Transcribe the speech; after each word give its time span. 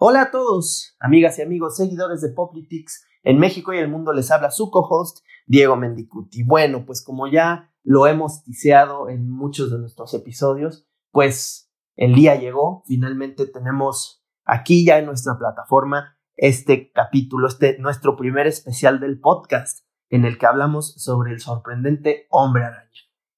Hola 0.00 0.22
a 0.22 0.30
todos, 0.30 0.94
amigas 1.00 1.40
y 1.40 1.42
amigos, 1.42 1.76
seguidores 1.76 2.20
de 2.20 2.28
Poplitics 2.28 3.04
en 3.24 3.40
México 3.40 3.72
y 3.72 3.78
el 3.78 3.88
mundo, 3.88 4.12
les 4.12 4.30
habla 4.30 4.52
su 4.52 4.70
co-host 4.70 5.24
Diego 5.48 5.74
Mendicuti. 5.74 6.44
Bueno, 6.44 6.86
pues 6.86 7.02
como 7.02 7.26
ya 7.26 7.74
lo 7.82 8.06
hemos 8.06 8.44
tiseado 8.44 9.08
en 9.08 9.28
muchos 9.28 9.72
de 9.72 9.78
nuestros 9.80 10.14
episodios, 10.14 10.86
pues 11.10 11.72
el 11.96 12.14
día 12.14 12.36
llegó, 12.36 12.84
finalmente 12.86 13.44
tenemos 13.48 14.24
aquí 14.44 14.86
ya 14.86 15.00
en 15.00 15.06
nuestra 15.06 15.36
plataforma 15.36 16.16
este 16.36 16.92
capítulo, 16.92 17.48
este 17.48 17.76
nuestro 17.80 18.14
primer 18.14 18.46
especial 18.46 19.00
del 19.00 19.18
podcast 19.18 19.84
en 20.10 20.24
el 20.24 20.38
que 20.38 20.46
hablamos 20.46 20.94
sobre 20.94 21.32
el 21.32 21.40
sorprendente 21.40 22.28
hombre 22.30 22.62
araña. 22.62 22.88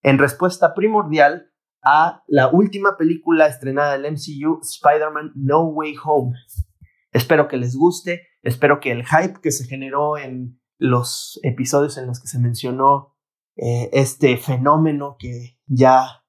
En 0.03 0.19
respuesta 0.19 0.75
primordial 0.75 1.50
a 1.83 2.23
la 2.27 2.49
última 2.49 2.97
película 2.97 3.47
estrenada 3.47 3.97
del 3.97 4.13
MCU, 4.13 4.61
Spider-Man 4.63 5.33
No 5.35 5.65
Way 5.65 5.95
Home. 6.05 6.37
Espero 7.13 7.49
que 7.49 7.57
les 7.57 7.77
guste, 7.77 8.23
espero 8.43 8.81
que 8.81 8.93
el 8.93 9.05
hype 9.07 9.41
que 9.41 9.51
se 9.51 9.67
generó 9.67 10.19
en 10.19 10.61
los 10.79 11.39
episodios 11.43 11.99
en 11.99 12.07
los 12.07 12.21
que 12.21 12.29
se 12.29 12.39
mencionó 12.39 13.17
eh, 13.57 13.91
este 13.93 14.37
fenómeno 14.37 15.17
que 15.19 15.59
ya, 15.67 16.25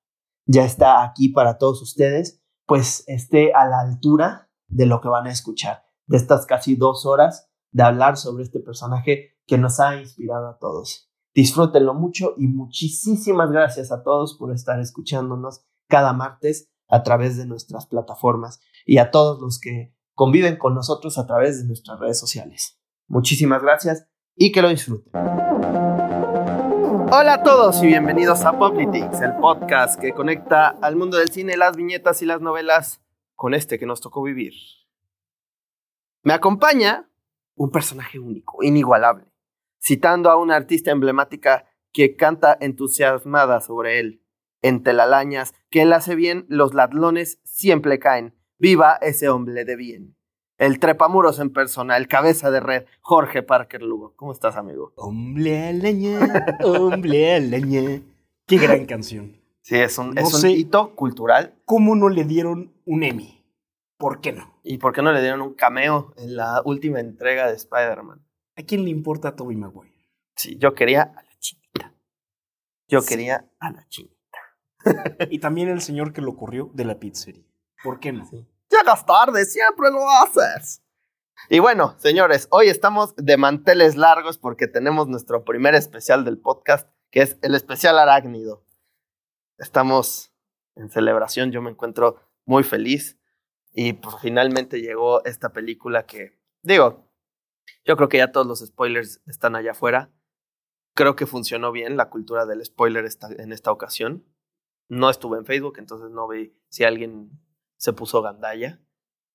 ya 0.46 0.66
está 0.66 1.04
aquí 1.04 1.30
para 1.30 1.58
todos 1.58 1.82
ustedes, 1.82 2.44
pues 2.66 3.04
esté 3.08 3.54
a 3.54 3.66
la 3.68 3.80
altura 3.80 4.50
de 4.68 4.86
lo 4.86 5.02
que 5.02 5.10
van 5.10 5.28
a 5.28 5.32
escuchar, 5.32 5.84
de 6.08 6.18
estas 6.18 6.46
casi 6.46 6.76
dos 6.76 7.06
horas 7.06 7.50
de 7.72 7.84
hablar 7.84 8.18
sobre 8.18 8.44
este 8.44 8.60
personaje 8.60 9.38
que 9.46 9.58
nos 9.58 9.80
ha 9.80 9.98
inspirado 9.98 10.48
a 10.48 10.58
todos. 10.58 11.11
Disfrútenlo 11.34 11.94
mucho 11.94 12.34
y 12.38 12.48
muchísimas 12.48 13.52
gracias 13.52 13.94
a 13.94 14.04
todos 14.04 14.36
por 14.38 14.54
estar 14.54 14.82
escuchándonos 14.82 15.64
cada 15.88 16.12
martes 16.12 16.70
a 16.90 17.04
través 17.04 17.38
de 17.38 17.46
nuestras 17.46 17.86
plataformas 17.86 18.60
y 18.86 18.98
a 18.98 19.12
todos 19.12 19.40
los 19.40 19.58
que 19.58 19.96
conviven 20.14 20.58
con 20.58 20.76
nosotros 20.76 21.18
a 21.18 21.26
través 21.26 21.62
de 21.62 21.68
nuestras 21.68 22.02
redes 22.02 22.20
sociales. 22.20 22.78
Muchísimas 23.08 23.62
gracias 23.62 24.10
y 24.36 24.52
que 24.52 24.62
lo 24.62 24.68
disfruten. 24.68 25.14
Hola 27.14 27.36
a 27.36 27.44
todos 27.44 27.82
y 27.82 27.88
bienvenidos 27.88 28.44
a 28.44 28.60
Poplitics, 28.60 29.22
el 29.22 29.38
podcast 29.38 29.98
que 30.02 30.12
conecta 30.14 30.68
al 30.68 30.98
mundo 30.98 31.18
del 31.18 31.32
cine, 31.32 31.56
las 31.56 31.78
viñetas 31.78 32.22
y 32.22 32.26
las 32.26 32.42
novelas 32.42 33.02
con 33.36 33.54
este 33.54 33.80
que 33.80 33.86
nos 33.86 34.02
tocó 34.02 34.22
vivir. 34.22 34.54
Me 36.24 36.34
acompaña 36.34 37.10
un 37.56 37.72
personaje 37.72 38.20
único, 38.20 38.64
inigualable 38.64 39.31
citando 39.82 40.30
a 40.30 40.38
una 40.38 40.56
artista 40.56 40.92
emblemática 40.92 41.66
que 41.92 42.16
canta 42.16 42.58
entusiasmada 42.60 43.62
sobre 43.62 44.00
él. 44.00 44.22
En 44.62 44.84
telalañas, 44.84 45.54
que 45.70 45.82
él 45.82 45.94
hace 45.94 46.16
bien, 46.16 46.46
los 46.48 46.74
ladlones 46.74 47.40
siempre 47.44 48.00
caen. 48.00 48.36
Viva 48.60 48.98
ese 49.02 49.28
hombre 49.28 49.66
de 49.66 49.76
bien. 49.76 50.16
El 50.60 50.78
trepamuros 50.78 51.40
en 51.40 51.52
persona, 51.52 51.98
el 51.98 52.08
cabeza 52.08 52.52
de 52.52 52.60
red, 52.60 52.86
Jorge 53.02 53.42
Parker 53.42 53.82
Lugo. 53.82 54.14
¿Cómo 54.16 54.32
estás, 54.32 54.56
amigo? 54.56 54.94
Hombre 54.96 55.70
alaña, 55.70 56.20
hombre 56.64 57.34
alaña. 57.34 58.04
Qué 58.46 58.58
gran 58.58 58.86
canción. 58.86 59.42
Sí, 59.62 59.78
es 59.78 59.98
un, 59.98 60.16
es 60.18 60.32
un 60.32 60.50
hito 60.52 60.96
cultural. 60.96 61.56
¿Cómo 61.66 61.96
no 61.96 62.10
le 62.10 62.26
dieron 62.26 62.72
un 62.86 63.02
Emmy? 63.02 63.44
¿Por 63.98 64.22
qué 64.22 64.34
no? 64.34 64.60
¿Y 64.64 64.78
por 64.78 64.94
qué 64.94 65.02
no 65.02 65.12
le 65.12 65.22
dieron 65.22 65.42
un 65.42 65.56
cameo 65.56 66.14
en 66.18 66.36
la 66.36 66.62
última 66.66 67.00
entrega 67.00 67.48
de 67.48 67.56
Spider-Man? 67.56 68.24
¿A 68.56 68.64
quién 68.64 68.84
le 68.84 68.90
importa 68.90 69.30
a 69.30 69.36
Tobey 69.36 69.56
Maguire? 69.56 69.94
Sí, 70.36 70.58
yo 70.58 70.74
quería 70.74 71.04
a 71.04 71.24
la 71.24 71.40
chinita. 71.40 71.94
Yo 72.88 73.02
quería 73.04 73.50
a 73.60 73.72
la 73.72 73.88
chinita. 73.88 74.18
y 75.30 75.40
también 75.40 75.70
el 75.70 75.82
señor 75.82 76.14
que 76.14 76.22
lo 76.22 76.36
corrió 76.36 76.70
de 76.74 76.86
la 76.86 77.00
pizzería. 77.00 77.46
¿Por 77.84 78.00
qué 78.00 78.12
no? 78.12 78.30
Llegas 78.70 79.06
tarde, 79.06 79.46
siempre 79.46 79.90
lo 79.90 80.10
haces. 80.10 80.84
Y 81.50 81.60
bueno, 81.60 81.96
señores, 81.98 82.48
hoy 82.52 82.68
estamos 82.68 83.16
de 83.16 83.38
manteles 83.38 83.96
largos 83.96 84.38
porque 84.38 84.68
tenemos 84.68 85.08
nuestro 85.08 85.44
primer 85.44 85.76
especial 85.76 86.24
del 86.24 86.38
podcast, 86.38 86.90
que 87.10 87.22
es 87.22 87.38
el 87.42 87.56
especial 87.56 87.98
arácnido. 87.98 88.64
Estamos 89.58 90.34
en 90.76 90.90
celebración, 90.90 91.52
yo 91.52 91.62
me 91.62 91.72
encuentro 91.72 92.22
muy 92.46 92.64
feliz 92.64 93.18
y 93.74 93.94
pues, 93.94 94.16
finalmente 94.22 94.82
llegó 94.82 95.24
esta 95.26 95.50
película 95.50 96.06
que, 96.06 96.40
digo, 96.62 97.11
yo 97.84 97.96
creo 97.98 98.10
que 98.10 98.18
ya 98.18 98.32
todos 98.32 98.48
los 98.48 98.60
spoilers 98.60 99.22
están 99.28 99.56
allá 99.56 99.72
afuera. 99.72 100.12
Creo 100.94 101.16
que 101.16 101.26
funcionó 101.26 101.72
bien 101.72 101.98
la 101.98 102.10
cultura 102.10 102.46
del 102.46 102.64
spoiler 102.64 103.06
en 103.38 103.52
esta 103.52 103.72
ocasión. 103.72 104.26
No 104.90 105.10
estuve 105.10 105.38
en 105.38 105.46
Facebook, 105.46 105.76
entonces 105.78 106.12
no 106.12 106.28
vi 106.28 106.54
si 106.70 106.84
alguien 106.84 107.32
se 107.78 107.94
puso 107.94 108.22
gandalla. 108.22 108.82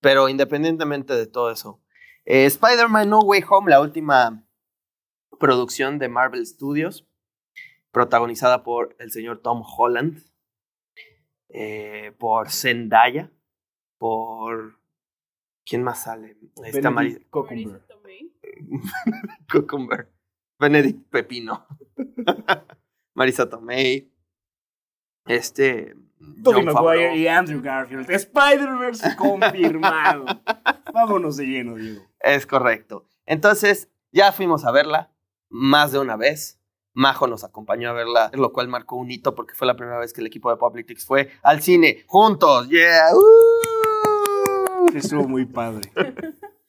Pero 0.00 0.28
independientemente 0.28 1.14
de 1.14 1.26
todo 1.26 1.50
eso, 1.50 1.82
eh, 2.24 2.44
Spider-Man 2.47 3.08
No 3.08 3.20
Way 3.20 3.44
Home, 3.48 3.70
la 3.70 3.80
última 3.80 4.47
producción 5.38 5.98
de 5.98 6.08
Marvel 6.08 6.47
Studios, 6.47 7.08
protagonizada 7.91 8.62
por 8.62 8.94
el 8.98 9.10
señor 9.10 9.41
Tom 9.41 9.62
Holland, 9.64 10.22
eh, 11.48 12.14
por 12.18 12.50
Zendaya, 12.50 13.32
por... 13.98 14.78
¿Quién 15.64 15.82
más 15.82 16.04
sale? 16.04 16.36
Está 16.64 16.91
Marisa 16.91 17.18
Cucumber. 19.50 20.12
Benedict 20.58 21.10
Pepino. 21.10 21.66
Marisa 23.14 23.48
Tomei. 23.48 24.12
Este. 25.26 25.94
Tobey 26.42 26.64
Maguire 26.64 27.16
y 27.16 27.28
Andrew 27.28 27.60
Garfield. 27.60 28.10
Spider-Verse 28.10 29.16
confirmado. 29.16 30.24
Vámonos 30.92 31.36
de 31.36 31.46
lleno, 31.46 31.76
Diego. 31.76 32.02
Es 32.20 32.46
correcto. 32.46 33.06
Entonces, 33.26 33.90
ya 34.12 34.32
fuimos 34.32 34.64
a 34.64 34.72
verla 34.72 35.12
más 35.48 35.92
de 35.92 35.98
una 35.98 36.16
vez. 36.16 36.60
Majo 36.94 37.26
nos 37.26 37.44
acompañó 37.44 37.90
a 37.90 37.92
verla, 37.92 38.30
lo 38.32 38.52
cual 38.54 38.68
marcó 38.68 38.96
un 38.96 39.10
hito 39.10 39.34
porque 39.34 39.54
fue 39.54 39.66
la 39.66 39.76
primera 39.76 39.98
vez 39.98 40.14
que 40.14 40.22
el 40.22 40.28
equipo 40.28 40.50
de 40.50 40.56
Publicix 40.56 41.04
fue 41.04 41.30
al 41.42 41.60
cine 41.60 42.04
juntos. 42.06 42.70
¡Yeah! 42.70 43.10
Estuvo 44.94 45.28
muy 45.28 45.44
padre. 45.44 45.92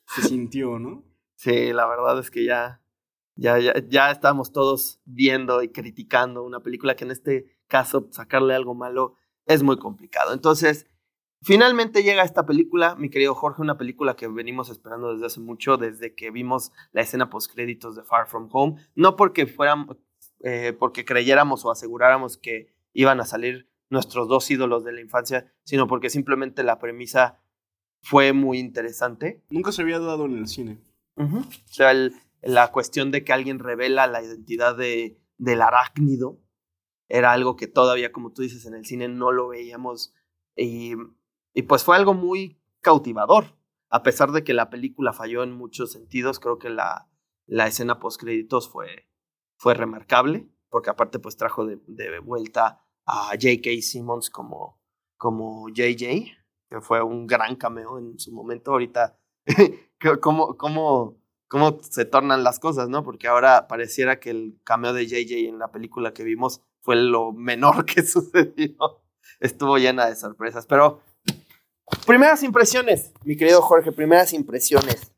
Se 0.07 0.23
sintió, 0.23 0.79
¿no? 0.79 1.06
Sí, 1.37 1.71
la 1.71 1.85
verdad 1.85 2.19
es 2.19 2.31
que 2.31 2.43
ya, 2.43 2.81
ya, 3.35 3.59
ya, 3.59 3.73
ya 3.87 4.09
estamos 4.09 4.51
todos 4.51 4.99
viendo 5.05 5.61
y 5.61 5.69
criticando 5.69 6.43
una 6.43 6.61
película 6.61 6.95
que 6.95 7.05
en 7.05 7.11
este 7.11 7.55
caso 7.67 8.07
sacarle 8.11 8.55
algo 8.55 8.73
malo 8.73 9.13
es 9.45 9.61
muy 9.61 9.77
complicado. 9.77 10.33
Entonces, 10.33 10.87
finalmente 11.43 12.01
llega 12.01 12.23
esta 12.23 12.47
película, 12.47 12.95
mi 12.95 13.11
querido 13.11 13.35
Jorge, 13.35 13.61
una 13.61 13.77
película 13.77 14.15
que 14.15 14.27
venimos 14.27 14.69
esperando 14.69 15.13
desde 15.13 15.27
hace 15.27 15.39
mucho, 15.39 15.77
desde 15.77 16.15
que 16.15 16.31
vimos 16.31 16.71
la 16.91 17.01
escena 17.01 17.29
post 17.29 17.53
créditos 17.53 17.95
de 17.95 18.03
Far 18.03 18.27
From 18.27 18.49
Home, 18.51 18.81
no 18.95 19.15
porque 19.15 19.45
fuéramos, 19.45 19.95
eh, 20.39 20.75
porque 20.77 21.05
creyéramos 21.05 21.63
o 21.65 21.71
aseguráramos 21.71 22.35
que 22.35 22.73
iban 22.93 23.19
a 23.19 23.25
salir 23.25 23.69
nuestros 23.91 24.27
dos 24.27 24.49
ídolos 24.49 24.83
de 24.83 24.91
la 24.91 25.01
infancia, 25.01 25.53
sino 25.63 25.87
porque 25.87 26.09
simplemente 26.09 26.63
la 26.63 26.79
premisa 26.79 27.39
fue 28.01 28.33
muy 28.33 28.57
interesante. 28.57 29.43
Nunca 29.51 29.71
se 29.71 29.83
había 29.83 29.99
dado 29.99 30.25
en 30.25 30.39
el 30.39 30.47
cine. 30.47 30.86
O 31.17 31.43
sea, 31.65 31.93
la 32.41 32.71
cuestión 32.71 33.11
de 33.11 33.23
que 33.23 33.33
alguien 33.33 33.59
revela 33.59 34.07
la 34.07 34.21
identidad 34.21 34.77
de, 34.77 35.19
del 35.37 35.61
arácnido 35.61 36.39
era 37.09 37.31
algo 37.31 37.55
que 37.55 37.67
todavía, 37.67 38.11
como 38.11 38.31
tú 38.33 38.41
dices, 38.41 38.65
en 38.65 38.75
el 38.75 38.85
cine 38.85 39.07
no 39.07 39.31
lo 39.31 39.47
veíamos. 39.47 40.13
Y, 40.55 40.93
y 41.53 41.63
pues 41.63 41.83
fue 41.83 41.95
algo 41.95 42.13
muy 42.13 42.61
cautivador. 42.81 43.57
A 43.89 44.03
pesar 44.03 44.31
de 44.31 44.43
que 44.43 44.53
la 44.53 44.69
película 44.69 45.13
falló 45.13 45.43
en 45.43 45.53
muchos 45.53 45.93
sentidos, 45.93 46.39
creo 46.39 46.59
que 46.59 46.69
la, 46.69 47.09
la 47.45 47.67
escena 47.67 47.99
post 47.99 48.19
créditos 48.19 48.69
fue, 48.69 49.09
fue 49.57 49.73
remarcable, 49.73 50.49
porque 50.69 50.89
aparte 50.89 51.19
pues 51.19 51.37
trajo 51.37 51.65
de, 51.65 51.79
de 51.87 52.19
vuelta 52.19 52.85
a 53.05 53.29
J.K. 53.29 53.69
Simmons 53.81 54.29
como, 54.29 54.81
como 55.15 55.69
JJ, 55.69 56.25
que 56.69 56.81
fue 56.81 57.01
un 57.01 57.25
gran 57.25 57.55
cameo 57.55 57.97
en 57.97 58.19
su 58.19 58.33
momento. 58.33 58.71
Ahorita 58.71 59.17
cómo, 60.21 60.57
cómo, 60.57 61.17
cómo 61.47 61.79
se 61.81 62.05
tornan 62.05 62.43
las 62.43 62.59
cosas, 62.59 62.89
¿no? 62.89 63.03
Porque 63.03 63.27
ahora 63.27 63.67
pareciera 63.67 64.19
que 64.19 64.29
el 64.29 64.59
cameo 64.63 64.93
de 64.93 65.07
JJ 65.07 65.49
en 65.49 65.59
la 65.59 65.71
película 65.71 66.13
que 66.13 66.23
vimos 66.23 66.61
fue 66.81 66.95
lo 66.95 67.33
menor 67.33 67.85
que 67.85 68.03
sucedió. 68.03 68.75
Estuvo 69.39 69.77
llena 69.77 70.07
de 70.07 70.15
sorpresas. 70.15 70.65
Pero, 70.65 71.01
primeras 72.05 72.43
impresiones, 72.43 73.11
mi 73.23 73.35
querido 73.37 73.61
Jorge, 73.61 73.91
primeras 73.91 74.33
impresiones. 74.33 75.11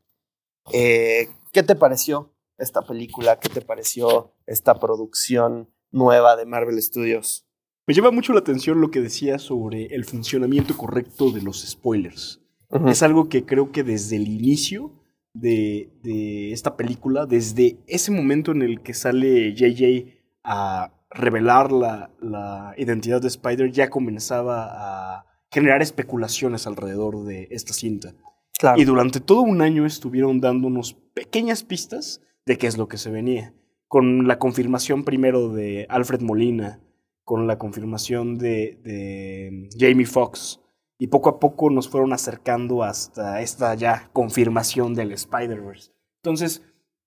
Eh, 0.72 1.30
¿Qué 1.52 1.64
te 1.64 1.76
pareció 1.76 2.34
esta 2.58 2.82
película? 2.82 3.40
¿Qué 3.40 3.50
te 3.50 3.62
pareció 3.62 4.34
esta 4.46 4.80
producción 4.80 5.70
nueva 5.92 6.36
de 6.36 6.46
Marvel 6.46 6.82
Studios? 6.82 7.46
Me 7.88 7.96
llama 7.96 8.12
mucho 8.12 8.34
la 8.34 8.40
atención 8.40 8.82
lo 8.82 8.92
que 8.92 9.02
decía 9.02 9.40
sobre 9.40 9.88
el 9.88 10.06
funcionamiento 10.06 10.78
correcto 10.78 11.32
de 11.32 11.42
los 11.42 11.62
spoilers. 11.68 12.39
Es 12.88 13.02
algo 13.02 13.30
que 13.30 13.46
creo 13.46 13.72
que 13.72 13.84
desde 13.84 14.16
el 14.16 14.28
inicio 14.28 14.94
de, 15.34 16.52
esta 16.52 16.78
película, 16.78 17.26
desde 17.26 17.78
ese 17.88 18.12
momento 18.12 18.52
en 18.52 18.62
el 18.62 18.82
que 18.82 18.94
sale 18.94 19.54
JJ 19.54 20.20
a 20.44 20.94
revelar 21.10 21.72
la, 21.72 22.12
la 22.22 22.74
identidad 22.78 23.22
de 23.22 23.28
Spider, 23.28 23.72
ya 23.72 23.90
comenzaba 23.90 24.68
a 24.70 25.26
generar 25.52 25.82
especulaciones 25.82 26.68
alrededor 26.68 27.24
de 27.24 27.48
esta 27.52 27.74
cinta. 27.74 28.14
Y 28.76 28.84
durante 28.84 29.22
todo 29.22 29.42
un 29.42 29.62
año 29.62 29.86
estuvieron 29.86 30.42
dándonos 30.42 30.94
pequeñas 31.14 31.64
pistas 31.64 32.22
de 32.46 32.58
qué 32.58 32.68
es 32.68 32.78
lo 32.78 32.88
que 32.88 32.98
se 32.98 33.10
venía. 33.10 33.54
Con 33.88 34.28
la 34.28 34.38
confirmación 34.38 35.04
primero 35.06 35.50
de 35.50 35.86
Alfred 35.90 36.22
Molina, 36.22 36.82
con 37.24 37.48
la 37.48 37.58
confirmación 37.58 38.38
de, 38.38 38.80
de 38.84 39.70
Jamie 39.78 40.06
Foxx. 40.06 40.60
Y 41.00 41.08
poco 41.08 41.30
a 41.30 41.40
poco 41.40 41.70
nos 41.70 41.90
fueron 41.90 42.14
acercando 42.14 42.84
hasta 42.84 43.42
esta 43.42 43.74
ya 43.74 44.10
confirmación 44.14 44.94
del 44.94 45.14
Spider-Verse. 45.14 45.94
Entonces, 46.22 46.62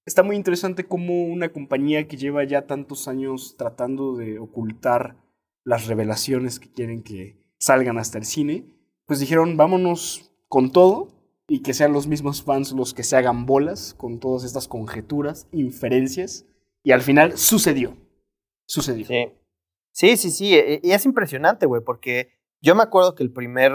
está 0.07 0.23
muy 0.23 0.35
interesante 0.35 0.85
cómo 0.85 1.25
una 1.25 1.53
compañía 1.53 2.09
que 2.09 2.17
lleva 2.17 2.43
ya 2.45 2.67
tantos 2.67 3.07
años 3.07 3.55
tratando 3.59 4.17
de 4.17 4.39
ocultar 4.39 5.17
las 5.65 5.87
revelaciones 5.87 6.59
que 6.59 6.73
quieren 6.73 7.03
que 7.03 7.39
salgan 7.59 7.99
hasta 7.99 8.19
el 8.19 8.25
cine, 8.25 8.65
pues 9.07 9.21
dijeron, 9.21 9.57
vámonos 9.57 10.33
con 10.49 10.73
todo 10.73 11.09
y 11.47 11.61
que 11.61 11.75
sean 11.75 11.93
los 11.93 12.07
mismos 12.07 12.43
fans 12.43 12.73
los 12.73 12.95
que 12.95 13.03
se 13.03 13.17
hagan 13.17 13.47
bolas 13.47 13.95
con 13.95 14.21
todas 14.21 14.45
estas 14.45 14.69
conjeturas, 14.69 15.49
inferencias, 15.53 16.47
y 16.83 16.93
al 16.93 17.03
final 17.03 17.37
sucedió. 17.37 17.97
Sucedió. 18.67 19.07
Sí, 19.07 19.29
sí, 19.93 20.17
sí, 20.17 20.31
sí. 20.31 20.55
E, 20.55 20.81
y 20.83 20.93
es 20.93 21.05
impresionante, 21.05 21.67
güey, 21.67 21.83
porque 21.85 22.31
yo 22.63 22.75
me 22.75 22.85
acuerdo 22.85 23.15
que 23.15 23.25
el 23.25 23.33
primer 23.33 23.73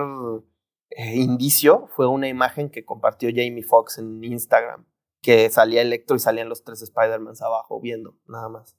eh, 0.92 1.16
indicio 1.16 1.88
fue 1.88 2.08
una 2.08 2.30
imagen 2.30 2.70
que 2.70 2.86
compartió 2.86 3.30
Jamie 3.30 3.64
Foxx 3.64 3.98
en 3.98 4.24
Instagram, 4.24 4.86
que 5.22 5.50
salía 5.50 5.82
Electro 5.82 6.16
y 6.16 6.20
salían 6.20 6.50
los 6.50 6.64
tres 6.64 6.82
Spider-Mans 6.82 7.42
abajo 7.42 7.82
viendo, 7.82 8.16
nada 8.28 8.48
más. 8.50 8.78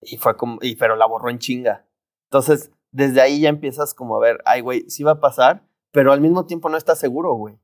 Y 0.00 0.16
fue 0.16 0.36
como, 0.36 0.58
y, 0.60 0.76
pero 0.76 0.96
la 0.96 1.06
borró 1.06 1.30
en 1.30 1.38
chinga. 1.38 1.86
Entonces, 2.24 2.72
desde 2.90 3.20
ahí 3.20 3.40
ya 3.40 3.48
empiezas 3.48 3.94
como 3.94 4.16
a 4.16 4.20
ver, 4.20 4.42
ay, 4.44 4.60
güey, 4.60 4.90
sí 4.90 5.04
va 5.04 5.12
a 5.12 5.20
pasar, 5.20 5.64
pero 5.92 6.12
al 6.12 6.20
mismo 6.20 6.46
tiempo 6.46 6.68
no 6.68 6.76
estás 6.76 6.98
seguro, 6.98 7.34
güey. 7.34 7.58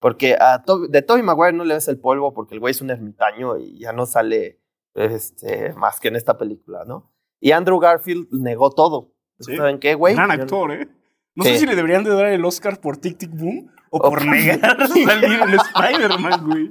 Porque 0.00 0.36
a 0.38 0.62
de 0.88 1.02
Tobey 1.02 1.22
Maguire 1.22 1.56
no 1.56 1.64
le 1.64 1.74
ves 1.74 1.88
el 1.88 1.98
polvo 1.98 2.34
porque 2.34 2.54
el 2.54 2.60
güey 2.60 2.72
es 2.72 2.82
un 2.82 2.90
ermitaño 2.90 3.56
y 3.56 3.78
ya 3.78 3.92
no 3.92 4.04
sale 4.04 4.60
este, 4.94 5.72
más 5.74 6.00
que 6.00 6.08
en 6.08 6.16
esta 6.16 6.36
película, 6.36 6.84
¿no? 6.84 7.12
Y 7.40 7.52
Andrew 7.52 7.78
Garfield 7.78 8.28
negó 8.32 8.70
todo. 8.70 9.14
¿Saben 9.38 9.78
qué, 9.78 9.94
güey? 9.94 10.14
Gran 10.14 10.30
actor, 10.30 10.72
¿eh? 10.72 10.88
No 11.36 11.44
sé 11.44 11.58
si 11.58 11.66
le 11.66 11.76
deberían 11.76 12.02
de 12.02 12.10
dar 12.10 12.26
el 12.26 12.44
Oscar 12.44 12.80
por 12.80 12.96
Tic 12.96 13.18
Tic 13.18 13.30
Boom 13.30 13.70
o, 13.90 14.00
por 14.00 14.24
negar 14.24 14.88
salir 14.88 15.40
en 15.40 15.54
Spider-Man, 15.54 16.46
güey. 16.46 16.70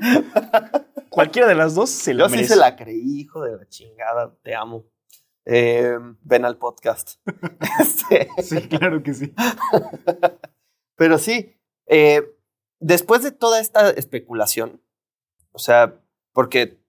Cualquiera 1.09 1.47
de 1.47 1.53
las 1.53 1.75
dos 1.75 1.91
se 1.91 2.15
lo 2.15 2.27
Yo 2.27 2.35
sí 2.35 2.45
se 2.45 2.55
la 2.55 2.75
creí, 2.75 3.21
hijo 3.21 3.41
de 3.41 3.57
la 3.57 3.67
chingada. 3.69 4.35
Te 4.41 4.55
amo. 4.55 4.85
Eh, 5.45 5.97
ven 6.21 6.45
al 6.45 6.57
podcast. 6.57 7.19
Este 7.79 8.27
sí, 8.41 8.67
claro 8.67 9.03
que 9.03 9.13
sí. 9.13 9.33
Pero 10.95 11.19
sí, 11.19 11.55
eh, 11.85 12.23
después 12.79 13.21
de 13.21 13.31
toda 13.31 13.59
esta 13.59 13.91
especulación, 13.91 14.81
o 15.51 15.59
sea, 15.59 16.01
porque 16.33 16.81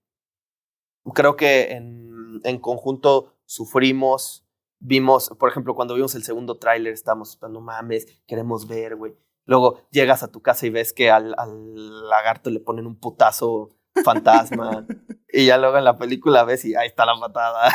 creo 1.12 1.36
que 1.36 1.72
en, 1.72 2.40
en 2.44 2.58
conjunto 2.58 3.34
sufrimos, 3.44 4.45
vimos, 4.78 5.30
por 5.38 5.50
ejemplo, 5.50 5.74
cuando 5.74 5.94
vimos 5.94 6.14
el 6.14 6.24
segundo 6.24 6.58
tráiler, 6.58 6.92
estábamos 6.92 7.30
esperando, 7.30 7.60
mames, 7.60 8.06
queremos 8.26 8.66
ver, 8.66 8.96
güey. 8.96 9.14
Luego 9.44 9.86
llegas 9.90 10.22
a 10.22 10.30
tu 10.30 10.42
casa 10.42 10.66
y 10.66 10.70
ves 10.70 10.92
que 10.92 11.10
al, 11.10 11.34
al 11.38 12.08
lagarto 12.08 12.50
le 12.50 12.60
ponen 12.60 12.86
un 12.86 12.98
putazo 12.98 13.70
fantasma. 14.04 14.86
y 15.32 15.46
ya 15.46 15.58
luego 15.58 15.78
en 15.78 15.84
la 15.84 15.98
película 15.98 16.44
ves 16.44 16.64
y 16.64 16.74
ahí 16.74 16.88
está 16.88 17.06
la 17.06 17.18
patada. 17.18 17.72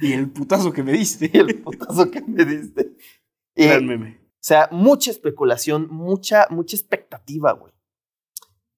y 0.00 0.12
el 0.12 0.30
putazo 0.30 0.72
que 0.72 0.82
me 0.82 0.92
diste. 0.92 1.30
y 1.32 1.38
el 1.38 1.62
putazo 1.62 2.10
que 2.10 2.22
me 2.22 2.44
diste. 2.44 2.96
Y. 3.54 3.68
O 3.68 4.42
sea, 4.42 4.68
mucha 4.72 5.10
especulación, 5.10 5.88
mucha, 5.90 6.46
mucha 6.48 6.74
expectativa, 6.74 7.52
güey. 7.52 7.74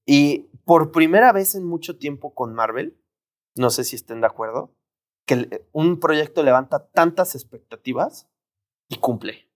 Y 0.04 0.50
por 0.64 0.90
primera 0.90 1.32
vez 1.32 1.54
en 1.54 1.64
mucho 1.64 1.96
tiempo 1.98 2.34
con 2.34 2.52
Marvel, 2.52 3.00
no 3.54 3.70
sé 3.70 3.84
si 3.84 3.94
estén 3.94 4.20
de 4.20 4.26
acuerdo, 4.26 4.74
que 5.26 5.66
un 5.72 6.00
proyecto 6.00 6.42
levanta 6.42 6.88
tantas 6.90 7.34
expectativas 7.34 8.28
y 8.88 8.96
cumple. 8.96 9.48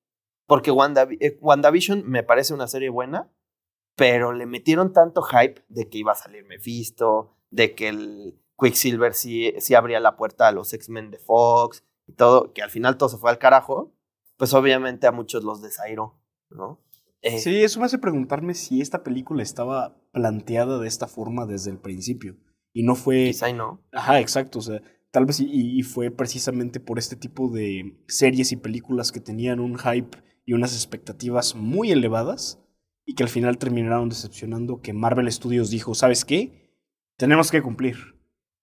Porque 0.46 0.70
eh, 0.70 1.38
WandaVision 1.40 2.08
me 2.08 2.22
parece 2.22 2.54
una 2.54 2.68
serie 2.68 2.88
buena, 2.88 3.32
pero 3.96 4.32
le 4.32 4.46
metieron 4.46 4.92
tanto 4.92 5.22
hype 5.22 5.64
de 5.68 5.88
que 5.88 5.98
iba 5.98 6.12
a 6.12 6.16
salir 6.16 6.44
Mephisto, 6.44 7.36
de 7.50 7.74
que 7.74 7.88
el 7.88 8.40
Quicksilver 8.58 9.14
sí, 9.14 9.54
sí 9.58 9.74
abría 9.74 10.00
la 10.00 10.16
puerta 10.16 10.48
a 10.48 10.52
los 10.52 10.72
X-Men 10.72 11.10
de 11.10 11.18
Fox 11.18 11.84
y 12.06 12.12
todo, 12.12 12.52
que 12.52 12.62
al 12.62 12.70
final 12.70 12.96
todo 12.96 13.08
se 13.08 13.18
fue 13.18 13.30
al 13.30 13.38
carajo 13.38 13.96
pues 14.36 14.52
obviamente 14.54 15.06
a 15.06 15.12
muchos 15.12 15.44
los 15.44 15.62
desairó, 15.62 16.18
¿no? 16.50 16.80
Eh, 17.22 17.38
sí, 17.38 17.62
eso 17.62 17.80
me 17.80 17.86
hace 17.86 17.98
preguntarme 17.98 18.54
si 18.54 18.80
esta 18.80 19.02
película 19.02 19.42
estaba 19.42 19.96
planteada 20.12 20.78
de 20.78 20.86
esta 20.86 21.08
forma 21.08 21.46
desde 21.46 21.70
el 21.70 21.78
principio 21.78 22.36
y 22.72 22.82
no 22.82 22.94
fue... 22.94 23.26
Quizá 23.26 23.52
no. 23.52 23.82
Ajá, 23.92 24.20
exacto, 24.20 24.58
o 24.58 24.62
sea, 24.62 24.82
tal 25.16 25.24
vez 25.24 25.40
y, 25.40 25.46
y 25.50 25.82
fue 25.82 26.10
precisamente 26.10 26.78
por 26.78 26.98
este 26.98 27.16
tipo 27.16 27.48
de 27.48 28.04
series 28.06 28.52
y 28.52 28.56
películas 28.56 29.12
que 29.12 29.20
tenían 29.20 29.60
un 29.60 29.78
hype 29.78 30.18
y 30.44 30.52
unas 30.52 30.74
expectativas 30.74 31.54
muy 31.54 31.90
elevadas 31.90 32.60
y 33.06 33.14
que 33.14 33.22
al 33.22 33.30
final 33.30 33.56
terminaron 33.56 34.10
decepcionando 34.10 34.82
que 34.82 34.92
Marvel 34.92 35.32
Studios 35.32 35.70
dijo, 35.70 35.94
¿sabes 35.94 36.26
qué? 36.26 36.70
Tenemos 37.16 37.50
que 37.50 37.62
cumplir. 37.62 37.96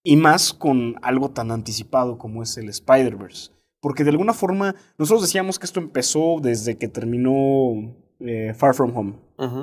Y 0.04 0.16
más 0.16 0.54
con 0.54 0.98
algo 1.02 1.32
tan 1.32 1.50
anticipado 1.50 2.20
como 2.20 2.44
es 2.44 2.56
el 2.58 2.70
Spider-Verse 2.70 3.50
porque 3.82 4.04
de 4.04 4.12
alguna 4.12 4.36
forma 4.36 4.76
nosotros 5.00 5.24
decíamos 5.24 5.58
que 5.58 5.66
esto 5.66 5.80
empezó 5.80 6.38
desde 6.40 6.78
que 6.78 6.88
terminó 6.88 7.96
eh, 8.20 8.54
Far 8.54 8.76
From 8.76 8.96
Home, 8.96 9.16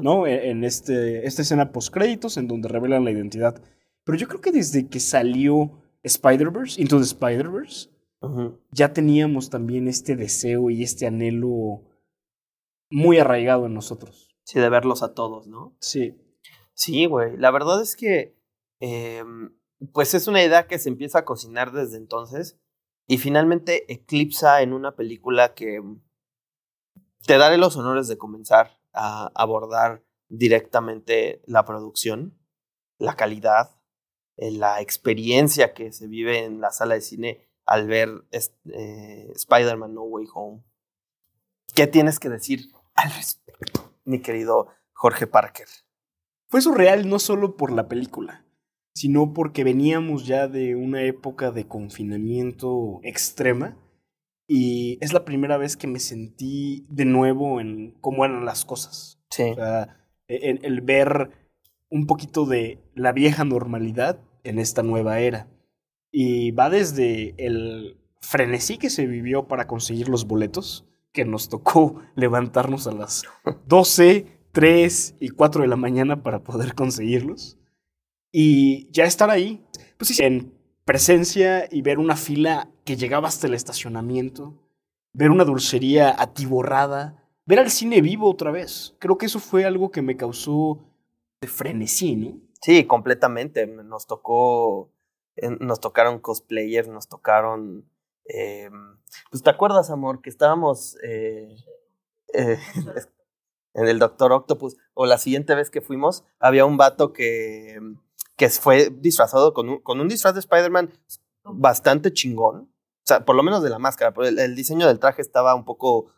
¿no? 0.02 0.26
E, 0.26 0.50
en 0.50 0.64
este, 0.64 1.24
esta 1.24 1.42
escena 1.42 1.70
post 1.70 1.94
créditos 1.94 2.36
en 2.36 2.48
donde 2.48 2.68
revelan 2.68 3.04
la 3.04 3.12
identidad. 3.12 3.62
Pero 4.02 4.18
yo 4.18 4.26
creo 4.26 4.40
que 4.40 4.50
desde 4.50 4.88
que 4.88 4.98
salió 4.98 5.70
Spider-Verse, 6.02 6.80
Into 6.80 6.98
the 6.98 7.04
Spider-Verse, 7.04 7.90
ya 8.70 8.92
teníamos 8.92 9.50
también 9.50 9.88
este 9.88 10.16
deseo 10.16 10.70
y 10.70 10.82
este 10.82 11.06
anhelo 11.06 11.82
muy 12.90 13.18
arraigado 13.18 13.66
en 13.66 13.74
nosotros. 13.74 14.28
Sí, 14.44 14.58
de 14.58 14.68
verlos 14.68 15.02
a 15.02 15.14
todos, 15.14 15.46
¿no? 15.46 15.76
Sí. 15.80 16.20
Sí, 16.74 17.06
güey. 17.06 17.36
La 17.36 17.50
verdad 17.50 17.80
es 17.80 17.96
que, 17.96 18.36
em, 18.80 19.54
pues 19.92 20.14
es 20.14 20.26
una 20.26 20.42
idea 20.42 20.66
que 20.66 20.78
se 20.78 20.88
empieza 20.88 21.20
a 21.20 21.24
cocinar 21.24 21.72
desde 21.72 21.96
entonces 21.96 22.58
y 23.06 23.18
finalmente 23.18 23.90
eclipsa 23.92 24.62
en 24.62 24.72
una 24.72 24.96
película 24.96 25.54
que 25.54 25.80
te 27.26 27.38
daré 27.38 27.58
los 27.58 27.76
honores 27.76 28.08
de 28.08 28.18
comenzar 28.18 28.78
a 28.92 29.30
abordar 29.34 30.04
directamente 30.28 31.42
la 31.46 31.64
producción, 31.64 32.38
la 32.98 33.16
calidad, 33.16 33.79
la 34.40 34.80
experiencia 34.80 35.74
que 35.74 35.92
se 35.92 36.06
vive 36.06 36.44
en 36.44 36.60
la 36.60 36.70
sala 36.70 36.94
de 36.94 37.00
cine 37.00 37.48
al 37.66 37.86
ver 37.86 38.08
eh, 38.32 39.32
Spider-Man 39.34 39.94
No 39.94 40.02
Way 40.02 40.26
Home. 40.34 40.62
¿Qué 41.74 41.86
tienes 41.86 42.18
que 42.18 42.28
decir 42.28 42.60
al 42.94 43.12
respecto, 43.12 43.94
mi 44.04 44.20
querido 44.20 44.68
Jorge 44.92 45.26
Parker? 45.26 45.68
Fue 46.48 46.60
surreal 46.60 47.08
no 47.08 47.18
solo 47.18 47.56
por 47.56 47.70
la 47.70 47.86
película, 47.86 48.44
sino 48.94 49.32
porque 49.32 49.62
veníamos 49.62 50.26
ya 50.26 50.48
de 50.48 50.74
una 50.74 51.02
época 51.04 51.52
de 51.52 51.68
confinamiento 51.68 53.00
extrema 53.02 53.76
y 54.48 54.98
es 55.00 55.12
la 55.12 55.24
primera 55.24 55.58
vez 55.58 55.76
que 55.76 55.86
me 55.86 56.00
sentí 56.00 56.84
de 56.88 57.04
nuevo 57.04 57.60
en 57.60 57.92
cómo 58.00 58.24
eran 58.24 58.44
las 58.44 58.64
cosas. 58.64 59.22
Sí. 59.30 59.44
O 59.44 59.54
sea, 59.54 60.08
e, 60.26 60.58
el, 60.60 60.80
ver 60.80 61.30
un 61.88 62.08
poquito 62.08 62.46
de 62.46 62.82
la 62.96 63.12
vieja 63.12 63.44
normalidad 63.44 64.20
en 64.44 64.58
esta 64.58 64.82
nueva 64.82 65.20
era. 65.20 65.48
Y 66.12 66.50
va 66.52 66.70
desde 66.70 67.34
el 67.38 67.96
frenesí 68.20 68.78
que 68.78 68.90
se 68.90 69.06
vivió 69.06 69.48
para 69.48 69.66
conseguir 69.66 70.08
los 70.08 70.26
boletos, 70.26 70.84
que 71.12 71.24
nos 71.24 71.48
tocó 71.48 72.00
levantarnos 72.14 72.86
a 72.86 72.92
las 72.92 73.24
12, 73.66 74.26
3 74.52 75.16
y 75.20 75.28
4 75.30 75.62
de 75.62 75.68
la 75.68 75.76
mañana 75.76 76.22
para 76.22 76.42
poder 76.42 76.74
conseguirlos 76.74 77.56
y 78.32 78.90
ya 78.92 79.04
estar 79.04 79.30
ahí, 79.30 79.64
pues 79.96 80.18
en 80.20 80.52
presencia 80.84 81.68
y 81.70 81.82
ver 81.82 81.98
una 81.98 82.16
fila 82.16 82.70
que 82.84 82.96
llegaba 82.96 83.28
hasta 83.28 83.46
el 83.46 83.54
estacionamiento, 83.54 84.54
ver 85.12 85.30
una 85.30 85.44
dulcería 85.44 86.14
atiborrada, 86.16 87.24
ver 87.46 87.58
al 87.58 87.70
cine 87.70 88.00
vivo 88.00 88.30
otra 88.30 88.50
vez. 88.50 88.94
Creo 88.98 89.18
que 89.18 89.26
eso 89.26 89.40
fue 89.40 89.64
algo 89.64 89.90
que 89.90 90.02
me 90.02 90.16
causó 90.16 90.78
de 91.40 91.48
frenesí, 91.48 92.16
¿no? 92.16 92.38
Sí, 92.60 92.86
completamente. 92.86 93.66
Nos 93.66 94.06
tocó, 94.06 94.90
nos 95.60 95.80
tocaron 95.80 96.20
cosplayers, 96.20 96.88
nos 96.88 97.08
tocaron... 97.08 97.88
Eh, 98.24 98.70
pues 99.30 99.42
te 99.42 99.50
acuerdas, 99.50 99.90
amor, 99.90 100.20
que 100.20 100.30
estábamos 100.30 100.96
eh, 101.02 101.56
eh, 102.34 102.58
en 103.74 103.88
el 103.88 103.98
Doctor 103.98 104.32
Octopus, 104.32 104.76
o 104.94 105.06
la 105.06 105.18
siguiente 105.18 105.54
vez 105.54 105.70
que 105.70 105.80
fuimos, 105.80 106.24
había 106.38 106.64
un 106.64 106.76
vato 106.76 107.12
que 107.12 107.78
que 108.36 108.48
fue 108.48 108.88
disfrazado 108.88 109.52
con 109.52 109.68
un, 109.68 109.80
con 109.82 110.00
un 110.00 110.08
disfraz 110.08 110.32
de 110.32 110.40
Spider-Man 110.40 110.90
bastante 111.44 112.10
chingón. 112.10 112.56
O 112.56 113.04
sea, 113.04 113.26
por 113.26 113.36
lo 113.36 113.42
menos 113.42 113.62
de 113.62 113.68
la 113.68 113.78
máscara, 113.78 114.14
pero 114.14 114.28
el, 114.28 114.54
diseño 114.54 114.86
del 114.86 114.98
traje 114.98 115.20
estaba 115.20 115.54
un 115.54 115.66
poco 115.66 116.10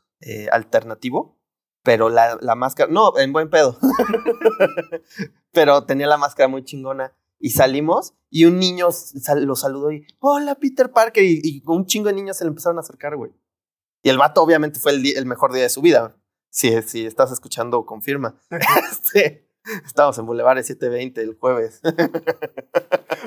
alternativo. 0.52 1.36
pero 1.82 2.10
la, 2.10 2.38
la 2.40 2.54
máscara, 2.54 2.92
no, 2.92 3.18
en 3.18 3.32
buen 3.32 3.50
pedo. 3.50 3.76
pero 5.52 5.84
tenía 5.84 6.06
la 6.06 6.16
máscara 6.18 6.48
muy 6.48 6.64
chingona. 6.64 7.12
Y 7.38 7.50
salimos 7.50 8.14
y 8.30 8.44
un 8.44 8.58
niño 8.58 8.92
sal- 8.92 9.44
lo 9.44 9.56
saludó 9.56 9.90
y, 9.90 10.06
hola 10.20 10.54
Peter 10.54 10.92
Parker. 10.92 11.24
Y, 11.24 11.40
y 11.42 11.62
un 11.66 11.86
chingo 11.86 12.06
de 12.08 12.14
niños 12.14 12.36
se 12.36 12.44
le 12.44 12.48
empezaron 12.48 12.78
a 12.78 12.80
acercar, 12.82 13.16
güey. 13.16 13.32
Y 14.02 14.08
el 14.08 14.18
vato 14.18 14.42
obviamente 14.42 14.78
fue 14.80 14.92
el, 14.92 15.26
mejor 15.26 15.52
día 15.52 15.62
de 15.62 15.68
su 15.68 15.80
vida. 15.82 16.16
Si, 16.50 16.80
si 16.82 17.06
estás 17.06 17.32
escuchando, 17.32 17.84
confirma. 17.84 18.36
Este, 18.90 19.48
Estamos 19.86 20.18
en 20.18 20.26
Boulevard 20.26 20.58
720 20.62 21.20
el 21.20 21.36
jueves. 21.38 21.80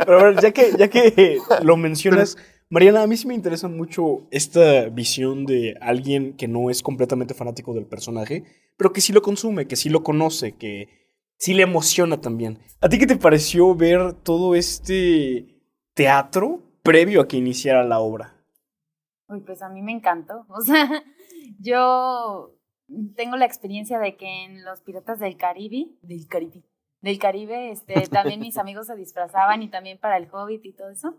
Pero 0.05 0.19
a 0.19 0.23
ver, 0.23 0.41
ya 0.41 0.51
que, 0.51 0.71
ya 0.77 0.89
que 0.89 1.39
lo 1.61 1.77
mencionas, 1.77 2.37
Mariana, 2.69 3.03
a 3.03 3.07
mí 3.07 3.15
sí 3.15 3.27
me 3.27 3.35
interesa 3.35 3.67
mucho 3.67 4.27
esta 4.31 4.89
visión 4.89 5.45
de 5.45 5.75
alguien 5.81 6.35
que 6.35 6.47
no 6.47 6.69
es 6.69 6.81
completamente 6.83 7.33
fanático 7.33 7.73
del 7.73 7.85
personaje, 7.85 8.43
pero 8.75 8.91
que 8.91 9.01
sí 9.01 9.13
lo 9.13 9.21
consume, 9.21 9.67
que 9.67 9.75
sí 9.75 9.89
lo 9.89 10.03
conoce, 10.03 10.53
que 10.57 11.04
sí 11.37 11.53
le 11.53 11.63
emociona 11.63 12.21
también. 12.21 12.59
¿A 12.81 12.89
ti 12.89 12.99
qué 12.99 13.07
te 13.07 13.17
pareció 13.17 13.73
ver 13.75 14.13
todo 14.13 14.55
este 14.55 15.61
teatro 15.93 16.61
previo 16.83 17.21
a 17.21 17.27
que 17.27 17.37
iniciara 17.37 17.83
la 17.83 17.99
obra? 17.99 18.35
Uy, 19.27 19.41
pues 19.41 19.61
a 19.61 19.69
mí 19.69 19.81
me 19.81 19.91
encantó. 19.91 20.45
O 20.49 20.61
sea, 20.61 21.03
yo 21.59 22.53
tengo 23.15 23.35
la 23.37 23.45
experiencia 23.45 23.99
de 23.99 24.15
que 24.15 24.45
en 24.45 24.63
los 24.63 24.81
Piratas 24.81 25.19
del 25.19 25.37
Caribe, 25.37 25.87
del 26.01 26.27
Caribe, 26.27 26.63
del 27.01 27.19
Caribe, 27.19 27.71
este, 27.71 28.07
también 28.07 28.39
mis 28.39 28.57
amigos 28.59 28.87
se 28.87 28.95
disfrazaban 28.95 29.63
y 29.63 29.69
también 29.69 29.97
para 29.99 30.17
el 30.17 30.27
Hobbit 30.31 30.65
y 30.65 30.73
todo 30.73 30.89
eso. 30.89 31.15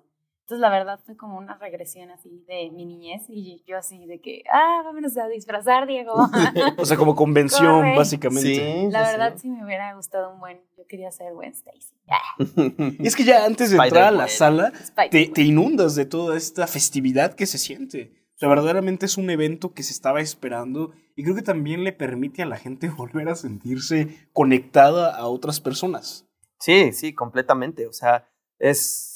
Entonces, 0.46 0.60
la 0.60 0.70
verdad 0.70 1.00
fue 1.04 1.16
como 1.16 1.38
una 1.38 1.58
regresión 1.58 2.08
así 2.12 2.44
de 2.46 2.70
mi 2.70 2.86
niñez 2.86 3.24
y 3.28 3.64
yo 3.66 3.76
así 3.76 4.06
de 4.06 4.20
que, 4.20 4.44
ah, 4.52 4.82
vámonos 4.84 5.16
a 5.16 5.26
disfrazar, 5.26 5.88
Diego. 5.88 6.14
O 6.78 6.84
sea, 6.84 6.96
como 6.96 7.16
convención, 7.16 7.80
Corre. 7.80 7.96
básicamente. 7.96 8.88
la 8.88 9.02
verdad 9.02 9.34
sí 9.36 9.50
me 9.50 9.64
hubiera 9.64 9.92
gustado 9.94 10.32
un 10.32 10.38
buen, 10.38 10.60
yo 10.78 10.86
quería 10.86 11.10
ser 11.10 11.32
Gwen 11.34 11.50
Stacy. 11.50 11.96
Y 13.00 13.08
es 13.08 13.16
que 13.16 13.24
ya 13.24 13.44
antes 13.44 13.72
de 13.72 13.76
entrar 13.76 14.04
a 14.04 14.10
la 14.12 14.28
sala, 14.28 14.72
te, 15.10 15.26
te 15.26 15.42
inundas 15.42 15.96
de 15.96 16.04
toda 16.04 16.36
esta 16.36 16.68
festividad 16.68 17.34
que 17.34 17.46
se 17.46 17.58
siente. 17.58 18.12
O 18.36 18.38
sea, 18.38 18.48
verdaderamente 18.48 19.06
es 19.06 19.16
un 19.16 19.30
evento 19.30 19.74
que 19.74 19.82
se 19.82 19.92
estaba 19.92 20.20
esperando 20.20 20.92
y 21.16 21.24
creo 21.24 21.34
que 21.34 21.42
también 21.42 21.82
le 21.82 21.92
permite 21.92 22.42
a 22.42 22.46
la 22.46 22.56
gente 22.56 22.88
volver 22.96 23.28
a 23.30 23.34
sentirse 23.34 24.28
conectada 24.32 25.16
a 25.16 25.26
otras 25.26 25.60
personas. 25.60 26.28
Sí, 26.60 26.92
sí, 26.92 27.14
completamente. 27.14 27.88
O 27.88 27.92
sea, 27.92 28.28
es. 28.60 29.14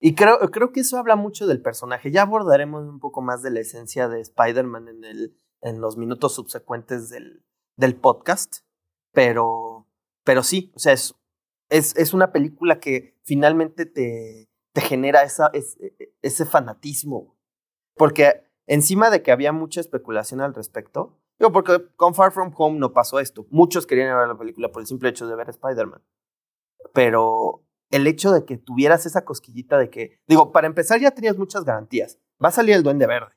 Y 0.00 0.14
creo, 0.14 0.38
creo 0.50 0.72
que 0.72 0.80
eso 0.80 0.96
habla 0.98 1.14
mucho 1.16 1.46
del 1.46 1.60
personaje. 1.60 2.10
Ya 2.10 2.22
abordaremos 2.22 2.88
un 2.88 3.00
poco 3.00 3.20
más 3.20 3.42
de 3.42 3.50
la 3.50 3.60
esencia 3.60 4.08
de 4.08 4.20
Spider-Man 4.20 4.88
en, 4.88 5.04
el, 5.04 5.38
en 5.60 5.80
los 5.80 5.96
minutos 5.98 6.34
subsecuentes 6.34 7.10
del, 7.10 7.44
del 7.76 7.96
podcast. 7.96 8.60
Pero, 9.12 9.86
pero 10.24 10.42
sí, 10.42 10.72
o 10.74 10.78
sea, 10.78 10.94
es, 10.94 11.14
es, 11.68 11.94
es 11.96 12.14
una 12.14 12.32
película 12.32 12.80
que 12.80 13.18
finalmente 13.24 13.84
te, 13.84 14.48
te 14.72 14.80
genera 14.80 15.22
esa, 15.22 15.50
es- 15.52 15.76
ese 16.22 16.46
fanatismo. 16.46 17.36
Porque 17.94 18.44
encima 18.66 19.10
de 19.10 19.22
que 19.22 19.32
había 19.32 19.52
mucha 19.52 19.80
especulación 19.80 20.40
al 20.40 20.54
respecto, 20.54 21.18
digo, 21.38 21.52
porque 21.52 21.88
con 21.96 22.14
Far 22.14 22.32
From 22.32 22.54
Home 22.56 22.78
no 22.78 22.94
pasó 22.94 23.20
esto. 23.20 23.46
Muchos 23.50 23.86
querían 23.86 24.16
ver 24.16 24.28
la 24.28 24.38
película 24.38 24.70
por 24.72 24.80
el 24.80 24.86
simple 24.86 25.10
hecho 25.10 25.26
de 25.26 25.36
ver 25.36 25.50
Spider-Man. 25.50 26.02
Pero 26.94 27.64
el 27.90 28.06
hecho 28.06 28.32
de 28.32 28.44
que 28.44 28.56
tuvieras 28.56 29.06
esa 29.06 29.24
cosquillita 29.24 29.76
de 29.78 29.90
que, 29.90 30.20
digo, 30.26 30.52
para 30.52 30.66
empezar 30.66 31.00
ya 31.00 31.10
tenías 31.10 31.36
muchas 31.36 31.64
garantías. 31.64 32.18
Va 32.42 32.48
a 32.48 32.52
salir 32.52 32.74
el 32.74 32.82
Duende 32.82 33.06
Verde 33.06 33.34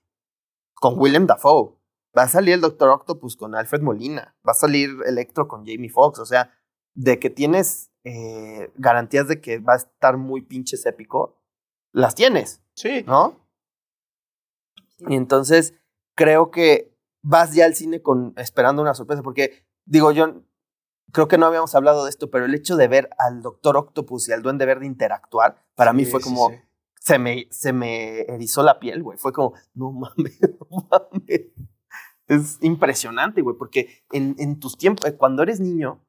con 0.75 0.99
Willem 0.99 1.27
Dafoe. 1.27 1.75
Va 2.17 2.23
a 2.23 2.27
salir 2.27 2.53
el 2.53 2.61
Doctor 2.61 2.89
Octopus 2.89 3.35
con 3.35 3.55
Alfred 3.55 3.81
Molina. 3.81 4.35
Va 4.47 4.51
a 4.51 4.55
salir 4.55 4.91
Electro 5.05 5.47
con 5.47 5.65
Jamie 5.65 5.89
Foxx. 5.89 6.19
O 6.19 6.25
sea, 6.25 6.53
de 6.93 7.19
que 7.19 7.29
tienes 7.31 7.91
eh, 8.03 8.71
garantías 8.75 9.27
de 9.27 9.41
que 9.41 9.59
va 9.59 9.73
a 9.73 9.77
estar 9.77 10.17
muy 10.17 10.41
pinches 10.41 10.85
épico, 10.85 11.41
las 11.91 12.15
tienes, 12.15 12.61
Sí. 12.75 13.03
¿no? 13.07 13.39
Y 14.99 15.15
entonces 15.15 15.73
creo 16.15 16.51
que 16.51 16.95
vas 17.23 17.53
ya 17.53 17.65
al 17.65 17.75
cine 17.75 18.01
con 18.01 18.33
esperando 18.37 18.81
una 18.81 18.93
sorpresa, 18.93 19.23
porque 19.23 19.65
digo 19.85 20.11
yo, 20.11 20.43
creo 21.11 21.27
que 21.27 21.37
no 21.37 21.45
habíamos 21.45 21.75
hablado 21.75 22.03
de 22.03 22.09
esto, 22.09 22.29
pero 22.31 22.45
el 22.45 22.53
hecho 22.55 22.75
de 22.75 22.87
ver 22.87 23.09
al 23.19 23.41
Doctor 23.41 23.77
Octopus 23.77 24.29
y 24.29 24.33
al 24.33 24.41
Duende 24.41 24.65
Verde 24.65 24.85
interactuar, 24.85 25.63
para 25.75 25.93
mí 25.93 26.05
fue 26.05 26.21
como, 26.21 26.49
Se, 26.99 27.19
me, 27.19 27.47
se 27.51 27.73
me 27.73 28.21
erizó 28.21 28.63
la 28.63 28.79
piel, 28.79 29.03
güey. 29.03 29.17
Fue 29.17 29.33
como, 29.33 29.53
no 29.73 29.91
mames, 29.91 30.39
no 30.71 30.87
mames. 30.89 31.41
Es 32.27 32.57
impresionante, 32.61 33.41
güey, 33.41 33.57
porque 33.57 34.03
en, 34.11 34.35
en 34.39 34.59
tus 34.59 34.77
tiempos, 34.77 35.05
eh, 35.09 35.17
cuando 35.17 35.43
eres 35.43 35.59
niño, 35.59 36.01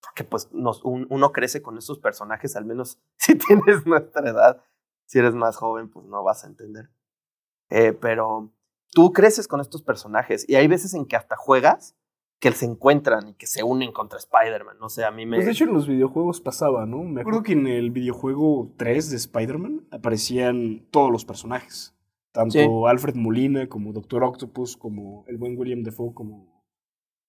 porque 0.00 0.22
pues 0.24 0.48
nos, 0.52 0.84
un- 0.84 1.06
uno 1.10 1.32
crece 1.32 1.60
con 1.60 1.76
esos 1.76 1.98
personajes, 1.98 2.54
al 2.54 2.64
menos 2.64 2.98
si 3.16 3.34
tienes 3.36 3.84
nuestra 3.86 4.30
edad, 4.30 4.62
si 5.06 5.18
eres 5.18 5.34
más 5.34 5.56
joven, 5.56 5.90
pues 5.90 6.06
no 6.06 6.22
vas 6.22 6.44
a 6.44 6.46
entender. 6.46 6.90
Eh, 7.68 7.92
pero 7.92 8.52
tú 8.92 9.12
creces 9.12 9.48
con 9.48 9.60
estos 9.60 9.82
personajes 9.82 10.48
y 10.48 10.54
hay 10.54 10.68
veces 10.68 10.94
en 10.94 11.06
que 11.06 11.16
hasta 11.16 11.36
juegas 11.36 11.96
que 12.40 12.50
se 12.52 12.64
encuentran 12.64 13.28
y 13.28 13.34
que 13.34 13.46
se 13.46 13.62
unen 13.62 13.92
contra 13.92 14.18
Spider-Man. 14.18 14.78
No 14.80 14.88
sé, 14.88 15.04
a 15.04 15.10
mí 15.10 15.26
me... 15.26 15.36
Pues 15.36 15.46
de 15.46 15.52
hecho 15.52 15.64
en 15.64 15.74
los 15.74 15.86
videojuegos 15.86 16.40
pasaba, 16.40 16.86
¿no? 16.86 17.02
Me 17.04 17.20
acuerdo 17.20 17.42
que 17.42 17.52
en 17.52 17.66
el 17.66 17.90
videojuego 17.90 18.72
3 18.78 19.10
de 19.10 19.16
Spider-Man 19.16 19.86
aparecían 19.90 20.86
todos 20.90 21.12
los 21.12 21.24
personajes. 21.24 21.94
Tanto 22.32 22.52
Sí. 22.52 22.66
Alfred 22.88 23.14
Molina 23.14 23.68
como 23.68 23.92
Doctor 23.92 24.24
Octopus, 24.24 24.76
como 24.76 25.24
el 25.28 25.36
buen 25.36 25.58
William 25.58 25.82
Defoe, 25.82 26.14
como 26.14 26.64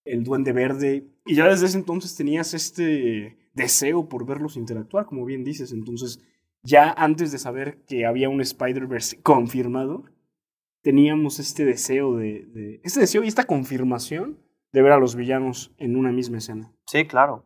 el 0.06 0.24
Duende 0.24 0.54
Verde. 0.54 1.08
Y 1.26 1.36
ya 1.36 1.48
desde 1.48 1.66
ese 1.66 1.78
entonces 1.78 2.16
tenías 2.16 2.54
este 2.54 3.38
deseo 3.54 4.08
por 4.08 4.26
verlos 4.26 4.56
interactuar, 4.56 5.06
como 5.08 5.26
bien 5.26 5.44
dices. 5.44 5.74
Entonces, 5.74 6.22
ya 6.64 6.90
antes 6.92 7.32
de 7.34 7.38
saber 7.40 7.84
que 7.86 8.06
había 8.06 8.30
un 8.30 8.40
Spider-Verse 8.40 9.22
confirmado, 9.22 10.06
teníamos 10.84 11.40
este 11.40 11.66
deseo 11.66 12.16
de, 12.16 12.46
de- 12.46 12.80
Este 12.84 13.02
deseo 13.02 13.24
y 13.24 13.28
esta 13.28 13.44
confirmación 13.46 14.38
de 14.72 14.82
ver 14.82 14.92
a 14.94 15.00
los 15.00 15.16
villanos 15.16 15.74
en 15.78 15.96
una 15.96 16.12
misma 16.12 16.38
escena. 16.38 16.74
Sí, 16.88 17.08
claro. 17.08 17.46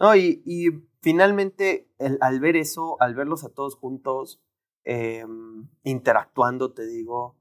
No, 0.00 0.14
y, 0.16 0.42
y 0.44 0.68
finalmente, 1.02 1.88
el- 1.98 2.18
al 2.20 2.40
ver 2.40 2.56
eso, 2.56 2.96
al 3.00 3.14
verlos 3.14 3.44
a 3.44 3.48
todos 3.52 3.76
juntos, 3.76 4.40
eh, 4.84 5.24
interactuando, 5.82 6.72
te 6.72 6.86
digo, 6.86 7.36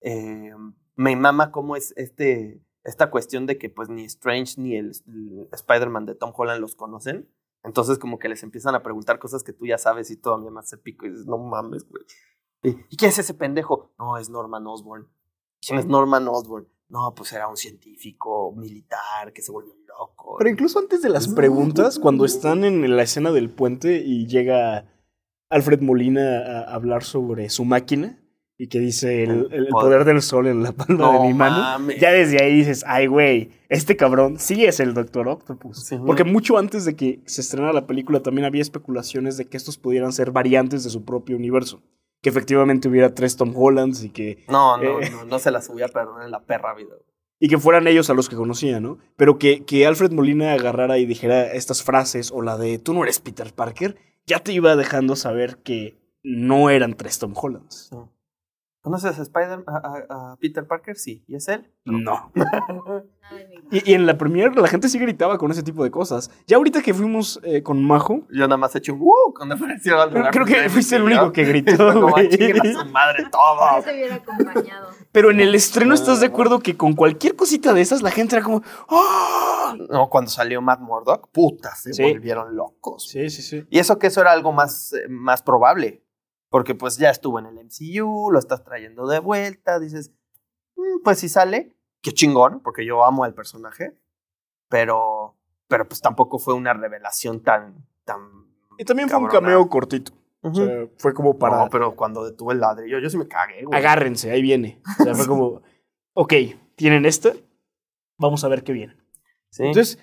eh, 0.00 0.52
me 0.96 1.16
mama 1.16 1.50
cómo 1.50 1.76
es 1.76 1.92
este, 1.96 2.62
esta 2.84 3.10
cuestión 3.10 3.46
de 3.46 3.58
que 3.58 3.70
pues 3.70 3.88
ni 3.88 4.04
Strange 4.04 4.60
ni 4.60 4.76
el, 4.76 4.92
el 5.06 5.48
Spider-Man 5.52 6.06
de 6.06 6.14
Tom 6.14 6.32
Holland 6.36 6.60
los 6.60 6.76
conocen. 6.76 7.28
Entonces 7.62 7.98
como 7.98 8.18
que 8.18 8.28
les 8.28 8.42
empiezan 8.42 8.74
a 8.74 8.82
preguntar 8.82 9.18
cosas 9.18 9.42
que 9.42 9.52
tú 9.54 9.66
ya 9.66 9.78
sabes 9.78 10.10
y 10.10 10.16
todavía 10.18 10.50
más 10.50 10.72
épico 10.72 11.06
y 11.06 11.10
dices, 11.10 11.26
no 11.26 11.38
mames, 11.38 11.88
güey. 11.88 12.04
¿Y 12.62 12.70
y 12.90 12.96
quién 12.96 13.08
es 13.10 13.18
ese 13.18 13.34
pendejo? 13.34 13.92
No, 13.98 14.18
es 14.18 14.28
Norman 14.30 14.66
Osborn. 14.66 15.08
¿Quién 15.66 15.78
es 15.78 15.86
Norman 15.86 16.28
Osborn? 16.28 16.68
No, 16.94 17.12
pues 17.12 17.32
era 17.32 17.48
un 17.48 17.56
científico 17.56 18.54
militar 18.56 19.32
que 19.34 19.42
se 19.42 19.50
volvió 19.50 19.74
loco. 19.88 20.36
Pero 20.38 20.48
incluso 20.48 20.78
antes 20.78 21.02
de 21.02 21.08
las 21.08 21.26
preguntas, 21.26 21.98
cuando 21.98 22.24
están 22.24 22.62
en 22.62 22.96
la 22.96 23.02
escena 23.02 23.32
del 23.32 23.50
puente 23.50 23.98
y 23.98 24.28
llega 24.28 24.86
Alfred 25.50 25.80
Molina 25.80 26.38
a 26.38 26.72
hablar 26.72 27.02
sobre 27.02 27.48
su 27.50 27.64
máquina 27.64 28.20
y 28.56 28.68
que 28.68 28.78
dice 28.78 29.24
el, 29.24 29.48
El 29.50 29.66
poder 29.66 30.04
del 30.04 30.22
sol 30.22 30.46
en 30.46 30.62
la 30.62 30.70
palma 30.70 30.94
No 30.96 31.12
de 31.14 31.26
mi 31.26 31.34
mano, 31.34 31.56
mames. 31.56 32.00
ya 32.00 32.12
desde 32.12 32.40
ahí 32.40 32.54
dices, 32.58 32.84
ay 32.86 33.08
güey, 33.08 33.50
este 33.68 33.96
cabrón 33.96 34.38
sí 34.38 34.64
es 34.64 34.78
el 34.78 34.94
Doctor 34.94 35.26
Octopus. 35.26 35.84
Sí. 35.86 35.96
Porque 36.06 36.22
mucho 36.22 36.58
antes 36.58 36.84
de 36.84 36.94
que 36.94 37.22
se 37.26 37.40
estrenara 37.40 37.72
la 37.72 37.88
película 37.88 38.20
también 38.22 38.44
había 38.44 38.62
especulaciones 38.62 39.36
de 39.36 39.46
que 39.46 39.56
estos 39.56 39.78
pudieran 39.78 40.12
ser 40.12 40.30
variantes 40.30 40.84
de 40.84 40.90
su 40.90 41.04
propio 41.04 41.36
universo. 41.36 41.82
Que 42.24 42.30
efectivamente 42.30 42.88
hubiera 42.88 43.14
tres 43.14 43.36
Tom 43.36 43.52
Hollands 43.54 44.02
y 44.02 44.08
que 44.08 44.42
No, 44.48 44.78
no, 44.78 45.00
Eh. 45.02 45.10
no, 45.10 45.26
no 45.26 45.38
se 45.38 45.50
las 45.50 45.68
voy 45.68 45.82
a 45.82 45.88
perdonar 45.88 46.24
en 46.24 46.30
la 46.30 46.40
perra 46.40 46.74
vida. 46.74 46.94
y 47.38 47.48
que 47.48 47.58
fueran 47.58 47.86
ellos 47.86 48.08
a 48.08 48.14
los 48.14 48.30
que 48.30 48.36
conocía, 48.36 48.80
¿no? 48.80 48.96
Pero 49.16 49.38
que, 49.38 49.64
que 49.66 49.86
Alfred 49.86 50.12
Molina 50.12 50.54
agarrara 50.54 50.96
y 50.96 51.04
dijera 51.04 51.52
estas 51.52 51.82
frases 51.82 52.30
o 52.32 52.40
la 52.40 52.56
de 52.56 52.78
tú 52.78 52.94
no 52.94 53.02
eres 53.02 53.18
Peter 53.20 53.52
Parker, 53.52 53.96
ya 54.26 54.38
te 54.38 54.52
iba 54.52 54.74
dejando 54.76 55.14
saber 55.16 55.58
que 55.58 55.98
no 56.22 56.70
eran 56.70 56.94
tres 56.94 57.18
Tom 57.18 57.34
Hollands. 57.36 57.90
¿Conoces 58.84 59.18
a 59.18 59.22
Spider 59.22 59.64
a, 59.66 59.76
a- 59.76 60.32
a 60.32 60.36
Peter 60.36 60.66
Parker? 60.66 60.96
Sí. 60.96 61.24
¿Y 61.26 61.36
es 61.36 61.48
él? 61.48 61.70
No. 61.86 62.30
Y, 63.70 63.90
y 63.92 63.94
en 63.94 64.04
la 64.04 64.18
premier 64.18 64.54
la 64.54 64.68
gente 64.68 64.86
sí 64.90 64.98
gritaba 64.98 65.38
con 65.38 65.50
ese 65.50 65.62
tipo 65.62 65.82
de 65.82 65.90
cosas. 65.90 66.30
Ya 66.46 66.58
ahorita 66.58 66.82
que 66.82 66.92
fuimos 66.92 67.40
eh, 67.42 67.62
con 67.62 67.82
Majo, 67.82 68.20
Yo 68.30 68.40
nada 68.46 68.58
más 68.58 68.74
he 68.74 68.78
hecho 68.78 68.92
un 68.92 69.00
¡uh! 69.00 69.32
cuando 69.34 69.54
apareció 69.54 69.98
al 69.98 70.10
creo, 70.10 70.24
creo 70.30 70.44
que 70.44 70.68
fuiste 70.68 70.96
el 70.96 71.02
único 71.04 71.32
que 71.32 71.44
gritó, 71.44 71.76
como, 71.94 72.10
güey. 72.10 72.28
"Chinguen 72.28 72.60
a 72.60 72.72
su 72.84 72.84
madre 72.90 73.24
hubiera 73.94 74.16
acompañado. 74.16 74.90
Pero 75.10 75.30
en 75.30 75.40
el 75.40 75.54
estreno 75.54 75.94
estás 75.94 76.20
de 76.20 76.26
acuerdo 76.26 76.58
que 76.60 76.76
con 76.76 76.92
cualquier 76.92 77.34
cosita 77.34 77.72
de 77.72 77.80
esas 77.80 78.02
la 78.02 78.10
gente 78.10 78.36
era 78.36 78.44
como... 78.44 78.62
¡Ah! 78.90 79.74
No, 79.90 80.10
cuando 80.10 80.30
salió 80.30 80.60
Matt 80.60 80.80
Murdock, 80.80 81.28
puta, 81.32 81.74
se 81.74 81.94
Sí. 81.94 82.02
volvieron 82.02 82.54
locos. 82.54 83.08
Sí, 83.08 83.30
sí, 83.30 83.40
sí. 83.40 83.64
Y 83.70 83.78
eso 83.78 83.98
que 83.98 84.08
eso 84.08 84.20
era 84.20 84.32
algo 84.32 84.52
más, 84.52 84.92
eh, 84.92 85.08
más 85.08 85.42
probable. 85.42 86.03
Porque 86.54 86.76
pues 86.76 86.98
ya 86.98 87.10
estuvo 87.10 87.40
en 87.40 87.46
el 87.46 87.58
MCU, 87.58 88.30
lo 88.30 88.38
estás 88.38 88.62
trayendo 88.62 89.08
de 89.08 89.18
vuelta, 89.18 89.80
dices, 89.80 90.12
"Mm, 90.76 91.02
pues 91.02 91.18
si 91.18 91.28
sale, 91.28 91.74
qué 92.00 92.12
chingón, 92.12 92.60
porque 92.60 92.86
yo 92.86 93.04
amo 93.04 93.24
al 93.24 93.34
personaje, 93.34 93.92
pero, 94.68 95.34
pero 95.66 95.88
pues 95.88 96.00
tampoco 96.00 96.38
fue 96.38 96.54
una 96.54 96.72
revelación 96.72 97.42
tan, 97.42 97.84
tan 98.04 98.20
Y 98.78 98.84
también 98.84 99.08
fue 99.08 99.18
un 99.18 99.24
cabrona. 99.26 99.46
cameo 99.48 99.68
cortito. 99.68 100.12
O 100.42 100.48
Ujú. 100.50 100.64
sea, 100.64 100.86
fue 100.98 101.12
como 101.12 101.36
para. 101.40 101.58
No, 101.58 101.68
pero 101.70 101.96
cuando 101.96 102.24
detuve 102.24 102.54
el 102.54 102.60
ladrillo, 102.60 103.00
yo 103.00 103.10
sí 103.10 103.18
me 103.18 103.26
cagué, 103.26 103.64
güey. 103.64 103.76
agárrense, 103.76 104.30
ahí 104.30 104.40
viene. 104.40 104.80
O 105.00 105.02
sea, 105.02 105.14
fue 105.16 105.26
como, 105.26 105.60
ok, 106.14 106.34
tienen 106.76 107.04
esta, 107.04 107.32
vamos 108.16 108.44
a 108.44 108.48
ver 108.48 108.62
qué 108.62 108.72
viene. 108.72 108.96
Sí. 109.50 109.64
Entonces, 109.64 109.98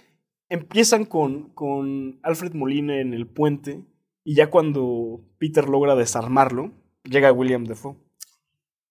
empiezan 0.50 1.06
con, 1.06 1.52
con 1.52 2.20
Alfred 2.24 2.52
Molina 2.56 3.00
en 3.00 3.14
el 3.14 3.26
puente, 3.26 3.86
y 4.24 4.36
ya 4.36 4.50
cuando 4.50 5.22
Peter 5.38 5.68
logra 5.68 5.96
desarmarlo, 5.96 6.72
llega 7.04 7.32
William 7.32 7.66
Defoe. 7.66 7.98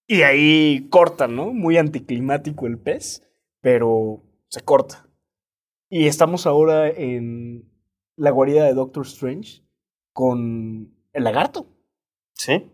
Y 0.06 0.22
ahí 0.22 0.88
cortan, 0.90 1.36
¿no? 1.36 1.52
Muy 1.52 1.76
anticlimático 1.76 2.66
el 2.66 2.78
pez, 2.78 3.22
pero 3.60 4.24
se 4.48 4.60
corta. 4.62 5.08
Y 5.88 6.06
estamos 6.06 6.46
ahora 6.46 6.88
en 6.88 7.70
la 8.16 8.30
guarida 8.30 8.64
de 8.64 8.74
Doctor 8.74 9.06
Strange 9.06 9.62
con 10.12 10.92
el 11.12 11.24
lagarto. 11.24 11.66
Sí. 12.34 12.72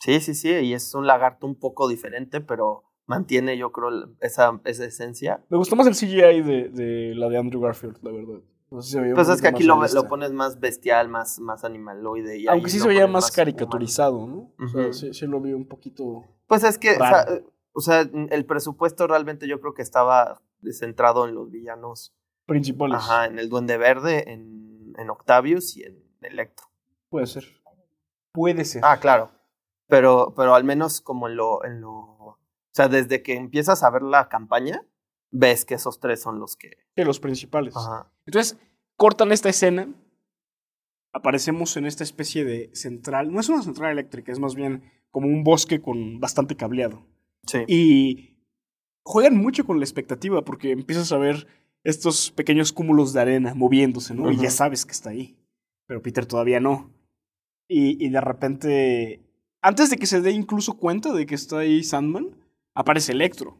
Sí, 0.00 0.20
sí, 0.20 0.34
sí. 0.34 0.50
Y 0.50 0.74
es 0.74 0.94
un 0.94 1.06
lagarto 1.06 1.46
un 1.46 1.56
poco 1.56 1.88
diferente, 1.88 2.40
pero 2.40 2.84
mantiene, 3.06 3.56
yo 3.58 3.72
creo, 3.72 4.14
esa, 4.20 4.60
esa 4.64 4.84
esencia. 4.84 5.44
Me 5.48 5.56
gustó 5.56 5.74
más 5.74 5.86
el 5.86 5.94
CGI 5.94 6.42
de, 6.42 6.68
de 6.68 7.14
la 7.14 7.28
de 7.28 7.38
Andrew 7.38 7.60
Garfield, 7.60 7.98
la 8.02 8.12
verdad. 8.12 8.40
No 8.70 8.80
sé 8.82 8.86
si 8.88 8.92
se 8.94 9.00
veía 9.00 9.12
un 9.12 9.16
Pues 9.16 9.28
es 9.28 9.40
que 9.40 9.48
aquí 9.48 9.62
lo, 9.62 9.80
lo 9.86 10.08
pones 10.08 10.32
más 10.32 10.58
bestial, 10.60 11.08
más, 11.08 11.38
más 11.40 11.64
animaloide. 11.64 12.38
Y 12.38 12.46
Aunque 12.48 12.70
sí 12.70 12.80
se 12.80 12.88
veía 12.88 13.06
más 13.06 13.24
humano. 13.24 13.36
caricaturizado, 13.36 14.26
¿no? 14.26 14.52
O 14.64 14.68
sea, 14.68 14.82
Ujú. 14.82 14.92
sí, 14.92 15.14
sí 15.14 15.26
lo 15.26 15.40
vi 15.40 15.52
un 15.52 15.66
poquito... 15.68 16.24
Pues 16.46 16.64
es 16.64 16.78
que, 16.78 16.92
o 16.92 16.94
sea, 16.96 17.24
Raro. 17.24 17.52
o 17.72 17.80
sea, 17.80 18.00
el 18.00 18.44
presupuesto 18.46 19.06
realmente 19.06 19.46
yo 19.48 19.60
creo 19.60 19.74
que 19.74 19.82
estaba 19.82 20.40
centrado 20.72 21.26
en 21.28 21.34
los 21.34 21.50
villanos. 21.50 22.14
Principales. 22.46 22.96
Ajá, 22.98 23.26
en 23.26 23.38
el 23.38 23.48
Duende 23.48 23.76
Verde, 23.78 24.30
en, 24.32 24.92
en 24.98 25.10
Octavius 25.10 25.76
y 25.76 25.84
en 25.84 26.02
Electro. 26.22 26.66
Puede 27.08 27.26
ser. 27.26 27.44
Puede 28.32 28.64
ser. 28.64 28.82
Ah, 28.84 28.98
claro. 28.98 29.30
Pero, 29.86 30.34
pero 30.36 30.54
al 30.54 30.64
menos 30.64 31.00
como 31.00 31.28
en 31.28 31.36
lo, 31.36 31.64
en 31.64 31.80
lo. 31.80 31.90
O 31.92 32.38
sea, 32.72 32.88
desde 32.88 33.22
que 33.22 33.36
empiezas 33.36 33.82
a 33.84 33.90
ver 33.90 34.02
la 34.02 34.28
campaña, 34.28 34.82
ves 35.34 35.64
que 35.64 35.74
esos 35.74 36.00
tres 36.00 36.22
son 36.22 36.38
los 36.38 36.56
que. 36.56 36.78
De 36.96 37.04
los 37.04 37.20
principales. 37.20 37.76
Ajá. 37.76 38.10
Entonces, 38.24 38.58
cortan 38.96 39.32
esta 39.32 39.50
escena. 39.50 39.92
Aparecemos 41.12 41.76
en 41.76 41.86
esta 41.86 42.02
especie 42.04 42.44
de 42.44 42.70
central. 42.74 43.32
No 43.32 43.40
es 43.40 43.48
una 43.48 43.62
central 43.62 43.92
eléctrica, 43.92 44.32
es 44.32 44.38
más 44.38 44.54
bien 44.54 44.90
como 45.10 45.28
un 45.28 45.44
bosque 45.44 45.80
con 45.80 46.18
bastante 46.18 46.56
cableado. 46.56 47.06
Sí. 47.46 47.58
Y 47.68 48.36
juegan 49.04 49.36
mucho 49.36 49.64
con 49.66 49.78
la 49.78 49.84
expectativa 49.84 50.44
porque 50.44 50.72
empiezas 50.72 51.12
a 51.12 51.18
ver 51.18 51.46
estos 51.84 52.30
pequeños 52.30 52.72
cúmulos 52.72 53.12
de 53.12 53.20
arena 53.20 53.54
moviéndose, 53.54 54.14
¿no? 54.14 54.32
Y 54.32 54.38
ya 54.38 54.50
sabes 54.50 54.86
que 54.86 54.92
está 54.92 55.10
ahí. 55.10 55.36
Pero 55.86 56.02
Peter 56.02 56.26
todavía 56.26 56.58
no. 56.58 56.90
Y, 57.68 58.04
y 58.04 58.08
de 58.08 58.20
repente, 58.20 59.20
antes 59.60 59.90
de 59.90 59.98
que 59.98 60.06
se 60.06 60.20
dé 60.20 60.32
incluso 60.32 60.78
cuenta 60.78 61.12
de 61.12 61.26
que 61.26 61.34
está 61.34 61.58
ahí 61.58 61.84
Sandman, 61.84 62.36
aparece 62.74 63.12
Electro. 63.12 63.58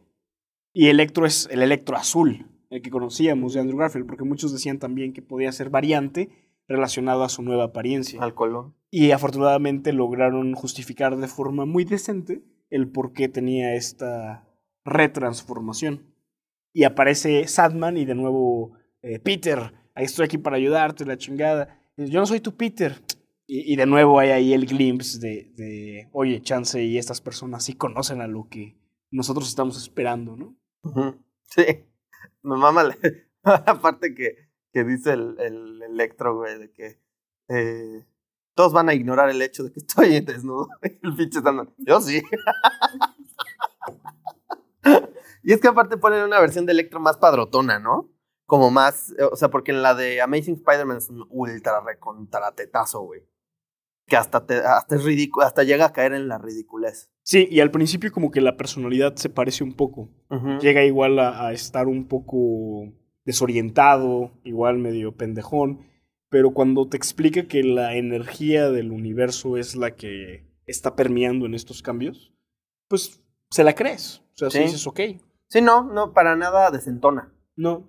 Y 0.77 0.89
Electro 0.89 1.25
es 1.25 1.47
el 1.51 1.61
Electro 1.61 1.95
azul, 1.95 2.47
el 2.69 2.81
que 2.81 2.89
conocíamos 2.89 3.53
de 3.53 3.61
Andrew 3.61 3.79
Garfield, 3.79 4.07
porque 4.07 4.25
muchos 4.25 4.51
decían 4.51 4.77
también 4.77 5.13
que 5.13 5.21
podía 5.21 5.49
ser 5.53 5.69
variante 5.69 6.29
relacionado 6.67 7.23
a 7.23 7.29
su 7.29 7.43
nueva 7.43 7.63
apariencia. 7.63 8.21
Al 8.21 8.33
colón. 8.33 8.75
Y 8.91 9.11
afortunadamente 9.11 9.93
lograron 9.93 10.53
justificar 10.53 11.15
de 11.15 11.29
forma 11.29 11.65
muy 11.65 11.85
decente 11.85 12.43
el 12.69 12.91
por 12.91 13.13
qué 13.13 13.29
tenía 13.29 13.73
esta 13.75 14.49
retransformación. 14.83 16.13
Y 16.73 16.83
aparece 16.83 17.47
Sadman 17.47 17.95
y 17.95 18.03
de 18.03 18.15
nuevo, 18.15 18.73
eh, 19.01 19.19
Peter, 19.19 19.71
ahí 19.93 20.03
estoy 20.03 20.25
aquí 20.25 20.37
para 20.37 20.57
ayudarte, 20.57 21.05
la 21.05 21.17
chingada. 21.17 21.79
Yo 21.95 22.19
no 22.19 22.25
soy 22.25 22.41
tu 22.41 22.57
Peter. 22.57 23.01
Y, 23.47 23.71
y 23.71 23.77
de 23.77 23.85
nuevo 23.85 24.19
hay 24.19 24.31
ahí 24.31 24.51
el 24.51 24.65
glimpse 24.65 25.19
de, 25.19 25.53
de, 25.55 26.09
oye, 26.11 26.41
Chance 26.41 26.83
y 26.83 26.97
estas 26.97 27.21
personas 27.21 27.63
sí 27.63 27.75
conocen 27.75 28.19
a 28.19 28.27
lo 28.27 28.49
que 28.49 28.75
nosotros 29.09 29.47
estamos 29.47 29.77
esperando, 29.77 30.35
¿no? 30.35 30.57
Sí. 31.43 31.85
Me 32.43 32.57
mama 32.57 32.83
la, 32.83 32.95
que, 34.15 34.49
que 34.71 34.83
dice 34.83 35.13
el, 35.13 35.35
el 35.39 35.81
Electro, 35.83 36.35
güey, 36.35 36.59
de 36.59 36.71
que. 36.71 36.99
eh, 37.49 38.05
todos 38.55 38.71
van 38.71 38.87
a 38.89 38.93
ignorar 38.93 39.29
el 39.29 39.41
hecho 39.41 39.63
de 39.63 39.71
que 39.73 39.79
estoy 39.79 40.19
desnudo. 40.25 40.67
El 40.81 41.15
pinche 41.15 41.41
Sandman. 41.41 41.73
Yo 41.77 41.99
sí. 42.01 42.23
y 45.43 45.53
es 45.53 45.59
que 45.61 45.67
aparte 45.67 45.97
ponen 45.97 46.23
una 46.23 46.39
versión 46.39 46.65
de 46.65 46.71
Electro 46.71 46.99
más 46.99 47.17
padrotona, 47.17 47.79
¿no? 47.79 48.09
Como 48.45 48.71
más. 48.71 49.11
eh, 49.17 49.23
O 49.31 49.35
sea, 49.35 49.49
porque 49.49 49.71
en 49.71 49.81
la 49.81 49.93
de 49.95 50.21
Amazing 50.21 50.55
Spider-Man 50.55 50.97
es 50.97 51.09
un 51.09 51.25
ultra 51.29 51.81
recontratetazo, 51.81 53.01
güey. 53.01 53.21
Que 54.07 54.15
hasta, 54.15 54.45
te, 54.45 54.55
hasta 54.57 54.95
es 54.95 55.03
ridículo, 55.03 55.45
hasta 55.45 55.63
llega 55.63 55.85
a 55.85 55.93
caer 55.93 56.13
en 56.13 56.27
la 56.27 56.37
ridiculez. 56.37 57.09
Sí, 57.23 57.47
y 57.49 57.59
al 57.59 57.71
principio 57.71 58.11
como 58.11 58.29
que 58.29 58.39
la 58.41 58.55
personalidad 58.55 59.15
se 59.15 59.29
parece 59.29 59.63
un 59.63 59.73
poco. 59.73 60.09
Llega 60.61 60.83
igual 60.83 61.17
a, 61.19 61.47
a 61.47 61.53
estar 61.53 61.87
un 61.87 62.07
poco 62.07 62.93
desorientado, 63.25 64.31
igual 64.43 64.77
medio 64.77 65.15
pendejón, 65.15 65.87
pero 66.29 66.51
cuando 66.51 66.87
te 66.87 66.97
explica 66.97 67.47
que 67.47 67.63
la 67.63 67.95
energía 67.95 68.69
del 68.69 68.91
universo 68.91 69.57
es 69.57 69.75
la 69.75 69.95
que 69.95 70.45
está 70.65 70.95
permeando 70.95 71.45
en 71.45 71.53
estos 71.53 71.81
cambios, 71.81 72.33
pues 72.87 73.21
se 73.49 73.63
la 73.63 73.73
crees. 73.75 74.21
O 74.33 74.37
sea, 74.37 74.49
si 74.49 74.57
Sí. 74.59 74.63
dices, 74.65 74.87
ok, 74.87 74.99
Sí, 75.47 75.61
no, 75.61 75.83
no, 75.83 76.11
para 76.13 76.35
nada 76.35 76.71
desentona. 76.71 77.31
no, 77.55 77.87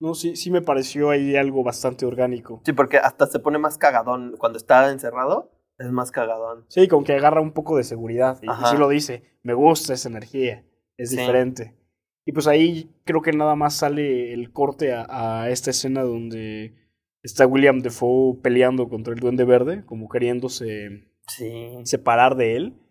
no, 0.00 0.14
sí, 0.14 0.36
sí 0.36 0.50
me 0.50 0.62
pareció 0.62 1.10
ahí 1.10 1.36
algo 1.36 1.62
bastante 1.64 2.06
orgánico. 2.06 2.60
Sí, 2.64 2.72
porque 2.72 2.98
hasta 2.98 3.26
se 3.26 3.38
pone 3.40 3.58
más 3.58 3.78
cagadón. 3.78 4.36
Cuando 4.38 4.58
está 4.58 4.90
encerrado, 4.90 5.52
es 5.78 5.90
más 5.90 6.10
cagadón. 6.10 6.64
Sí, 6.68 6.88
como 6.88 7.04
que 7.04 7.14
agarra 7.14 7.40
un 7.40 7.52
poco 7.52 7.76
de 7.76 7.84
seguridad. 7.84 8.38
Y, 8.42 8.46
sí 8.70 8.76
lo 8.76 8.88
dice, 8.88 9.22
me 9.42 9.54
gusta 9.54 9.94
esa 9.94 10.08
energía, 10.08 10.64
es 10.96 11.10
Sí. 11.10 11.16
diferente. 11.16 11.76
Y 12.24 12.32
pues 12.32 12.46
ahí 12.46 12.94
creo 13.04 13.22
que 13.22 13.32
nada 13.32 13.54
más 13.56 13.74
sale 13.74 14.32
el 14.34 14.52
corte 14.52 14.92
a, 14.92 15.06
a 15.42 15.50
esta 15.50 15.70
escena 15.70 16.02
donde 16.02 16.74
está 17.22 17.46
William 17.46 17.80
Defoe 17.80 18.38
peleando 18.42 18.88
contra 18.88 19.14
el 19.14 19.20
Duende 19.20 19.44
Verde, 19.44 19.84
como 19.86 20.08
queriéndose 20.08 21.08
Sí. 21.28 21.78
separar 21.84 22.36
de 22.36 22.56
él. 22.56 22.82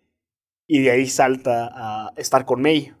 Y 0.66 0.82
de 0.82 0.90
ahí 0.90 1.06
salta 1.06 1.70
a 1.72 2.12
estar 2.16 2.44
con 2.44 2.60
May. 2.60 2.92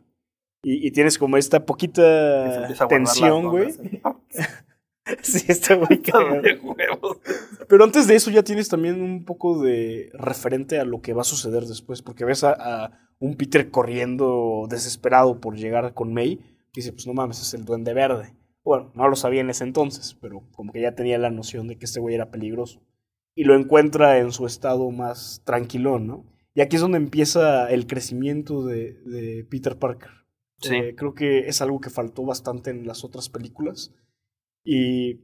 Y, 0.62 0.86
y 0.86 0.90
tienes 0.90 1.18
como 1.18 1.36
esta 1.36 1.64
poquita 1.64 2.68
tensión, 2.88 3.48
güey. 3.48 3.72
sí, 5.22 5.44
está 5.48 5.76
muy 5.76 5.98
cagado. 6.02 6.42
de 6.42 6.54
huevos. 6.54 7.18
Pero 7.68 7.84
antes 7.84 8.06
de 8.06 8.16
eso 8.16 8.30
ya 8.30 8.42
tienes 8.42 8.68
también 8.68 9.00
un 9.00 9.24
poco 9.24 9.62
de 9.62 10.10
referente 10.14 10.78
a 10.78 10.84
lo 10.84 11.00
que 11.00 11.14
va 11.14 11.22
a 11.22 11.24
suceder 11.24 11.64
después, 11.64 12.02
porque 12.02 12.24
ves 12.24 12.44
a, 12.44 12.52
a 12.52 13.08
un 13.18 13.36
Peter 13.36 13.70
corriendo 13.70 14.66
desesperado 14.68 15.40
por 15.40 15.56
llegar 15.56 15.94
con 15.94 16.12
May, 16.12 16.40
y 16.78 16.80
dice, 16.80 16.92
pues 16.92 17.06
no 17.06 17.14
mames, 17.14 17.40
es 17.40 17.54
el 17.54 17.64
duende 17.64 17.94
verde. 17.94 18.34
Bueno, 18.62 18.92
no 18.94 19.08
lo 19.08 19.16
sabía 19.16 19.40
en 19.40 19.50
ese 19.50 19.64
entonces, 19.64 20.16
pero 20.20 20.42
como 20.52 20.72
que 20.72 20.80
ya 20.80 20.94
tenía 20.94 21.18
la 21.18 21.30
noción 21.30 21.68
de 21.68 21.76
que 21.76 21.86
este 21.86 22.00
güey 22.00 22.14
era 22.14 22.30
peligroso. 22.30 22.80
Y 23.34 23.44
lo 23.44 23.56
encuentra 23.56 24.18
en 24.18 24.30
su 24.32 24.46
estado 24.46 24.90
más 24.90 25.42
tranquilón, 25.44 26.06
¿no? 26.06 26.26
Y 26.54 26.60
aquí 26.60 26.76
es 26.76 26.82
donde 26.82 26.98
empieza 26.98 27.70
el 27.70 27.86
crecimiento 27.86 28.64
de, 28.64 28.94
de 29.04 29.46
Peter 29.48 29.78
Parker. 29.78 30.10
Sí. 30.60 30.74
Eh, 30.74 30.94
creo 30.96 31.14
que 31.14 31.48
es 31.48 31.60
algo 31.62 31.80
que 31.80 31.90
faltó 31.90 32.24
bastante 32.24 32.70
en 32.70 32.86
las 32.86 33.04
otras 33.04 33.28
películas. 33.28 33.94
Y 34.64 35.20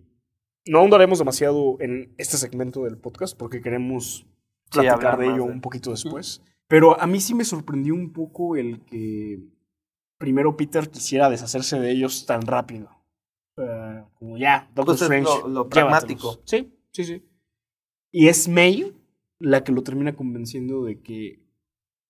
no 0.67 0.79
ahondaremos 0.79 1.19
demasiado 1.19 1.77
en 1.81 2.15
este 2.19 2.37
segmento 2.37 2.85
del 2.85 2.97
podcast 2.99 3.37
porque 3.37 3.61
queremos 3.61 4.27
Sí, 4.71 4.81
platicar 4.81 4.97
hablar 4.97 5.19
de 5.19 5.27
ello 5.27 5.45
de- 5.47 5.53
un 5.53 5.61
poquito 5.61 5.91
después. 5.91 6.43
Pero 6.69 6.99
a 7.01 7.07
mí 7.07 7.21
sí 7.21 7.35
me 7.35 7.45
sorprendió 7.45 7.95
un 7.95 8.13
poco 8.13 8.57
el 8.57 8.81
que 8.87 9.41
primero 10.19 10.57
Peter 10.57 10.89
quisiera 10.89 11.29
deshacerse 11.29 11.79
de 11.79 11.91
ellos 11.91 12.25
tan 12.27 12.43
rápido. 12.43 12.89
Eh, 13.57 14.03
como 14.19 14.39
ya, 14.39 14.71
Doctor 14.75 14.97
Pues 14.97 15.03
es 15.03 15.03
Strange. 15.03 15.43
lo- 15.43 15.49
lo 15.49 15.69
pragmático. 15.69 16.41
Sí, 16.45 16.73
sí, 16.93 17.05
sí. 17.05 17.23
Y 18.11 18.29
es 18.29 18.49
May 18.49 18.97
la 19.39 19.63
que 19.65 19.73
lo 19.73 19.83
termina 19.83 20.17
convenciendo 20.17 20.85
de 20.85 21.01
que 21.03 21.43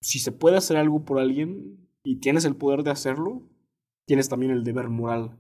si 0.00 0.18
se 0.20 0.30
puede 0.30 0.56
hacer 0.56 0.76
algo 0.76 1.04
por 1.04 1.18
alguien 1.18 1.83
y 2.04 2.20
tienes 2.20 2.44
el 2.44 2.54
poder 2.54 2.84
de 2.84 2.90
hacerlo, 2.92 3.42
tienes 4.06 4.28
también 4.28 4.52
el 4.52 4.62
deber 4.62 4.88
moral. 4.88 5.36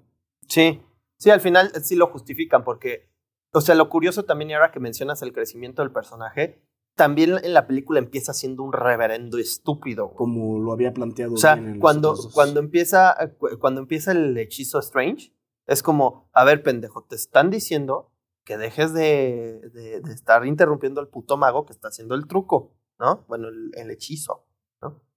Sí, 0.48 0.80
sí, 1.18 1.30
al 1.30 1.40
final 1.40 1.70
sí 1.82 1.94
lo 1.94 2.08
justifican 2.08 2.64
porque, 2.64 3.10
o 3.52 3.60
sea, 3.60 3.74
lo 3.76 3.88
curioso 3.88 4.24
también, 4.24 4.50
ahora 4.52 4.72
que 4.72 4.80
mencionas 4.80 5.22
el 5.22 5.32
crecimiento 5.32 5.82
del 5.82 5.92
personaje, 5.92 6.62
también 6.96 7.36
en 7.42 7.54
la 7.54 7.66
película 7.66 7.98
empieza 7.98 8.32
siendo 8.32 8.62
un 8.62 8.72
reverendo 8.72 9.38
estúpido. 9.38 10.06
güey. 10.06 10.16
Como 10.16 10.58
lo 10.60 10.72
había 10.72 10.92
planteado 10.94 11.34
O 11.34 11.36
sea, 11.36 11.54
bien 11.54 11.66
en 11.66 11.72
las 11.74 11.80
cuando, 11.80 12.16
cuando, 12.32 12.60
empieza, 12.60 13.14
cu- 13.38 13.58
cuando 13.60 13.80
empieza 13.80 14.12
el 14.12 14.36
hechizo 14.38 14.78
Strange, 14.78 15.32
es 15.66 15.82
como, 15.82 16.28
a 16.32 16.44
ver, 16.44 16.62
pendejo, 16.62 17.04
te 17.04 17.16
están 17.16 17.50
diciendo 17.50 18.12
que 18.44 18.56
dejes 18.58 18.92
de, 18.94 19.60
de- 19.72 20.00
de 20.02 20.12
estar 20.12 20.46
interrumpiendo 20.46 21.00
al 21.00 21.08
puto 21.08 21.36
mago 21.36 21.66
que 21.66 21.72
está 21.72 21.88
haciendo 21.88 22.14
el 22.14 22.26
truco, 22.28 22.74
¿no? 22.98 23.24
Bueno, 23.28 23.48
el, 23.48 23.72
el 23.74 23.90
hechizo. 23.90 24.43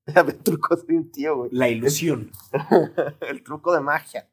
el 0.16 0.38
truco 0.38 0.76
de 0.76 0.98
un 0.98 1.12
tío, 1.12 1.38
güey. 1.38 1.50
La 1.54 1.70
ilusión. 1.70 2.32
el 3.22 3.44
truco 3.44 3.74
de 3.74 3.82
magia. 3.82 4.30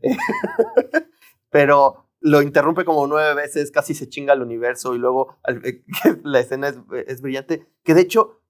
Pero 1.50 2.08
lo 2.20 2.42
interrumpe 2.42 2.84
como 2.84 3.06
nueve 3.06 3.34
veces, 3.34 3.70
casi 3.70 3.94
se 3.94 4.08
chinga 4.08 4.32
el 4.32 4.42
universo 4.42 4.94
y 4.94 4.98
luego 4.98 5.38
eh, 5.64 5.84
la 6.24 6.40
escena 6.40 6.68
es, 7.06 7.20
brillante. 7.20 7.66
Que 7.84 7.94
de 7.94 8.00
hecho, 8.00 8.42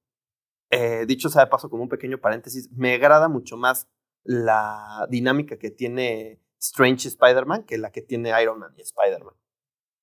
eh, 0.71 1.05
dicho 1.07 1.29
sea 1.29 1.45
de 1.45 1.51
paso 1.51 1.69
como 1.69 1.83
un 1.83 1.89
pequeño 1.89 2.19
paréntesis, 2.19 2.71
me 2.73 2.95
agrada 2.95 3.29
mucho 3.29 3.57
más 3.57 3.89
la 4.25 5.07
dinámica 5.11 5.59
que 5.59 5.71
tiene 5.71 6.41
Strange 6.61 7.09
Spider-Man 7.09 7.65
que 7.65 7.79
la 7.79 7.91
que 7.91 8.03
tiene 8.03 8.33
Iron 8.43 8.59
Man 8.59 8.75
y 8.77 8.83
Spider-Man. 8.83 9.35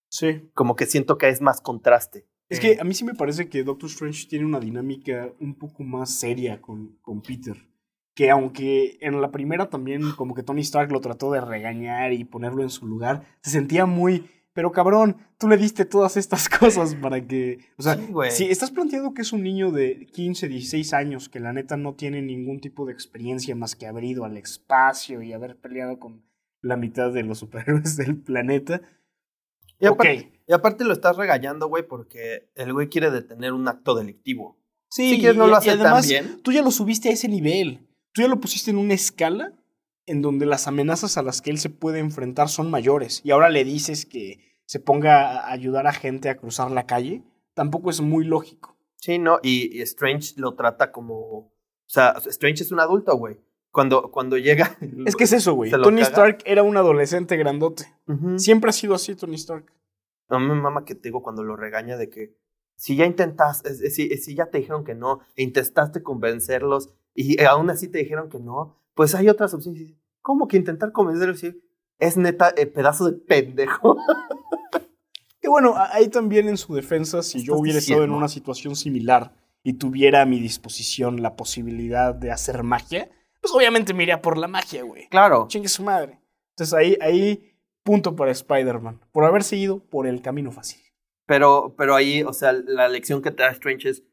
Sí. 0.10 0.50
Como 0.54 0.76
que 0.76 0.86
siento 0.86 1.18
que 1.18 1.30
es 1.30 1.42
más 1.42 1.62
contraste. 1.62 2.28
Es 2.48 2.60
que 2.60 2.78
a 2.80 2.84
mí 2.84 2.94
sí 2.94 3.04
me 3.04 3.16
parece 3.16 3.50
que 3.50 3.64
Doctor 3.64 3.90
Strange 3.90 4.28
tiene 4.28 4.46
una 4.46 4.60
dinámica 4.60 5.32
un 5.40 5.56
poco 5.56 5.84
más 5.84 6.14
seria 6.14 6.62
con, 6.62 6.98
con 7.02 7.22
Peter 7.22 7.58
que 8.16 8.32
aunque 8.32 8.98
en 9.02 9.22
la 9.22 9.30
primera 9.30 9.70
también 9.70 10.12
como 10.14 10.34
que 10.34 10.42
Tony 10.42 10.62
Stark 10.62 10.92
lo 10.92 11.02
trató 11.02 11.32
de 11.32 11.42
regañar 11.42 12.14
y 12.14 12.24
ponerlo 12.24 12.64
en 12.64 12.70
su 12.70 12.88
lugar, 12.88 13.26
se 13.42 13.52
sentía 13.52 13.86
muy, 13.86 14.30
pero 14.54 14.72
cabrón, 14.72 15.18
tú 15.38 15.50
le 15.50 15.58
diste 15.58 15.84
todas 15.84 16.16
estas 16.16 16.48
cosas 16.60 16.96
para 16.96 17.28
que, 17.28 17.60
o 17.78 17.84
sea, 17.84 18.00
si 18.32 18.46
estás 18.46 18.72
planteando 18.72 19.14
que 19.14 19.22
es 19.22 19.34
un 19.34 19.44
niño 19.44 19.70
de 19.70 20.08
15, 20.14 20.48
16 20.48 20.94
años 20.94 21.28
que 21.28 21.42
la 21.42 21.52
neta 21.52 21.76
no 21.76 21.94
tiene 21.96 22.22
ningún 22.22 22.62
tipo 22.62 22.86
de 22.86 22.94
experiencia 22.94 23.54
más 23.54 23.76
que 23.76 23.86
haber 23.86 24.06
ido 24.06 24.24
al 24.24 24.38
espacio 24.38 25.22
y 25.22 25.34
haber 25.34 25.58
peleado 25.58 26.00
con 26.00 26.24
la 26.62 26.78
mitad 26.78 27.12
de 27.12 27.24
los 27.24 27.40
superhéroes 27.40 27.98
del 27.98 28.16
planeta. 28.16 28.82
Y 29.80 29.86
aparte, 29.88 30.42
y 30.48 30.54
aparte 30.54 30.84
lo 30.84 30.94
estás 30.94 31.18
regañando, 31.18 31.68
güey, 31.68 31.88
porque 31.88 32.50
el 32.56 32.74
güey 32.74 32.90
quiere 32.90 33.12
detener 33.12 33.54
un 33.54 33.68
acto 33.68 33.96
delictivo. 33.96 34.58
Sí, 34.90 35.20
si 35.20 35.34
no 35.34 35.48
lo 35.48 35.56
hace 35.56 35.76
tan 35.78 36.02
bien. 36.02 36.42
Tú 36.42 36.52
ya 36.52 36.62
lo 36.62 36.72
subiste 36.72 37.10
a 37.10 37.12
ese 37.12 37.28
nivel 37.28 37.86
tú 38.16 38.22
ya 38.22 38.28
lo 38.30 38.40
pusiste 38.40 38.72
en 38.72 38.78
una 38.78 38.94
escala 38.94 39.54
en 40.08 40.22
donde 40.22 40.46
las 40.46 40.68
amenazas 40.68 41.18
a 41.18 41.22
las 41.22 41.42
que 41.42 41.52
él 41.52 41.60
se 41.60 41.70
puede 41.70 42.00
enfrentar 42.00 42.48
son 42.48 42.72
mayores 42.72 43.22
y 43.24 43.32
ahora 43.32 43.50
le 43.50 43.66
dices 43.66 44.06
que 44.06 44.40
se 44.66 44.80
ponga 44.80 45.42
a 45.42 45.52
ayudar 45.52 45.86
a 45.86 45.94
gente 45.94 46.30
a 46.30 46.38
cruzar 46.38 46.72
la 46.72 46.88
calle, 46.88 47.24
tampoco 47.54 47.92
es 47.92 48.02
muy 48.02 48.24
lógico. 48.24 48.78
Sí, 48.96 49.20
no, 49.20 49.40
y, 49.44 49.82
Strange 49.82 50.34
lo 50.38 50.56
trata 50.56 50.92
como, 50.92 51.14
o 51.14 51.52
sea, 51.86 52.16
Strange 52.26 52.64
es 52.64 52.72
un 52.72 52.80
adulto, 52.80 53.16
güey. 53.16 53.38
Cuando, 53.76 54.10
cuando 54.10 54.38
llega... 54.38 54.78
Es 55.06 55.18
que 55.18 55.26
es 55.26 55.34
eso, 55.34 55.54
güey. 55.54 55.70
Tony 55.70 56.00
Stark 56.00 56.38
era 56.46 56.64
un 56.64 56.78
adolescente 56.78 57.36
grandote. 57.36 57.94
Siempre 58.38 58.70
ha 58.70 58.74
sido 58.74 58.96
así 58.96 59.16
Tony 59.16 59.36
Stark. 59.36 59.66
No 60.30 60.40
me 60.40 60.56
mama 60.56 60.86
que 60.86 60.96
te 60.96 61.10
digo 61.10 61.22
cuando 61.22 61.44
lo 61.44 61.58
regaña 61.58 61.98
de 61.98 62.10
que 62.10 62.38
si 62.78 62.96
ya 62.96 63.06
intentaste, 63.06 63.76
si, 63.76 64.10
si 64.16 64.34
ya 64.34 64.46
te 64.46 64.60
dijeron 64.60 64.86
que 64.86 64.96
no, 64.96 65.20
e 65.36 65.44
intentaste 65.44 66.04
convencerlos 66.04 66.90
y 67.14 67.44
aún 67.44 67.70
así 67.70 67.90
te 67.90 67.98
dijeron 67.98 68.30
que 68.30 68.40
no, 68.40 68.78
pues 68.94 69.14
hay 69.14 69.28
otras 69.28 69.54
opciones. 69.54 69.94
¿Cómo 70.22 70.48
que 70.48 70.56
intentar 70.56 70.94
convencerlos? 70.94 71.44
Es 72.00 72.16
neta, 72.16 72.54
eh, 72.56 72.68
pedazo 72.68 73.12
de 73.12 73.18
pendejo. 73.18 73.98
y 75.44 75.50
bueno, 75.50 75.74
ahí 75.76 76.08
también 76.08 76.48
en 76.48 76.56
su 76.56 76.74
defensa, 76.76 77.22
si 77.22 77.44
yo 77.44 77.58
hubiera 77.58 77.80
estado 77.80 78.06
en 78.06 78.12
una 78.12 78.30
situación 78.30 78.78
similar 78.78 79.36
y 79.64 79.74
tuviera 79.74 80.22
a 80.22 80.26
mi 80.26 80.40
disposición 80.40 81.22
la 81.22 81.36
posibilidad 81.36 82.16
de 82.16 82.32
hacer 82.32 82.64
magia, 82.64 83.12
pues 83.46 83.56
obviamente 83.56 83.94
me 83.94 84.04
iría 84.04 84.22
por 84.22 84.38
la 84.40 84.48
magia, 84.48 84.84
güey. 84.84 85.08
Claro. 85.10 85.46
Chingue 85.48 85.70
su 85.70 85.84
madre. 85.84 86.20
Entonces 86.56 86.74
ahí, 86.74 86.98
ahí 87.00 87.56
punto 87.84 88.16
para 88.16 88.32
Spider-Man, 88.32 89.02
por 89.12 89.24
haber 89.24 89.44
seguido 89.44 89.80
por 89.80 90.08
el 90.08 90.24
camino 90.24 90.52
fácil. 90.52 90.82
Pero, 91.28 91.76
pero 91.78 91.94
ahí, 91.96 92.24
o 92.24 92.34
sea, 92.34 92.54
la 92.54 92.88
lección 92.88 93.22
que 93.22 93.30
te 93.30 93.44
da 93.44 93.50
Strange 93.50 93.90
es 93.90 94.04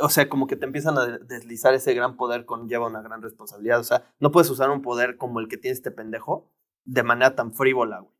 o 0.00 0.08
sea, 0.08 0.28
como 0.28 0.46
que 0.46 0.56
te 0.56 0.64
empiezan 0.64 0.96
a 0.96 1.18
deslizar 1.18 1.74
ese 1.74 1.92
gran 1.92 2.16
poder 2.16 2.46
conlleva 2.46 2.86
una 2.86 3.02
gran 3.02 3.20
responsabilidad. 3.20 3.80
O 3.80 3.84
sea, 3.84 4.10
no 4.20 4.30
puedes 4.30 4.48
usar 4.48 4.70
un 4.70 4.80
poder 4.80 5.16
como 5.16 5.40
el 5.40 5.48
que 5.48 5.58
tiene 5.58 5.74
este 5.74 5.90
pendejo 5.90 6.50
de 6.84 7.02
manera 7.02 7.34
tan 7.34 7.52
frívola, 7.52 8.00
güey. 8.00 8.14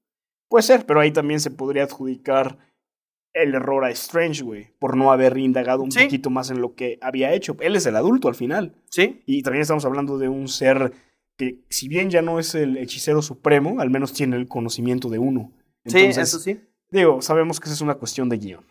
Puede 0.49 0.63
ser, 0.63 0.87
pero 0.87 1.01
ahí 1.01 1.13
también 1.13 1.41
se 1.41 1.51
podría 1.51 1.85
adjudicar 1.85 2.59
el 3.43 3.55
error 3.55 3.85
a 3.85 3.91
Strange, 3.91 4.43
güey, 4.43 4.71
por 4.79 4.97
no 4.97 5.13
haber 5.13 5.37
indagado 5.39 5.83
un 5.83 5.91
poquito 5.91 6.31
más 6.31 6.51
en 6.51 6.61
lo 6.61 6.75
que 6.75 6.99
había 7.01 7.33
hecho. 7.33 7.57
Él 7.61 7.77
es 7.77 7.87
el 7.87 7.97
adulto 7.97 8.29
al 8.29 8.35
final. 8.35 8.75
Sí. 8.91 9.23
Y 9.27 9.43
también 9.43 9.63
estamos 9.63 9.85
hablando 9.85 10.19
de 10.19 10.29
un 10.29 10.49
ser 10.49 10.93
que, 11.37 11.65
si 11.69 11.89
bien 11.89 12.11
ya 12.11 12.21
no 12.21 12.39
es 12.39 12.55
el 12.55 12.77
hechicero 12.77 13.23
supremo, 13.23 13.81
al 13.81 13.91
menos 13.91 14.13
tiene 14.13 14.37
el 14.37 14.49
conocimiento 14.49 15.09
de 15.09 15.19
uno. 15.19 15.53
sí, 15.87 15.99
eso 15.99 16.39
sí. 16.39 16.61
Digo, 16.91 17.23
sabemos 17.23 17.61
que 17.61 17.67
esa 17.67 17.75
es 17.75 17.81
una 17.81 17.95
cuestión 17.95 18.29
de 18.29 18.39
guion. 18.39 18.67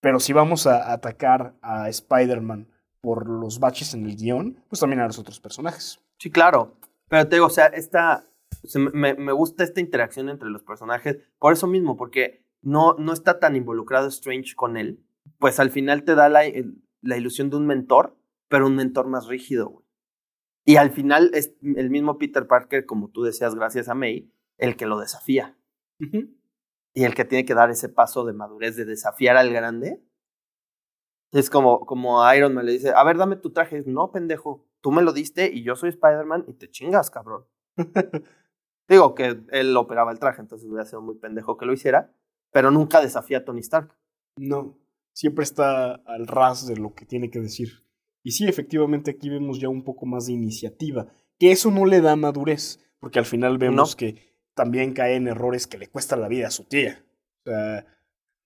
Pero 0.00 0.20
si 0.20 0.32
vamos 0.32 0.66
a 0.66 0.92
atacar 0.92 1.54
a 1.62 1.88
Spider-Man 1.88 2.68
por 3.00 3.28
los 3.28 3.58
baches 3.58 3.94
en 3.94 4.04
el 4.06 4.16
guion, 4.16 4.62
pues 4.68 4.80
también 4.80 5.00
a 5.00 5.06
los 5.06 5.18
otros 5.18 5.40
personajes. 5.40 6.00
Sí, 6.18 6.30
claro. 6.30 6.76
Pero 7.08 7.28
te 7.28 7.36
digo, 7.36 7.46
o 7.46 7.50
sea, 7.50 7.66
esta, 7.66 8.26
me, 8.92 9.14
me, 9.14 9.32
gusta 9.32 9.64
esta 9.64 9.80
interacción 9.80 10.28
entre 10.28 10.50
los 10.50 10.62
personajes 10.62 11.18
por 11.38 11.52
eso 11.52 11.66
mismo, 11.66 11.96
porque 11.96 12.43
no, 12.64 12.94
no 12.94 13.12
está 13.12 13.38
tan 13.38 13.56
involucrado 13.56 14.08
Strange 14.08 14.54
con 14.56 14.76
él. 14.76 15.04
Pues 15.38 15.60
al 15.60 15.70
final 15.70 16.04
te 16.04 16.14
da 16.14 16.28
la, 16.28 16.42
la 17.02 17.16
ilusión 17.16 17.50
de 17.50 17.56
un 17.56 17.66
mentor, 17.66 18.16
pero 18.48 18.66
un 18.66 18.76
mentor 18.76 19.06
más 19.06 19.26
rígido, 19.26 19.68
güey. 19.68 19.84
Y 20.66 20.76
al 20.76 20.90
final 20.90 21.30
es 21.34 21.54
el 21.62 21.90
mismo 21.90 22.16
Peter 22.16 22.46
Parker, 22.46 22.86
como 22.86 23.10
tú 23.10 23.22
decías, 23.22 23.54
gracias 23.54 23.90
a 23.90 23.94
May, 23.94 24.32
el 24.56 24.76
que 24.76 24.86
lo 24.86 24.98
desafía 24.98 25.58
y 26.94 27.04
el 27.04 27.14
que 27.14 27.24
tiene 27.24 27.44
que 27.44 27.54
dar 27.54 27.70
ese 27.70 27.88
paso 27.88 28.24
de 28.24 28.32
madurez, 28.32 28.76
de 28.76 28.84
desafiar 28.84 29.36
al 29.36 29.52
grande. 29.52 30.02
Es 31.32 31.50
como, 31.50 31.84
como 31.84 32.32
Iron 32.32 32.54
Man 32.54 32.64
le 32.64 32.72
dice, 32.72 32.92
a 32.94 33.04
ver, 33.04 33.16
dame 33.16 33.36
tu 33.36 33.52
traje. 33.52 33.82
No, 33.86 34.10
pendejo, 34.10 34.66
tú 34.80 34.92
me 34.92 35.02
lo 35.02 35.12
diste 35.12 35.50
y 35.52 35.64
yo 35.64 35.76
soy 35.76 35.90
Spider-Man 35.90 36.44
y 36.46 36.54
te 36.54 36.70
chingas, 36.70 37.10
cabrón. 37.10 37.44
Digo 38.88 39.14
que 39.14 39.42
él 39.50 39.76
operaba 39.76 40.12
el 40.12 40.18
traje, 40.18 40.40
entonces 40.40 40.68
hubiera 40.68 40.84
sido 40.84 41.02
muy 41.02 41.16
pendejo 41.16 41.56
que 41.56 41.66
lo 41.66 41.72
hiciera, 41.72 42.14
pero 42.54 42.70
nunca 42.70 43.00
desafía 43.00 43.38
a 43.38 43.44
Tony 43.44 43.58
Stark. 43.60 43.98
No, 44.36 44.78
siempre 45.12 45.42
está 45.42 45.94
al 45.94 46.28
ras 46.28 46.68
de 46.68 46.76
lo 46.76 46.94
que 46.94 47.04
tiene 47.04 47.28
que 47.28 47.40
decir. 47.40 47.84
Y 48.22 48.30
sí, 48.30 48.46
efectivamente 48.46 49.10
aquí 49.10 49.28
vemos 49.28 49.58
ya 49.58 49.68
un 49.68 49.82
poco 49.82 50.06
más 50.06 50.26
de 50.26 50.34
iniciativa, 50.34 51.08
que 51.40 51.50
eso 51.50 51.72
no 51.72 51.84
le 51.84 52.00
da 52.00 52.14
madurez, 52.14 52.78
porque 53.00 53.18
al 53.18 53.24
final 53.24 53.58
vemos 53.58 53.96
que 53.96 54.36
también 54.54 54.92
cae 54.92 55.16
en 55.16 55.26
errores 55.26 55.66
que 55.66 55.78
le 55.78 55.88
cuestan 55.88 56.20
la 56.20 56.28
vida 56.28 56.46
a 56.46 56.52
su 56.52 56.62
tía. 56.62 57.04
O 57.44 57.50
sea, 57.50 57.86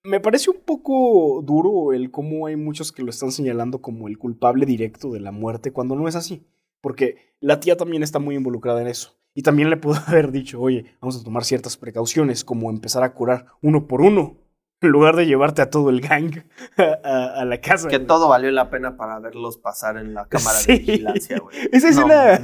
me 0.03 0.21
parece 0.21 0.51
un 0.51 0.63
poco 0.65 1.43
duro 1.45 1.93
el 1.93 2.11
cómo 2.11 2.47
hay 2.47 2.57
muchos 2.57 2.93
que 2.93 3.03
lo 3.03 3.11
están 3.11 3.31
señalando 3.31 3.83
como 3.83 4.09
el 4.09 4.17
culpable 4.17 4.65
directo 4.65 5.11
de 5.11 5.21
la 5.21 5.33
muerte 5.33 5.71
cuando 5.71 5.97
no 5.97 6.09
es 6.09 6.17
así. 6.17 6.47
Porque 6.81 7.35
la 7.41 7.61
tía 7.61 7.77
también 7.77 8.03
está 8.03 8.19
muy 8.19 8.37
involucrada 8.37 8.81
en 8.81 8.89
eso. 8.89 9.19
Y 9.39 9.43
también 9.43 9.71
le 9.71 9.77
pudo 9.77 9.95
haber 10.09 10.33
dicho, 10.33 10.61
oye, 10.61 10.97
vamos 11.01 11.21
a 11.21 11.23
tomar 11.23 11.45
ciertas 11.45 11.77
precauciones, 11.77 12.43
como 12.43 12.71
empezar 12.71 13.05
a 13.05 13.15
curar 13.15 13.47
uno 13.63 13.87
por 13.87 14.01
uno 14.01 14.37
en 14.81 14.89
lugar 14.89 15.15
de 15.15 15.27
llevarte 15.27 15.63
a 15.63 15.71
todo 15.71 15.91
el 15.91 16.01
gang 16.01 16.43
a, 17.05 17.45
la 17.45 17.61
casa. 17.61 17.89
Que 17.89 18.01
todo 18.01 18.29
valió 18.29 18.51
la 18.51 18.69
pena 18.69 18.97
para 18.97 19.21
verlos 19.21 19.57
pasar 19.57 19.97
en 19.97 20.13
la 20.13 20.27
cámara 20.27 20.59
de 20.67 20.79
vigilancia, 20.79 21.39
güey. 21.39 21.57
Esa 21.71 21.89
escena 21.91 22.41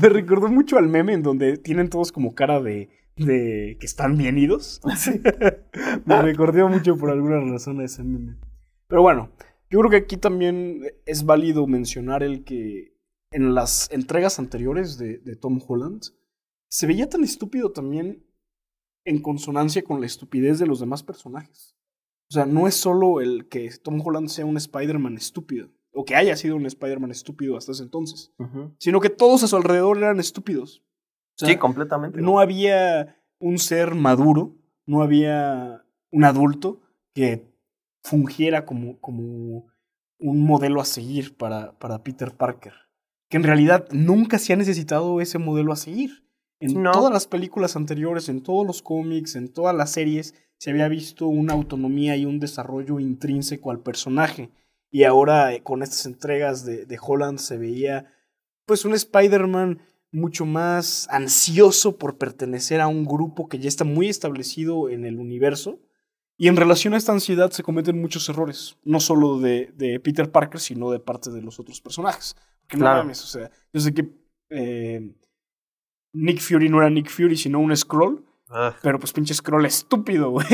me 0.00 0.08
recordó 0.08 0.46
mucho 0.46 0.78
al 0.78 0.86
meme 0.86 1.12
en 1.12 1.24
donde 1.24 1.56
tienen 1.56 1.90
todos 1.90 2.12
como 2.12 2.36
cara 2.36 2.60
de, 2.60 2.88
de 3.16 3.76
que 3.80 3.86
están 3.86 4.16
bien 4.16 4.38
idos. 4.38 4.80
me 6.04 6.22
recordó 6.22 6.68
mucho 6.68 6.96
por 6.96 7.10
alguna 7.10 7.40
razón 7.40 7.80
a 7.80 7.84
ese 7.84 8.04
meme. 8.04 8.36
Pero 8.86 9.02
bueno, 9.02 9.30
yo 9.70 9.80
creo 9.80 9.90
que 9.90 9.96
aquí 9.96 10.16
también 10.16 10.84
es 11.04 11.24
válido 11.24 11.66
mencionar 11.66 12.22
el 12.22 12.44
que 12.44 12.95
en 13.36 13.54
las 13.54 13.90
entregas 13.90 14.38
anteriores 14.38 14.96
de, 14.96 15.18
de 15.18 15.36
Tom 15.36 15.60
Holland 15.68 16.00
se 16.70 16.86
veía 16.86 17.06
tan 17.10 17.22
estúpido 17.22 17.70
también 17.70 18.26
en 19.04 19.20
consonancia 19.20 19.84
con 19.84 20.00
la 20.00 20.06
estupidez 20.06 20.58
de 20.58 20.66
los 20.66 20.80
demás 20.80 21.02
personajes. 21.02 21.76
O 22.30 22.32
sea, 22.32 22.46
no 22.46 22.66
es 22.66 22.74
solo 22.74 23.20
el 23.20 23.46
que 23.48 23.70
Tom 23.82 24.00
Holland 24.02 24.28
sea 24.28 24.46
un 24.46 24.56
Spider-Man 24.56 25.18
estúpido, 25.18 25.70
o 25.92 26.06
que 26.06 26.16
haya 26.16 26.34
sido 26.34 26.56
un 26.56 26.64
Spider-Man 26.64 27.10
estúpido 27.10 27.58
hasta 27.58 27.72
ese 27.72 27.82
entonces, 27.82 28.32
sino 28.78 29.00
que 29.00 29.10
todos 29.10 29.42
a 29.42 29.48
su 29.48 29.56
alrededor 29.56 29.98
eran 29.98 30.18
estúpidos. 30.18 30.82
sí, 31.36 31.56
completamente. 31.56 32.22
No 32.22 32.40
había 32.40 33.22
un 33.38 33.58
ser 33.58 33.94
maduro, 33.94 34.56
no 34.86 35.02
había 35.02 35.84
un 36.10 36.24
adulto 36.24 36.80
que 37.14 37.54
fungiera 38.02 38.64
como, 38.64 38.98
como 38.98 39.66
un 40.18 40.40
modelo 40.40 40.80
a 40.80 40.86
seguir 40.86 41.36
para, 41.36 41.78
para 41.78 42.02
Peter 42.02 42.34
Parker. 42.34 42.85
Que 43.28 43.36
en 43.36 43.42
realidad 43.42 43.86
nunca 43.90 44.38
se 44.38 44.52
ha 44.52 44.56
necesitado 44.56 45.20
ese 45.20 45.38
modelo 45.38 45.72
a 45.72 45.76
seguir. 45.76 46.24
En 46.58 46.82
todas 46.82 47.12
las 47.12 47.26
películas 47.26 47.76
anteriores, 47.76 48.28
en 48.28 48.42
todos 48.42 48.66
los 48.66 48.80
cómics, 48.80 49.36
en 49.36 49.48
todas 49.48 49.74
las 49.74 49.90
series, 49.90 50.34
se 50.58 50.70
había 50.70 50.88
visto 50.88 51.26
una 51.26 51.52
autonomía 51.52 52.16
y 52.16 52.24
un 52.24 52.40
desarrollo 52.40 52.98
intrínseco 52.98 53.70
al 53.70 53.80
personaje. 53.80 54.50
Y 54.90 55.04
ahora 55.04 55.52
eh, 55.52 55.62
con 55.62 55.82
estas 55.82 56.06
entregas 56.06 56.64
de, 56.64 56.86
de 56.86 56.98
Holland 57.00 57.38
se 57.38 57.58
veía 57.58 58.06
pues 58.64 58.84
un 58.84 58.94
Spider-Man 58.94 59.80
mucho 60.10 60.46
más 60.46 61.06
ansioso 61.10 61.98
por 61.98 62.16
pertenecer 62.16 62.80
a 62.80 62.88
un 62.88 63.04
grupo 63.04 63.48
que 63.48 63.58
ya 63.58 63.68
está 63.68 63.84
muy 63.84 64.08
establecido 64.08 64.88
en 64.88 65.04
el 65.04 65.18
universo. 65.18 65.78
Y 66.38 66.48
en 66.48 66.56
relación 66.56 66.94
a 66.94 66.98
esta 66.98 67.12
ansiedad 67.12 67.50
se 67.50 67.62
cometen 67.62 68.00
muchos 68.00 68.28
errores, 68.28 68.76
no 68.84 69.00
solo 69.00 69.38
de, 69.38 69.72
de 69.74 70.00
Peter 70.00 70.30
Parker, 70.30 70.60
sino 70.60 70.90
de 70.90 71.00
parte 71.00 71.30
de 71.30 71.40
los 71.42 71.58
otros 71.60 71.80
personajes. 71.80 72.36
Que 72.68 72.76
no 72.76 72.84
mames, 72.84 73.22
o 73.22 73.26
sea, 73.26 73.50
yo 73.72 73.80
sé 73.80 73.94
que 73.94 74.08
eh, 74.50 75.14
Nick 76.12 76.40
Fury 76.40 76.68
no 76.68 76.78
era 76.78 76.90
Nick 76.90 77.10
Fury, 77.10 77.36
sino 77.36 77.60
un 77.60 77.76
scroll. 77.76 78.24
Ah. 78.48 78.74
Pero 78.82 78.98
pues 78.98 79.12
pinche 79.12 79.34
scroll 79.34 79.66
estúpido, 79.66 80.30
güey. 80.32 80.46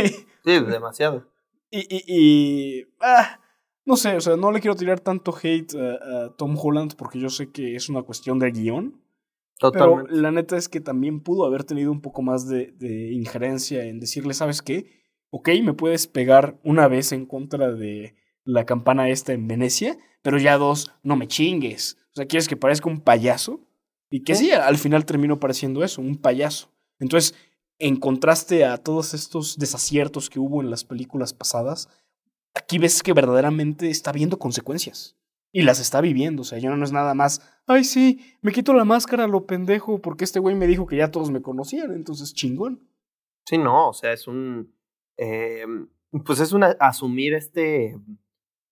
Sí, 0.45 0.61
demasiado. 0.61 1.27
Y, 1.71 1.81
y, 1.89 2.05
y 2.07 2.87
ah, 3.01 3.41
no 3.85 3.97
sé, 3.97 4.17
o 4.17 4.21
sea, 4.21 4.37
no 4.37 4.53
le 4.53 4.61
quiero 4.61 4.77
tirar 4.77 5.01
tanto 5.01 5.35
hate 5.41 5.75
a, 5.75 6.35
Tom 6.37 6.57
Holland 6.57 6.95
porque 6.97 7.19
yo 7.19 7.31
sé 7.31 7.51
que 7.51 7.75
es 7.75 7.89
una 7.89 8.03
cuestión 8.03 8.39
de 8.39 8.51
guion. 8.51 9.01
Totalmente. 9.59 10.11
Pero 10.11 10.21
la 10.21 10.31
neta 10.33 10.57
es 10.57 10.69
que 10.69 10.81
también 10.81 11.21
pudo 11.21 11.45
haber 11.45 11.65
tenido 11.65 11.93
un 11.93 12.01
poco 12.01 12.23
más 12.23 12.49
de, 12.49 12.73
de 12.79 13.13
injerencia 13.13 13.85
en 13.85 14.01
decirle, 14.01 14.35
¿sabes 14.35 14.61
qué? 14.61 15.03
Ok, 15.31 15.51
me 15.63 15.73
puedes 15.73 16.07
pegar 16.09 16.59
una 16.65 16.89
vez 16.89 17.13
en 17.13 17.27
contra 17.27 17.73
de 17.73 18.17
la 18.45 18.67
campana 18.67 19.09
esta 19.09 19.33
en 19.33 19.47
Venecia, 19.47 19.97
pero 20.21 20.39
ya 20.39 20.59
dos, 20.59 20.93
no 21.03 21.17
me 21.17 21.29
chingues. 21.29 21.97
O 22.13 22.17
sea, 22.17 22.27
¿quieres 22.27 22.49
que 22.49 22.57
parezca 22.57 22.89
un 22.89 23.01
payaso? 23.01 23.61
Y 24.11 24.23
que 24.23 24.35
sí, 24.35 24.51
al 24.51 24.77
final 24.77 25.07
terminó 25.07 25.41
pareciendo 25.41 25.83
eso, 25.83 26.03
un 26.03 26.17
payaso. 26.17 26.71
Entonces, 26.99 27.35
en 27.79 27.97
contraste 27.97 28.65
a 28.65 28.77
todos 28.77 29.15
estos 29.15 29.59
desaciertos 29.59 30.29
que 30.29 30.39
hubo 30.39 30.61
en 30.61 30.71
las 30.71 30.85
películas 30.85 31.33
pasadas, 31.33 31.89
aquí 32.55 32.79
ves 32.79 33.03
que 33.03 33.15
verdaderamente 33.15 33.89
está 33.89 34.13
viendo 34.13 34.39
consecuencias. 34.39 35.17
Y 35.51 35.63
las 35.63 35.81
está 35.81 36.01
viviendo. 36.01 36.43
O 36.43 36.45
sea, 36.45 36.59
ya 36.59 36.75
no 36.75 36.85
es 36.85 36.93
nada 36.93 37.15
más, 37.15 37.41
ay, 37.67 37.85
sí, 37.85 38.37
me 38.41 38.53
quito 38.53 38.73
la 38.75 38.85
máscara 38.85 39.27
lo 39.27 39.47
pendejo 39.47 40.01
porque 40.01 40.25
este 40.25 40.41
güey 40.41 40.55
me 40.55 40.67
dijo 40.67 40.87
que 40.87 40.97
ya 40.97 41.11
todos 41.11 41.31
me 41.31 41.43
conocían, 41.43 41.93
entonces 41.93 42.35
chingón. 42.35 42.89
Sí, 43.47 43.59
no, 43.59 43.89
o 43.89 43.93
sea, 43.93 44.13
es 44.13 44.29
un. 44.29 44.75
Eh, 45.17 45.65
pues 46.25 46.41
es 46.41 46.53
una. 46.53 46.77
asumir 46.81 47.35
este. 47.35 47.99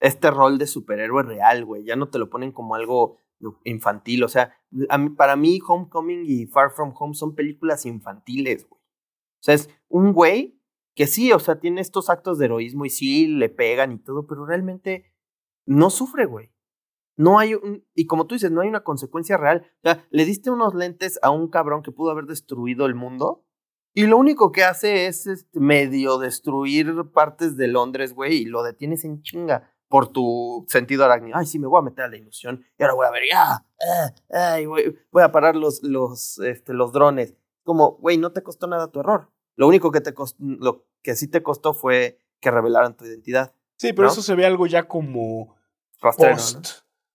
Este 0.01 0.31
rol 0.31 0.57
de 0.59 0.67
superhéroe 0.67 1.23
real, 1.23 1.65
güey. 1.67 1.85
Ya 1.85 1.97
no 1.97 2.09
te 2.09 2.19
lo 2.19 2.31
ponen 2.31 2.53
como 2.53 2.75
algo 2.75 3.19
infantil. 3.65 4.25
O 4.25 4.29
sea, 4.29 4.55
para 5.17 5.37
mí, 5.37 5.61
Homecoming 5.67 6.25
y 6.27 6.47
Far 6.47 6.71
From 6.71 6.93
Home 6.99 7.15
son 7.15 7.35
películas 7.35 7.87
infantiles, 7.87 8.69
güey. 8.69 8.81
O 8.81 9.43
sea, 9.43 9.55
es 9.55 9.71
un 9.89 10.13
güey 10.13 10.61
que 10.95 11.07
sí, 11.07 11.33
o 11.33 11.39
sea, 11.39 11.61
tiene 11.61 11.81
estos 11.81 12.11
actos 12.11 12.39
de 12.39 12.47
heroísmo 12.47 12.85
y 12.85 12.91
sí, 12.91 13.27
le 13.27 13.49
pegan 13.49 13.93
y 13.93 13.99
todo, 13.99 14.27
pero 14.27 14.45
realmente 14.45 15.15
no 15.67 15.89
sufre, 15.91 16.27
güey. 16.27 16.53
No 17.17 17.39
hay 17.39 17.55
un, 17.55 17.87
y 17.95 18.07
como 18.07 18.27
tú 18.27 18.35
dices, 18.35 18.51
no 18.51 18.61
hay 18.61 18.69
una 18.69 18.85
consecuencia 18.85 19.37
real. 19.37 19.67
O 19.83 19.89
sea, 19.89 20.07
le 20.11 20.25
diste 20.25 20.51
unos 20.51 20.75
lentes 20.75 21.19
a 21.23 21.31
un 21.31 21.49
cabrón 21.49 21.83
que 21.83 21.93
pudo 21.93 22.11
haber 22.11 22.27
destruido 22.27 22.87
el 22.87 22.95
mundo 22.95 23.47
y 23.93 24.07
lo 24.07 24.19
único 24.19 24.53
que 24.53 24.63
hace 24.63 25.07
es 25.07 25.27
este, 25.27 25.59
medio 25.59 26.19
destruir 26.19 27.11
partes 27.13 27.57
de 27.57 27.67
Londres, 27.67 28.15
güey, 28.15 28.43
y 28.43 28.45
lo 28.45 28.63
detienes 28.63 29.05
en 29.05 29.23
chinga 29.23 29.75
por 29.91 30.13
tu 30.13 30.65
sentido 30.69 31.05
arácnido. 31.05 31.37
Ay, 31.37 31.47
sí, 31.47 31.59
me 31.59 31.67
voy 31.67 31.81
a 31.81 31.83
meter 31.83 32.05
a 32.05 32.09
la 32.09 32.17
ilusión 32.17 32.65
y 32.79 32.83
ahora 32.83 32.95
voy 32.95 33.07
a 33.07 33.11
ver, 33.11 33.23
ya, 33.29 33.67
eh, 34.31 34.67
voy, 35.11 35.23
a 35.23 35.33
parar 35.33 35.57
los, 35.57 35.83
los, 35.83 36.39
este, 36.39 36.73
los 36.73 36.93
drones. 36.93 37.35
Como, 37.65 37.97
güey, 37.97 38.17
no 38.17 38.31
te 38.31 38.43
costó 38.45 38.69
nada 38.69 38.93
tu 38.93 39.01
error. 39.01 39.33
Lo 39.57 39.67
único 39.67 39.91
que 39.91 40.01
te 40.01 40.15
costó, 40.15 40.37
lo 40.41 40.87
que 41.03 41.17
sí 41.17 41.27
te 41.27 41.43
costó 41.43 41.75
fue 41.75 42.21
que 42.41 42.53
revelaran 42.53 42.97
tu 42.97 43.05
identidad. 43.05 43.53
Sí, 43.79 43.93
pero 43.93 44.07
eso 44.07 44.23
se 44.23 44.37
ve 44.37 44.47
algo 44.47 44.69
ya 44.69 44.87
como 44.87 45.57
post. 46.01 46.69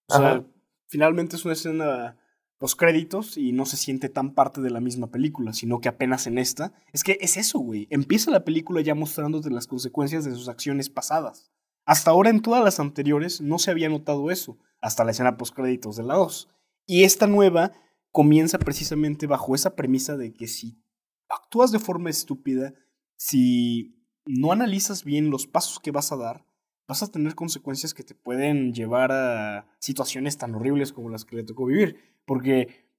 O 0.07 0.13
sea, 0.13 0.43
finalmente 0.87 1.37
es 1.37 1.45
una 1.45 1.53
escena 1.53 2.17
post 2.57 2.77
créditos 2.77 3.37
y 3.37 3.53
no 3.53 3.65
se 3.65 3.77
siente 3.77 4.09
tan 4.09 4.33
parte 4.33 4.59
de 4.59 4.69
la 4.69 4.81
misma 4.81 5.07
película, 5.07 5.53
sino 5.53 5.79
que 5.79 5.87
apenas 5.87 6.27
en 6.27 6.37
esta. 6.37 6.73
Es 6.91 7.05
que 7.05 7.17
es 7.21 7.37
eso, 7.37 7.59
güey. 7.59 7.87
Empieza 7.89 8.31
la 8.31 8.43
película 8.43 8.81
ya 8.81 8.95
mostrándote 8.95 9.49
las 9.49 9.65
consecuencias 9.65 10.25
de 10.25 10.31
sus 10.35 10.49
acciones 10.49 10.89
pasadas. 10.89 11.54
Hasta 11.85 12.11
ahora 12.11 12.29
en 12.29 12.41
todas 12.41 12.63
las 12.63 12.79
anteriores 12.79 13.41
no 13.41 13.59
se 13.59 13.71
había 13.71 13.89
notado 13.89 14.31
eso, 14.31 14.57
hasta 14.81 15.03
la 15.03 15.11
escena 15.11 15.37
post 15.37 15.55
créditos 15.55 15.95
de 15.95 16.03
la 16.03 16.15
2. 16.15 16.49
Y 16.87 17.03
esta 17.03 17.27
nueva 17.27 17.71
comienza 18.11 18.59
precisamente 18.59 19.27
bajo 19.27 19.55
esa 19.55 19.75
premisa 19.75 20.17
de 20.17 20.33
que 20.33 20.47
si 20.47 20.81
actúas 21.29 21.71
de 21.71 21.79
forma 21.79 22.09
estúpida, 22.09 22.73
si 23.17 23.95
no 24.25 24.51
analizas 24.51 25.03
bien 25.03 25.29
los 25.29 25.47
pasos 25.47 25.79
que 25.79 25.91
vas 25.91 26.11
a 26.11 26.17
dar, 26.17 26.45
vas 26.87 27.03
a 27.03 27.11
tener 27.11 27.35
consecuencias 27.35 27.93
que 27.93 28.03
te 28.03 28.15
pueden 28.15 28.73
llevar 28.73 29.11
a 29.11 29.67
situaciones 29.79 30.37
tan 30.37 30.55
horribles 30.55 30.93
como 30.93 31.09
las 31.09 31.25
que 31.25 31.35
le 31.35 31.43
tocó 31.43 31.65
vivir. 31.65 31.97
Porque 32.25 32.89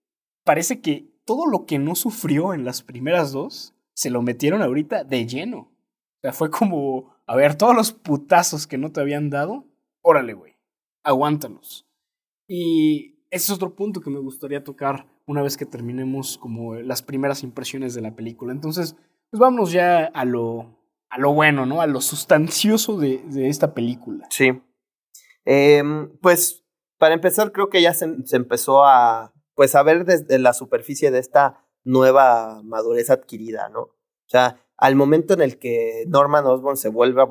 parece 0.44 0.80
que 0.80 1.16
todo 1.24 1.46
lo 1.46 1.66
que 1.66 1.78
no 1.78 1.94
sufrió 1.94 2.54
en 2.54 2.64
las 2.64 2.82
primeras 2.82 3.32
dos, 3.32 3.74
se 3.94 4.10
lo 4.10 4.22
metieron 4.22 4.62
ahorita 4.62 5.04
de 5.04 5.26
lleno. 5.26 5.72
Fue 6.32 6.50
como, 6.50 7.14
a 7.26 7.36
ver, 7.36 7.56
todos 7.56 7.74
los 7.74 7.92
putazos 7.92 8.66
que 8.66 8.78
no 8.78 8.92
te 8.92 9.00
habían 9.00 9.30
dado, 9.30 9.64
órale, 10.02 10.34
güey, 10.34 10.56
aguántalos. 11.02 11.86
Y 12.48 13.16
ese 13.30 13.52
es 13.52 13.56
otro 13.56 13.74
punto 13.74 14.00
que 14.00 14.10
me 14.10 14.20
gustaría 14.20 14.64
tocar 14.64 15.06
una 15.26 15.42
vez 15.42 15.56
que 15.56 15.66
terminemos 15.66 16.38
como 16.38 16.74
las 16.76 17.02
primeras 17.02 17.42
impresiones 17.42 17.94
de 17.94 18.00
la 18.00 18.14
película. 18.14 18.52
Entonces, 18.52 18.96
pues 19.30 19.40
vámonos 19.40 19.72
ya 19.72 20.04
a 20.04 20.24
lo, 20.24 20.78
a 21.10 21.18
lo 21.18 21.32
bueno, 21.32 21.66
¿no? 21.66 21.80
A 21.80 21.86
lo 21.86 22.00
sustancioso 22.00 22.98
de, 22.98 23.22
esta 23.48 23.74
película. 23.74 24.26
Sí. 24.30 24.62
Eh, 25.44 25.82
pues, 26.20 26.64
para 26.98 27.14
empezar, 27.14 27.52
creo 27.52 27.68
que 27.68 27.82
ya 27.82 27.92
se, 27.94 28.06
empezó 28.32 28.84
a, 28.84 29.32
pues, 29.54 29.74
a 29.74 29.82
ver 29.82 30.04
desde 30.04 30.38
la 30.38 30.52
superficie 30.52 31.10
de 31.10 31.18
esta 31.18 31.64
nueva 31.84 32.62
madurez 32.62 33.10
adquirida, 33.10 33.68
¿no? 33.68 33.80
O 33.80 34.28
sea, 34.28 34.60
al 34.76 34.94
momento 34.94 35.34
en 35.34 35.40
el 35.40 35.58
que 35.58 36.04
Norman 36.08 36.46
Osborn 36.46 36.76
se 36.76 36.88
vuelve, 36.88 37.22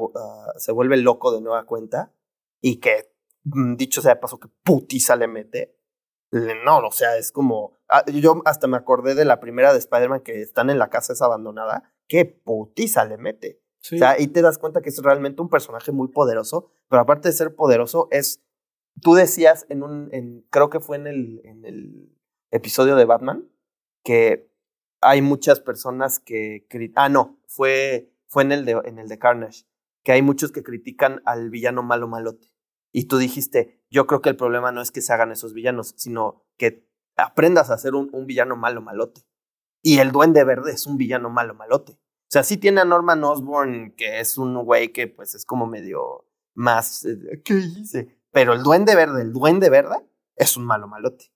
se 0.57 0.71
vuelve 0.71 0.97
loco 0.97 1.31
de 1.31 1.41
nueva 1.41 1.65
cuenta 1.65 2.13
y 2.61 2.77
que, 2.77 3.11
mm, 3.43 3.75
dicho 3.75 4.01
sea 4.01 4.15
de 4.15 4.19
paso, 4.19 4.39
que 4.39 4.49
putiza 4.63 5.15
le 5.15 5.27
mete, 5.27 5.75
no, 6.65 6.79
o 6.79 6.91
sea, 6.91 7.17
es 7.17 7.31
como. 7.31 7.77
Ah, 7.87 8.03
yo 8.11 8.41
hasta 8.45 8.67
me 8.67 8.77
acordé 8.77 9.15
de 9.15 9.25
la 9.25 9.39
primera 9.39 9.71
de 9.71 9.79
Spider-Man 9.79 10.21
que 10.21 10.41
están 10.41 10.69
en 10.69 10.79
la 10.79 10.89
casa 10.89 11.13
esa 11.13 11.25
abandonada. 11.25 11.93
Qué 12.07 12.25
putiza 12.25 13.05
le 13.05 13.17
mete. 13.17 13.61
O 13.79 13.97
sea, 13.97 14.19
y 14.19 14.27
te 14.27 14.41
das 14.41 14.57
cuenta 14.57 14.81
que 14.81 14.89
es 14.89 14.97
realmente 14.97 15.43
un 15.43 15.49
personaje 15.49 15.91
muy 15.91 16.07
poderoso, 16.07 16.71
pero 16.89 17.03
aparte 17.03 17.29
de 17.29 17.35
ser 17.35 17.55
poderoso, 17.55 18.07
es. 18.11 18.41
Tú 19.01 19.13
decías 19.13 19.65
en 19.69 19.83
un. 19.83 20.09
En, 20.11 20.45
creo 20.49 20.69
que 20.69 20.79
fue 20.79 20.97
en 20.97 21.07
el, 21.07 21.41
en 21.45 21.65
el 21.65 22.17
episodio 22.51 22.95
de 22.95 23.05
Batman, 23.05 23.47
que 24.03 24.49
hay 25.05 25.21
muchas 25.21 25.59
personas 25.59 26.19
que. 26.19 26.67
Ah, 26.95 27.09
no, 27.09 27.39
fue, 27.47 28.11
fue 28.27 28.43
en, 28.43 28.51
el 28.51 28.65
de, 28.65 28.81
en 28.85 28.99
el 28.99 29.07
de 29.07 29.19
Carnage, 29.19 29.65
que 30.03 30.11
hay 30.11 30.21
muchos 30.21 30.51
que 30.51 30.63
critican 30.63 31.21
al 31.25 31.49
villano 31.49 31.83
malo 31.83 32.07
malote. 32.07 32.47
Y 32.91 33.05
tú 33.05 33.17
dijiste, 33.17 33.83
yo 33.89 34.07
creo 34.07 34.21
que 34.21 34.29
el 34.29 34.37
problema 34.37 34.71
no 34.71 34.81
es 34.81 34.91
que 34.91 35.01
se 35.01 35.13
hagan 35.13 35.31
esos 35.31 35.53
villanos, 35.53 35.93
sino 35.97 36.45
que 36.57 36.87
aprendas 37.17 37.69
a 37.69 37.77
ser 37.77 37.93
un, 37.93 38.09
villano 38.25 38.55
malo 38.55 38.81
malote. 38.81 39.21
Y 39.81 39.99
el 39.99 40.11
Duende 40.11 40.43
Verde 40.43 40.71
es 40.71 40.87
un 40.87 40.97
villano 40.97 41.29
malo 41.29 41.53
malote. 41.53 41.93
O 41.93 42.29
sea, 42.29 42.43
sí 42.43 42.57
tiene 42.57 42.81
a 42.81 42.85
Norman 42.85 43.23
Osborn, 43.23 43.93
que 43.95 44.19
es 44.19 44.37
un 44.37 44.55
güey 44.63 44.91
que 44.91 45.07
pues 45.07 45.35
es 45.35 45.45
como 45.45 45.67
medio 45.67 46.25
más... 46.55 47.05
Eh, 47.05 47.41
¿Qué 47.43 47.53
hice? 47.53 48.17
Pero 48.31 48.53
el 48.53 48.63
Duende 48.63 48.95
Verde, 48.95 49.21
el 49.21 49.31
Duende 49.31 49.69
Verde, 49.69 49.97
es 50.35 50.57
un 50.57 50.65
malo 50.65 50.87
malote. 50.87 51.31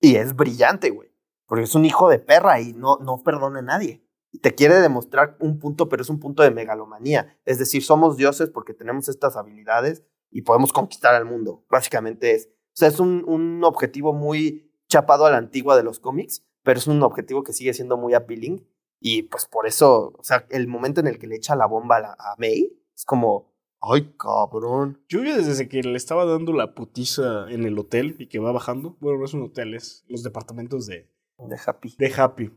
Y 0.00 0.16
es 0.16 0.34
brillante, 0.34 0.90
güey. 0.90 1.09
Porque 1.50 1.64
es 1.64 1.74
un 1.74 1.84
hijo 1.84 2.08
de 2.08 2.20
perra 2.20 2.60
y 2.60 2.72
no, 2.74 2.98
no 2.98 3.24
perdona 3.24 3.58
a 3.58 3.62
nadie. 3.62 4.06
Y 4.30 4.38
te 4.38 4.54
quiere 4.54 4.76
demostrar 4.76 5.36
un 5.40 5.58
punto, 5.58 5.88
pero 5.88 6.02
es 6.02 6.08
un 6.08 6.20
punto 6.20 6.44
de 6.44 6.52
megalomanía. 6.52 7.36
Es 7.44 7.58
decir, 7.58 7.82
somos 7.82 8.16
dioses 8.16 8.50
porque 8.50 8.74
tenemos 8.74 9.08
estas 9.08 9.36
habilidades 9.36 10.04
y 10.30 10.42
podemos 10.42 10.72
conquistar 10.72 11.16
al 11.16 11.24
mundo. 11.24 11.66
Básicamente 11.68 12.36
es, 12.36 12.46
o 12.46 12.76
sea, 12.76 12.86
es 12.86 13.00
un, 13.00 13.24
un 13.26 13.64
objetivo 13.64 14.12
muy 14.14 14.72
chapado 14.88 15.26
a 15.26 15.30
la 15.32 15.38
antigua 15.38 15.76
de 15.76 15.82
los 15.82 15.98
cómics, 15.98 16.46
pero 16.62 16.78
es 16.78 16.86
un 16.86 17.02
objetivo 17.02 17.42
que 17.42 17.52
sigue 17.52 17.74
siendo 17.74 17.96
muy 17.96 18.14
appealing 18.14 18.64
y 19.00 19.22
pues 19.22 19.46
por 19.46 19.66
eso, 19.66 20.12
o 20.16 20.22
sea, 20.22 20.46
el 20.50 20.68
momento 20.68 21.00
en 21.00 21.08
el 21.08 21.18
que 21.18 21.26
le 21.26 21.36
echa 21.36 21.56
la 21.56 21.66
bomba 21.66 22.14
a, 22.18 22.36
May 22.38 22.70
es 22.94 23.04
como, 23.04 23.50
ay 23.80 24.14
cabrón. 24.18 25.02
Yo 25.08 25.22
desde 25.22 25.68
que 25.68 25.82
le 25.82 25.96
estaba 25.96 26.26
dando 26.26 26.52
la 26.52 26.74
putiza 26.74 27.50
en 27.50 27.64
el 27.64 27.78
hotel 27.78 28.14
y 28.18 28.28
que 28.28 28.38
va 28.38 28.52
bajando, 28.52 28.96
bueno, 29.00 29.18
no 29.18 29.24
es 29.24 29.32
un 29.32 29.42
hotel, 29.42 29.74
es 29.74 30.04
los 30.06 30.22
departamentos 30.22 30.86
de... 30.86 31.09
De 31.48 31.58
Happy. 31.64 31.94
De 31.98 32.12
Happy. 32.14 32.50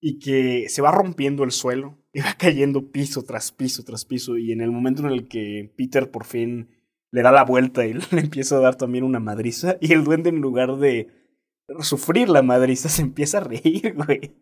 Y 0.00 0.18
que 0.18 0.68
se 0.68 0.82
va 0.82 0.92
rompiendo 0.92 1.44
el 1.44 1.50
suelo 1.50 1.98
y 2.12 2.20
va 2.20 2.34
cayendo 2.38 2.90
piso 2.90 3.24
tras 3.24 3.50
piso 3.50 3.82
tras 3.82 4.04
piso 4.04 4.36
y 4.36 4.52
en 4.52 4.60
el 4.60 4.70
momento 4.70 5.02
en 5.02 5.12
el 5.12 5.28
que 5.28 5.72
Peter 5.76 6.10
por 6.10 6.24
fin 6.24 6.70
le 7.10 7.22
da 7.22 7.32
la 7.32 7.44
vuelta 7.44 7.86
y 7.86 7.94
le 8.12 8.20
empieza 8.20 8.56
a 8.56 8.60
dar 8.60 8.76
también 8.76 9.04
una 9.04 9.20
madriza. 9.20 9.76
Y 9.80 9.92
el 9.92 10.04
duende, 10.04 10.30
en 10.30 10.40
lugar 10.40 10.76
de 10.76 11.08
sufrir 11.80 12.28
la 12.28 12.42
madriza, 12.42 12.88
se 12.88 13.02
empieza 13.02 13.38
a 13.38 13.42
reír, 13.42 13.94
güey. 14.06 14.36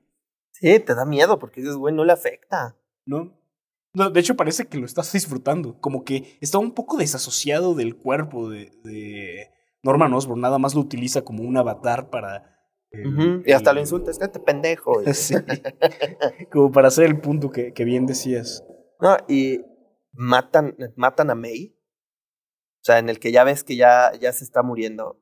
Sí, 0.52 0.78
te 0.80 0.94
da 0.94 1.04
miedo 1.04 1.38
porque 1.38 1.60
dices, 1.60 1.76
güey, 1.76 1.94
no 1.94 2.04
le 2.04 2.12
afecta. 2.12 2.76
¿No? 3.06 3.32
No, 3.92 4.10
de 4.10 4.20
hecho 4.20 4.36
parece 4.36 4.66
que 4.66 4.78
lo 4.78 4.86
estás 4.86 5.12
disfrutando. 5.12 5.80
Como 5.80 6.04
que 6.04 6.36
está 6.40 6.58
un 6.58 6.72
poco 6.72 6.96
desasociado 6.96 7.74
del 7.74 7.96
cuerpo 7.96 8.50
de, 8.50 8.72
de 8.82 9.50
Norman 9.82 10.12
Osborn. 10.12 10.40
Nada 10.40 10.58
más 10.58 10.74
lo 10.74 10.80
utiliza 10.80 11.22
como 11.22 11.44
un 11.44 11.56
avatar 11.56 12.10
para. 12.10 12.53
Y 13.46 13.52
hasta 13.52 13.72
lo 13.72 13.80
insulta, 13.80 14.10
este 14.10 14.28
pendejo. 14.40 15.02
sí. 15.12 15.34
como 16.50 16.70
para 16.72 16.88
hacer 16.88 17.04
el 17.06 17.20
punto 17.20 17.50
que, 17.50 17.72
que 17.72 17.84
bien 17.84 18.06
decías. 18.06 18.64
No, 19.00 19.16
y 19.28 19.60
matan, 20.12 20.76
matan 20.96 21.30
a 21.30 21.34
May 21.34 21.76
o 21.76 22.84
sea, 22.86 22.98
en 22.98 23.08
el 23.08 23.18
que 23.18 23.32
ya 23.32 23.44
ves 23.44 23.64
que 23.64 23.76
ya, 23.76 24.12
ya 24.20 24.30
se 24.34 24.44
está 24.44 24.62
muriendo. 24.62 25.18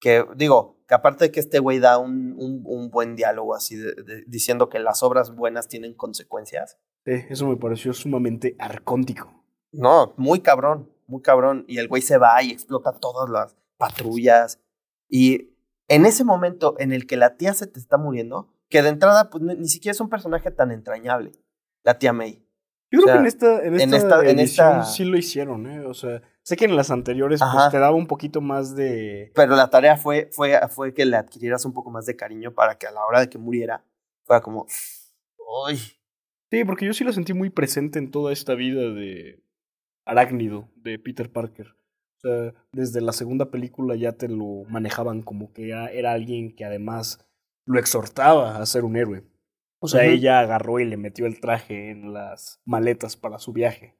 que 0.00 0.24
digo, 0.36 0.82
que 0.88 0.94
aparte 0.94 1.26
de 1.26 1.30
que 1.30 1.38
este 1.40 1.58
güey 1.58 1.78
da 1.80 1.98
un, 1.98 2.32
un, 2.38 2.62
un 2.64 2.90
buen 2.90 3.14
diálogo 3.14 3.54
así, 3.54 3.76
de- 3.76 3.92
de- 3.94 4.24
diciendo 4.26 4.70
que 4.70 4.78
las 4.78 5.02
obras 5.02 5.34
buenas 5.34 5.68
tienen 5.68 5.94
consecuencias. 5.94 6.78
Sí, 7.04 7.12
eso 7.28 7.46
me 7.46 7.56
pareció 7.58 7.92
sumamente 7.92 8.56
arcóntico. 8.58 9.44
No, 9.70 10.14
muy 10.16 10.40
cabrón, 10.40 10.90
muy 11.06 11.20
cabrón. 11.20 11.66
Y 11.68 11.76
el 11.76 11.88
güey 11.88 12.00
se 12.00 12.16
va 12.16 12.42
y 12.42 12.52
explota 12.52 12.92
todas 12.98 13.28
las 13.28 13.54
patrullas. 13.76 14.58
Y 15.10 15.51
en 15.94 16.06
ese 16.06 16.24
momento 16.24 16.74
en 16.78 16.92
el 16.92 17.06
que 17.06 17.16
la 17.16 17.36
tía 17.36 17.54
se 17.54 17.66
te 17.66 17.78
está 17.78 17.98
muriendo, 17.98 18.48
que 18.68 18.82
de 18.82 18.88
entrada 18.88 19.30
pues 19.30 19.42
ni, 19.42 19.54
ni 19.56 19.68
siquiera 19.68 19.92
es 19.92 20.00
un 20.00 20.08
personaje 20.08 20.50
tan 20.50 20.70
entrañable, 20.70 21.32
la 21.84 21.98
tía 21.98 22.12
May. 22.12 22.44
Yo 22.90 23.00
creo 23.00 23.06
sea, 23.06 23.14
que 23.14 23.20
en 23.20 23.26
esta, 23.26 23.62
en 23.64 23.80
en 23.80 23.94
esta, 23.94 24.20
en 24.20 24.38
edición 24.38 24.68
esta- 24.80 24.84
sí 24.84 25.04
lo 25.06 25.16
hicieron, 25.16 25.66
¿eh? 25.66 25.86
O 25.86 25.94
sea, 25.94 26.20
sé 26.42 26.56
que 26.56 26.66
en 26.66 26.76
las 26.76 26.90
anteriores 26.90 27.40
pues, 27.40 27.70
te 27.70 27.78
daba 27.78 27.96
un 27.96 28.06
poquito 28.06 28.42
más 28.42 28.76
de... 28.76 29.32
Pero 29.34 29.56
la 29.56 29.70
tarea 29.70 29.96
fue, 29.96 30.28
fue, 30.30 30.60
fue 30.68 30.92
que 30.92 31.06
le 31.06 31.16
adquirieras 31.16 31.64
un 31.64 31.72
poco 31.72 31.90
más 31.90 32.04
de 32.04 32.16
cariño 32.16 32.52
para 32.52 32.76
que 32.76 32.86
a 32.86 32.90
la 32.90 33.04
hora 33.06 33.20
de 33.20 33.30
que 33.30 33.38
muriera 33.38 33.82
fuera 34.24 34.42
como... 34.42 34.66
¡Ay! 35.66 35.78
Sí, 36.50 36.64
porque 36.66 36.84
yo 36.84 36.92
sí 36.92 37.02
lo 37.02 37.12
sentí 37.14 37.32
muy 37.32 37.48
presente 37.48 37.98
en 37.98 38.10
toda 38.10 38.30
esta 38.30 38.54
vida 38.54 38.82
de 38.90 39.42
arácnido 40.04 40.68
de 40.76 40.98
Peter 40.98 41.30
Parker. 41.32 41.74
O 42.22 42.28
sea, 42.28 42.54
desde 42.72 43.00
la 43.00 43.12
segunda 43.12 43.50
película 43.50 43.96
ya 43.96 44.12
te 44.12 44.28
lo 44.28 44.64
manejaban 44.68 45.22
como 45.22 45.52
que 45.52 45.68
era, 45.68 45.90
era 45.90 46.12
alguien 46.12 46.54
que 46.54 46.64
además 46.64 47.18
lo 47.66 47.78
exhortaba 47.78 48.58
a 48.58 48.66
ser 48.66 48.84
un 48.84 48.96
héroe. 48.96 49.24
O 49.80 49.88
sea, 49.88 50.04
ella 50.04 50.38
agarró 50.38 50.78
y 50.78 50.84
le 50.84 50.96
metió 50.96 51.26
el 51.26 51.40
traje 51.40 51.90
en 51.90 52.12
las 52.12 52.60
maletas 52.64 53.16
para 53.16 53.40
su 53.40 53.52
viaje. 53.52 53.96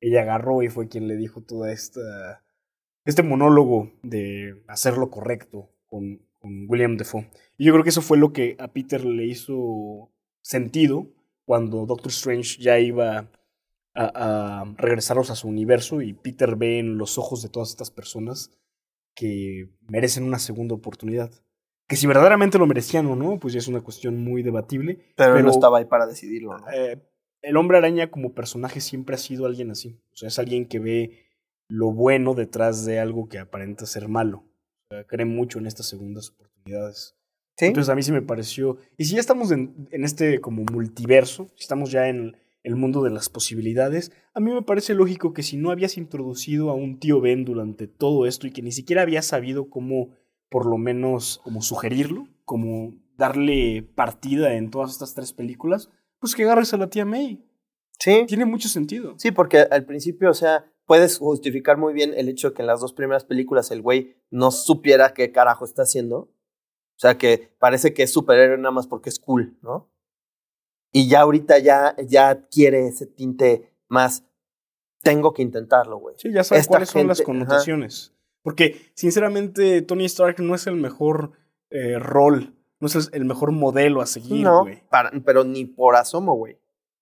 Ella 0.00 0.22
agarró 0.22 0.62
y 0.62 0.68
fue 0.68 0.88
quien 0.88 1.08
le 1.08 1.16
dijo 1.16 1.42
toda 1.42 1.72
esta 1.72 2.44
este 3.04 3.22
monólogo 3.22 3.92
de 4.02 4.62
hacer 4.66 4.98
lo 4.98 5.10
correcto 5.10 5.70
con, 5.86 6.20
con 6.40 6.66
William 6.68 6.96
Defoe. 6.96 7.28
Y 7.56 7.64
yo 7.64 7.72
creo 7.72 7.84
que 7.84 7.90
eso 7.90 8.02
fue 8.02 8.18
lo 8.18 8.32
que 8.32 8.56
a 8.58 8.68
Peter 8.68 9.04
le 9.04 9.24
hizo 9.24 10.12
sentido 10.42 11.08
cuando 11.44 11.86
Doctor 11.86 12.10
Strange 12.10 12.60
ya 12.60 12.78
iba 12.78 13.30
a, 13.96 14.60
a 14.60 14.74
regresarlos 14.76 15.30
a 15.30 15.34
su 15.36 15.48
universo 15.48 16.02
y 16.02 16.12
Peter 16.12 16.56
ve 16.56 16.78
en 16.78 16.98
los 16.98 17.18
ojos 17.18 17.42
de 17.42 17.48
todas 17.48 17.70
estas 17.70 17.90
personas 17.90 18.50
que 19.14 19.70
merecen 19.88 20.24
una 20.24 20.38
segunda 20.38 20.74
oportunidad. 20.74 21.30
Que 21.88 21.96
si 21.96 22.06
verdaderamente 22.06 22.58
lo 22.58 22.66
merecían 22.66 23.06
o 23.06 23.16
no, 23.16 23.38
pues 23.38 23.54
ya 23.54 23.58
es 23.60 23.68
una 23.68 23.80
cuestión 23.80 24.22
muy 24.22 24.42
debatible. 24.42 24.98
Pero, 25.16 25.30
él 25.30 25.36
Pero- 25.36 25.46
no 25.46 25.50
estaba 25.52 25.78
ahí 25.78 25.84
para 25.84 26.06
decidirlo. 26.06 26.58
¿no? 26.58 26.70
Eh, 26.70 27.00
el 27.42 27.56
hombre 27.56 27.78
araña 27.78 28.10
como 28.10 28.32
personaje 28.34 28.80
siempre 28.80 29.14
ha 29.14 29.18
sido 29.18 29.46
alguien 29.46 29.70
así. 29.70 29.98
O 30.12 30.16
sea, 30.16 30.28
es 30.28 30.38
alguien 30.38 30.66
que 30.66 30.80
ve 30.80 31.26
lo 31.68 31.92
bueno 31.92 32.34
detrás 32.34 32.84
de 32.84 32.98
algo 32.98 33.28
que 33.28 33.38
aparenta 33.38 33.86
ser 33.86 34.08
malo. 34.08 34.44
O 34.90 34.94
sea, 34.94 35.04
cree 35.04 35.24
mucho 35.26 35.58
en 35.58 35.66
estas 35.66 35.86
segundas 35.86 36.30
oportunidades. 36.30 37.14
¿Sí? 37.56 37.66
Entonces 37.66 37.88
a 37.88 37.94
mí 37.94 38.02
sí 38.02 38.12
me 38.12 38.22
pareció. 38.22 38.76
Y 38.98 39.04
si 39.06 39.14
ya 39.14 39.20
estamos 39.20 39.50
en, 39.52 39.88
en 39.90 40.04
este 40.04 40.40
como 40.40 40.64
multiverso, 40.70 41.48
si 41.54 41.62
estamos 41.62 41.90
ya 41.90 42.08
en 42.08 42.36
el 42.66 42.74
mundo 42.74 43.04
de 43.04 43.10
las 43.10 43.28
posibilidades, 43.28 44.10
a 44.34 44.40
mí 44.40 44.52
me 44.52 44.60
parece 44.60 44.94
lógico 44.94 45.32
que 45.32 45.44
si 45.44 45.56
no 45.56 45.70
habías 45.70 45.96
introducido 45.96 46.68
a 46.70 46.74
un 46.74 46.98
tío 46.98 47.20
Ben 47.20 47.44
durante 47.44 47.86
todo 47.86 48.26
esto 48.26 48.48
y 48.48 48.50
que 48.50 48.60
ni 48.60 48.72
siquiera 48.72 49.02
habías 49.02 49.24
sabido 49.24 49.70
cómo, 49.70 50.10
por 50.50 50.66
lo 50.66 50.76
menos, 50.76 51.40
como 51.44 51.62
sugerirlo, 51.62 52.26
como 52.44 52.92
darle 53.16 53.88
partida 53.94 54.54
en 54.54 54.72
todas 54.72 54.90
estas 54.90 55.14
tres 55.14 55.32
películas, 55.32 55.90
pues 56.18 56.34
que 56.34 56.42
agarres 56.42 56.74
a 56.74 56.76
la 56.76 56.90
tía 56.90 57.04
May. 57.04 57.40
sí. 58.00 58.24
Tiene 58.26 58.46
mucho 58.46 58.68
sentido. 58.68 59.14
Sí, 59.16 59.30
porque 59.30 59.58
al 59.58 59.84
principio, 59.84 60.28
o 60.28 60.34
sea, 60.34 60.64
puedes 60.86 61.18
justificar 61.18 61.76
muy 61.78 61.94
bien 61.94 62.14
el 62.16 62.28
hecho 62.28 62.48
de 62.48 62.54
que 62.56 62.62
en 62.62 62.66
las 62.66 62.80
dos 62.80 62.92
primeras 62.92 63.24
películas 63.24 63.70
el 63.70 63.80
güey 63.80 64.16
no 64.30 64.50
supiera 64.50 65.14
qué 65.14 65.30
carajo 65.30 65.64
está 65.64 65.82
haciendo. 65.82 66.16
O 66.16 66.98
sea, 66.98 67.16
que 67.16 67.54
parece 67.60 67.94
que 67.94 68.02
es 68.02 68.12
superhéroe 68.12 68.58
nada 68.58 68.72
más 68.72 68.88
porque 68.88 69.08
es 69.08 69.20
cool, 69.20 69.56
¿no? 69.62 69.88
Y 70.96 71.08
ya 71.08 71.20
ahorita 71.20 71.58
ya, 71.58 71.94
ya 72.06 72.30
adquiere 72.30 72.86
ese 72.88 73.04
tinte 73.06 73.70
más. 73.88 74.24
Tengo 75.02 75.34
que 75.34 75.42
intentarlo, 75.42 75.98
güey. 75.98 76.14
Sí, 76.16 76.32
ya 76.32 76.42
sabes 76.42 76.62
Esta 76.62 76.70
cuáles 76.70 76.88
son 76.88 77.06
las 77.06 77.18
ajá. 77.20 77.26
connotaciones. 77.26 78.14
Porque, 78.42 78.90
sinceramente, 78.94 79.82
Tony 79.82 80.06
Stark 80.06 80.40
no 80.40 80.54
es 80.54 80.66
el 80.66 80.76
mejor 80.76 81.32
eh, 81.68 81.98
rol, 81.98 82.54
no 82.80 82.86
es 82.86 83.10
el- 83.12 83.24
mejor 83.26 83.52
modelo 83.52 84.00
a 84.00 84.06
seguir, 84.06 84.44
No, 84.44 84.62
güey. 84.62 84.82
para- 84.88 85.10
pero 85.24 85.44
ni 85.44 85.66
por 85.66 85.96
asomo, 85.96 86.34
güey. 86.34 86.58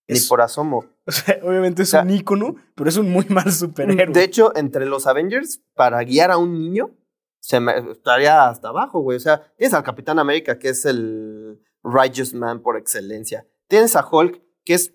Ni 0.09 0.19
por 0.27 0.41
asomo. 0.41 0.83
O 1.07 1.11
sea, 1.11 1.39
obviamente 1.43 1.83
es 1.83 1.89
O 1.89 1.91
sea, 1.91 2.01
un 2.01 2.09
ícono, 2.09 2.55
pero 2.75 2.89
es 2.89 2.97
un 2.97 3.09
muy 3.11 3.25
mal 3.29 3.49
superhéroe. 3.51 4.07
De 4.11 4.23
hecho, 4.23 4.51
entre 4.57 4.87
los 4.87 5.05
Avengers, 5.07 5.61
para 5.75 6.03
guiar 6.03 6.31
a 6.31 6.37
un 6.37 6.59
niño, 6.59 6.89
se 7.39 7.59
me 7.59 7.77
estaría 7.91 8.49
hasta 8.49 8.69
abajo, 8.69 8.99
güey. 9.01 9.15
O 9.17 9.19
sea, 9.21 9.53
tienes 9.55 9.73
al 9.75 9.83
Capitán 9.83 10.17
América, 10.19 10.57
que 10.59 10.69
es 10.69 10.83
el 10.85 11.61
Righteous 11.83 12.33
Man 12.33 12.61
por 12.63 12.75
excelencia. 12.75 13.45
Tienes 13.67 13.95
a 13.95 14.07
Hulk, 14.09 14.41
que 14.63 14.73
es, 14.73 14.93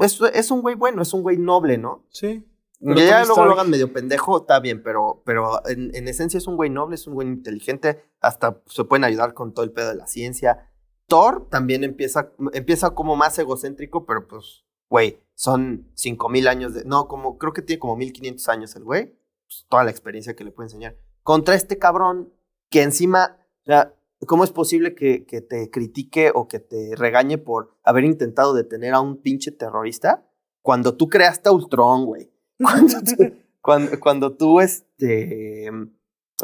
es, 0.00 0.20
es 0.20 0.50
un 0.50 0.62
güey 0.62 0.74
bueno, 0.74 1.02
es 1.02 1.12
un 1.12 1.22
güey 1.22 1.36
noble, 1.36 1.78
¿no? 1.78 2.06
sí. 2.10 2.46
Pero 2.82 2.98
ya 2.98 3.26
luego 3.26 3.44
lo 3.44 3.52
hagan 3.52 3.68
medio 3.68 3.92
pendejo, 3.92 4.38
está 4.38 4.58
bien, 4.58 4.82
pero, 4.82 5.22
pero 5.26 5.60
en, 5.68 5.94
en 5.94 6.08
esencia 6.08 6.38
es 6.38 6.46
un 6.46 6.56
güey 6.56 6.70
noble, 6.70 6.94
es 6.94 7.06
un 7.06 7.12
güey 7.12 7.28
inteligente, 7.28 8.02
hasta 8.22 8.62
se 8.64 8.84
pueden 8.84 9.04
ayudar 9.04 9.34
con 9.34 9.52
todo 9.52 9.66
el 9.66 9.72
pedo 9.72 9.90
de 9.90 9.96
la 9.96 10.06
ciencia. 10.06 10.70
Thor 11.06 11.46
también 11.50 11.84
empieza, 11.84 12.32
empieza 12.54 12.94
como 12.94 13.16
más 13.16 13.38
egocéntrico, 13.38 14.06
pero 14.06 14.26
pues, 14.26 14.64
güey, 14.88 15.20
son 15.34 15.90
5000 15.94 16.48
años 16.48 16.72
de. 16.72 16.84
No, 16.84 17.06
como 17.06 17.36
creo 17.36 17.52
que 17.52 17.60
tiene 17.60 17.80
como 17.80 17.96
1500 17.96 18.48
años 18.48 18.76
el 18.76 18.84
güey. 18.84 19.18
Pues, 19.46 19.66
toda 19.68 19.84
la 19.84 19.90
experiencia 19.90 20.34
que 20.34 20.44
le 20.44 20.52
puede 20.52 20.68
enseñar. 20.68 20.96
Contra 21.22 21.56
este 21.56 21.78
cabrón 21.78 22.32
que 22.70 22.82
encima, 22.82 23.36
o 23.62 23.66
sea, 23.66 23.94
¿cómo 24.26 24.44
es 24.44 24.52
posible 24.52 24.94
que, 24.94 25.24
que 25.24 25.40
te 25.40 25.70
critique 25.70 26.30
o 26.34 26.48
que 26.48 26.60
te 26.60 26.94
regañe 26.96 27.38
por 27.38 27.76
haber 27.82 28.04
intentado 28.04 28.54
detener 28.54 28.94
a 28.94 29.00
un 29.00 29.20
pinche 29.22 29.50
terrorista 29.50 30.28
cuando 30.62 30.96
tú 30.96 31.08
creaste 31.08 31.48
a 31.48 31.52
Ultron, 31.52 32.04
güey? 32.06 32.30
Cuando 32.60 33.00
tú, 33.00 33.34
cuando, 33.62 34.00
cuando 34.00 34.36
tú 34.36 34.60
este, 34.60 35.70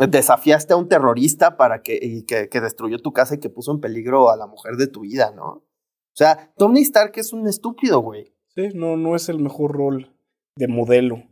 desafiaste 0.09 0.73
a 0.73 0.77
un 0.77 0.89
terrorista 0.89 1.59
para 1.59 1.83
que, 1.83 1.99
y 2.01 2.25
que, 2.25 2.49
que 2.49 2.61
destruyó 2.63 2.99
tu 3.01 3.13
casa 3.13 3.35
y 3.35 3.39
que 3.39 3.51
puso 3.51 3.71
en 3.73 3.81
peligro 3.81 4.31
a 4.31 4.37
la 4.37 4.47
mujer 4.47 4.77
de 4.77 4.87
tu 4.87 5.01
vida, 5.01 5.33
¿no? 5.37 5.47
O 5.47 6.15
sea, 6.15 6.55
Tony 6.57 6.81
Stark 6.81 7.13
es 7.17 7.35
un 7.35 7.47
estúpido, 7.47 8.01
güey. 8.01 8.35
Sí, 8.55 8.71
no, 8.75 8.97
no 8.97 9.15
es 9.15 9.29
el 9.29 9.39
mejor 9.39 9.73
rol 9.73 10.17
de 10.57 10.69
modelo 10.69 11.23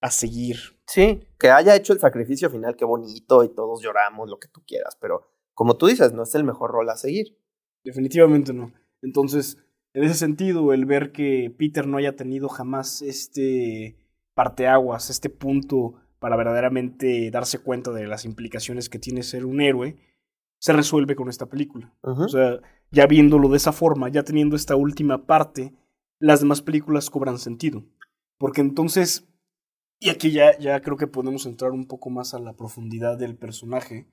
a 0.00 0.10
seguir. 0.10 0.56
Sí, 0.88 1.22
que 1.38 1.50
haya 1.50 1.76
hecho 1.76 1.92
el 1.92 2.00
sacrificio 2.00 2.50
final, 2.50 2.74
qué 2.76 2.84
bonito, 2.84 3.44
y 3.44 3.48
todos 3.48 3.82
lloramos, 3.82 4.28
lo 4.28 4.38
que 4.38 4.48
tú 4.48 4.62
quieras, 4.66 4.96
pero 5.00 5.22
como 5.56 5.78
tú 5.78 5.86
dices, 5.86 6.12
no 6.12 6.22
es 6.22 6.34
el 6.34 6.44
mejor 6.44 6.70
rol 6.70 6.90
a 6.90 6.96
seguir. 6.96 7.34
Definitivamente 7.82 8.52
no. 8.52 8.72
Entonces, 9.00 9.56
en 9.94 10.04
ese 10.04 10.12
sentido, 10.12 10.74
el 10.74 10.84
ver 10.84 11.12
que 11.12 11.50
Peter 11.56 11.86
no 11.86 11.96
haya 11.96 12.14
tenido 12.14 12.50
jamás 12.50 13.00
este 13.00 13.96
parteaguas, 14.34 15.08
este 15.08 15.30
punto 15.30 15.94
para 16.18 16.36
verdaderamente 16.36 17.30
darse 17.30 17.58
cuenta 17.58 17.90
de 17.90 18.06
las 18.06 18.26
implicaciones 18.26 18.90
que 18.90 18.98
tiene 18.98 19.22
ser 19.22 19.46
un 19.46 19.62
héroe, 19.62 19.96
se 20.58 20.74
resuelve 20.74 21.16
con 21.16 21.30
esta 21.30 21.46
película. 21.46 21.90
O 22.02 22.28
sea, 22.28 22.60
ya 22.90 23.06
viéndolo 23.06 23.48
de 23.48 23.56
esa 23.56 23.72
forma, 23.72 24.10
ya 24.10 24.24
teniendo 24.24 24.56
esta 24.56 24.76
última 24.76 25.24
parte, 25.24 25.72
las 26.18 26.40
demás 26.40 26.60
películas 26.60 27.08
cobran 27.08 27.38
sentido. 27.38 27.82
Porque 28.36 28.60
entonces, 28.60 29.26
y 30.00 30.10
aquí 30.10 30.32
ya, 30.32 30.58
ya 30.58 30.82
creo 30.82 30.98
que 30.98 31.06
podemos 31.06 31.46
entrar 31.46 31.70
un 31.70 31.86
poco 31.86 32.10
más 32.10 32.34
a 32.34 32.40
la 32.40 32.52
profundidad 32.52 33.16
del 33.16 33.36
personaje, 33.36 34.06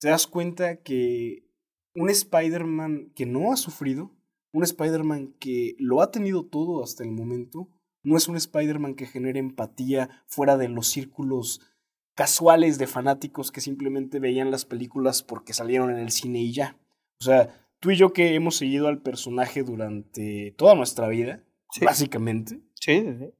te 0.00 0.08
das 0.08 0.26
cuenta 0.26 0.76
que 0.82 1.44
un 1.94 2.10
Spider-Man 2.10 3.12
que 3.14 3.26
no 3.26 3.52
ha 3.52 3.56
sufrido, 3.56 4.10
un 4.52 4.64
Spider-Man 4.64 5.34
que 5.38 5.76
lo 5.78 6.02
ha 6.02 6.10
tenido 6.10 6.44
todo 6.44 6.82
hasta 6.82 7.04
el 7.04 7.10
momento, 7.12 7.68
no 8.02 8.16
es 8.16 8.26
un 8.28 8.36
Spider-Man 8.36 8.94
que 8.94 9.06
genere 9.06 9.38
empatía 9.38 10.08
fuera 10.26 10.56
de 10.56 10.68
los 10.68 10.88
círculos 10.88 11.60
casuales 12.14 12.78
de 12.78 12.86
fanáticos 12.86 13.52
que 13.52 13.60
simplemente 13.60 14.18
veían 14.18 14.50
las 14.50 14.64
películas 14.64 15.22
porque 15.22 15.52
salieron 15.52 15.90
en 15.90 15.98
el 15.98 16.10
cine 16.10 16.40
y 16.40 16.52
ya. 16.52 16.76
O 17.20 17.24
sea, 17.24 17.68
tú 17.78 17.90
y 17.90 17.96
yo 17.96 18.12
que 18.12 18.34
hemos 18.34 18.56
seguido 18.56 18.88
al 18.88 19.00
personaje 19.02 19.62
durante 19.62 20.52
toda 20.56 20.74
nuestra 20.74 21.08
vida, 21.08 21.44
Sí. 21.72 21.84
básicamente, 21.84 22.60
Sí, 22.74 23.00
sí, 23.00 23.14
sí. 23.18 23.30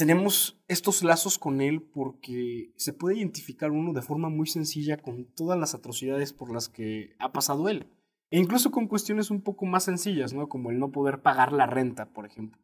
Tenemos 0.00 0.58
estos 0.66 1.02
lazos 1.02 1.38
con 1.38 1.60
él 1.60 1.82
porque 1.82 2.72
se 2.76 2.94
puede 2.94 3.18
identificar 3.18 3.70
uno 3.70 3.92
de 3.92 4.00
forma 4.00 4.30
muy 4.30 4.46
sencilla 4.46 4.96
con 4.96 5.26
todas 5.26 5.58
las 5.58 5.74
atrocidades 5.74 6.32
por 6.32 6.50
las 6.50 6.70
que 6.70 7.14
ha 7.18 7.32
pasado 7.32 7.68
él. 7.68 7.86
E 8.30 8.38
incluso 8.38 8.70
con 8.70 8.86
cuestiones 8.88 9.30
un 9.30 9.42
poco 9.42 9.66
más 9.66 9.84
sencillas, 9.84 10.32
¿no? 10.32 10.48
Como 10.48 10.70
el 10.70 10.78
no 10.78 10.90
poder 10.90 11.20
pagar 11.20 11.52
la 11.52 11.66
renta, 11.66 12.06
por 12.14 12.24
ejemplo. 12.24 12.58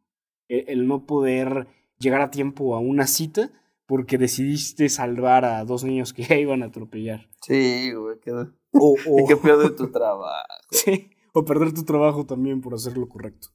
El, 0.47 0.63
el 0.67 0.87
no 0.87 1.05
poder 1.05 1.67
llegar 1.99 2.21
a 2.21 2.31
tiempo 2.31 2.75
a 2.75 2.79
una 2.79 3.05
cita 3.05 3.51
porque 3.85 4.17
decidiste 4.17 4.89
salvar 4.89 5.45
a 5.45 5.63
dos 5.63 5.83
niños 5.83 6.13
que 6.13 6.23
ya 6.27 6.37
iban 6.37 6.63
a 6.63 6.67
atropellar. 6.67 7.29
Sí, 7.43 7.91
güey, 7.93 8.17
qué, 8.19 8.31
O, 8.31 8.47
o- 9.07 9.27
qué 9.27 9.37
pierde 9.37 9.69
tu 9.77 9.91
trabajo. 9.91 10.33
Sí, 10.71 11.11
o 11.33 11.45
perder 11.45 11.71
tu 11.71 11.83
trabajo 11.83 12.25
también 12.25 12.61
por 12.61 12.73
hacer 12.73 12.97
lo 12.97 13.07
correcto. 13.07 13.49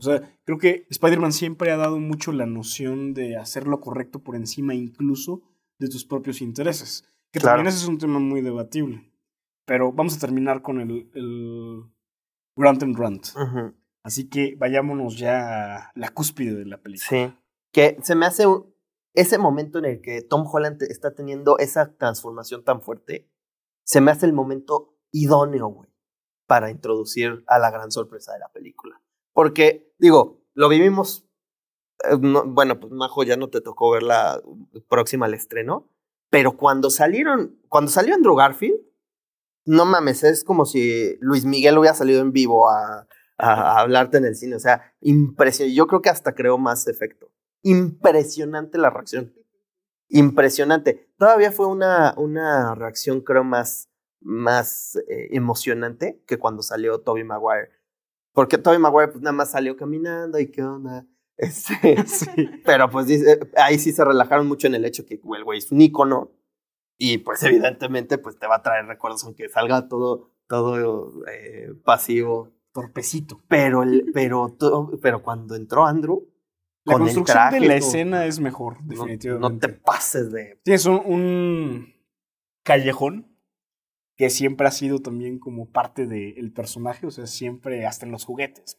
O 0.00 0.04
sea, 0.04 0.38
creo 0.44 0.58
que 0.58 0.86
Spider-Man 0.90 1.32
siempre 1.32 1.72
ha 1.72 1.76
dado 1.76 1.98
mucho 1.98 2.32
la 2.32 2.46
noción 2.46 3.14
de 3.14 3.36
hacer 3.36 3.66
lo 3.66 3.80
correcto 3.80 4.20
por 4.20 4.36
encima 4.36 4.74
incluso 4.74 5.42
de 5.78 5.88
tus 5.88 6.04
propios 6.04 6.40
intereses. 6.40 7.04
Que 7.32 7.40
también 7.40 7.66
ese 7.66 7.78
es 7.78 7.88
un 7.88 7.98
tema 7.98 8.18
muy 8.18 8.40
debatible. 8.40 9.12
Pero 9.66 9.92
vamos 9.92 10.16
a 10.16 10.20
terminar 10.20 10.62
con 10.62 10.80
el, 10.80 11.10
el 11.14 11.82
Grant 12.56 12.82
and 12.82 12.96
Grant. 12.96 13.26
Así 14.04 14.28
que 14.28 14.54
vayámonos 14.56 15.18
ya 15.18 15.76
a 15.76 15.92
la 15.94 16.08
cúspide 16.10 16.54
de 16.54 16.64
la 16.64 16.80
película. 16.80 17.08
Sí. 17.08 17.34
Que 17.72 17.98
se 18.02 18.14
me 18.14 18.26
hace 18.26 18.44
ese 19.14 19.36
momento 19.36 19.78
en 19.78 19.84
el 19.84 20.00
que 20.00 20.22
Tom 20.22 20.46
Holland 20.46 20.82
está 20.84 21.14
teniendo 21.14 21.58
esa 21.58 21.96
transformación 21.96 22.62
tan 22.62 22.80
fuerte, 22.80 23.28
se 23.84 24.00
me 24.00 24.10
hace 24.10 24.26
el 24.26 24.32
momento 24.32 24.96
idóneo, 25.10 25.66
güey, 25.66 25.90
para 26.46 26.70
introducir 26.70 27.42
a 27.48 27.58
la 27.58 27.70
gran 27.70 27.90
sorpresa 27.90 28.32
de 28.32 28.38
la 28.38 28.48
película. 28.48 29.02
Porque, 29.38 29.94
digo, 30.00 30.42
lo 30.54 30.68
vivimos, 30.68 31.30
eh, 32.10 32.16
bueno, 32.16 32.80
pues 32.80 32.92
Majo 32.92 33.22
ya 33.22 33.36
no 33.36 33.50
te 33.50 33.60
tocó 33.60 33.92
ver 33.92 34.02
la 34.02 34.42
próxima 34.88 35.26
al 35.26 35.34
estreno, 35.34 35.88
pero 36.28 36.56
cuando 36.56 36.90
salieron, 36.90 37.56
cuando 37.68 37.88
salió 37.88 38.16
Andrew 38.16 38.34
Garfield, 38.34 38.80
no 39.64 39.84
mames, 39.84 40.24
es 40.24 40.42
como 40.42 40.66
si 40.66 41.16
Luis 41.20 41.44
Miguel 41.44 41.78
hubiera 41.78 41.94
salido 41.94 42.20
en 42.20 42.32
vivo 42.32 42.68
a, 42.68 43.06
a, 43.36 43.78
hablarte 43.78 44.16
en 44.16 44.24
el 44.24 44.34
cine. 44.34 44.56
O 44.56 44.58
sea, 44.58 44.92
impresionante. 45.00 45.76
Yo 45.76 45.86
creo 45.86 46.02
que 46.02 46.10
hasta 46.10 46.34
creó 46.34 46.58
más 46.58 46.88
efecto. 46.88 47.30
Impresionante 47.62 48.76
la 48.76 48.90
reacción. 48.90 49.32
Impresionante. 50.08 51.12
Todavía 51.16 51.52
fue 51.52 51.66
una, 51.66 52.12
una 52.16 52.74
reacción, 52.74 53.20
creo, 53.20 53.44
más, 53.44 53.88
más 54.20 54.96
eh, 55.08 55.28
emocionante 55.30 56.24
que 56.26 56.38
cuando 56.38 56.62
salió 56.62 57.02
Toby 57.02 57.22
Maguire. 57.22 57.77
Porque 58.32 58.58
Toby 58.58 58.78
Maguire, 58.78 59.08
pues 59.08 59.22
nada 59.22 59.32
más 59.32 59.50
salió 59.50 59.76
caminando 59.76 60.38
y 60.38 60.50
qué 60.50 60.62
onda. 60.62 61.06
Este, 61.40 62.04
sí. 62.04 62.26
Pero 62.64 62.90
pues 62.90 63.06
ahí 63.56 63.78
sí 63.78 63.92
se 63.92 64.04
relajaron 64.04 64.48
mucho 64.48 64.66
en 64.66 64.74
el 64.74 64.84
hecho 64.84 65.06
que 65.06 65.20
el 65.22 65.44
güey 65.44 65.58
es 65.58 65.70
un 65.70 65.80
ícono 65.80 66.32
y 66.98 67.18
pues 67.18 67.40
evidentemente 67.44 68.18
pues 68.18 68.40
te 68.40 68.48
va 68.48 68.56
a 68.56 68.62
traer 68.62 68.86
recuerdos 68.86 69.22
aunque 69.22 69.48
salga 69.48 69.86
todo, 69.86 70.32
todo 70.48 71.24
eh, 71.28 71.74
pasivo 71.84 72.58
torpecito. 72.72 73.42
Pero, 73.48 73.82
el, 73.82 74.10
pero, 74.14 74.56
pero 75.00 75.22
cuando 75.22 75.54
entró 75.54 75.86
Andrew. 75.86 76.28
La 76.84 76.94
construcción 76.94 77.50
de 77.50 77.60
la 77.60 77.74
escena 77.74 78.24
es 78.24 78.40
mejor, 78.40 78.78
definitivamente. 78.84 79.54
No, 79.54 79.58
te 79.58 79.68
pases 79.68 80.32
de. 80.32 80.58
Tienes 80.64 80.86
un, 80.86 81.02
un, 81.04 81.94
callejón 82.64 83.27
que 84.18 84.30
siempre 84.30 84.66
ha 84.66 84.72
sido 84.72 84.98
también 84.98 85.38
como 85.38 85.70
parte 85.70 86.08
del 86.08 86.52
personaje, 86.52 87.06
o 87.06 87.10
sea, 87.12 87.28
siempre, 87.28 87.86
hasta 87.86 88.04
en 88.04 88.10
los 88.10 88.24
juguetes. 88.24 88.76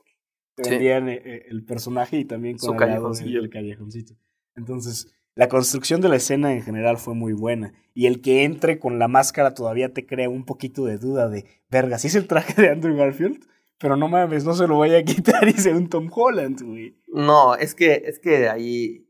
Te 0.56 0.70
vendían 0.70 1.08
eh, 1.08 1.22
eh, 1.24 1.46
el 1.48 1.64
personaje 1.64 2.18
y 2.18 2.26
también 2.26 2.58
con 2.58 2.74
el, 2.74 2.78
callejoncillo. 2.78 3.40
el 3.40 3.50
callejoncito. 3.50 4.16
Entonces, 4.58 5.16
la 5.36 5.48
construcción 5.48 6.02
de 6.02 6.10
la 6.10 6.18
escena 6.18 6.52
en 6.52 6.62
general 6.62 6.98
fue 6.98 7.16
muy 7.16 7.32
buena. 7.32 7.74
Y 7.94 8.08
el 8.08 8.20
que 8.20 8.44
entre 8.44 8.80
con 8.80 9.00
la 9.00 9.08
máscara 9.08 9.54
todavía 9.54 9.94
te 9.94 10.06
crea 10.06 10.30
un 10.30 10.44
poquito 10.44 10.84
de 10.84 10.98
duda 10.98 11.30
de, 11.30 11.46
verga, 11.70 11.98
¿sí 12.00 12.08
es 12.08 12.16
el 12.16 12.28
traje 12.28 12.62
de 12.62 12.70
Andrew 12.70 12.98
Garfield? 12.98 13.48
Pero 13.78 13.96
no 13.96 14.10
mames, 14.10 14.44
no 14.44 14.54
se 14.54 14.68
lo 14.68 14.80
vaya 14.80 14.98
a 14.98 15.04
quitar 15.04 15.48
y 15.48 15.54
sea 15.54 15.74
un 15.74 15.88
Tom 15.88 16.10
Holland, 16.14 16.62
güey. 16.62 17.00
No, 17.08 17.56
es 17.56 17.76
que, 17.76 18.04
es 18.06 18.20
que 18.20 18.50
ahí 18.50 19.08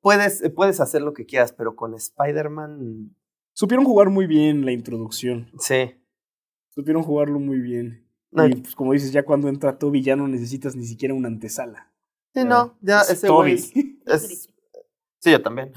puedes, 0.00 0.42
puedes 0.54 0.80
hacer 0.80 1.02
lo 1.02 1.12
que 1.12 1.26
quieras, 1.26 1.52
pero 1.52 1.76
con 1.76 1.92
Spider-Man... 1.92 3.14
Supieron 3.56 3.86
jugar 3.86 4.10
muy 4.10 4.26
bien 4.26 4.66
la 4.66 4.72
introducción. 4.72 5.50
Sí. 5.58 5.94
Supieron 6.68 7.02
jugarlo 7.02 7.40
muy 7.40 7.58
bien. 7.58 8.06
y 8.30 8.56
pues, 8.56 8.76
como 8.76 8.92
dices, 8.92 9.12
ya 9.12 9.24
cuando 9.24 9.48
entra 9.48 9.78
Toby 9.78 10.02
ya 10.02 10.14
no 10.14 10.28
necesitas 10.28 10.76
ni 10.76 10.84
siquiera 10.84 11.14
una 11.14 11.28
antesala. 11.28 11.90
Sí, 12.34 12.44
no, 12.44 12.76
ya 12.82 13.00
ese 13.00 13.30
güey 13.30 13.54
es... 14.06 14.50
Sí, 15.18 15.30
yo 15.30 15.40
también. 15.40 15.72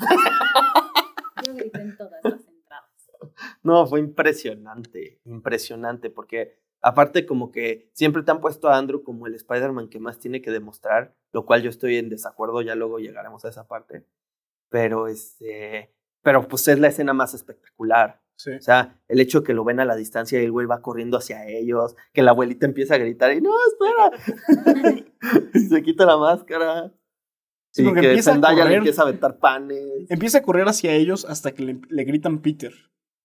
yo 1.45 1.55
grité 1.55 1.79
en 1.79 1.95
todas 1.95 2.19
las 2.21 2.47
entradas. 2.47 2.83
No, 3.63 3.87
fue 3.87 4.01
impresionante, 4.01 5.21
impresionante, 5.23 6.09
porque 6.09 6.59
Aparte, 6.81 7.25
como 7.25 7.51
que 7.51 7.89
siempre 7.93 8.23
te 8.23 8.31
han 8.31 8.39
puesto 8.39 8.69
a 8.69 8.77
Andrew 8.77 9.03
como 9.03 9.27
el 9.27 9.35
Spider-Man 9.35 9.89
que 9.89 9.99
más 9.99 10.17
tiene 10.17 10.41
que 10.41 10.51
demostrar, 10.51 11.13
lo 11.33 11.45
cual 11.45 11.61
yo 11.61 11.69
estoy 11.69 11.97
en 11.97 12.09
desacuerdo, 12.09 12.61
ya 12.61 12.75
luego 12.75 12.99
llegaremos 12.99 13.43
a 13.43 13.49
esa 13.49 13.67
parte. 13.67 14.05
Pero 14.69 15.07
este. 15.07 15.93
Pero 16.21 16.47
pues 16.47 16.67
es 16.67 16.79
la 16.79 16.87
escena 16.87 17.13
más 17.13 17.33
espectacular. 17.33 18.21
O 18.47 18.61
sea, 18.61 18.97
el 19.09 19.19
hecho 19.19 19.41
de 19.41 19.47
que 19.47 19.53
lo 19.53 19.65
ven 19.65 19.81
a 19.81 19.85
la 19.85 19.97
distancia 19.97 20.41
y 20.41 20.45
el 20.45 20.51
güey 20.51 20.65
va 20.65 20.81
corriendo 20.81 21.17
hacia 21.17 21.45
ellos, 21.45 21.97
que 22.13 22.23
la 22.23 22.31
abuelita 22.31 22.65
empieza 22.65 22.95
a 22.95 22.97
gritar 22.97 23.33
y 23.33 23.41
no, 23.41 23.51
espera. 23.67 25.05
y 25.53 25.59
se 25.59 25.83
quita 25.83 26.05
la 26.05 26.17
máscara. 26.17 26.93
Sí, 27.71 27.83
y 27.83 27.93
que 27.93 27.99
empieza 27.99 28.31
Zendaya 28.31 28.65
le 28.65 28.75
empieza 28.75 29.01
a 29.01 29.05
aventar 29.05 29.39
panes. 29.39 30.09
Empieza 30.09 30.37
a 30.37 30.41
correr 30.41 30.67
hacia 30.67 30.93
ellos 30.93 31.25
hasta 31.25 31.51
que 31.51 31.63
le, 31.63 32.03
gritan 32.05 32.41
Peter. 32.41 32.73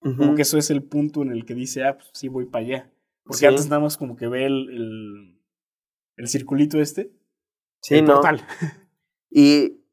Como 0.01 0.35
que 0.35 0.43
eso 0.43 0.59
es 0.59 0.69
el 0.69 0.83
punto 0.83 1.23
en 1.23 1.31
el 1.31 1.45
que 1.45 1.55
dice, 1.55 1.83
ah, 1.83 1.95
pues 1.95 2.11
sí, 2.13 2.27
voy 2.27 2.45
para 2.45 2.65
allá. 2.65 2.91
Porque 3.23 3.47
antes 3.47 3.69
nada 3.69 3.81
más 3.81 3.97
como 3.97 4.15
que 4.15 4.27
ve 4.27 4.45
el, 4.45 4.69
el, 4.69 5.41
el 6.17 6.27
circulito 6.27 6.79
este. 6.79 7.11
Sí, 7.81 8.01
no. 8.03 8.21
Y, 9.31 9.84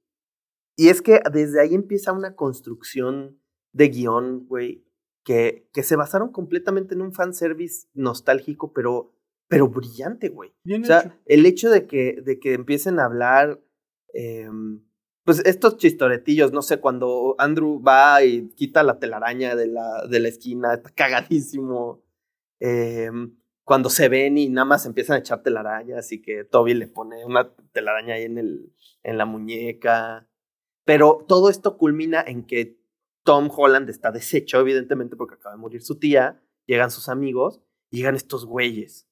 y 0.82 0.88
es 0.88 1.00
que 1.00 1.20
desde 1.32 1.60
ahí 1.60 1.76
empieza 1.76 2.10
una 2.10 2.34
construcción 2.34 3.38
de 3.72 3.88
guion, 3.88 4.48
güey, 4.48 4.84
que, 5.24 5.68
que 5.72 5.84
se 5.84 5.94
basaron 5.94 6.32
completamente 6.32 6.94
en 6.94 7.02
un 7.02 7.12
fanservice 7.12 7.86
nostálgico, 7.94 8.72
pero, 8.72 9.14
pero 9.46 9.68
brillante, 9.68 10.28
güey. 10.28 10.50
o 10.50 10.84
sea, 10.84 11.16
el 11.26 11.46
hecho 11.46 11.70
de 11.70 11.86
que, 11.86 12.20
de 12.20 12.40
que 12.40 12.54
empiecen 12.54 12.98
a 12.98 13.04
hablar, 13.04 13.62
eh, 14.12 14.48
pues 15.24 15.40
estos 15.46 15.76
chistoretillos, 15.76 16.52
no 16.52 16.62
sé, 16.62 16.80
cuando 16.80 17.36
Andrew 17.38 17.80
va 17.80 18.24
y 18.24 18.48
quita 18.56 18.82
la 18.82 18.98
telaraña 18.98 19.54
de 19.54 19.68
la, 19.68 20.04
de 20.08 20.18
la 20.18 20.26
esquina, 20.30 20.74
está 20.74 20.90
cagadísimo. 20.90 22.02
Em, 22.58 23.36
cuando 23.62 23.88
se 23.88 24.08
ven 24.08 24.36
y 24.36 24.48
nada 24.48 24.64
más 24.64 24.84
empiezan 24.84 25.14
a 25.14 25.20
echar 25.20 25.44
telarañas 25.44 26.10
y 26.10 26.20
que 26.20 26.42
Toby 26.42 26.74
le 26.74 26.88
pone 26.88 27.24
una 27.24 27.54
telaraña 27.70 28.14
ahí 28.14 28.24
en, 28.24 28.38
el, 28.38 28.72
en 29.04 29.16
la 29.16 29.26
muñeca. 29.26 30.28
Pero 30.84 31.24
todo 31.28 31.48
esto 31.48 31.76
culmina 31.78 32.22
en 32.26 32.44
que 32.44 32.78
Tom 33.24 33.48
Holland 33.54 33.88
está 33.88 34.10
deshecho, 34.10 34.60
evidentemente, 34.60 35.16
porque 35.16 35.34
acaba 35.34 35.54
de 35.54 35.60
morir 35.60 35.82
su 35.82 35.98
tía. 35.98 36.42
Llegan 36.66 36.90
sus 36.90 37.08
amigos, 37.08 37.60
llegan 37.90 38.14
estos 38.14 38.46
güeyes. 38.46 39.08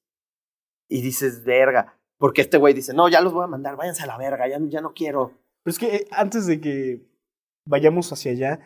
Y 0.89 1.01
dices, 1.01 1.43
verga. 1.43 1.97
Porque 2.17 2.41
este 2.41 2.57
güey 2.57 2.73
dice, 2.73 2.93
no, 2.93 3.09
ya 3.09 3.21
los 3.21 3.33
voy 3.33 3.43
a 3.43 3.47
mandar, 3.47 3.75
váyanse 3.75 4.03
a 4.03 4.07
la 4.07 4.17
verga, 4.17 4.47
ya, 4.47 4.59
ya 4.67 4.81
no 4.81 4.93
quiero. 4.93 5.31
Pero 5.63 5.71
es 5.71 5.79
que 5.79 5.95
eh, 5.95 6.07
antes 6.11 6.45
de 6.45 6.61
que 6.61 7.01
vayamos 7.65 8.11
hacia 8.11 8.31
allá, 8.31 8.59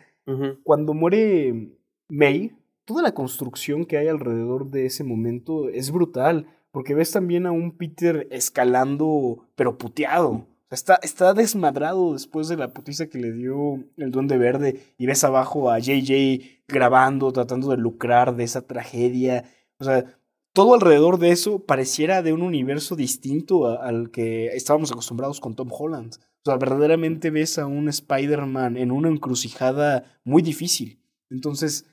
cuando 0.64 0.92
muere 0.92 1.78
May, 2.08 2.56
toda 2.84 3.02
la 3.02 3.14
construcción 3.14 3.86
que 3.86 3.96
hay 3.96 4.08
alrededor 4.08 4.70
de 4.70 4.86
ese 4.86 5.04
momento 5.04 5.68
es 5.68 5.92
brutal, 5.92 6.48
porque 6.72 6.94
ves 6.94 7.12
también 7.12 7.46
a 7.46 7.52
un 7.52 7.76
Peter 7.76 8.26
escalando, 8.30 9.48
pero 9.54 9.78
puteado. 9.78 10.46
Está, 10.76 10.98
está 11.02 11.32
desmadrado 11.32 12.12
después 12.12 12.48
de 12.48 12.58
la 12.58 12.74
putiza 12.74 13.06
que 13.06 13.16
le 13.16 13.32
dio 13.32 13.82
el 13.96 14.10
Duende 14.10 14.36
Verde 14.36 14.92
y 14.98 15.06
ves 15.06 15.24
abajo 15.24 15.70
a 15.70 15.78
JJ 15.78 16.62
grabando, 16.68 17.32
tratando 17.32 17.70
de 17.70 17.78
lucrar 17.78 18.36
de 18.36 18.44
esa 18.44 18.60
tragedia. 18.60 19.50
O 19.80 19.84
sea, 19.84 20.04
todo 20.52 20.74
alrededor 20.74 21.18
de 21.18 21.30
eso 21.30 21.60
pareciera 21.60 22.20
de 22.20 22.34
un 22.34 22.42
universo 22.42 22.94
distinto 22.94 23.80
al 23.80 24.10
que 24.10 24.48
estábamos 24.48 24.92
acostumbrados 24.92 25.40
con 25.40 25.54
Tom 25.54 25.70
Holland. 25.72 26.16
O 26.16 26.50
sea, 26.50 26.58
verdaderamente 26.58 27.30
ves 27.30 27.58
a 27.58 27.64
un 27.64 27.88
Spider-Man 27.88 28.76
en 28.76 28.90
una 28.90 29.08
encrucijada 29.08 30.04
muy 30.24 30.42
difícil. 30.42 31.00
Entonces, 31.30 31.86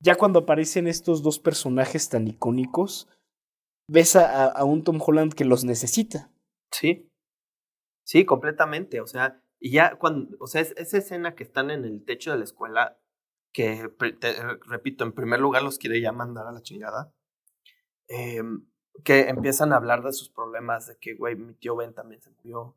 ya 0.00 0.16
cuando 0.16 0.40
aparecen 0.40 0.88
estos 0.88 1.22
dos 1.22 1.38
personajes 1.38 2.08
tan 2.08 2.26
icónicos, 2.26 3.06
ves 3.88 4.16
a, 4.16 4.46
a, 4.46 4.64
un 4.64 4.82
Tom 4.82 4.98
Holland 5.00 5.34
que 5.34 5.44
los 5.44 5.62
necesita. 5.62 6.32
Sí. 6.72 7.08
Sí, 8.04 8.24
completamente. 8.24 9.00
O 9.00 9.06
sea, 9.06 9.40
y 9.58 9.72
ya 9.72 9.96
cuando, 9.96 10.36
o 10.40 10.46
sea, 10.46 10.60
esa 10.62 10.98
escena 10.98 11.34
que 11.34 11.42
están 11.44 11.70
en 11.70 11.84
el 11.84 12.04
techo 12.04 12.32
de 12.32 12.38
la 12.38 12.44
escuela, 12.44 12.98
que, 13.52 13.88
repito, 14.68 15.04
en 15.04 15.12
primer 15.12 15.40
lugar 15.40 15.62
los 15.62 15.78
quiere 15.78 16.00
ya 16.00 16.12
mandar 16.12 16.46
a 16.46 16.52
la 16.52 16.62
chingada, 16.62 17.12
em, 18.08 18.66
que 19.04 19.28
empiezan 19.28 19.72
a 19.72 19.76
hablar 19.76 20.02
de 20.02 20.12
sus 20.12 20.30
problemas, 20.30 20.86
de 20.86 20.96
que, 20.98 21.14
güey, 21.14 21.36
mi 21.36 21.54
tío 21.54 21.76
Ben 21.76 21.94
también 21.94 22.20
se 22.22 22.30
murió, 22.30 22.76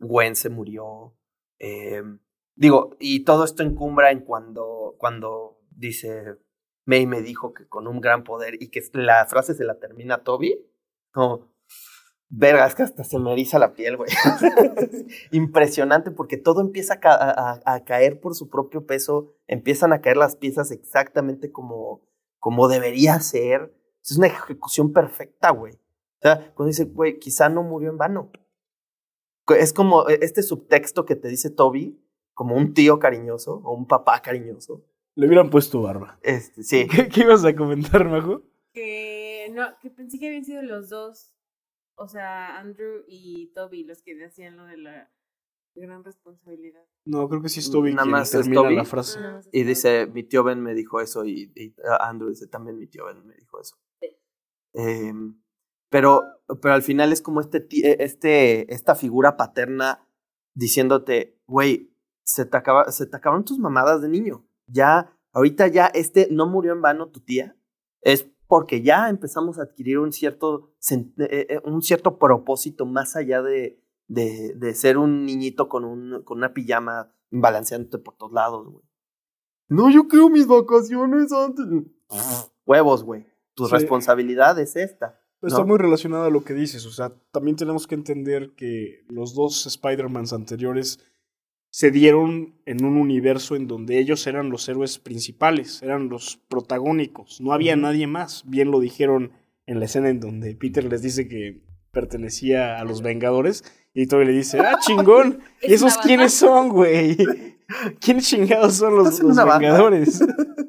Gwen 0.00 0.36
se 0.36 0.50
murió, 0.50 1.14
em, 1.58 2.20
digo, 2.56 2.96
y 3.00 3.24
todo 3.24 3.44
esto 3.44 3.62
encumbra 3.62 4.10
en 4.12 4.20
cuando, 4.20 4.96
cuando 4.98 5.60
dice, 5.70 6.38
May 6.86 7.06
me 7.06 7.22
dijo 7.22 7.54
que 7.54 7.68
con 7.68 7.86
un 7.88 8.00
gran 8.00 8.24
poder 8.24 8.62
y 8.62 8.68
que 8.70 8.82
la 8.94 9.26
frase 9.26 9.54
se 9.54 9.64
la 9.64 9.78
termina 9.78 10.22
Toby. 10.24 10.58
No, 11.16 11.53
verga, 12.36 12.66
es 12.66 12.74
que 12.74 12.82
hasta 12.82 13.04
se 13.04 13.18
me 13.18 13.32
eriza 13.32 13.58
la 13.58 13.74
piel, 13.74 13.96
güey. 13.96 14.10
Impresionante 15.30 16.10
porque 16.10 16.36
todo 16.36 16.60
empieza 16.60 16.98
a, 17.02 17.60
a, 17.64 17.84
caer 17.84 18.20
por 18.20 18.34
su 18.34 18.48
propio 18.48 18.86
peso, 18.86 19.34
empiezan 19.46 19.92
a 19.92 20.00
caer 20.00 20.16
las 20.16 20.36
piezas 20.36 20.70
exactamente 20.70 21.52
como, 21.52 22.02
como 22.38 22.68
debería 22.68 23.18
ser. 23.20 23.74
Es 24.02 24.16
una 24.16 24.26
ejecución 24.26 24.92
perfecta, 24.92 25.50
güey. 25.50 25.74
O 25.74 26.22
sea, 26.22 26.52
cuando 26.54 26.68
dice, 26.68 26.84
güey, 26.84 27.18
quizá 27.18 27.48
no 27.48 27.62
murió 27.62 27.90
en 27.90 27.98
vano. 27.98 28.30
Es 29.48 29.72
como 29.72 30.08
este 30.08 30.42
subtexto 30.42 31.04
que 31.04 31.16
te 31.16 31.28
dice 31.28 31.50
Toby, 31.50 32.00
como 32.32 32.56
un 32.56 32.74
tío 32.74 32.98
cariñoso 32.98 33.60
o 33.64 33.74
un 33.74 33.86
papá 33.86 34.20
cariñoso 34.22 34.84
Le 35.14 35.26
hubieran 35.26 35.50
puesto 35.50 35.82
barba. 35.82 36.18
Este, 36.22 36.62
sí. 36.62 36.88
¿Qué, 36.90 37.08
qué 37.08 37.20
ibas 37.20 37.44
a 37.44 37.54
comentar, 37.54 38.04
Majo? 38.04 38.42
Que 38.72 39.52
no, 39.54 39.66
que 39.80 39.90
pensé 39.90 40.18
que 40.18 40.26
habían 40.26 40.44
sido 40.44 40.62
los 40.62 40.88
dos, 40.88 41.33
o 41.96 42.08
sea, 42.08 42.58
Andrew 42.58 43.04
y 43.06 43.52
Toby 43.54 43.84
los 43.84 44.02
que 44.02 44.22
hacían 44.24 44.56
lo 44.56 44.64
de 44.64 44.76
la 44.78 45.12
gran 45.74 46.04
responsabilidad. 46.04 46.84
No, 47.04 47.28
creo 47.28 47.42
que 47.42 47.48
sí 47.48 47.60
es 47.60 47.70
Toby 47.70 47.90
Nada 47.90 48.02
quien 48.02 48.12
más 48.12 48.34
es 48.34 48.40
termina 48.40 48.62
Toby. 48.62 48.76
la 48.76 48.84
frase. 48.84 49.20
Nada 49.20 49.34
más 49.34 49.48
Y 49.52 49.64
dice, 49.64 50.06
mi 50.06 50.22
tío 50.22 50.44
Ben 50.44 50.60
me 50.60 50.74
dijo 50.74 51.00
eso 51.00 51.24
y, 51.24 51.52
y, 51.54 51.74
ah, 51.88 52.08
Andrew 52.08 52.30
dice, 52.30 52.46
también 52.46 52.78
mi 52.78 52.86
tío 52.86 53.06
Ben 53.06 53.26
me 53.26 53.34
dijo 53.34 53.60
eso. 53.60 53.76
Sí. 54.00 54.16
Em, 54.74 55.40
pero, 55.90 56.22
pero 56.60 56.74
al 56.74 56.82
final 56.82 57.12
es 57.12 57.22
como 57.22 57.40
este, 57.40 57.58
eh, 57.58 57.96
este, 58.00 58.72
esta 58.72 58.94
figura 58.94 59.36
paterna 59.36 60.08
diciéndote, 60.54 61.40
güey, 61.46 61.94
se, 62.24 62.46
te 62.46 62.56
acaba, 62.56 62.90
se 62.90 63.06
te 63.06 63.16
acabaron 63.16 63.44
tus 63.44 63.58
mamadas 63.58 64.00
de 64.00 64.08
niño. 64.08 64.46
Ya, 64.66 65.16
ahorita 65.32 65.66
ya 65.68 65.86
este 65.86 66.28
no 66.30 66.46
murió 66.46 66.72
en 66.72 66.82
vano 66.82 67.10
tu 67.10 67.20
tía. 67.20 67.56
Es 68.00 68.30
porque 68.54 68.82
ya 68.82 69.08
empezamos 69.08 69.58
a 69.58 69.62
adquirir 69.62 69.98
un 69.98 70.12
cierto, 70.12 70.70
sen- 70.80 71.12
eh, 71.18 71.46
eh, 71.50 71.60
un 71.64 71.82
cierto 71.82 72.20
propósito 72.20 72.86
más 72.86 73.16
allá 73.16 73.42
de, 73.42 73.82
de, 74.06 74.54
de 74.54 74.74
ser 74.74 74.96
un 74.96 75.26
niñito 75.26 75.68
con, 75.68 75.84
un, 75.84 76.22
con 76.22 76.38
una 76.38 76.54
pijama 76.54 77.12
balanceándote 77.32 77.98
por 77.98 78.14
todos 78.16 78.30
lados, 78.32 78.68
güey. 78.68 78.84
No, 79.66 79.90
yo 79.90 80.06
quiero 80.06 80.28
mis 80.28 80.46
vacaciones 80.46 81.32
antes. 81.32 81.66
Huevos, 82.64 83.02
güey. 83.02 83.26
Tu 83.54 83.66
Sí. 83.66 83.72
responsabilidad 83.72 84.56
es 84.60 84.76
esta. 84.76 85.20
Está 85.42 85.58
¿no? 85.62 85.66
muy 85.66 85.78
relacionado 85.78 86.22
a 86.26 86.30
lo 86.30 86.44
que 86.44 86.54
dices. 86.54 86.86
O 86.86 86.92
sea, 86.92 87.12
también 87.32 87.56
tenemos 87.56 87.88
que 87.88 87.96
entender 87.96 88.54
que 88.54 89.00
los 89.08 89.34
dos 89.34 89.66
Spider-Mans 89.66 90.32
anteriores 90.32 91.00
se 91.74 91.90
dieron 91.90 92.54
en 92.66 92.84
un 92.84 92.96
universo 92.96 93.56
en 93.56 93.66
donde 93.66 93.98
ellos 93.98 94.28
eran 94.28 94.48
los 94.48 94.68
héroes 94.68 95.00
principales, 95.00 95.82
eran 95.82 96.08
los 96.08 96.36
protagónicos. 96.46 97.40
No 97.40 97.52
había 97.52 97.74
nadie 97.74 98.06
más. 98.06 98.44
Bien 98.46 98.70
lo 98.70 98.78
dijeron 98.78 99.32
en 99.66 99.80
la 99.80 99.86
escena 99.86 100.08
en 100.08 100.20
donde 100.20 100.54
Peter 100.54 100.84
les 100.84 101.02
dice 101.02 101.26
que 101.26 101.64
pertenecía 101.90 102.78
a 102.78 102.84
los 102.84 103.02
Vengadores 103.02 103.64
y 103.92 104.06
Toby 104.06 104.26
le 104.26 104.32
dice, 104.34 104.60
ah, 104.60 104.78
chingón. 104.86 105.40
¿Y 105.62 105.66
Es 105.72 105.82
esos 105.82 105.96
quiénes 105.98 106.34
son, 106.34 106.68
güey? 106.68 107.16
¿Quiénes 108.00 108.28
chingados 108.28 108.74
son 108.74 108.94
los, 108.94 109.18
los. 109.18 109.36
Vengadores? 109.36 110.24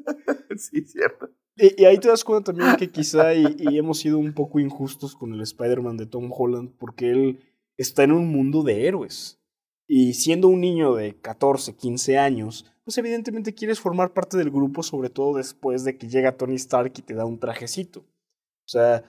sí, 0.58 0.88
cierto. 0.88 1.30
Y, 1.56 1.84
y 1.84 1.86
ahí 1.86 2.00
te 2.00 2.08
das 2.08 2.24
cuenta 2.24 2.52
también 2.52 2.78
que 2.78 2.90
quizá 2.90 3.36
y, 3.36 3.56
y 3.60 3.78
hemos 3.78 4.00
sido 4.00 4.18
un 4.18 4.34
poco 4.34 4.60
injustos 4.60 5.16
con 5.16 5.36
el 5.36 5.42
Spider-Man 5.42 5.98
de 5.98 6.08
Tom 6.08 6.32
Holland 6.36 6.72
porque 6.80 7.12
él 7.12 7.40
está 7.78 8.02
en 8.02 8.12
un 8.12 8.28
mundo 8.28 8.64
de 8.64 8.88
héroes. 8.88 9.40
Y 9.88 10.14
siendo 10.14 10.48
un 10.48 10.62
niño 10.62 10.96
de 10.96 11.16
14, 11.16 11.76
15 11.76 12.18
años, 12.18 12.66
pues 12.84 12.98
evidentemente 12.98 13.54
quieres 13.54 13.80
formar 13.80 14.14
parte 14.14 14.38
del 14.38 14.50
grupo, 14.50 14.84
sobre 14.84 15.10
todo 15.10 15.38
después 15.38 15.84
de 15.84 15.98
que 15.98 16.08
llega 16.08 16.38
Tony 16.38 16.56
Stark 16.56 16.94
y 16.98 17.02
te 17.02 17.14
da 17.14 17.26
un 17.26 17.40
trajecito. 17.40 18.00
O 18.00 18.68
sea, 18.68 19.04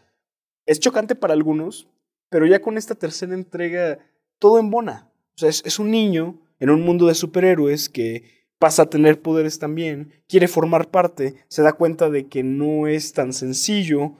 es 0.66 0.80
chocante 0.80 1.14
para 1.14 1.34
algunos, 1.34 1.88
pero 2.30 2.46
ya 2.46 2.60
con 2.60 2.76
esta 2.76 2.94
tercera 2.94 3.34
entrega, 3.34 3.98
todo 4.38 4.58
embona. 4.58 5.10
O 5.36 5.38
sea, 5.38 5.48
es, 5.48 5.62
es 5.64 5.78
un 5.78 5.90
niño 5.90 6.40
en 6.58 6.70
un 6.70 6.82
mundo 6.82 7.06
de 7.06 7.14
superhéroes 7.14 7.88
que 7.88 8.36
pasa 8.58 8.82
a 8.82 8.90
tener 8.90 9.20
poderes 9.20 9.58
también, 9.58 10.12
quiere 10.28 10.48
formar 10.48 10.90
parte, 10.90 11.34
se 11.48 11.62
da 11.62 11.72
cuenta 11.72 12.10
de 12.10 12.26
que 12.26 12.42
no 12.42 12.86
es 12.86 13.12
tan 13.12 13.32
sencillo, 13.32 14.16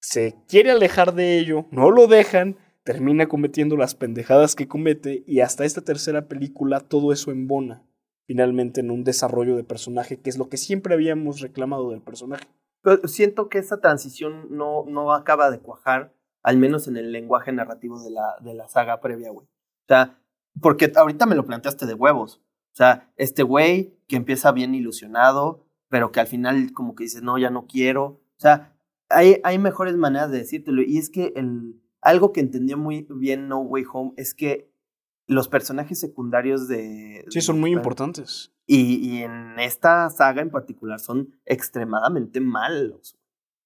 se 0.00 0.36
quiere 0.48 0.70
alejar 0.70 1.14
de 1.14 1.38
ello, 1.38 1.66
no 1.70 1.90
lo 1.90 2.06
dejan, 2.06 2.56
termina 2.84 3.28
cometiendo 3.28 3.76
las 3.76 3.94
pendejadas 3.94 4.54
que 4.54 4.68
comete 4.68 5.22
y 5.26 5.40
hasta 5.40 5.64
esta 5.64 5.82
tercera 5.82 6.28
película 6.28 6.80
todo 6.80 7.12
eso 7.12 7.30
embona 7.30 7.84
finalmente 8.26 8.80
en 8.80 8.92
un 8.92 9.02
desarrollo 9.02 9.56
de 9.56 9.64
personaje, 9.64 10.20
que 10.20 10.30
es 10.30 10.38
lo 10.38 10.48
que 10.48 10.56
siempre 10.56 10.94
habíamos 10.94 11.40
reclamado 11.40 11.90
del 11.90 12.00
personaje. 12.00 12.46
Siento 13.04 13.48
que 13.48 13.58
esa 13.58 13.80
transición 13.80 14.46
no, 14.56 14.84
no 14.86 15.12
acaba 15.12 15.50
de 15.50 15.58
cuajar, 15.58 16.14
al 16.44 16.56
menos 16.56 16.86
en 16.86 16.96
el 16.96 17.10
lenguaje 17.10 17.50
narrativo 17.50 18.00
de 18.00 18.12
la, 18.12 18.36
de 18.40 18.54
la 18.54 18.68
saga 18.68 19.00
previa, 19.00 19.32
güey. 19.32 19.46
O 19.46 19.86
sea, 19.88 20.16
porque 20.62 20.92
ahorita 20.94 21.26
me 21.26 21.34
lo 21.34 21.44
planteaste 21.44 21.86
de 21.86 21.94
huevos. 21.94 22.40
O 22.72 22.76
sea, 22.76 23.12
este 23.16 23.42
güey 23.42 23.98
que 24.06 24.14
empieza 24.14 24.52
bien 24.52 24.76
ilusionado, 24.76 25.66
pero 25.88 26.12
que 26.12 26.20
al 26.20 26.28
final 26.28 26.72
como 26.72 26.94
que 26.94 27.02
dice, 27.04 27.20
no, 27.22 27.36
ya 27.36 27.50
no 27.50 27.66
quiero. 27.66 28.04
O 28.04 28.38
sea, 28.38 28.76
hay, 29.08 29.40
hay 29.42 29.58
mejores 29.58 29.96
maneras 29.96 30.30
de 30.30 30.38
decírtelo. 30.38 30.82
Y 30.82 30.98
es 30.98 31.10
que 31.10 31.32
el, 31.34 31.80
algo 32.02 32.32
que 32.32 32.40
entendió 32.40 32.76
muy 32.78 33.06
bien 33.10 33.48
No 33.48 33.60
Way 33.60 33.84
Home 33.92 34.12
es 34.16 34.34
que 34.34 34.70
los 35.26 35.48
personajes 35.48 36.00
secundarios 36.00 36.66
de... 36.68 37.24
Sí, 37.28 37.40
son 37.40 37.60
muy 37.60 37.70
de- 37.70 37.76
importantes. 37.76 38.52
y, 38.66 38.96
y 38.96 39.22
en 39.22 39.58
esta 39.60 40.08
saga 40.10 40.42
en 40.42 40.50
particular 40.50 40.98
son 41.00 41.36
extremadamente 41.44 42.40
malos. 42.40 43.16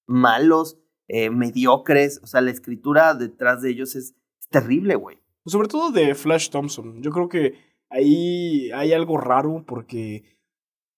Malos, 0.06 0.78
eh, 1.08 1.30
mediocres. 1.30 2.20
O 2.22 2.26
sea, 2.26 2.40
la 2.42 2.50
escritura 2.50 3.14
detrás 3.14 3.62
de 3.62 3.70
ellos 3.70 3.96
es, 3.96 4.14
es 4.40 4.48
terrible, 4.50 4.94
güey. 4.96 5.18
Sobre 5.46 5.68
todo 5.68 5.90
de 5.90 6.14
Flash 6.14 6.50
Thompson. 6.50 7.02
Yo 7.02 7.10
creo 7.10 7.28
que 7.28 7.54
ahí 7.88 8.70
hay 8.72 8.92
algo 8.92 9.16
raro 9.16 9.64
porque 9.66 10.24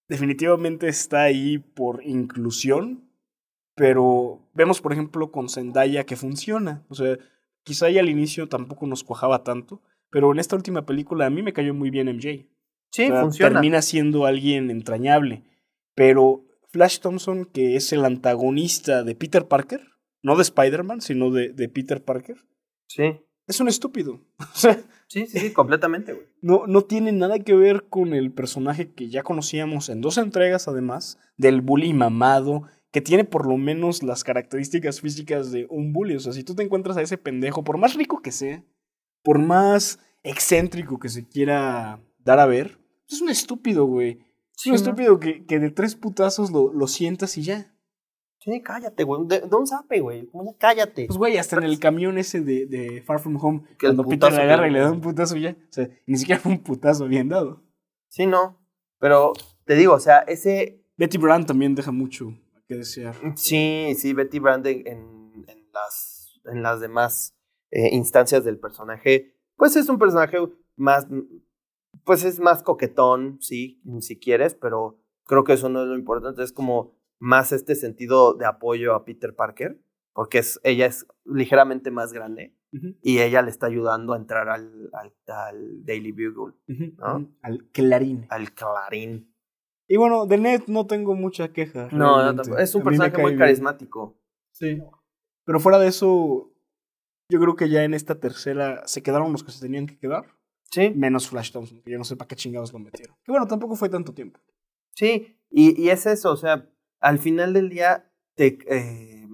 definitivamente 0.08 0.88
está 0.88 1.22
ahí 1.22 1.58
por 1.58 2.02
inclusión, 2.04 3.05
pero 3.76 4.40
vemos, 4.54 4.80
por 4.80 4.92
ejemplo, 4.92 5.30
con 5.30 5.48
Zendaya 5.48 6.04
que 6.04 6.16
funciona. 6.16 6.84
O 6.88 6.94
sea, 6.94 7.16
quizá 7.62 7.86
ahí 7.86 7.98
al 7.98 8.08
inicio 8.08 8.48
tampoco 8.48 8.86
nos 8.86 9.04
cuajaba 9.04 9.44
tanto, 9.44 9.82
pero 10.10 10.32
en 10.32 10.38
esta 10.40 10.56
última 10.56 10.84
película 10.86 11.26
a 11.26 11.30
mí 11.30 11.42
me 11.42 11.52
cayó 11.52 11.74
muy 11.74 11.90
bien 11.90 12.08
MJ. 12.08 12.48
Sí, 12.90 13.04
O 13.04 13.08
sea, 13.08 13.20
funciona. 13.20 13.52
Termina 13.52 13.82
siendo 13.82 14.26
alguien 14.26 14.70
entrañable. 14.70 15.44
Pero 15.94 16.44
Flash 16.68 16.98
Thompson, 17.00 17.44
que 17.44 17.76
es 17.76 17.92
el 17.92 18.04
antagonista 18.04 19.02
de 19.04 19.14
Peter 19.14 19.46
Parker, 19.46 19.82
no 20.22 20.36
de 20.36 20.42
Spider-Man, 20.42 21.00
sino 21.02 21.30
de, 21.30 21.52
de 21.52 21.68
Peter 21.68 22.02
Parker, 22.02 22.36
Sí, 22.88 23.20
es 23.48 23.60
un 23.60 23.68
estúpido. 23.68 24.20
O 24.38 24.56
sea, 24.58 24.74
sí, 25.08 25.26
sí, 25.26 25.38
sí, 25.38 25.52
completamente, 25.52 26.12
güey. 26.12 26.26
no, 26.40 26.66
no 26.66 26.82
tiene 26.82 27.12
nada 27.12 27.38
que 27.40 27.54
ver 27.54 27.84
con 27.88 28.14
el 28.14 28.32
personaje 28.32 28.92
que 28.92 29.08
ya 29.08 29.22
conocíamos 29.22 29.88
en 29.88 30.00
dos 30.00 30.18
entregas, 30.18 30.68
además, 30.68 31.18
del 31.36 31.60
bully 31.60 31.92
mamado, 31.92 32.62
que 32.96 33.02
tiene 33.02 33.24
por 33.24 33.46
lo 33.46 33.58
menos 33.58 34.02
las 34.02 34.24
características 34.24 35.02
físicas 35.02 35.52
de 35.52 35.66
un 35.68 35.92
bully. 35.92 36.16
O 36.16 36.18
sea, 36.18 36.32
si 36.32 36.44
tú 36.44 36.54
te 36.54 36.62
encuentras 36.62 36.96
a 36.96 37.02
ese 37.02 37.18
pendejo, 37.18 37.62
por 37.62 37.76
más 37.76 37.92
rico 37.92 38.22
que 38.22 38.32
sea, 38.32 38.64
por 39.22 39.38
más 39.38 39.98
excéntrico 40.22 40.98
que 40.98 41.10
se 41.10 41.28
quiera 41.28 42.00
dar 42.24 42.40
a 42.40 42.46
ver, 42.46 42.78
es 43.06 43.20
un 43.20 43.28
estúpido, 43.28 43.84
güey. 43.84 44.24
Es 44.56 44.64
un 44.64 44.70
¿no? 44.70 44.76
estúpido 44.76 45.20
que, 45.20 45.44
que 45.44 45.58
de 45.58 45.70
tres 45.70 45.94
putazos 45.94 46.50
lo, 46.50 46.72
lo 46.72 46.86
sientas 46.86 47.36
y 47.36 47.42
ya. 47.42 47.76
Sí, 48.38 48.62
cállate, 48.62 49.04
güey. 49.04 49.26
De, 49.26 49.40
de 49.42 49.56
un 49.56 49.66
zape, 49.66 50.00
güey. 50.00 50.30
Cállate. 50.58 51.04
Pues, 51.04 51.18
güey, 51.18 51.36
hasta 51.36 51.58
en 51.58 51.64
el 51.64 51.78
camión 51.78 52.16
ese 52.16 52.40
de, 52.40 52.64
de 52.64 53.02
Far 53.02 53.20
From 53.20 53.36
Home, 53.38 53.62
Que 53.78 53.88
cuando 53.88 54.06
Peter 54.06 54.32
le 54.32 54.40
agarra 54.40 54.68
y 54.68 54.70
le 54.70 54.78
da 54.78 54.90
un 54.90 55.02
putazo 55.02 55.36
y 55.36 55.42
ya. 55.42 55.50
O 55.50 55.72
sea, 55.72 55.86
ni 56.06 56.16
siquiera 56.16 56.40
fue 56.40 56.52
un 56.52 56.62
putazo 56.62 57.06
bien 57.06 57.28
dado. 57.28 57.62
Sí, 58.08 58.24
no. 58.24 58.58
Pero 58.98 59.34
te 59.66 59.74
digo, 59.74 59.92
o 59.92 60.00
sea, 60.00 60.20
ese. 60.20 60.82
Betty 60.96 61.18
Brand 61.18 61.44
también 61.44 61.74
deja 61.74 61.92
mucho 61.92 62.32
que 62.66 62.76
desear. 62.76 63.14
Sí, 63.36 63.94
sí, 63.96 64.12
Betty 64.12 64.38
Brand 64.38 64.66
en, 64.66 64.86
en- 64.86 65.66
las, 65.72 66.40
en 66.46 66.62
las 66.62 66.80
demás 66.80 67.36
eh, 67.70 67.90
instancias 67.94 68.44
del 68.44 68.58
personaje, 68.58 69.34
pues 69.56 69.76
es 69.76 69.88
un 69.90 69.98
personaje 69.98 70.38
más, 70.76 71.06
pues 72.04 72.24
es 72.24 72.40
más 72.40 72.62
coquetón, 72.62 73.38
sí, 73.42 73.80
si 74.00 74.18
quieres, 74.18 74.54
pero 74.54 74.98
creo 75.24 75.44
que 75.44 75.52
eso 75.52 75.68
no 75.68 75.82
es 75.82 75.88
lo 75.88 75.96
importante, 75.98 76.42
es 76.42 76.52
como 76.52 76.94
más 77.18 77.52
este 77.52 77.74
sentido 77.74 78.32
de 78.34 78.46
apoyo 78.46 78.94
a 78.94 79.04
Peter 79.04 79.34
Parker, 79.34 79.78
porque 80.14 80.38
es, 80.38 80.58
ella 80.62 80.86
es 80.86 81.06
ligeramente 81.26 81.90
más 81.90 82.12
grande 82.14 82.54
y 83.02 83.20
ella 83.20 83.42
le 83.42 83.50
está 83.50 83.66
ayudando 83.66 84.12
a 84.12 84.16
entrar 84.16 84.48
al, 84.48 84.90
al, 84.94 85.12
al 85.28 85.84
Daily 85.84 86.12
Bugle. 86.12 86.54
Al 87.42 87.64
clarín. 87.72 88.26
al 88.30 88.52
Clarín. 88.54 89.30
Y 89.88 89.96
bueno, 89.96 90.26
de 90.26 90.38
Ned 90.38 90.62
no 90.66 90.86
tengo 90.86 91.14
mucha 91.14 91.52
queja. 91.52 91.88
No, 91.92 91.98
no, 91.98 92.16
realmente. 92.16 92.42
tampoco. 92.42 92.62
es 92.62 92.74
un 92.74 92.82
personaje 92.82 93.22
muy 93.22 93.30
bien. 93.32 93.38
carismático. 93.38 94.18
Sí. 94.52 94.82
Pero 95.44 95.60
fuera 95.60 95.78
de 95.78 95.88
eso, 95.88 96.52
yo 97.30 97.40
creo 97.40 97.54
que 97.56 97.68
ya 97.68 97.84
en 97.84 97.94
esta 97.94 98.18
tercera 98.18 98.82
se 98.86 99.02
quedaron 99.02 99.32
los 99.32 99.44
que 99.44 99.52
se 99.52 99.60
tenían 99.60 99.86
que 99.86 99.98
quedar. 99.98 100.24
Sí, 100.70 100.92
Menos 100.96 101.28
Flash 101.28 101.52
Thompson, 101.52 101.80
que 101.82 101.92
yo 101.92 101.98
no 101.98 102.04
sé 102.04 102.16
para 102.16 102.26
qué 102.26 102.34
chingados 102.34 102.72
lo 102.72 102.80
metieron. 102.80 103.16
Que 103.24 103.30
bueno, 103.30 103.46
tampoco 103.46 103.76
fue 103.76 103.88
tanto 103.88 104.12
tiempo. 104.12 104.40
Sí, 104.94 105.38
y, 105.48 105.80
y 105.80 105.90
es 105.90 106.06
eso, 106.06 106.32
o 106.32 106.36
sea, 106.36 106.68
al 107.00 107.18
final 107.20 107.52
del 107.52 107.68
día 107.68 108.10
te, 108.34 108.58
eh, 108.68 109.28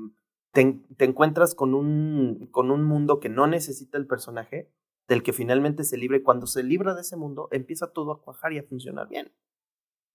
te, 0.53 0.79
te 0.97 1.05
encuentras 1.07 1.55
con 1.55 1.75
un, 1.75 2.49
con 2.51 2.71
un 2.71 2.85
mundo 2.85 3.19
que 3.19 3.31
no 3.31 3.47
necesita 3.47 3.97
el 3.97 4.07
personaje, 4.07 4.71
del 5.09 5.23
que 5.23 5.33
finalmente 5.33 5.85
se 5.85 5.97
libre. 5.97 6.23
Cuando 6.23 6.47
se 6.47 6.63
libra 6.63 6.95
de 6.95 7.01
ese 7.01 7.17
mundo, 7.17 7.49
empieza 7.51 7.93
todo 7.93 8.13
a 8.13 8.23
cuajar 8.23 8.53
y 8.53 8.59
a 8.59 8.63
funcionar 8.63 9.09
bien. 9.09 9.33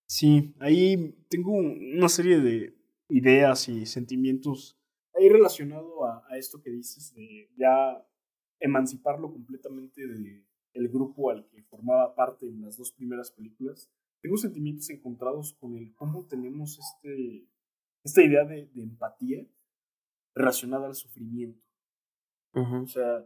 Sí, 0.07 0.55
ahí 0.59 1.15
tengo 1.29 1.51
una 1.51 2.09
serie 2.09 2.39
de 2.39 2.73
ideas 3.09 3.67
y 3.67 3.85
sentimientos 3.85 4.79
ahí 5.13 5.29
relacionado 5.29 6.05
a, 6.05 6.25
a 6.29 6.37
esto 6.37 6.61
que 6.61 6.69
dices 6.69 7.13
de 7.13 7.49
ya 7.57 8.05
emanciparlo 8.59 9.31
completamente 9.31 10.07
de 10.07 10.45
el 10.73 10.89
grupo 10.89 11.31
al 11.31 11.47
que 11.49 11.63
formaba 11.63 12.15
parte 12.15 12.47
en 12.47 12.61
las 12.61 12.77
dos 12.77 12.91
primeras 12.91 13.31
películas. 13.31 13.91
tengo 14.21 14.37
sentimientos 14.37 14.89
encontrados 14.89 15.53
con 15.53 15.75
el 15.75 15.93
cómo 15.95 16.25
tenemos 16.27 16.79
este, 16.79 17.47
esta 18.03 18.23
idea 18.23 18.45
de, 18.45 18.67
de 18.67 18.83
empatía 18.83 19.45
relacionada 20.35 20.87
al 20.87 20.95
sufrimiento. 20.95 21.61
O 22.53 22.87
sea, 22.87 23.23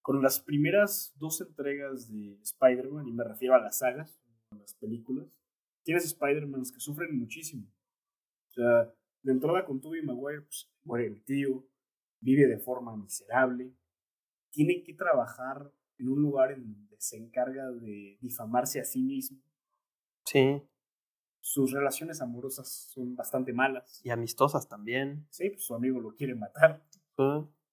con 0.00 0.22
las 0.22 0.38
primeras 0.38 1.12
dos 1.16 1.40
entregas 1.40 2.08
de 2.08 2.38
Spider-Man, 2.40 3.08
y 3.08 3.12
me 3.12 3.24
refiero 3.24 3.56
a 3.56 3.60
las 3.60 3.78
sagas, 3.78 4.20
a 4.50 4.56
las 4.56 4.74
películas, 4.74 5.26
tienes 5.84 6.04
Spider-Mans 6.06 6.72
que 6.72 6.80
sufren 6.80 7.16
muchísimo. 7.18 7.70
O 8.48 8.52
sea, 8.52 8.92
de 9.22 9.32
entrada 9.32 9.64
con 9.64 9.80
Tobey 9.80 10.02
Maguire, 10.02 10.42
pues 10.42 10.70
muere 10.82 11.06
el 11.06 11.22
tío, 11.24 11.66
vive 12.20 12.46
de 12.46 12.58
forma 12.58 12.96
miserable, 12.96 13.72
tiene 14.50 14.82
que 14.82 14.94
trabajar 14.94 15.72
en 15.98 16.08
un 16.08 16.22
lugar 16.22 16.52
en 16.52 16.64
donde 16.72 16.96
se 16.98 17.18
encarga 17.18 17.70
de 17.70 18.18
difamarse 18.20 18.80
a 18.80 18.84
sí 18.84 19.02
mismo. 19.02 19.40
Sí. 20.24 20.62
Sus 21.40 21.72
relaciones 21.72 22.22
amorosas 22.22 22.90
son 22.92 23.14
bastante 23.14 23.52
malas. 23.52 24.00
Y 24.02 24.10
amistosas 24.10 24.68
también. 24.68 25.26
Sí, 25.30 25.50
pues 25.50 25.64
su 25.64 25.74
amigo 25.74 26.00
lo 26.00 26.14
quiere 26.14 26.34
matar. 26.34 26.82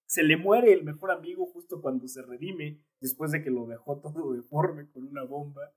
Se 0.05 0.23
le 0.23 0.35
muere 0.35 0.73
el 0.73 0.83
mejor 0.83 1.11
amigo 1.11 1.45
justo 1.45 1.81
cuando 1.81 2.07
se 2.07 2.21
redime, 2.21 2.83
después 2.99 3.31
de 3.31 3.41
que 3.41 3.49
lo 3.49 3.65
dejó 3.65 3.99
todo 4.01 4.33
deforme 4.33 4.89
con 4.89 5.07
una 5.07 5.23
bomba. 5.23 5.73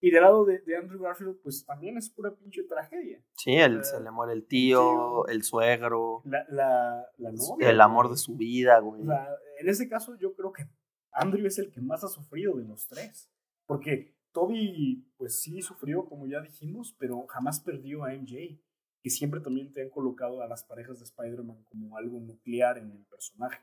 Y 0.00 0.10
del 0.10 0.22
lado 0.22 0.44
de, 0.44 0.62
Andrew 0.76 1.00
Garfield, 1.00 1.40
pues 1.42 1.64
también 1.64 1.96
es 1.96 2.10
pura 2.10 2.34
pinche 2.34 2.62
tragedia. 2.64 3.22
Sí, 3.36 3.54
él, 3.54 3.84
se 3.84 4.00
le 4.00 4.10
muere 4.10 4.32
el 4.32 4.46
tío, 4.46 5.26
el, 5.26 5.42
suegro. 5.42 6.22
La, 6.24 6.44
la, 6.48 7.06
la 7.16 7.32
novia. 7.32 7.70
El 7.70 7.80
amor 7.80 8.08
de 8.10 8.16
su 8.16 8.36
vida, 8.36 8.78
güey. 8.78 9.02
en 9.02 9.68
ese 9.68 9.88
caso, 9.88 10.16
yo 10.18 10.34
creo 10.34 10.52
que 10.52 10.68
Andrew 11.12 11.46
es 11.46 11.58
el 11.58 11.72
que 11.72 11.80
más 11.80 12.04
ha 12.04 12.08
sufrido 12.08 12.56
de 12.56 12.64
los 12.64 12.86
tres. 12.86 13.30
Porque 13.66 14.14
Toby, 14.32 15.04
pues 15.16 15.40
sí 15.40 15.62
sufrió, 15.62 16.04
como 16.06 16.26
ya 16.26 16.40
dijimos, 16.40 16.94
pero 16.98 17.26
jamás 17.26 17.60
perdió 17.60 18.04
a 18.04 18.12
MJ, 18.12 18.60
que 19.02 19.10
siempre 19.10 19.40
también 19.40 19.72
te 19.72 19.82
han 19.82 19.90
colocado 19.90 20.42
a 20.42 20.48
las 20.48 20.64
parejas 20.64 20.98
de 20.98 21.04
Spider-Man 21.04 21.64
como 21.64 21.96
algo 21.96 22.20
nuclear 22.20 22.78
en 22.78 22.92
el 22.92 23.04
personaje. 23.06 23.62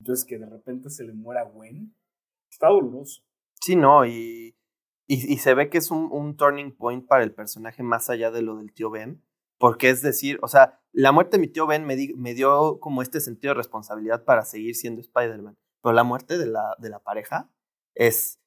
Entonces, 0.00 0.24
que 0.24 0.38
de 0.38 0.46
repente 0.46 0.90
se 0.90 1.04
le 1.04 1.12
muera 1.12 1.44
Gwen, 1.44 1.94
está 2.50 2.68
doloroso. 2.68 3.22
Sí, 3.60 3.76
no, 3.76 4.04
y, 4.04 4.54
y, 5.08 5.38
se 5.38 5.54
ve 5.54 5.70
que 5.70 5.78
es 5.78 5.90
un, 5.90 6.08
un, 6.10 6.36
turning 6.36 6.76
point 6.76 7.06
para 7.06 7.22
el 7.22 7.32
personaje 7.32 7.82
más 7.82 8.10
allá 8.10 8.30
de 8.30 8.42
lo 8.42 8.56
del 8.56 8.72
tío 8.72 8.90
Ben, 8.90 9.22
porque 9.58 9.88
es 9.88 10.02
decir, 10.02 10.38
o 10.42 10.48
sea, 10.48 10.80
la 10.92 11.12
muerte 11.12 11.36
de 11.36 11.40
mi 11.40 11.48
tío 11.48 11.66
Ben 11.66 11.84
me, 11.84 11.96
me 12.16 12.34
dio 12.34 12.80
como 12.80 13.02
este 13.02 13.20
sentido 13.20 13.52
de 13.52 13.58
responsabilidad 13.58 14.24
para 14.24 14.44
seguir 14.44 14.74
siendo 14.74 15.00
Spider-Man, 15.00 15.56
pero 15.82 15.94
la 15.94 16.04
muerte 16.04 16.38
de 16.38 16.46
la, 16.46 16.74
de 16.78 16.90
la 16.90 16.98
pareja 16.98 17.50
es 17.94 18.40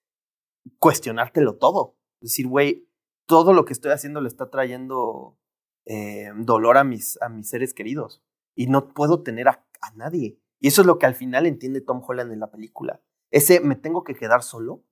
cuestionártelo 0.79 1.57
todo. 1.57 1.97
Decir, 2.21 2.47
güey, 2.47 2.87
todo 3.25 3.53
lo 3.53 3.65
que 3.65 3.73
estoy 3.73 3.91
haciendo 3.91 4.21
le 4.21 4.27
está 4.27 4.49
trayendo 4.49 5.37
eh, 5.85 6.31
dolor 6.35 6.77
a 6.77 6.83
mis, 6.83 7.21
a 7.21 7.29
mis 7.29 7.49
seres 7.49 7.73
queridos. 7.73 8.23
Y 8.55 8.67
no 8.67 8.89
puedo 8.89 9.23
tener 9.23 9.47
a, 9.47 9.65
a, 9.81 9.91
nadie. 9.95 10.39
Y 10.59 10.67
eso 10.67 10.81
es 10.81 10.87
lo 10.87 10.99
que 10.99 11.05
al 11.05 11.15
final 11.15 11.45
entiende 11.45 11.81
Tom 11.81 12.01
Holland 12.05 12.31
en 12.31 12.39
la 12.39 12.51
película. 12.51 13.01
Ese 13.31 13.61
me 13.61 13.75
tengo 13.75 14.03
que 14.03 14.15
quedar 14.15 14.43
solo. 14.43 14.83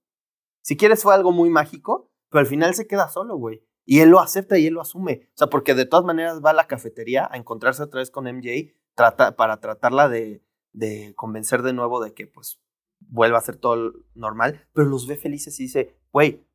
Si 0.68 0.76
quieres 0.76 1.02
fue 1.02 1.16
algo 1.16 1.32
muy 1.32 1.50
mágico, 1.50 2.12
pero 2.30 2.42
al 2.42 2.46
final 2.46 2.76
se 2.76 2.88
queda 2.88 3.08
solo, 3.08 3.38
güey. 3.38 3.64
Y 3.86 4.02
él 4.02 4.10
lo 4.10 4.20
acepta 4.20 4.58
y 4.58 4.68
él 4.68 4.74
lo 4.74 4.82
asume. 4.82 5.30
O 5.32 5.38
sea, 5.38 5.48
porque 5.48 5.74
de 5.74 5.86
todas 5.86 6.04
maneras 6.04 6.42
va 6.44 6.50
a 6.50 6.54
la 6.54 6.68
cafetería 6.68 7.30
a 7.32 7.38
encontrarse 7.38 7.84
otra 7.84 8.02
vez 8.02 8.12
con 8.12 8.26
MJ 8.26 8.76
trata, 8.94 9.38
para 9.38 9.62
tratarla 9.62 10.10
de, 10.10 10.44
de 10.74 11.14
convencer 11.16 11.62
de 11.62 11.72
nuevo 11.72 12.04
de 12.04 12.14
que 12.14 12.28
pues 12.28 12.60
vuelva 13.00 13.38
a 13.38 13.42
ser 13.42 13.56
todo 13.56 13.94
normal, 14.14 14.68
pero 14.74 14.90
los 14.90 15.08
ve 15.08 15.16
felices 15.16 15.58
y 15.62 15.64
dice, 15.64 15.96
güey, 16.12 16.46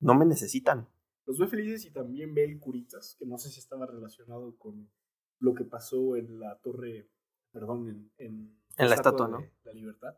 no 0.00 0.16
me 0.16 0.26
necesitan. 0.26 0.88
Los 1.24 1.38
ve 1.38 1.46
felices 1.46 1.84
y 1.84 1.92
también 1.92 2.34
ve 2.34 2.46
el 2.46 2.58
Curitas, 2.58 3.14
que 3.20 3.24
no 3.24 3.38
sé 3.38 3.50
si 3.50 3.60
estaba 3.60 3.86
relacionado 3.86 4.58
con 4.58 4.90
lo 5.38 5.54
que 5.54 5.64
pasó 5.64 6.16
en 6.16 6.40
la 6.40 6.58
torre, 6.58 7.08
perdón, 7.52 7.88
en, 7.88 8.12
en, 8.18 8.88
la 8.88 8.96
estatua, 8.96 9.28
¿no? 9.28 9.46
La 9.62 9.72
libertad. 9.72 10.16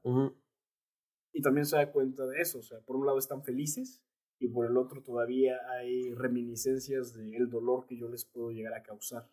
Y 1.32 1.40
también 1.40 1.66
se 1.66 1.76
da 1.76 1.90
cuenta 1.90 2.26
de 2.26 2.40
eso, 2.40 2.58
o 2.58 2.62
sea, 2.62 2.80
por 2.80 2.96
un 2.96 3.06
lado 3.06 3.18
están 3.18 3.42
felices 3.42 4.02
y 4.38 4.48
por 4.48 4.66
el 4.66 4.76
otro 4.76 5.02
todavía 5.02 5.56
hay 5.70 6.12
reminiscencias 6.14 7.14
del 7.14 7.48
dolor 7.48 7.86
que 7.86 7.96
yo 7.96 8.08
les 8.08 8.24
puedo 8.24 8.50
llegar 8.50 8.74
a 8.74 8.82
causar. 8.82 9.28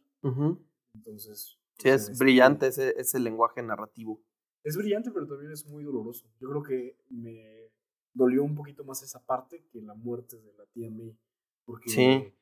Entonces... 0.93 1.57
Sí, 1.77 1.89
es 1.89 2.17
brillante 2.19 2.67
ese, 2.67 2.93
ese 2.97 3.19
lenguaje 3.19 3.63
narrativo 3.63 4.21
es 4.63 4.77
brillante, 4.77 5.11
pero 5.11 5.27
también 5.27 5.51
es 5.51 5.65
muy 5.65 5.83
doloroso. 5.83 6.27
Yo 6.39 6.49
creo 6.49 6.63
que 6.63 6.97
me 7.09 7.71
dolió 8.13 8.43
un 8.43 8.55
poquito 8.55 8.83
más 8.83 9.01
esa 9.03 9.23
parte 9.25 9.65
que 9.71 9.81
la 9.81 9.93
muerte 9.93 10.37
de 10.39 10.53
la 10.53 10.65
tía 10.67 10.89
May. 10.89 11.17
Porque, 11.65 12.33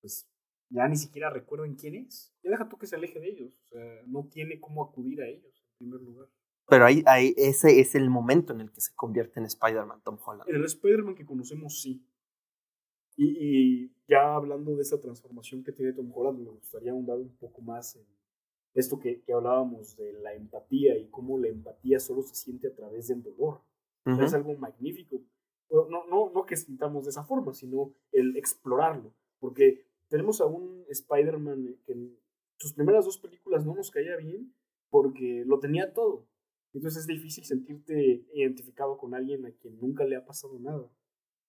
pues, 0.00 0.28
ya 0.70 0.88
ni 0.88 0.96
siquiera 0.96 1.30
recuerdan 1.30 1.74
quién 1.74 1.96
es. 1.96 2.32
Ya 2.42 2.50
deja 2.50 2.68
tú 2.68 2.78
que 2.78 2.86
se 2.86 2.96
aleje 2.96 3.18
de 3.20 3.28
ellos. 3.28 3.60
O 3.66 3.68
sea, 3.68 4.02
no 4.06 4.28
tiene 4.28 4.60
cómo 4.60 4.84
acudir 4.84 5.20
a 5.22 5.28
ellos, 5.28 5.64
en 5.80 5.90
primer 5.90 6.00
lugar. 6.00 6.28
Pero 6.70 6.86
ahí, 6.86 7.02
ahí 7.06 7.34
ese 7.36 7.80
es 7.80 7.94
el 7.94 8.08
momento 8.08 8.52
en 8.52 8.60
el 8.60 8.70
que 8.70 8.80
se 8.80 8.94
convierte 8.94 9.40
en 9.40 9.46
Spider-Man 9.46 10.02
Tom 10.02 10.18
Holland. 10.24 10.48
El 10.48 10.64
Spider-Man 10.64 11.14
que 11.14 11.26
conocemos, 11.26 11.82
sí. 11.82 12.06
Y, 13.16 13.26
y, 13.38 13.92
ya 14.08 14.34
hablando 14.34 14.76
de 14.76 14.82
esa 14.82 15.00
transformación 15.00 15.62
que 15.62 15.72
tiene 15.72 15.92
Tom 15.92 16.10
Holland, 16.14 16.38
me 16.38 16.50
gustaría 16.50 16.92
ahondar 16.92 17.18
un 17.18 17.36
poco 17.36 17.60
más 17.60 17.96
en 17.96 18.06
esto 18.74 18.98
que, 18.98 19.20
que, 19.22 19.32
hablábamos 19.32 19.96
de 19.96 20.12
la 20.14 20.32
empatía 20.32 20.96
y 20.96 21.08
cómo 21.08 21.38
la 21.38 21.48
empatía 21.48 21.98
solo 21.98 22.22
se 22.22 22.34
siente 22.34 22.68
a 22.68 22.74
través 22.74 23.08
del 23.08 23.22
dolor. 23.22 23.60
Es 24.04 24.32
algo 24.32 24.54
magnífico. 24.56 25.20
No, 25.70 26.06
no, 26.06 26.30
no 26.30 26.46
que 26.46 26.56
sintamos 26.56 27.04
de 27.04 27.10
esa 27.10 27.24
forma, 27.24 27.52
sino 27.52 27.92
el 28.12 28.36
explorarlo. 28.36 29.12
Porque 29.38 29.84
tenemos 30.08 30.40
a 30.40 30.46
un 30.46 30.84
Spider-Man 30.88 31.76
que 31.84 31.92
en 31.92 32.16
sus 32.58 32.72
primeras 32.72 33.04
dos 33.04 33.18
películas 33.18 33.64
no 33.66 33.74
nos 33.74 33.90
caía 33.90 34.16
bien 34.16 34.54
porque 34.88 35.44
lo 35.46 35.58
tenía 35.60 35.92
todo. 35.92 36.26
Entonces 36.72 37.02
es 37.02 37.06
difícil 37.06 37.44
sentirte 37.44 38.26
identificado 38.32 38.96
con 38.96 39.14
alguien 39.14 39.44
a 39.46 39.50
quien 39.50 39.78
nunca 39.80 40.04
le 40.04 40.16
ha 40.16 40.24
pasado 40.24 40.58
nada. 40.60 40.88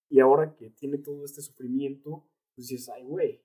Y 0.10 0.20
ahora 0.20 0.56
que 0.56 0.70
tiene 0.72 0.98
todo 0.98 1.24
este 1.24 1.42
sufrimiento, 1.42 2.28
pues 2.56 2.68
dices, 2.68 2.90
ay, 2.90 3.04
güey, 3.04 3.44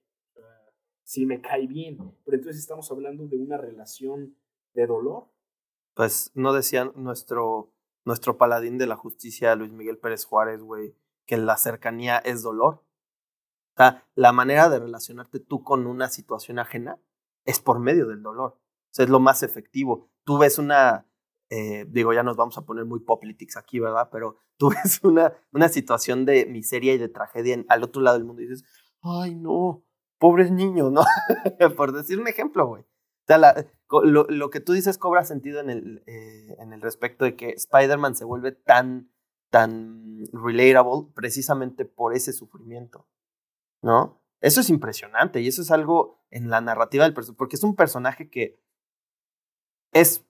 sí 1.06 1.24
me 1.26 1.40
cae 1.40 1.66
bien. 1.66 1.98
Pero 2.24 2.36
entonces 2.36 2.60
estamos 2.60 2.90
hablando 2.90 3.26
de 3.28 3.38
una 3.38 3.56
relación 3.56 4.36
de 4.74 4.86
dolor. 4.86 5.28
Pues 5.94 6.32
no 6.34 6.52
decía 6.52 6.92
nuestro, 6.96 7.72
nuestro 8.04 8.36
paladín 8.36 8.78
de 8.78 8.86
la 8.86 8.96
justicia, 8.96 9.54
Luis 9.54 9.72
Miguel 9.72 9.98
Pérez 9.98 10.24
Juárez, 10.24 10.60
güey, 10.60 10.96
que 11.24 11.36
la 11.36 11.56
cercanía 11.56 12.18
es 12.18 12.42
dolor. 12.42 12.82
O 13.74 13.76
sea, 13.76 14.04
la 14.14 14.32
manera 14.32 14.68
de 14.68 14.78
relacionarte 14.78 15.38
tú 15.38 15.62
con 15.62 15.86
una 15.86 16.08
situación 16.08 16.58
ajena 16.58 16.98
es 17.44 17.60
por 17.60 17.78
medio 17.78 18.06
del 18.06 18.22
dolor. 18.22 18.58
O 18.58 18.90
sea, 18.90 19.04
es 19.04 19.10
lo 19.10 19.20
más 19.20 19.42
efectivo. 19.42 20.10
Tú 20.24 20.38
ves 20.38 20.58
una, 20.58 21.06
eh, 21.50 21.86
digo, 21.88 22.12
ya 22.12 22.22
nos 22.22 22.36
vamos 22.36 22.58
a 22.58 22.62
poner 22.64 22.84
muy 22.84 23.00
politics 23.00 23.56
aquí, 23.56 23.78
¿verdad? 23.78 24.08
Pero 24.10 24.36
tú 24.58 24.70
ves 24.70 25.00
una, 25.02 25.32
una 25.52 25.68
situación 25.68 26.24
de 26.24 26.46
miseria 26.46 26.94
y 26.94 26.98
de 26.98 27.08
tragedia 27.08 27.64
al 27.68 27.82
otro 27.82 28.02
lado 28.02 28.18
del 28.18 28.26
mundo 28.26 28.42
y 28.42 28.48
dices, 28.48 28.64
ay, 29.02 29.34
no, 29.34 29.84
pobres 30.18 30.50
niños, 30.50 30.92
¿no? 30.92 31.02
Por 31.76 31.92
decir 31.92 32.18
un 32.18 32.28
ejemplo, 32.28 32.66
güey. 32.66 32.82
O 32.82 33.26
sea, 33.26 33.38
lo, 34.04 34.24
lo, 34.28 34.50
que 34.50 34.60
tú 34.60 34.72
dices 34.72 34.98
cobra 34.98 35.24
sentido 35.24 35.60
en 35.60 35.70
el, 35.70 36.02
eh, 36.06 36.56
en 36.60 36.72
el 36.72 36.80
respecto 36.80 37.24
de 37.24 37.34
que 37.34 37.50
Spider-Man 37.50 38.14
se 38.14 38.24
vuelve 38.24 38.52
tan, 38.52 39.10
tan 39.50 40.24
relatable 40.32 41.08
precisamente 41.12 41.84
por 41.84 42.14
ese 42.14 42.32
sufrimiento, 42.32 43.08
¿no? 43.82 44.22
Eso 44.40 44.60
es 44.60 44.70
impresionante 44.70 45.40
y 45.40 45.48
eso 45.48 45.62
es 45.62 45.70
algo 45.70 46.24
en 46.30 46.50
la 46.50 46.60
narrativa 46.60 47.04
del 47.04 47.14
personaje, 47.14 47.38
porque 47.38 47.56
es 47.56 47.64
un 47.64 47.74
personaje 47.74 48.28
que 48.30 48.60
es, 49.92 50.25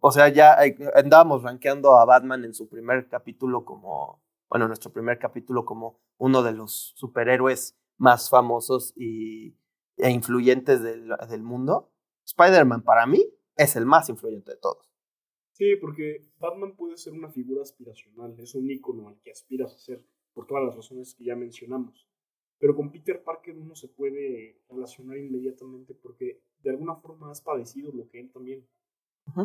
o 0.00 0.12
sea, 0.12 0.28
ya 0.28 0.56
andábamos 0.94 1.42
rankeando 1.42 1.96
a 1.96 2.04
Batman 2.04 2.44
en 2.44 2.54
su 2.54 2.68
primer 2.68 3.08
capítulo 3.08 3.64
como, 3.64 4.22
bueno, 4.48 4.68
nuestro 4.68 4.92
primer 4.92 5.18
capítulo 5.18 5.64
como 5.64 6.00
uno 6.18 6.42
de 6.42 6.52
los 6.52 6.92
superhéroes 6.96 7.76
más 7.96 8.30
famosos 8.30 8.92
y, 8.96 9.56
e 9.96 10.10
influyentes 10.10 10.82
del, 10.82 11.12
del 11.28 11.42
mundo, 11.42 11.90
Spider-Man 12.24 12.82
para 12.82 13.06
mí 13.06 13.24
es 13.56 13.76
el 13.76 13.86
más 13.86 14.08
influyente 14.08 14.52
de 14.52 14.58
todos. 14.58 14.92
Sí, 15.52 15.76
porque 15.76 16.22
Batman 16.38 16.74
puede 16.76 16.96
ser 16.96 17.12
una 17.12 17.28
figura 17.28 17.62
aspiracional, 17.62 18.34
es 18.38 18.54
un 18.54 18.70
ícono 18.70 19.08
al 19.08 19.20
que 19.20 19.30
aspiras 19.30 19.74
a 19.74 19.78
ser, 19.78 20.02
por 20.32 20.46
todas 20.46 20.64
las 20.64 20.74
razones 20.74 21.14
que 21.14 21.24
ya 21.24 21.36
mencionamos. 21.36 22.08
Pero 22.58 22.74
con 22.74 22.90
Peter 22.90 23.22
Parker 23.22 23.56
uno 23.58 23.74
se 23.74 23.88
puede 23.88 24.60
relacionar 24.68 25.18
inmediatamente 25.18 25.94
porque 25.94 26.40
de 26.62 26.70
alguna 26.70 26.94
forma 26.96 27.30
has 27.30 27.40
padecido 27.40 27.92
lo 27.92 28.08
que 28.08 28.20
él 28.20 28.30
también. 28.30 28.66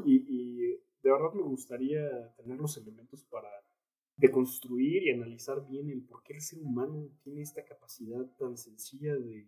Y, 0.05 0.15
y, 0.28 0.57
de 1.03 1.11
verdad 1.11 1.32
me 1.34 1.43
gustaría 1.43 2.34
tener 2.36 2.59
los 2.59 2.75
elementos 2.78 3.23
para 3.25 3.49
de 4.17 4.32
construir 4.32 5.03
y 5.03 5.11
analizar 5.11 5.65
bien 5.67 5.89
el 5.91 6.03
por 6.03 6.23
qué 6.23 6.34
el 6.34 6.41
ser 6.41 6.59
humano 6.59 7.07
tiene 7.21 7.43
esta 7.43 7.63
capacidad 7.63 8.25
tan 8.38 8.57
sencilla 8.57 9.15
de 9.15 9.47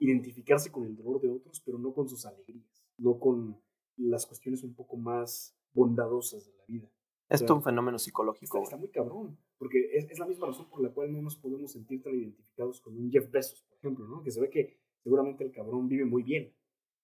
identificarse 0.00 0.70
con 0.70 0.84
el 0.84 0.96
dolor 0.96 1.20
de 1.20 1.30
otros, 1.30 1.60
pero 1.64 1.78
no 1.78 1.94
con 1.94 2.08
sus 2.08 2.26
alegrías, 2.26 2.84
no 2.98 3.18
con 3.18 3.60
las 3.96 4.26
cuestiones 4.26 4.62
un 4.64 4.74
poco 4.74 4.96
más 4.96 5.56
bondadosas 5.72 6.44
de 6.46 6.54
la 6.54 6.64
vida. 6.66 6.90
Es 7.28 7.40
sea, 7.40 7.46
todo 7.46 7.58
un 7.58 7.62
fenómeno 7.62 7.96
Está, 7.96 8.04
psicológico. 8.06 8.62
está 8.62 8.76
güey. 8.76 8.88
muy 8.88 8.90
cabrón, 8.90 9.38
porque 9.58 9.90
es, 9.92 10.10
es 10.10 10.18
la 10.18 10.26
misma 10.26 10.46
razón 10.46 10.68
por 10.68 10.80
la 10.80 10.90
cual 10.90 11.12
no 11.12 11.20
nos 11.20 11.36
podemos 11.36 11.72
sentir 11.72 12.02
tan 12.02 12.14
identificados 12.14 12.80
con 12.80 12.96
un 12.96 13.10
Jeff 13.10 13.30
Bezos, 13.30 13.62
por 13.62 13.78
ejemplo, 13.78 14.06
¿no? 14.08 14.22
Que 14.22 14.30
se 14.30 14.40
ve 14.40 14.50
que 14.50 14.80
seguramente 15.02 15.44
el 15.44 15.52
cabrón 15.52 15.88
vive 15.88 16.04
muy 16.04 16.22
bien. 16.22 16.54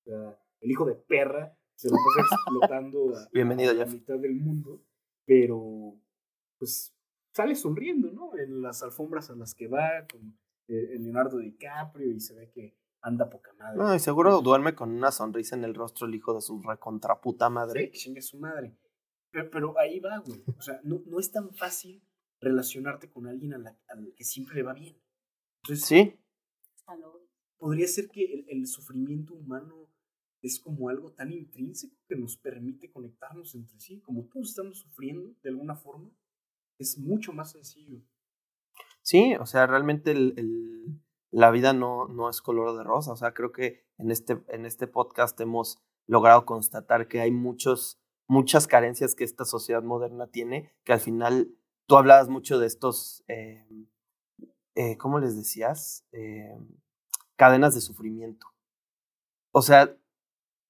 O 0.00 0.02
sea, 0.04 0.40
el 0.60 0.70
hijo 0.70 0.86
de 0.86 0.94
perra 0.94 1.58
se 1.76 1.88
lo 1.90 1.96
pasa 1.96 2.34
explotando 2.36 3.16
a, 3.16 3.28
Bienvenido, 3.32 3.70
a 3.70 3.74
la 3.74 3.84
Jeff. 3.84 3.94
mitad 3.94 4.18
del 4.18 4.34
mundo, 4.34 4.82
pero 5.26 6.00
pues 6.58 6.94
sale 7.32 7.54
sonriendo, 7.54 8.10
¿no? 8.12 8.36
En 8.38 8.62
las 8.62 8.82
alfombras 8.82 9.30
a 9.30 9.34
las 9.34 9.54
que 9.54 9.66
va 9.68 10.06
con 10.10 10.38
eh, 10.68 10.90
el 10.94 11.02
Leonardo 11.02 11.38
DiCaprio 11.38 12.10
y 12.12 12.20
se 12.20 12.34
ve 12.34 12.50
que 12.50 12.76
anda 13.02 13.28
poca 13.28 13.52
madre. 13.54 13.76
No, 13.78 13.94
y 13.94 13.98
seguro 13.98 14.40
duerme 14.40 14.74
con 14.74 14.90
una 14.90 15.10
sonrisa 15.10 15.56
en 15.56 15.64
el 15.64 15.74
rostro 15.74 16.06
el 16.06 16.14
hijo 16.14 16.32
de 16.34 16.40
su 16.40 16.62
recontraputa 16.62 17.48
Sí, 17.48 17.52
madre. 17.52 17.90
que 17.90 17.98
chingue 17.98 18.22
su 18.22 18.38
madre. 18.38 18.78
Pero, 19.30 19.50
pero 19.50 19.78
ahí 19.78 19.98
va, 20.00 20.18
güey. 20.18 20.42
O 20.56 20.62
sea, 20.62 20.80
no, 20.84 21.02
no 21.06 21.18
es 21.18 21.30
tan 21.32 21.52
fácil 21.54 22.02
relacionarte 22.40 23.10
con 23.10 23.26
alguien 23.26 23.52
a 23.54 23.58
la- 23.58 23.76
al 23.88 24.14
que 24.16 24.24
siempre 24.24 24.54
le 24.54 24.62
va 24.62 24.72
bien. 24.74 24.96
Entonces, 25.62 25.84
Sí, 25.86 26.18
podría 27.58 27.86
ser 27.88 28.08
que 28.08 28.24
el, 28.24 28.44
el 28.48 28.66
sufrimiento 28.66 29.34
humano 29.34 29.83
es 30.44 30.60
como 30.60 30.90
algo 30.90 31.10
tan 31.12 31.32
intrínseco 31.32 31.96
que 32.06 32.16
nos 32.16 32.36
permite 32.36 32.92
conectarnos 32.92 33.54
entre 33.54 33.80
sí. 33.80 34.00
Como 34.00 34.24
todos 34.24 34.50
estamos 34.50 34.78
sufriendo 34.78 35.34
de 35.42 35.48
alguna 35.48 35.74
forma, 35.74 36.10
es 36.78 36.98
mucho 36.98 37.32
más 37.32 37.52
sencillo. 37.52 38.02
sí, 39.02 39.34
o 39.36 39.46
sea, 39.46 39.66
realmente 39.66 40.10
el, 40.10 41.00
la 41.30 41.50
vida 41.50 41.72
no, 41.72 42.08
no 42.08 42.28
es 42.28 42.42
color 42.42 42.76
de 42.76 42.84
rosa. 42.84 43.12
O 43.12 43.16
sea, 43.16 43.32
creo 43.32 43.52
que 43.52 43.86
en 43.96 44.10
este, 44.10 44.42
en 44.48 44.66
este 44.66 44.86
podcast 44.86 45.40
hemos 45.40 45.78
logrado 46.06 46.44
constatar 46.44 47.08
que 47.08 47.20
hay 47.20 47.30
muchos, 47.30 47.98
muchas 48.28 48.66
carencias 48.66 49.14
que 49.14 49.24
esta 49.24 49.46
sociedad 49.46 49.82
moderna 49.82 50.26
tiene, 50.26 50.74
que 50.84 50.92
al 50.92 51.00
final 51.00 51.48
tú 51.86 51.96
hablabas 51.96 52.28
mucho 52.28 52.58
de 52.58 52.66
estos, 52.66 53.24
eh, 53.28 53.66
eh, 54.74 54.98
¿cómo 54.98 55.18
les 55.18 55.36
decías? 55.36 56.04
Eh, 56.12 56.54
cadenas 57.36 57.74
de 57.74 57.80
sufrimiento. 57.80 58.46
O 59.52 59.62
sea, 59.62 59.96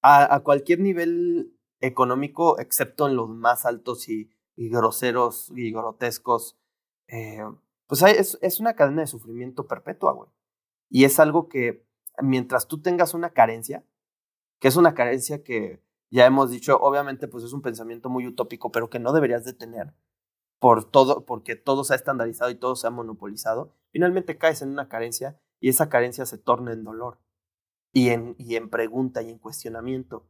a, 0.07 0.40
cualquier 0.40 0.80
nivel 0.80 1.57
económico, 1.80 2.59
excepto 2.59 3.09
en 3.09 3.16
los 3.16 3.30
más 3.30 3.64
altos 3.64 4.09
y, 4.11 4.30
y 4.55 4.68
groseros 4.68 5.50
y 5.57 5.72
grotescos, 5.72 6.59
eh, 7.09 7.42
pues 7.86 8.02
es, 8.02 8.38
es 8.42 8.61
una 8.61 8.74
cadena 8.74 9.00
de 9.00 9.07
sufrimiento 9.07 9.66
perpetua, 9.66 10.12
güey. 10.12 10.28
Y 10.90 11.05
es 11.05 11.18
algo 11.18 11.48
que 11.48 11.86
mientras 12.22 12.68
tú 12.68 12.82
tengas 12.82 13.14
una 13.14 13.30
carencia, 13.30 13.82
que 14.61 14.68
es 14.68 14.76
una 14.76 14.94
carencia 14.94 15.42
que 15.42 15.82
ya 16.11 16.26
hemos 16.26 16.50
dicho, 16.50 16.76
obviamente 16.76 17.26
pues 17.26 17.42
es 17.42 17.55
un 17.55 17.62
pensamiento 17.62 18.11
muy 18.11 18.26
utópico, 18.26 18.70
pero 18.70 18.90
que 18.90 18.98
no 18.98 19.12
deberías 19.12 19.44
de 19.44 19.55
tener 19.55 19.94
por 20.59 20.84
todo, 20.84 21.24
porque 21.24 21.57
todo 21.57 21.82
se 21.82 21.94
ha 21.94 21.96
estandarizado 21.96 22.50
y 22.50 22.57
todo 22.57 22.76
se 22.76 22.86
ha 22.86 22.90
monopolizado, 22.90 23.72
finalmente 23.90 24.36
caes 24.36 24.61
en 24.61 24.68
una 24.68 24.88
carencia 24.88 25.40
y 25.61 25.70
esa 25.70 25.88
carencia 25.88 26.26
se 26.26 26.36
torna 26.36 26.72
en 26.72 26.84
dolor 26.84 27.18
y 27.95 28.11
en, 28.11 28.34
y 28.38 28.57
en 28.57 28.68
pregunta 28.68 29.22
y 29.22 29.30
en 29.30 29.38
cuestionamiento. 29.38 30.26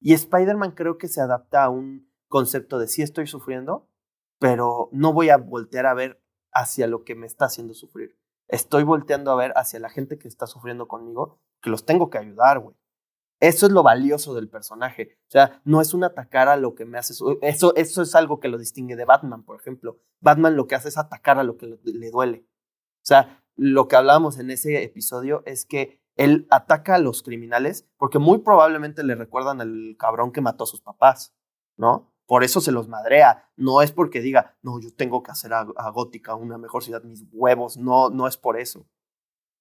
Y 0.00 0.14
Spider-Man 0.14 0.70
creo 0.70 0.96
que 0.96 1.08
se 1.08 1.20
adapta 1.20 1.64
a 1.64 1.68
un 1.68 2.10
concepto 2.28 2.78
de 2.78 2.86
sí 2.86 3.02
estoy 3.02 3.26
sufriendo, 3.26 3.88
pero 4.38 4.88
no 4.92 5.12
voy 5.12 5.28
a 5.28 5.36
voltear 5.36 5.86
a 5.86 5.94
ver 5.94 6.22
hacia 6.52 6.86
lo 6.86 7.02
que 7.04 7.16
me 7.16 7.26
está 7.26 7.46
haciendo 7.46 7.74
sufrir. 7.74 8.16
Estoy 8.46 8.84
volteando 8.84 9.32
a 9.32 9.36
ver 9.36 9.52
hacia 9.56 9.80
la 9.80 9.90
gente 9.90 10.16
que 10.16 10.28
está 10.28 10.46
sufriendo 10.46 10.86
conmigo, 10.86 11.40
que 11.60 11.70
los 11.70 11.84
tengo 11.84 12.08
que 12.08 12.18
ayudar, 12.18 12.60
güey. 12.60 12.76
Eso 13.40 13.66
es 13.66 13.72
lo 13.72 13.82
valioso 13.82 14.34
del 14.34 14.48
personaje. 14.48 15.18
O 15.28 15.30
sea, 15.30 15.60
no 15.64 15.80
es 15.80 15.94
un 15.94 16.04
atacar 16.04 16.48
a 16.48 16.56
lo 16.56 16.74
que 16.74 16.84
me 16.84 16.98
hace. 16.98 17.12
Eso, 17.42 17.74
eso 17.76 18.02
es 18.02 18.14
algo 18.14 18.40
que 18.40 18.48
lo 18.48 18.58
distingue 18.58 18.96
de 18.96 19.04
Batman, 19.04 19.44
por 19.44 19.60
ejemplo. 19.60 20.00
Batman 20.20 20.56
lo 20.56 20.66
que 20.66 20.76
hace 20.76 20.88
es 20.88 20.98
atacar 20.98 21.38
a 21.38 21.44
lo 21.44 21.56
que 21.56 21.78
le 21.84 22.10
duele. 22.10 22.46
O 23.02 23.06
sea, 23.08 23.42
lo 23.56 23.88
que 23.88 23.96
hablábamos 23.96 24.38
en 24.38 24.50
ese 24.50 24.82
episodio 24.82 25.42
es 25.44 25.64
que 25.66 26.00
él 26.18 26.48
ataca 26.50 26.96
a 26.96 26.98
los 26.98 27.22
criminales 27.22 27.88
porque 27.96 28.18
muy 28.18 28.38
probablemente 28.38 29.04
le 29.04 29.14
recuerdan 29.14 29.60
al 29.60 29.96
cabrón 29.98 30.32
que 30.32 30.40
mató 30.40 30.64
a 30.64 30.66
sus 30.66 30.82
papás, 30.82 31.32
¿no? 31.76 32.12
Por 32.26 32.44
eso 32.44 32.60
se 32.60 32.72
los 32.72 32.88
madrea. 32.88 33.48
No 33.56 33.80
es 33.80 33.92
porque 33.92 34.20
diga, 34.20 34.58
no, 34.60 34.80
yo 34.80 34.92
tengo 34.94 35.22
que 35.22 35.30
hacer 35.30 35.54
a, 35.54 35.64
Gótica 35.90 36.34
una 36.34 36.58
mejor 36.58 36.82
ciudad, 36.82 37.02
mis 37.04 37.24
huevos. 37.32 37.78
No, 37.78 38.10
no 38.10 38.26
es 38.26 38.36
por 38.36 38.58
eso. 38.58 38.86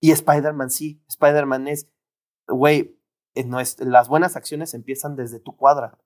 Y 0.02 0.12
Spider-Man 0.12 0.72
sí. 0.72 1.02
Spider-Man 1.08 1.68
es, 1.68 1.90
güey, 2.48 3.00
eh, 3.36 3.46
no 3.46 3.60
es, 3.60 3.80
las 3.80 4.10
buenas 4.10 4.36
acciones 4.36 4.74
empiezan 4.74 5.16
desde 5.16 5.40
tu 5.40 5.56
cuadra. 5.56 5.98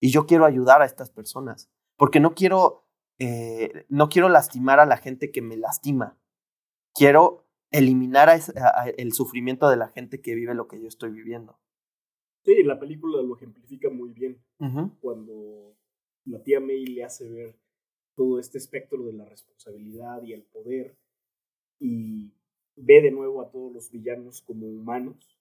Y 0.00 0.10
yo 0.10 0.26
quiero 0.26 0.44
ayudar 0.44 0.82
a 0.82 0.86
estas 0.86 1.10
personas. 1.10 1.70
Porque 1.96 2.18
no 2.18 2.34
quiero, 2.34 2.84
eh, 3.18 3.86
no 3.88 4.08
quiero 4.08 4.28
lastimar 4.28 4.80
a 4.80 4.86
la 4.86 4.96
gente 4.96 5.30
que 5.30 5.40
me 5.40 5.56
lastima. 5.56 6.18
Quiero 6.94 7.43
eliminar 7.78 8.28
a 8.28 8.34
ese- 8.36 8.58
a- 8.58 8.82
a 8.82 8.88
el 8.88 9.12
sufrimiento 9.12 9.68
de 9.68 9.76
la 9.76 9.88
gente 9.88 10.20
que 10.20 10.34
vive 10.34 10.54
lo 10.54 10.68
que 10.68 10.80
yo 10.80 10.88
estoy 10.88 11.10
viviendo. 11.10 11.58
Sí, 12.44 12.62
la 12.62 12.78
película 12.78 13.22
lo 13.22 13.36
ejemplifica 13.36 13.88
muy 13.90 14.12
bien. 14.12 14.38
Cuando 15.00 15.76
la 16.26 16.42
tía 16.42 16.60
May 16.60 16.84
le 16.86 17.04
hace 17.04 17.28
ver 17.28 17.58
todo 18.14 18.38
este 18.38 18.58
espectro 18.58 19.02
de 19.04 19.12
la 19.12 19.24
responsabilidad 19.24 20.22
y 20.22 20.32
el 20.34 20.42
poder 20.42 20.96
y 21.80 22.32
ve 22.76 23.00
de 23.02 23.10
nuevo 23.10 23.40
a 23.42 23.50
todos 23.50 23.72
los 23.72 23.90
villanos 23.90 24.42
como 24.42 24.66
humanos, 24.66 25.38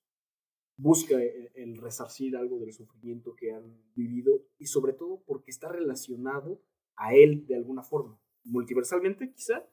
busca 0.77 1.21
el, 1.21 1.51
el 1.55 1.77
resarcir 1.77 2.35
algo 2.35 2.59
del 2.59 2.73
sufrimiento 2.73 3.35
que 3.35 3.53
han 3.53 3.77
vivido 3.95 4.41
y 4.57 4.65
sobre 4.65 4.93
todo 4.93 5.21
porque 5.25 5.51
está 5.51 5.69
relacionado 5.69 6.61
a 6.95 7.13
él 7.15 7.45
de 7.47 7.55
alguna 7.55 7.83
forma, 7.83 8.19
multiversalmente 8.43 9.31
quizá, 9.33 9.67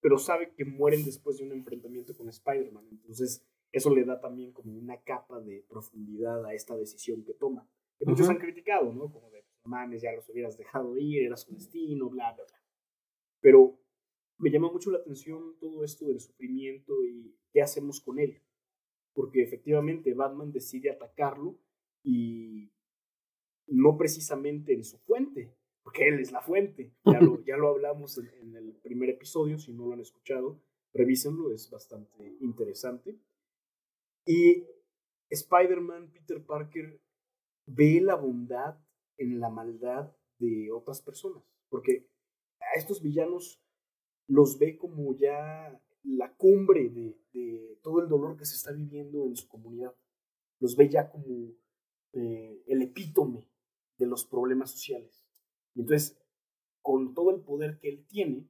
pero 0.00 0.18
sabe 0.18 0.52
que 0.54 0.64
mueren 0.64 1.04
después 1.04 1.38
de 1.38 1.44
un 1.44 1.52
enfrentamiento 1.52 2.16
con 2.16 2.28
Spider-Man, 2.28 2.86
entonces 2.90 3.44
eso 3.72 3.94
le 3.94 4.04
da 4.04 4.20
también 4.20 4.52
como 4.52 4.72
una 4.72 5.02
capa 5.02 5.40
de 5.40 5.64
profundidad 5.68 6.44
a 6.44 6.54
esta 6.54 6.76
decisión 6.76 7.24
que 7.24 7.34
toma 7.34 7.68
que 7.98 8.04
muchos 8.04 8.26
Ujú. 8.26 8.32
han 8.32 8.38
criticado, 8.40 8.92
¿no? 8.92 9.10
Como 9.10 9.30
de, 9.30 9.44
mames, 9.64 10.02
ya 10.02 10.12
los 10.12 10.28
hubieras 10.28 10.56
dejado 10.56 10.96
ir, 10.96 11.24
era 11.24 11.36
su 11.36 11.52
destino, 11.54 12.08
bla, 12.08 12.32
bla, 12.34 12.44
bla. 12.44 12.62
Pero 13.40 13.78
me 14.38 14.50
llama 14.50 14.70
mucho 14.70 14.90
la 14.90 14.98
atención 14.98 15.58
todo 15.58 15.82
esto 15.84 16.06
del 16.06 16.20
sufrimiento 16.20 16.92
y 17.04 17.34
qué 17.52 17.62
hacemos 17.62 18.00
con 18.00 18.18
él. 18.18 18.42
Porque 19.14 19.42
efectivamente 19.42 20.12
Batman 20.12 20.52
decide 20.52 20.90
atacarlo 20.90 21.58
y 22.02 22.70
no 23.66 23.96
precisamente 23.96 24.74
en 24.74 24.84
su 24.84 24.98
fuente, 24.98 25.56
porque 25.86 26.08
él 26.08 26.18
es 26.18 26.32
la 26.32 26.40
fuente. 26.40 26.92
Ya 27.04 27.20
lo, 27.20 27.44
ya 27.44 27.56
lo 27.56 27.68
hablamos 27.68 28.18
en, 28.18 28.56
el 28.56 28.74
primer 28.82 29.08
episodio, 29.08 29.56
si 29.56 29.72
no 29.72 29.86
lo 29.86 29.92
han 29.92 30.00
escuchado, 30.00 30.60
revísenlo, 30.92 31.52
es 31.52 31.70
bastante 31.70 32.36
interesante. 32.40 33.16
Y 34.26 34.66
Spider-Man, 35.30 36.10
Peter 36.10 36.44
Parker, 36.44 37.00
ve 37.66 38.00
la 38.00 38.16
bondad 38.16 38.80
en 39.16 39.38
la 39.38 39.48
maldad 39.48 40.12
de 40.40 40.72
otras 40.72 41.00
personas. 41.02 41.44
Porque 41.68 42.10
a 42.58 42.76
estos 42.76 43.00
villanos 43.00 43.62
los 44.26 44.58
ve 44.58 44.76
como 44.78 45.16
ya 45.16 45.80
la 46.02 46.34
cumbre 46.34 46.88
de, 46.88 47.16
de 47.32 47.78
todo 47.84 48.00
el 48.00 48.08
dolor 48.08 48.36
que 48.36 48.44
se 48.44 48.56
está 48.56 48.72
viviendo 48.72 49.24
en 49.26 49.36
su 49.36 49.46
comunidad. 49.46 49.94
Los 50.58 50.74
ve 50.74 50.88
ya 50.88 51.08
como 51.08 51.54
eh, 52.12 52.64
el 52.66 52.82
epítome 52.82 53.48
de 53.98 54.06
los 54.08 54.26
problemas 54.26 54.72
sociales. 54.72 55.25
Y 55.76 55.80
entonces, 55.82 56.18
con 56.82 57.14
todo 57.14 57.30
el 57.30 57.42
poder 57.42 57.78
que 57.78 57.90
él 57.90 58.06
tiene, 58.08 58.48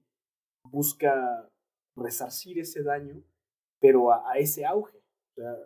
busca 0.63 1.51
resarcir 1.97 2.59
ese 2.59 2.83
daño, 2.83 3.23
pero 3.81 4.13
a, 4.13 4.31
a 4.31 4.39
ese 4.39 4.65
auge. 4.65 4.97
O 4.99 5.35
sea, 5.35 5.57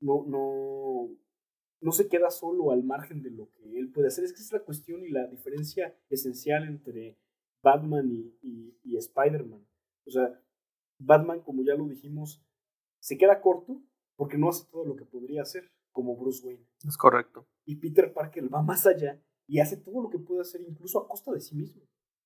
no, 0.00 0.24
no, 0.26 1.08
no 1.80 1.92
se 1.92 2.08
queda 2.08 2.30
solo 2.30 2.70
al 2.70 2.84
margen 2.84 3.22
de 3.22 3.30
lo 3.30 3.50
que 3.50 3.78
él 3.78 3.90
puede 3.90 4.08
hacer. 4.08 4.24
Es 4.24 4.32
que 4.32 4.42
es 4.42 4.52
la 4.52 4.62
cuestión 4.62 5.02
y 5.04 5.08
la 5.08 5.26
diferencia 5.26 5.98
esencial 6.10 6.64
entre 6.64 7.18
Batman 7.62 8.10
y, 8.12 8.38
y, 8.42 8.78
y 8.84 8.96
Spider-Man. 8.98 9.66
O 10.06 10.10
sea, 10.10 10.38
Batman, 10.98 11.40
como 11.40 11.62
ya 11.62 11.74
lo 11.74 11.88
dijimos, 11.88 12.44
se 13.00 13.16
queda 13.16 13.40
corto 13.40 13.82
porque 14.16 14.36
no 14.36 14.50
hace 14.50 14.66
todo 14.70 14.84
lo 14.84 14.96
que 14.96 15.04
podría 15.04 15.42
hacer 15.42 15.72
como 15.92 16.14
Bruce 16.14 16.46
Wayne. 16.46 16.66
Es 16.86 16.96
correcto. 16.98 17.48
Y 17.64 17.76
Peter 17.76 18.12
Parker 18.12 18.52
va 18.52 18.62
más 18.62 18.86
allá 18.86 19.18
y 19.46 19.60
hace 19.60 19.76
todo 19.76 20.02
lo 20.02 20.10
que 20.10 20.18
puede 20.18 20.40
hacer 20.40 20.60
incluso 20.62 21.00
a 21.00 21.08
costa 21.08 21.32
de 21.32 21.40
sí 21.40 21.54
mismo. 21.54 21.82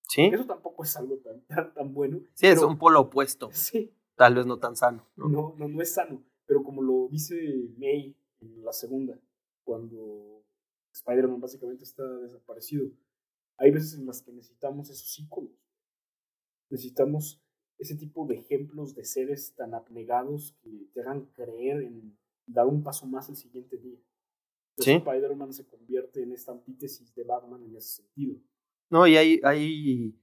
Sí, 0.08 0.22
Eso 0.32 0.44
tampoco 0.44 0.82
es 0.82 0.96
algo 0.96 1.18
tan, 1.18 1.40
tan, 1.46 1.72
tan 1.72 1.94
bueno. 1.94 2.20
sí, 2.34 2.46
es 2.46 2.62
un 2.62 2.78
polo 2.78 3.00
opuesto. 3.00 3.50
Sí, 3.52 3.92
Tal 4.16 4.34
vez 4.34 4.44
no 4.44 4.58
tan 4.58 4.76
sano. 4.76 5.06
¿no? 5.16 5.28
no, 5.28 5.54
no, 5.56 5.68
no 5.68 5.80
es 5.80 5.94
sano. 5.94 6.22
Pero 6.46 6.62
como 6.62 6.82
lo 6.82 7.08
dice 7.08 7.36
May 7.78 8.14
en 8.40 8.64
la 8.64 8.72
segunda, 8.72 9.18
cuando 9.64 10.44
Spider-Man 10.92 11.40
básicamente 11.40 11.84
está 11.84 12.02
desaparecido, 12.18 12.90
hay 13.56 13.70
veces 13.70 13.94
en 13.94 14.06
las 14.06 14.20
que 14.20 14.32
necesitamos 14.32 14.90
esos 14.90 15.18
íconos. 15.18 15.52
Necesitamos 16.70 17.40
ese 17.78 17.96
tipo 17.96 18.26
de 18.26 18.36
ejemplos 18.36 18.94
de 18.94 19.04
seres 19.04 19.54
tan 19.54 19.74
abnegados 19.74 20.56
que 20.60 20.88
te 20.92 21.00
hagan 21.00 21.26
creer 21.32 21.82
en 21.82 22.18
dar 22.46 22.66
un 22.66 22.82
paso 22.82 23.06
más 23.06 23.28
el 23.28 23.36
siguiente 23.36 23.78
día. 23.78 23.98
Sí. 24.80 24.92
Spider-Man 24.92 25.52
se 25.52 25.66
convierte 25.66 26.22
en 26.22 26.32
esta 26.32 26.52
antítesis 26.52 27.14
de 27.14 27.24
Batman 27.24 27.62
en 27.64 27.76
ese 27.76 28.02
sentido. 28.02 28.36
No, 28.90 29.06
y 29.06 29.16
hay, 29.16 29.40
hay, 29.44 30.18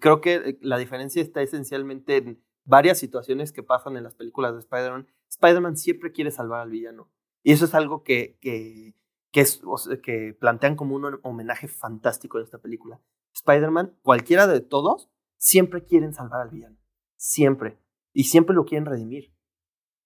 creo 0.00 0.20
que 0.20 0.58
la 0.60 0.78
diferencia 0.78 1.22
está 1.22 1.42
esencialmente 1.42 2.16
en 2.16 2.44
varias 2.64 2.98
situaciones 2.98 3.52
que 3.52 3.62
pasan 3.62 3.96
en 3.96 4.04
las 4.04 4.14
películas 4.14 4.54
de 4.54 4.60
Spider-Man. 4.60 5.08
Spider-Man 5.28 5.76
siempre 5.76 6.12
quiere 6.12 6.30
salvar 6.30 6.60
al 6.60 6.70
villano. 6.70 7.10
Y 7.42 7.52
eso 7.52 7.66
es 7.66 7.74
algo 7.74 8.02
que, 8.02 8.38
que, 8.40 8.94
que, 9.30 9.40
es, 9.40 9.62
que 10.02 10.36
plantean 10.38 10.76
como 10.76 10.96
un 10.96 11.20
homenaje 11.22 11.68
fantástico 11.68 12.38
en 12.38 12.44
esta 12.44 12.58
película. 12.58 13.00
Spider-Man, 13.34 13.98
cualquiera 14.02 14.46
de 14.46 14.60
todos, 14.60 15.10
siempre 15.36 15.84
quieren 15.84 16.14
salvar 16.14 16.42
al 16.42 16.50
villano. 16.50 16.78
Siempre. 17.16 17.78
Y 18.12 18.24
siempre 18.24 18.54
lo 18.54 18.64
quieren 18.64 18.86
redimir. 18.86 19.34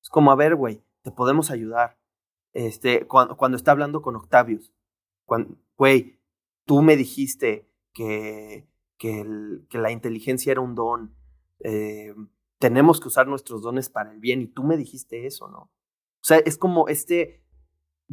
Es 0.03 0.09
como, 0.09 0.33
a 0.33 0.37
ver, 0.37 0.57
güey, 0.57 0.83
te 1.03 1.13
podemos 1.13 1.51
ayudar. 1.51 1.98
Este, 2.59 3.07
cuando, 3.07 3.37
cuando 3.37 3.57
está 3.57 3.71
hablando 3.71 4.03
con 4.03 4.17
Octavius, 4.17 4.73
güey, 5.77 6.19
tú 6.65 6.83
me 6.83 6.97
dijiste 6.97 7.71
que, 7.95 8.67
la 9.71 9.93
inteligencia 9.93 10.51
era 10.51 10.61
un 10.61 10.75
don. 10.75 11.15
Eh, 11.61 12.13
tenemos 12.59 12.99
que 12.99 13.07
usar 13.07 13.29
nuestros 13.29 13.63
dones 13.63 13.89
para 13.89 14.11
el 14.11 14.19
bien 14.19 14.43
y 14.43 14.49
tú 14.49 14.65
me 14.65 14.77
dijiste 14.77 15.25
eso, 15.25 15.47
¿no? 15.47 15.59
O 15.61 16.25
sea, 16.25 16.39
es 16.39 16.59
como 16.59 16.89
este, 16.89 17.45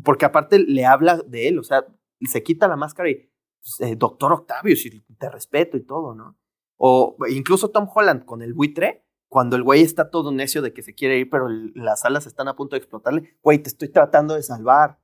porque 0.03 0.25
aparte 0.25 0.59
le 0.59 0.85
habla 0.85 1.23
de 1.25 1.47
él, 1.47 1.57
o 1.57 1.63
sea, 1.63 1.83
se 2.21 2.43
quita 2.43 2.67
la 2.67 2.75
máscara 2.75 3.09
y, 3.09 3.15
pues, 3.15 3.79
eh, 3.79 3.95
doctor 3.95 4.31
Octavius, 4.31 4.85
y 4.85 5.01
te 5.15 5.27
respeto 5.27 5.75
y 5.75 5.83
todo, 5.87 6.13
¿no? 6.13 6.37
O 6.77 7.17
incluso 7.29 7.71
Tom 7.71 7.89
Holland 7.91 8.25
con 8.25 8.43
el 8.43 8.53
buitre, 8.53 9.04
cuando 9.27 9.55
el 9.55 9.63
güey 9.63 9.81
está 9.81 10.09
todo 10.09 10.31
necio 10.31 10.61
de 10.61 10.73
que 10.73 10.83
se 10.83 10.93
quiere 10.93 11.17
ir, 11.17 11.29
pero 11.29 11.47
las 11.49 12.05
alas 12.05 12.25
están 12.25 12.47
a 12.47 12.55
punto 12.55 12.75
de 12.75 12.79
explotarle, 12.79 13.37
güey, 13.41 13.59
te 13.59 13.69
estoy 13.69 13.89
tratando 13.89 14.35
de 14.35 14.43
salvar, 14.43 14.99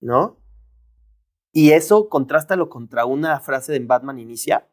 ¿no? 0.00 0.38
Y 1.52 1.72
eso 1.72 2.08
contrástalo 2.08 2.68
contra 2.68 3.04
una 3.04 3.38
frase 3.40 3.72
de 3.72 3.80
Batman 3.80 4.18
Inicia, 4.18 4.68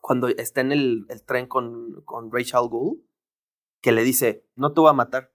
cuando 0.00 0.28
está 0.28 0.60
en 0.60 0.72
el, 0.72 1.06
el 1.08 1.24
tren 1.24 1.46
con, 1.46 2.02
con 2.04 2.30
Rachel 2.30 2.68
Gould, 2.68 3.00
que 3.82 3.92
le 3.92 4.04
dice, 4.04 4.46
no 4.54 4.72
te 4.72 4.80
voy 4.80 4.90
a 4.90 4.94
matar. 4.94 5.32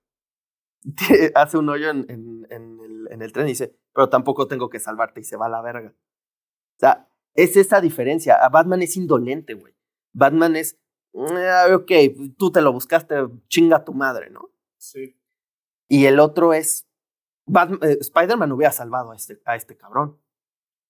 Hace 1.36 1.58
un 1.58 1.70
hoyo 1.70 1.90
en, 1.90 2.06
en, 2.10 2.48
en, 2.50 2.80
el, 2.80 3.08
en 3.12 3.22
el 3.22 3.34
tren 3.34 3.48
y 3.48 3.52
dice, 3.52 3.78
pero 3.94 4.10
tampoco 4.10 4.48
tengo 4.48 4.70
que 4.70 4.80
salvarte 4.80 5.20
y 5.20 5.24
se 5.24 5.36
va 5.38 5.48
a 5.48 5.50
la 5.50 5.62
verga. 5.62 5.94
O 5.94 6.80
sea, 6.80 7.10
es 7.34 7.56
esa 7.58 7.82
diferencia. 7.82 8.36
A 8.36 8.50
Batman 8.50 8.82
es 8.82 8.98
indolente, 8.98 9.54
güey. 9.54 9.76
Batman 10.14 10.56
es, 10.56 10.81
ah, 11.16 11.68
ok, 11.74 11.92
tú 12.38 12.52
te 12.52 12.62
lo 12.62 12.74
buscaste, 12.74 13.16
chinga 13.48 13.84
tu 13.84 13.94
madre, 13.94 14.30
¿no? 14.30 14.50
Sí. 14.78 15.18
Y 15.88 16.06
el 16.06 16.20
otro 16.20 16.54
es, 16.54 16.88
eh, 17.48 17.98
Spider-Man 18.00 18.52
hubiera 18.52 18.72
salvado 18.72 19.12
a 19.12 19.16
este, 19.16 19.42
a 19.46 19.56
este 19.56 19.78
cabrón. 19.78 20.20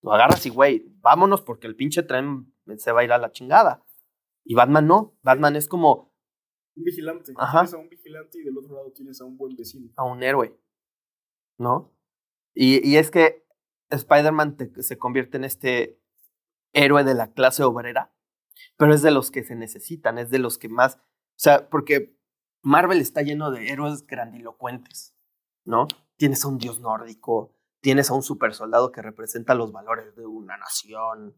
Lo 0.02 0.14
agarras 0.14 0.46
y, 0.46 0.50
güey, 0.50 0.86
vámonos 1.02 1.42
porque 1.42 1.68
el 1.68 1.76
pinche 1.76 2.04
tren 2.04 2.54
se 2.78 2.92
va 2.92 3.02
a 3.02 3.04
ir 3.04 3.12
a 3.12 3.18
la 3.18 3.32
chingada. 3.32 3.84
Y 4.44 4.56
Batman 4.56 4.88
no. 4.88 5.16
Batman 5.22 5.56
es 5.56 5.68
como. 5.68 6.14
Un 6.76 6.84
vigilante. 6.84 7.34
Ajá. 7.38 7.60
Tienes 7.60 7.74
a 7.74 7.78
un 7.78 7.90
vigilante 7.90 8.40
y 8.40 8.44
del 8.44 8.58
otro 8.58 8.76
lado 8.76 8.92
tienes 8.92 9.22
a 9.22 9.26
un 9.26 9.38
buen 9.38 9.56
vecino. 9.56 9.92
A 9.96 10.04
un 10.04 10.24
héroe. 10.24 10.58
¿No? 11.58 11.94
Y, 12.54 12.88
y 12.88 12.98
es 12.98 13.12
que 13.12 13.46
Spider-Man 13.90 14.58
se 14.80 14.98
convierte 14.98 15.38
en 15.38 15.44
este 15.44 16.00
héroe 16.74 17.04
de 17.04 17.14
la 17.14 17.34
clase 17.34 17.64
obrera, 17.64 18.14
pero 18.78 18.94
es 18.94 19.02
de 19.02 19.12
los 19.12 19.32
que 19.32 19.44
se 19.44 19.56
necesitan, 19.56 20.18
es 20.18 20.30
de 20.30 20.40
los 20.40 20.58
que 20.58 20.70
más. 20.70 20.96
O 20.96 21.00
sea, 21.38 21.70
porque 21.70 22.18
Marvel 22.62 23.02
está 23.02 23.22
lleno 23.22 23.52
de 23.52 23.70
héroes 23.70 24.06
grandilocuentes, 24.06 25.16
¿no? 25.66 25.88
Tienes 26.18 26.46
a 26.46 26.48
un 26.48 26.58
dios 26.58 26.80
nórdico, 26.80 27.56
tienes 27.82 28.10
a 28.10 28.14
un 28.14 28.24
super 28.24 28.54
soldado 28.54 28.92
que 28.92 29.02
representa 29.02 29.56
los 29.56 29.72
valores 29.72 30.16
de 30.16 30.26
una 30.26 30.58
nación. 30.58 31.36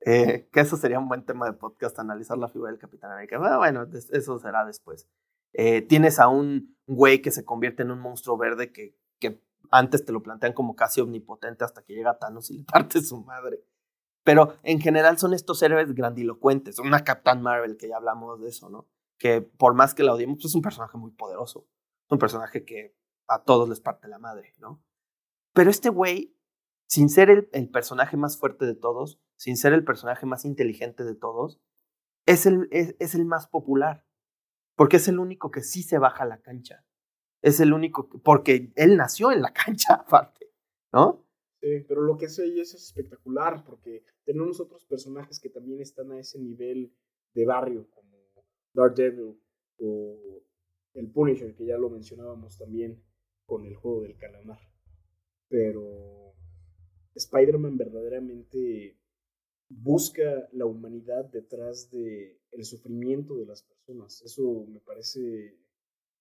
Eh, 0.00 0.48
que 0.52 0.60
eso 0.60 0.76
sería 0.76 1.00
un 1.00 1.08
buen 1.08 1.24
tema 1.24 1.46
de 1.46 1.54
podcast, 1.54 1.98
analizar 1.98 2.38
la 2.38 2.48
figura 2.48 2.70
del 2.70 2.80
Capitán 2.80 3.10
América. 3.10 3.38
Ah, 3.42 3.58
bueno, 3.58 3.86
eso 4.12 4.38
será 4.38 4.64
después. 4.64 5.08
Eh, 5.52 5.82
tienes 5.82 6.20
a 6.20 6.28
un 6.28 6.76
güey 6.86 7.20
que 7.20 7.32
se 7.32 7.44
convierte 7.44 7.82
en 7.82 7.90
un 7.90 7.98
monstruo 7.98 8.36
verde 8.36 8.72
que, 8.72 8.96
que 9.18 9.42
antes 9.70 10.04
te 10.04 10.12
lo 10.12 10.22
plantean 10.22 10.52
como 10.52 10.76
casi 10.76 11.00
omnipotente 11.00 11.64
hasta 11.64 11.82
que 11.82 11.94
llega 11.94 12.18
Thanos 12.18 12.50
y 12.50 12.58
le 12.58 12.64
parte 12.72 13.00
su 13.02 13.22
madre. 13.24 13.64
Pero 14.28 14.58
en 14.62 14.78
general 14.78 15.16
son 15.16 15.32
estos 15.32 15.62
héroes 15.62 15.94
grandilocuentes. 15.94 16.78
Una 16.78 17.02
Captain 17.02 17.40
Marvel, 17.40 17.78
que 17.78 17.88
ya 17.88 17.96
hablamos 17.96 18.38
de 18.42 18.50
eso, 18.50 18.68
¿no? 18.68 18.86
Que 19.16 19.40
por 19.40 19.72
más 19.72 19.94
que 19.94 20.02
la 20.02 20.12
odiemos, 20.12 20.36
pues 20.36 20.50
es 20.50 20.54
un 20.54 20.60
personaje 20.60 20.98
muy 20.98 21.12
poderoso. 21.12 21.66
Un 22.10 22.18
personaje 22.18 22.62
que 22.66 22.94
a 23.26 23.42
todos 23.42 23.70
les 23.70 23.80
parte 23.80 24.06
la 24.06 24.18
madre, 24.18 24.52
¿no? 24.58 24.84
Pero 25.54 25.70
este 25.70 25.88
güey, 25.88 26.36
sin 26.86 27.08
ser 27.08 27.30
el, 27.30 27.48
el, 27.54 27.70
personaje 27.70 28.18
más 28.18 28.36
fuerte 28.36 28.66
de 28.66 28.74
todos, 28.74 29.18
sin 29.36 29.56
ser 29.56 29.72
el 29.72 29.82
personaje 29.82 30.26
más 30.26 30.44
inteligente 30.44 31.04
de 31.04 31.14
todos, 31.14 31.62
es 32.26 32.44
el, 32.44 32.68
es, 32.70 32.96
es 32.98 33.14
el 33.14 33.24
más 33.24 33.46
popular. 33.48 34.04
Porque 34.76 34.98
es 34.98 35.08
el 35.08 35.20
único 35.20 35.50
que 35.50 35.62
sí 35.62 35.82
se 35.82 35.96
baja 35.96 36.24
a 36.24 36.26
la 36.26 36.42
cancha. 36.42 36.84
Es 37.40 37.60
el 37.60 37.72
único, 37.72 38.10
porque 38.22 38.74
él 38.76 38.98
nació 38.98 39.32
en 39.32 39.40
la 39.40 39.52
cancha 39.54 39.94
aparte, 39.94 40.52
¿no? 40.92 41.24
Pero 41.60 42.02
lo 42.02 42.16
que 42.16 42.26
hace 42.26 42.42
ahí 42.42 42.60
es 42.60 42.74
espectacular, 42.74 43.64
porque 43.64 44.04
tenemos 44.24 44.60
otros 44.60 44.84
personajes 44.84 45.40
que 45.40 45.50
también 45.50 45.80
están 45.80 46.12
a 46.12 46.20
ese 46.20 46.38
nivel 46.38 46.92
de 47.34 47.44
barrio, 47.44 47.88
como 47.90 48.16
Daredevil 48.72 49.40
o 49.78 50.42
el 50.94 51.10
Punisher, 51.10 51.54
que 51.54 51.66
ya 51.66 51.76
lo 51.78 51.90
mencionábamos 51.90 52.58
también 52.58 53.02
con 53.44 53.64
el 53.66 53.74
juego 53.74 54.02
del 54.02 54.16
calamar 54.16 54.58
pero 55.48 56.34
Spider-Man 57.14 57.76
verdaderamente 57.76 58.96
busca 59.68 60.48
la 60.52 60.66
humanidad 60.66 61.24
detrás 61.26 61.90
de 61.90 62.40
el 62.52 62.64
sufrimiento 62.64 63.36
de 63.36 63.46
las 63.46 63.62
personas. 63.62 64.22
Eso 64.22 64.66
me 64.68 64.80
parece 64.80 65.58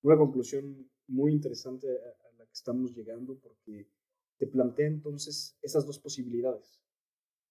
una 0.01 0.17
conclusión 0.17 0.89
muy 1.07 1.31
interesante 1.31 1.87
a, 1.87 2.37
la 2.37 2.45
que 2.45 2.53
estamos 2.53 2.93
llegando 2.93 3.37
porque 3.39 3.87
te 4.37 4.47
plantea 4.47 4.87
entonces 4.87 5.57
esas 5.61 5.85
dos 5.85 5.99
posibilidades. 5.99 6.81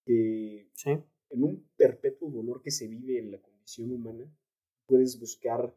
Que 0.04 0.70
en 0.84 1.42
un 1.42 1.68
perpetuo 1.76 2.30
dolor 2.30 2.62
que 2.62 2.70
se 2.70 2.86
vive 2.86 3.18
en 3.18 3.32
la 3.32 3.42
condición 3.42 3.90
humana, 3.90 4.32
puedes 4.86 5.18
buscar 5.18 5.76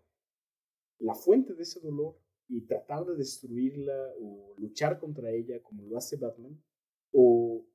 la 0.99 1.15
fuente 1.15 1.53
de 1.53 1.63
ese 1.63 1.79
dolor 1.79 2.19
y 2.47 2.61
tratar 2.61 3.05
de 3.05 3.15
destruirla 3.15 4.13
o 4.19 4.53
luchar 4.57 4.99
contra 4.99 5.31
ella 5.31 5.61
como 5.61 5.83
lo 5.83 5.97
hace 5.97 6.17
Batman, 6.17 6.61
o 7.11 7.65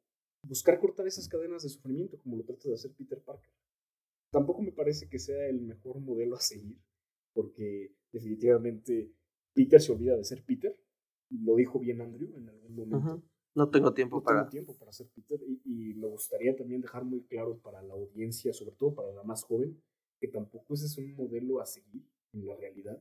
buscar 0.43 0.79
cortar 0.81 1.07
esas 1.07 1.29
cadenas 1.29 1.63
de 1.63 1.69
sufrimiento 1.69 2.19
como 2.21 2.37
lo 2.37 2.45
trata 2.45 2.69
de 2.69 2.75
hacer 2.75 2.93
Peter 2.93 3.21
Parker. 3.23 3.51
Tampoco 4.31 4.63
me 4.63 4.73
parece 4.73 5.09
que 5.09 5.19
sea 5.19 5.49
el 5.49 5.61
mejor 5.61 6.01
modelo 6.01 6.37
a 6.37 6.41
seguir, 6.41 6.79
porque 7.33 7.95
definitivamente 8.13 9.13
Peter 9.53 9.81
se 9.81 9.93
olvida 9.93 10.17
de 10.17 10.25
ser 10.25 10.45
Peter. 10.45 10.77
Lo 11.31 11.57
dijo 11.57 11.79
bien 11.79 12.01
Andrew 12.01 12.35
en 12.37 12.49
algún 12.49 12.77
momento. 12.77 13.23
No 13.55 13.71
tengo 13.71 13.95
tiempo 13.95 14.17
no 14.17 14.23
para. 14.23 14.41
Tengo 14.41 14.51
tiempo 14.51 14.77
para 14.79 14.93
ser 14.93 15.09
Peter 15.15 15.41
y, 15.47 15.61
y, 15.65 15.95
me 15.95 16.09
gustaría 16.09 16.57
también 16.57 16.81
dejar 16.81 17.05
muy 17.05 17.23
claro 17.23 17.59
para 17.59 17.83
la 17.83 17.95
audiencia, 17.95 18.53
sobre 18.53 18.73
todo 18.73 18.95
para 18.95 19.13
la 19.13 19.23
más 19.23 19.45
joven, 19.45 19.81
que 20.21 20.29
tampoco 20.29 20.75
ese 20.75 20.87
es 20.87 20.99
un 20.99 21.15
modelo 21.15 21.61
a 21.61 21.67
seguir 21.67 22.03
en 22.33 22.47
la 22.47 22.57
realidad 22.57 23.01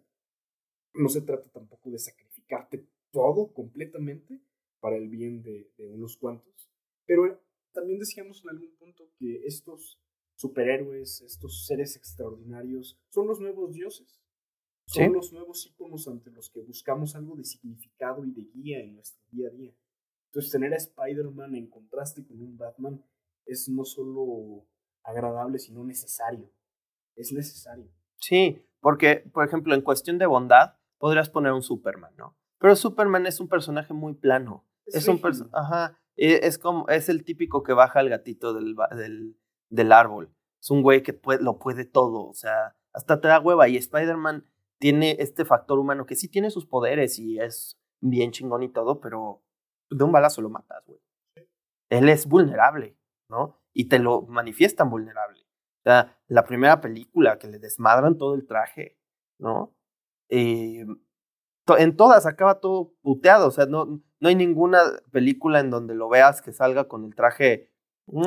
no 0.94 1.10
se 1.10 1.22
trata 1.22 1.50
tampoco 1.50 1.90
de 1.90 2.00
sacrificarte 2.00 2.88
todo 3.12 3.52
completamente 3.54 4.42
para 4.80 4.98
el 4.98 5.10
bien 5.10 5.42
de, 5.42 5.72
unos 5.78 6.18
cuantos. 6.18 6.70
Pero 7.06 7.42
también 7.72 8.00
decíamos 8.00 8.44
en 8.44 8.50
algún 8.52 8.76
punto 8.76 9.10
que 9.18 9.44
estos 9.46 10.00
superhéroes, 10.36 11.22
estos 11.22 11.66
seres 11.66 11.96
extraordinarios, 11.96 13.00
son 13.10 13.28
los 13.28 13.40
nuevos 13.40 13.74
dioses. 13.74 14.23
Son 14.86 15.14
los 15.14 15.32
nuevos 15.32 15.66
íconos 15.66 16.08
ante 16.08 16.30
los 16.32 16.50
que 16.50 16.62
buscamos 16.62 17.16
algo 17.16 17.36
de 17.36 17.44
significado 17.44 18.26
y 18.26 18.32
de 18.32 18.44
guía 18.54 18.80
en 18.80 18.96
nuestro 18.96 19.24
día 19.32 19.48
a 19.48 19.52
día. 19.52 19.74
Entonces, 20.28 20.52
tener 20.52 20.74
a 20.74 20.78
Spider-Man 20.78 21.56
en 21.56 21.70
contraste 21.70 22.26
con 22.26 22.42
un 22.42 22.58
Batman 22.58 23.04
es 23.46 23.70
no 23.70 23.86
solo 23.86 24.66
agradable, 25.04 25.60
sino 25.60 25.84
necesario. 25.84 26.52
Es 27.16 27.32
necesario. 27.32 27.88
Sí, 28.20 28.66
porque, 28.80 29.18
por 29.32 29.46
ejemplo, 29.46 29.74
en 29.76 29.82
cuestión 29.82 30.18
de 30.18 30.26
bondad, 30.26 30.76
podrías 30.98 31.30
poner 31.30 31.54
un 31.54 31.62
Superman, 31.62 32.14
¿no? 32.18 32.36
Pero 32.60 32.76
Superman 32.76 33.26
es 33.28 33.40
un 33.40 33.48
personaje 33.48 33.94
muy 33.94 34.14
plano. 34.14 34.66
Es, 34.86 35.08
un 35.08 35.20
personaje, 35.20 35.56
ajá, 35.56 36.00
e, 36.16 36.40
es 36.44 36.58
como, 36.58 36.88
es 36.90 37.10
el 37.10 37.24
típico 37.24 37.64
que 37.64 37.74
baja 37.74 38.02
el 38.02 38.10
gatito 38.10 38.54
del, 38.54 38.76
del, 38.96 39.38
del 39.70 39.92
árbol. 39.92 40.34
Es 40.62 40.72
un 40.72 40.82
güey 40.82 41.04
que 41.04 41.14
puede, 41.14 41.44
lo 41.44 41.60
puede 41.60 41.86
todo, 41.86 42.26
o 42.26 42.34
sea, 42.34 42.76
hasta 42.94 43.20
te 43.20 43.28
da 43.28 43.40
hueva. 43.40 43.68
Y 43.68 43.78
Spider-Man 43.78 44.46
tiene 44.84 45.16
este 45.20 45.46
factor 45.46 45.80
humano 45.80 46.06
que 46.06 46.18
sí 46.18 46.28
tiene 46.28 46.52
sus 46.52 46.66
poderes 46.66 47.18
y 47.18 47.40
es 47.40 47.80
bien 48.02 48.32
chingón 48.32 48.64
y 48.64 48.68
todo, 48.70 49.00
pero 49.00 49.42
de 49.90 50.04
un 50.04 50.12
balazo 50.12 50.42
lo 50.42 50.50
matas, 50.50 50.84
güey. 50.86 51.00
Él 51.90 52.10
es 52.10 52.28
vulnerable, 52.28 52.98
¿no? 53.30 53.62
Y 53.74 53.88
te 53.88 53.98
lo 53.98 54.24
manifiestan 54.24 54.90
vulnerable. 54.90 55.40
O 55.40 55.84
sea, 55.86 56.20
la 56.28 56.44
primera 56.44 56.82
película 56.82 57.40
que 57.40 57.48
le 57.48 57.60
desmadran 57.60 58.18
todo 58.18 58.36
el 58.36 58.46
traje, 58.46 59.00
¿no? 59.40 59.74
Eh, 60.28 60.86
en 61.78 61.96
todas 61.96 62.26
acaba 62.26 62.60
todo 62.60 62.92
puteado, 63.02 63.48
o 63.48 63.52
sea, 63.52 63.68
no, 63.68 63.86
no 64.20 64.28
hay 64.28 64.36
ninguna 64.36 64.82
película 65.14 65.62
en 65.62 65.70
donde 65.70 65.96
lo 65.96 66.10
veas 66.10 66.42
que 66.42 66.52
salga 66.52 66.90
con 66.90 67.06
el 67.06 67.16
traje 67.16 67.74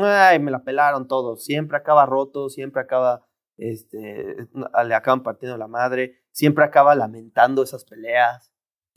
Ay, 0.01 0.39
me 0.39 0.51
la 0.51 0.65
pelaron 0.65 1.07
todos. 1.07 1.45
Siempre 1.45 1.77
acaba 1.77 2.07
roto, 2.07 2.49
siempre 2.49 2.81
acaba, 2.81 3.27
este, 3.59 4.49
le 4.87 4.95
acaban 4.95 5.23
partiendo 5.23 5.59
la 5.59 5.69
madre, 5.69 6.23
siempre 6.37 6.65
acaba 6.67 6.95
lamentando 6.95 7.63
esas 7.63 7.85
peleas. 7.87 8.53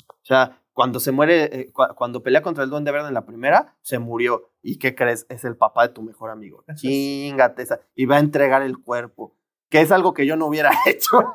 O 0.10 0.26
sea, 0.26 0.62
cuando 0.74 1.00
se 1.00 1.14
muere, 1.14 1.44
eh, 1.62 1.72
cuando 1.96 2.22
pelea 2.22 2.42
contra 2.42 2.66
el 2.66 2.70
Duende 2.70 2.92
Verde 2.92 3.08
en 3.08 3.14
la 3.14 3.26
primera, 3.26 3.78
se 3.82 3.98
murió. 3.98 4.52
¿Y 4.62 4.78
qué 4.78 4.94
crees? 4.94 5.26
Es 5.30 5.46
el 5.46 5.56
papá 5.56 5.88
de 5.88 5.94
tu 5.94 6.02
mejor 6.02 6.32
amigo. 6.32 6.66
Chingate 6.76 7.64
esa. 7.64 7.80
Y 7.96 8.06
va 8.06 8.18
a 8.18 8.20
entregar 8.20 8.62
el 8.62 8.78
cuerpo. 8.78 9.38
Que 9.70 9.80
es 9.80 9.92
algo 9.94 10.14
que 10.14 10.26
yo 10.26 10.36
no 10.36 10.48
hubiera 10.48 10.72
hecho. 10.86 11.34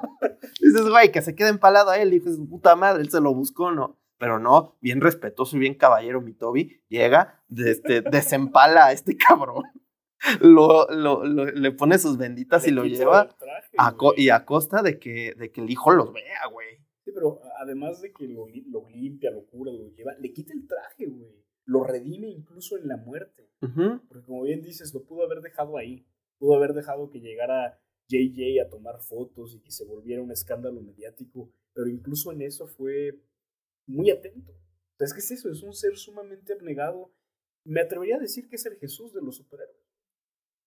Dices, 0.61 0.87
güey, 0.91 1.11
que 1.11 1.23
se 1.23 1.35
quede 1.35 1.49
empalado 1.49 1.91
a 1.91 1.97
él. 1.97 2.13
Y 2.13 2.19
dices, 2.19 2.39
puta 2.51 2.77
madre, 2.77 3.01
él 3.01 3.11
se 3.11 3.23
lo 3.23 3.33
buscó, 3.33 3.73
¿no? 3.73 3.99
Pero 4.19 4.39
no, 4.39 4.77
bien 4.83 5.01
respetuoso 5.01 5.57
y 5.57 5.61
bien 5.61 5.75
caballero 5.75 6.21
mi 6.21 6.35
Toby, 6.35 6.83
llega, 6.89 7.43
este, 7.57 8.03
desempala 8.03 8.87
a 8.87 8.93
este 8.93 9.17
cabrón, 9.29 9.65
lo, 10.41 10.87
lo, 10.91 11.25
le 11.25 11.73
pone 11.73 11.99
sus 11.99 12.19
benditas 12.19 12.67
y 12.67 12.71
lo 12.71 12.85
lleva 12.85 13.37
a 13.79 13.97
y 14.17 14.29
a 14.31 14.45
costa 14.45 14.83
de 14.83 14.99
que, 14.99 15.35
de 15.35 15.51
que 15.51 15.61
el 15.61 15.71
hijo 15.71 15.93
los 15.93 16.13
vea, 16.13 16.47
güey. 16.53 16.79
Sí, 17.05 17.13
pero 17.13 17.41
además 17.59 18.01
de 18.01 18.13
que 18.13 18.27
lo, 18.27 18.47
lo, 18.71 18.89
limpia, 18.89 19.31
lo 19.31 19.45
cura, 19.47 19.71
lo 19.73 19.91
lleva, 19.91 20.15
le 20.19 20.33
quita 20.33 20.53
el 20.55 20.67
traje, 20.67 21.07
güey. 21.07 21.45
Lo 21.67 21.85
redime 21.85 22.29
incluso 22.29 22.77
en 22.79 22.89
la 22.89 22.97
muerte. 22.97 23.51
Porque 23.61 24.25
como 24.27 24.43
bien 24.43 24.61
dices, 24.61 24.93
lo 24.93 25.05
pudo 25.05 25.25
haber 25.25 25.41
dejado 25.41 25.79
ahí. 25.79 26.07
Pudo 26.39 26.55
haber 26.55 26.75
dejado 26.75 27.11
que 27.11 27.21
llegara 27.21 27.81
JJ 28.09 28.61
a 28.61 28.69
tomar 28.69 29.01
fotos 29.01 29.55
y 29.55 29.61
que 29.61 29.71
se 29.71 29.87
volviera 29.87 30.23
un 30.23 30.31
escándalo 30.31 30.83
mediático. 30.83 31.51
Pero 31.73 31.89
incluso 31.89 32.31
en 32.33 32.43
eso 32.43 32.67
fue 32.67 33.23
muy 33.87 34.11
atento. 34.11 34.53
Entonces, 34.93 35.15
¿qué 35.15 35.21
es 35.21 35.31
eso? 35.41 35.51
Es 35.51 35.63
un 35.63 35.73
ser 35.73 35.97
sumamente 35.97 36.53
abnegado. 36.53 37.15
Me 37.65 37.81
atrevería 37.81 38.17
a 38.17 38.21
decir 38.21 38.49
que 38.49 38.57
es 38.57 38.67
el 38.67 38.77
Jesús 38.77 39.15
de 39.15 39.23
los 39.23 39.37
superhéroes. 39.37 39.84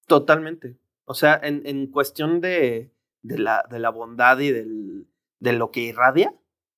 Totalmente. 0.07 0.77
O 1.05 1.13
sea, 1.13 1.39
en, 1.41 1.65
en 1.65 1.87
cuestión 1.87 2.41
de, 2.41 2.91
de, 3.21 3.37
la, 3.37 3.65
de 3.69 3.79
la 3.79 3.89
bondad 3.89 4.39
y 4.39 4.51
del, 4.51 5.07
de 5.39 5.53
lo 5.53 5.71
que 5.71 5.81
irradia, 5.81 6.33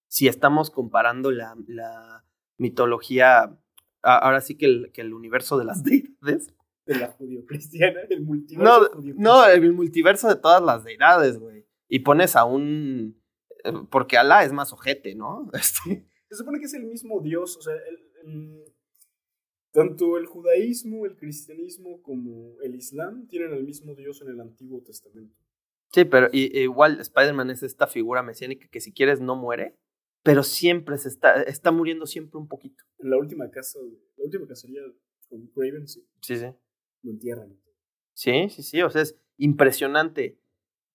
si 0.08 0.28
estamos 0.28 0.72
comparando 0.72 1.32
la, 1.32 1.56
la 1.68 2.26
mitología, 2.58 3.58
ahora 4.02 4.42
sí 4.42 4.58
que 4.58 4.66
el, 4.66 4.92
que 4.92 5.02
el 5.02 5.14
universo 5.14 5.58
de 5.58 5.66
las 5.66 5.84
deidades. 5.86 6.54
De 6.86 6.98
la 6.98 7.08
judío-cristiana, 7.08 8.02
el 8.10 8.22
multiverso. 8.22 8.92
No, 8.96 9.02
no, 9.16 9.46
el 9.46 9.74
multiverso 9.74 10.28
de 10.28 10.36
todas 10.36 10.62
las 10.62 10.84
deidades, 10.84 11.38
güey. 11.38 11.68
Y 11.88 12.00
pones 12.00 12.36
a 12.36 12.46
un. 12.46 13.22
Eh, 13.64 13.74
porque 13.92 14.18
Alá 14.18 14.44
es 14.44 14.52
más 14.52 14.74
ojete, 14.74 15.14
¿no? 15.14 15.50
Este, 15.54 16.08
se 16.30 16.36
supone 16.36 16.60
que 16.60 16.66
es 16.66 16.74
el 16.74 16.86
mismo 16.86 17.22
Dios, 17.22 17.58
o 17.58 17.62
sea, 17.62 17.76
tanto 19.72 20.18
el 20.18 20.26
judaísmo, 20.26 21.06
el 21.06 21.16
cristianismo 21.16 22.02
como 22.02 22.60
el 22.62 22.76
islam 22.76 23.28
tienen 23.28 23.54
el 23.54 23.64
mismo 23.64 23.96
Dios 23.96 24.22
en 24.22 24.30
el 24.30 24.40
Antiguo 24.40 24.82
Testamento. 24.82 25.36
Sí, 25.92 26.06
pero 26.06 26.30
igual 26.32 27.00
Spider-Man 27.00 27.50
es 27.50 27.64
esta 27.64 27.88
figura 27.88 28.22
mesiánica 28.22 28.68
que 28.68 28.80
si 28.80 28.94
quieres 28.94 29.22
no 29.22 29.36
muere, 29.36 29.76
pero 30.24 30.44
siempre 30.44 30.98
se 30.98 31.10
está, 31.10 31.42
está 31.44 31.72
muriendo 31.72 32.06
siempre 32.06 32.40
un 32.40 32.48
poquito. 32.48 32.84
En 33.00 33.10
la 33.10 33.18
última 33.18 33.50
casa, 33.50 33.80
la 34.18 34.24
última 34.24 34.46
cacería 34.48 34.82
con 35.28 35.48
Craven, 35.48 35.88
sí. 35.88 36.08
Sí, 36.22 36.38
sí. 36.38 36.48
Lo 37.02 37.12
entierran. 37.12 37.58
Sí, 38.14 38.50
sí, 38.50 38.64
sí, 38.64 38.82
o 38.82 38.90
sea, 38.90 39.02
es 39.02 39.16
impresionante. 39.38 40.38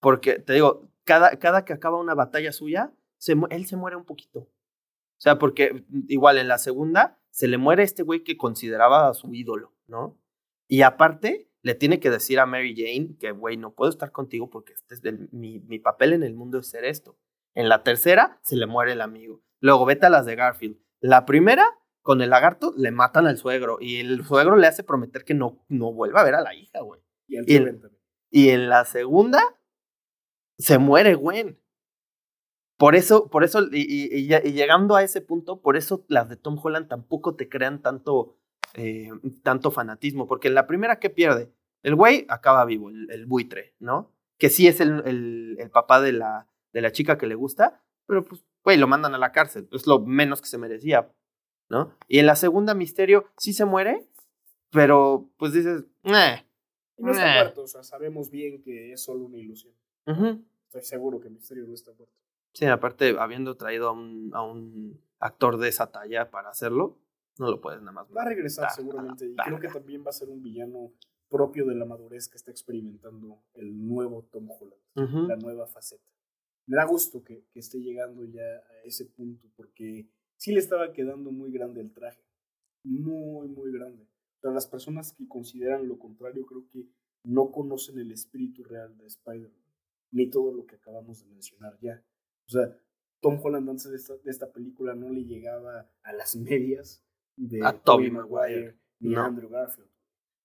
Porque, 0.01 0.39
te 0.39 0.53
digo, 0.53 0.91
cada, 1.05 1.39
cada 1.39 1.65
que 1.65 1.73
acaba 1.73 1.99
una 1.99 2.15
batalla 2.15 2.53
suya, 2.53 2.95
se, 3.17 3.35
él 3.51 3.67
se 3.67 3.77
muere 3.77 3.97
un 3.97 4.05
poquito. 4.05 4.41
O 4.41 5.21
sea, 5.21 5.39
porque 5.39 5.85
igual 6.09 6.39
en 6.39 6.49
la 6.49 6.59
segunda 6.59 7.19
se 7.35 7.49
le 7.49 7.59
muere 7.59 7.83
este 7.83 8.05
güey 8.05 8.23
que 8.23 8.37
consideraba 8.37 9.09
a 9.09 9.15
su 9.15 9.35
ídolo, 9.35 9.75
¿no? 9.89 10.17
Y 10.69 10.83
aparte 10.83 11.51
le 11.63 11.75
tiene 11.75 11.99
que 11.99 12.09
decir 12.09 12.39
a 12.39 12.47
Mary 12.47 12.77
Jane 12.77 13.17
que, 13.19 13.33
güey, 13.33 13.57
no 13.57 13.75
puedo 13.75 13.91
estar 13.91 14.13
contigo 14.13 14.51
porque 14.51 14.73
este 14.75 14.95
es 14.95 15.33
mi, 15.33 15.59
mi 15.59 15.81
papel 15.81 16.13
en 16.13 16.23
el 16.23 16.35
mundo 16.35 16.61
es 16.61 16.69
ser 16.69 16.85
esto. 16.85 17.19
En 17.55 17.69
la 17.69 17.83
tercera 17.83 18.39
se 18.43 18.55
le 18.55 18.67
muere 18.67 18.93
el 18.93 19.01
amigo. 19.01 19.43
Luego 19.59 19.85
vete 19.85 20.07
a 20.07 20.11
las 20.11 20.27
de 20.27 20.37
Garfield. 20.37 20.79
La 21.01 21.27
primera, 21.27 21.65
con 22.03 22.23
el 22.23 22.31
lagarto, 22.31 22.73
le 22.77 22.93
matan 22.93 23.27
al 23.27 23.37
suegro 23.37 23.79
y 23.81 23.97
el 23.97 24.25
suegro 24.25 24.55
le 24.55 24.69
hace 24.69 24.85
prometer 24.85 25.25
que 25.25 25.35
no, 25.35 25.65
no 25.69 25.93
vuelva 25.93 26.21
a 26.21 26.25
ver 26.25 26.37
a 26.37 26.41
la 26.41 26.55
hija, 26.55 26.83
güey. 26.83 27.01
Y, 27.27 27.59
y 28.31 28.49
en 28.51 28.69
la 28.69 28.85
segunda, 28.85 29.43
se 30.57 30.79
muere 30.79 31.17
Gwen. 31.17 31.59
Por 32.85 32.97
eso, 32.97 33.31
por 33.31 33.45
eso, 33.45 33.63
y, 33.73 34.27
llegando 34.29 34.95
a 34.95 35.03
ese 35.03 35.23
punto, 35.23 35.63
por 35.63 35.79
eso 35.79 36.05
las 36.09 36.29
de 36.29 36.37
Tom 36.37 36.59
Holland 36.63 36.87
tampoco 36.87 37.35
te 37.35 37.49
crean 37.49 37.81
tanto, 37.81 38.37
eh, 38.75 39.09
tanto 39.43 39.71
fanatismo, 39.71 40.27
porque 40.27 40.49
en 40.49 40.55
la 40.55 40.67
primera 40.67 41.01
que 41.01 41.09
pierde, 41.09 41.51
el 41.83 41.95
güey 41.95 42.27
acaba 42.29 42.63
vivo, 42.67 42.91
el, 42.91 43.25
buitre, 43.25 43.75
¿no? 43.79 44.13
Que 44.37 44.51
sí 44.51 44.69
es 44.69 44.81
el, 44.81 45.03
el, 45.59 45.71
papá 45.71 46.03
de 46.03 46.13
la, 46.13 46.47
de 46.75 46.83
la 46.83 46.93
chica 46.93 47.17
que 47.17 47.27
le 47.27 47.35
gusta, 47.35 47.83
pero 48.05 48.23
pues, 48.23 48.45
güey, 48.63 48.77
lo 48.77 48.87
mandan 48.87 49.15
a 49.15 49.19
la 49.19 49.33
cárcel, 49.33 49.67
es 49.73 49.87
lo 49.87 50.01
menos 50.01 50.43
que 50.43 50.49
se 50.49 50.59
merecía, 50.59 51.11
¿no? 51.71 51.97
Y 52.07 52.19
en 52.19 52.27
la 52.27 52.37
segunda, 52.37 52.75
Misterio 52.75 53.25
sí 53.39 53.55
se 53.55 53.65
muere, 53.65 54.07
pero 54.69 55.31
pues 55.39 55.55
dices, 55.55 55.87
eh. 56.03 56.45
no 56.99 57.13
está 57.13 57.33
muerto, 57.33 57.63
o 57.63 57.67
sea, 57.67 57.83
sabemos 57.83 58.29
bien 58.29 58.61
que 58.61 58.93
es 58.93 59.03
solo 59.03 59.25
una 59.25 59.39
ilusión. 59.39 59.73
Estoy 60.05 60.83
seguro 60.83 61.19
que 61.19 61.31
Misterio 61.31 61.67
no 61.67 61.73
está 61.73 61.91
muerto. 61.95 62.24
Sí, 62.55 62.67
aparte, 62.67 63.17
habiendo 63.19 63.57
traído 63.57 63.89
a 63.89 63.93
un, 63.93 64.31
a 64.33 64.43
un 64.43 65.01
actor 65.19 65.59
de 65.59 65.69
esa 65.69 65.91
talla 65.91 66.31
para 66.31 66.51
hacerlo, 66.51 66.97
no 67.39 67.51
lo 67.51 67.61
puedes 67.61 67.81
nada 67.81 67.93
más. 67.93 68.07
Va 68.17 68.23
a 68.23 68.29
regresar 68.29 68.71
seguramente. 68.71 69.27
Y 69.27 69.35
creo 69.35 69.59
que 69.59 69.69
también 69.69 70.05
va 70.05 70.11
a 70.11 70.13
ser 70.13 70.29
un 70.29 70.41
villano 70.43 70.93
propio 71.29 71.67
de 71.67 71.75
la 71.75 71.85
madurez 71.85 72.29
que 72.29 72.37
está 72.37 72.53
experimentando 72.53 73.43
el 73.55 73.87
nuevo 73.87 74.23
Tom 74.31 74.49
Holland, 74.49 75.29
la 75.29 75.37
nueva 75.37 75.67
faceta. 75.67 76.05
Me 76.67 76.77
da 76.77 76.85
gusto 76.85 77.25
que, 77.25 77.45
que, 77.51 77.59
esté 77.59 77.81
llegando 77.81 78.25
ya 78.25 78.43
a 78.43 78.85
ese 78.85 79.05
punto, 79.05 79.49
porque 79.57 80.09
sí 80.37 80.53
le 80.53 80.61
estaba 80.61 80.93
quedando 80.93 81.33
muy 81.33 81.51
grande 81.51 81.81
el 81.81 81.93
traje. 81.93 82.23
Muy, 82.85 83.49
muy 83.49 83.73
grande. 83.73 84.07
Para 84.41 84.55
las 84.55 84.67
personas 84.67 85.13
que 85.13 85.27
consideran 85.27 85.89
lo 85.89 85.99
contrario, 85.99 86.47
creo 86.47 86.67
que 86.69 86.87
no 87.25 87.51
conocen 87.51 87.99
el 87.99 88.13
espíritu 88.13 88.63
real 88.63 88.97
de 88.97 89.07
Spider-Man, 89.07 89.65
ni 90.13 90.31
todo 90.31 90.53
lo 90.53 90.67
que 90.67 90.77
acabamos 90.77 91.21
de 91.21 91.27
mencionar 91.27 91.79
ya. 91.81 92.03
O 92.47 92.51
sea, 92.51 92.77
Tom 93.21 93.41
Holland 93.43 93.69
antes 93.69 93.91
de 93.91 93.97
esta, 93.97 94.15
de 94.17 94.31
esta 94.31 94.53
película 94.53 94.95
no 94.95 95.11
le 95.11 95.25
llegaba 95.25 95.91
a 96.03 96.13
las 96.13 96.37
medias 96.37 97.05
de 97.37 97.65
a 97.65 97.73
Tobey 97.73 98.11
Maguire 98.11 98.79
ni 99.01 99.15
a 99.15 99.25
Andrew 99.25 99.49
Garfield. 99.49 99.89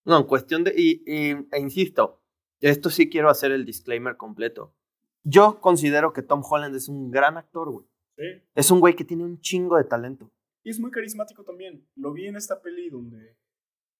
No, 0.05 0.17
en 0.17 0.25
cuestión 0.25 0.63
de. 0.63 0.73
Y, 0.75 1.03
e 1.05 1.59
insisto, 1.59 2.21
esto 2.61 2.89
sí 2.89 3.09
quiero 3.09 3.29
hacer 3.29 3.51
el 3.51 3.65
disclaimer 3.65 4.17
completo. 4.17 4.75
Yo 5.23 5.59
considero 5.59 6.13
que 6.13 6.21
Tom 6.21 6.41
Holland 6.49 6.75
es 6.75 6.87
un 6.87 7.11
gran 7.11 7.37
actor, 7.37 7.69
güey. 7.69 7.85
Sí. 8.17 8.23
Es 8.55 8.71
un 8.71 8.79
güey 8.79 8.95
que 8.95 9.05
tiene 9.05 9.23
un 9.23 9.39
chingo 9.39 9.77
de 9.77 9.83
talento. 9.83 10.31
Y 10.63 10.69
es 10.69 10.79
muy 10.79 10.91
carismático 10.91 11.43
también. 11.43 11.87
Lo 11.95 12.13
vi 12.13 12.27
en 12.27 12.35
esta 12.35 12.61
peli 12.61 12.89
donde 12.89 13.37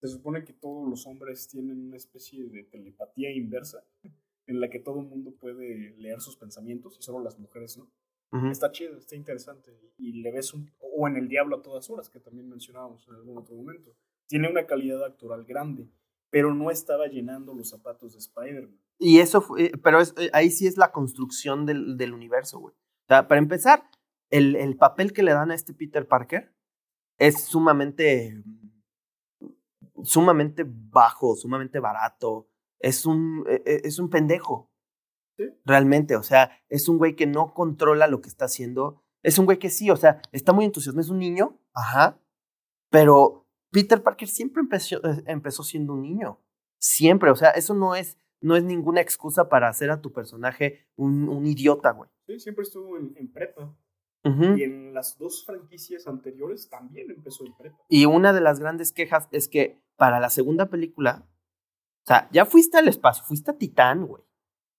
se 0.01 0.07
supone 0.07 0.43
que 0.45 0.53
todos 0.53 0.89
los 0.89 1.05
hombres 1.05 1.47
tienen 1.47 1.87
una 1.87 1.97
especie 1.97 2.45
de 2.45 2.63
telepatía 2.63 3.31
inversa 3.31 3.85
en 4.49 4.59
la 4.59 4.69
que 4.69 4.79
todo 4.79 4.99
el 4.99 5.05
mundo 5.05 5.31
puede 5.39 5.95
leer 5.99 6.21
sus 6.21 6.35
pensamientos 6.35 6.97
y 6.99 7.03
solo 7.03 7.19
las 7.23 7.37
mujeres 7.37 7.77
no. 7.77 7.87
Está 8.51 8.71
chido, 8.71 8.97
está 8.97 9.15
interesante. 9.15 9.75
Y, 9.97 10.21
le 10.21 10.31
ves 10.31 10.53
un. 10.53 10.71
O 10.79 11.07
en 11.07 11.15
El 11.15 11.27
Diablo 11.27 11.57
a 11.57 11.61
todas 11.63 11.89
horas, 11.89 12.09
que 12.09 12.19
también 12.19 12.47
mencionábamos 12.47 13.07
en 13.07 13.15
algún 13.15 13.37
otro 13.39 13.55
momento. 13.55 13.95
Tiene 14.27 14.49
una 14.49 14.67
calidad 14.67 15.03
actoral 15.03 15.45
grande, 15.45 15.89
pero 16.29 16.53
no 16.53 16.69
estaba 16.69 17.07
llenando 17.07 17.55
los 17.55 17.69
zapatos 17.69 18.13
de 18.13 18.19
Spider-Man. 18.19 18.79
Y 18.99 19.19
eso 19.19 19.41
fue. 19.41 19.71
Pero 19.83 19.99
es, 19.99 20.13
eh, 20.17 20.29
ahí 20.33 20.51
sí 20.51 20.67
es 20.67 20.77
la 20.77 20.91
construcción 20.91 21.65
del, 21.65 21.97
del 21.97 22.13
universo, 22.13 22.59
güey. 22.59 22.75
O 22.75 23.07
sea, 23.07 23.27
para 23.27 23.39
empezar, 23.39 23.89
el, 24.29 24.55
el 24.55 24.77
papel 24.77 25.11
que 25.11 25.23
le 25.23 25.31
dan 25.31 25.49
a 25.49 25.55
este 25.55 25.73
Peter 25.73 26.07
Parker 26.07 26.53
es 27.17 27.41
sumamente. 27.41 28.43
sumamente 30.03 30.65
bajo, 30.67 31.35
sumamente 31.35 31.79
barato 31.79 32.47
es 32.79 33.05
un, 33.05 33.45
e, 33.47 33.61
e, 33.65 33.81
es 33.83 33.99
un 33.99 34.09
pendejo. 34.09 34.69
Realmente, 35.63 36.17
o 36.17 36.23
sea, 36.23 36.51
es 36.67 36.89
un 36.89 36.97
güey 36.97 37.15
que 37.15 37.25
no 37.25 37.53
controla 37.53 38.07
lo 38.07 38.19
que 38.19 38.27
está 38.27 38.45
haciendo. 38.45 39.01
Es 39.23 39.39
un 39.39 39.45
güey 39.45 39.57
que 39.57 39.69
sí, 39.69 39.89
o 39.89 39.95
sea, 39.95 40.21
está 40.33 40.51
muy 40.51 40.65
entusiasmado, 40.65 41.05
es 41.05 41.09
un 41.09 41.19
niño, 41.19 41.57
ajá, 41.73 42.19
pero 42.89 43.45
Peter 43.71 44.01
Parker 44.01 44.27
siempre 44.27 44.61
empezó, 44.61 44.97
eh, 44.97 45.23
empezó 45.27 45.63
siendo 45.63 45.93
un 45.93 46.01
niño. 46.01 46.39
Siempre, 46.79 47.29
o 47.29 47.35
sea, 47.35 47.51
eso 47.51 47.73
no 47.73 47.95
es, 47.95 48.17
no 48.41 48.55
es 48.55 48.63
ninguna 48.63 49.01
excusa 49.01 49.49
para 49.49 49.67
hacer 49.67 49.91
a 49.91 50.01
tu 50.01 50.11
personaje 50.11 50.87
un, 50.95 51.29
un 51.29 51.45
idiota, 51.45 51.91
güey. 51.91 52.09
Sí, 52.27 52.39
siempre 52.39 52.63
estuvo 52.63 52.97
en, 52.97 53.31
prepa. 53.31 53.75
Y 54.23 54.63
en 54.63 54.93
las 54.93 55.17
dos 55.17 55.45
franquicias 55.45 56.05
anteriores 56.05 56.69
también 56.69 57.09
empezó 57.09 57.45
en 57.45 57.55
prepa. 57.55 57.77
Y 57.87 58.05
una 58.05 58.33
de 58.33 58.41
las 58.41 58.59
grandes 58.59 58.91
quejas 58.91 59.27
es 59.31 59.47
que 59.47 59.81
para 59.95 60.19
la 60.19 60.29
segunda 60.29 60.69
película 60.69 61.25
sea, 62.09 62.29
ya 62.31 62.45
fuiste 62.45 62.77
al 62.77 62.87
espacio, 62.87 63.23
fuiste 63.23 63.51
a 63.51 63.57
Titán, 63.57 64.05
güey. 64.05 64.23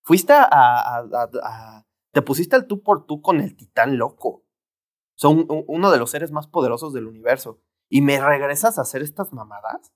Fuiste 0.02 0.32
a, 0.32 0.48
a, 0.50 1.86
Te 2.12 2.22
pusiste 2.22 2.56
al 2.56 2.66
tú 2.66 2.82
por 2.82 3.06
tú 3.06 3.22
con 3.22 3.40
el 3.40 3.56
Titán 3.56 3.98
loco. 3.98 4.44
Son 5.14 5.46
uno 5.66 5.90
de 5.90 5.98
los 5.98 6.10
seres 6.10 6.32
más 6.32 6.46
poderosos 6.46 6.92
del 6.92 7.06
universo. 7.06 7.60
Y 7.88 8.00
me 8.00 8.20
regresas 8.20 8.78
a 8.78 8.82
hacer 8.82 9.02
estas 9.02 9.32
mamadas 9.32 9.92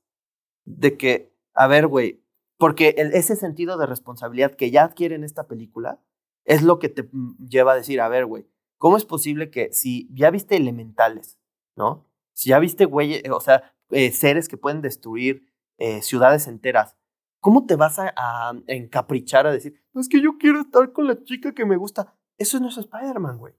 de 0.64 0.96
que 0.96 1.34
a 1.54 1.66
ver, 1.66 1.86
güey, 1.86 2.22
porque 2.58 2.94
ese 2.96 3.36
sentido 3.36 3.78
de 3.78 3.86
responsabilidad 3.86 4.54
que 4.54 4.70
ya 4.70 4.84
adquiere 4.84 5.14
en 5.14 5.24
esta 5.24 5.46
película 5.46 6.00
es 6.44 6.62
lo 6.62 6.78
que 6.78 6.88
te 6.88 7.08
lleva 7.48 7.72
a 7.72 7.76
decir, 7.76 8.00
a 8.00 8.08
ver, 8.08 8.26
güey, 8.26 8.46
¿cómo 8.76 8.96
es 8.96 9.04
posible 9.04 9.50
que 9.50 9.72
si 9.72 10.08
ya 10.12 10.30
viste 10.30 10.56
elementales, 10.56 11.38
¿no? 11.76 12.06
Si 12.34 12.50
ya 12.50 12.58
viste, 12.58 12.84
güey, 12.84 13.22
o 13.30 13.40
sea, 13.40 13.74
eh, 13.90 14.10
seres 14.10 14.48
que 14.48 14.56
pueden 14.56 14.82
destruir 14.82 15.46
eh, 15.78 16.02
ciudades 16.02 16.46
enteras, 16.48 16.96
¿cómo 17.44 17.66
te 17.66 17.76
vas 17.76 17.98
a, 17.98 18.14
a 18.16 18.54
encaprichar 18.68 19.46
a 19.46 19.52
decir, 19.52 19.78
no 19.92 20.00
es 20.00 20.08
que 20.08 20.22
yo 20.22 20.38
quiero 20.38 20.62
estar 20.62 20.92
con 20.92 21.06
la 21.06 21.22
chica 21.24 21.52
que 21.52 21.66
me 21.66 21.76
gusta? 21.76 22.16
Eso 22.38 22.58
no 22.58 22.68
es 22.68 22.78
Spider-Man, 22.78 23.36
güey. 23.36 23.52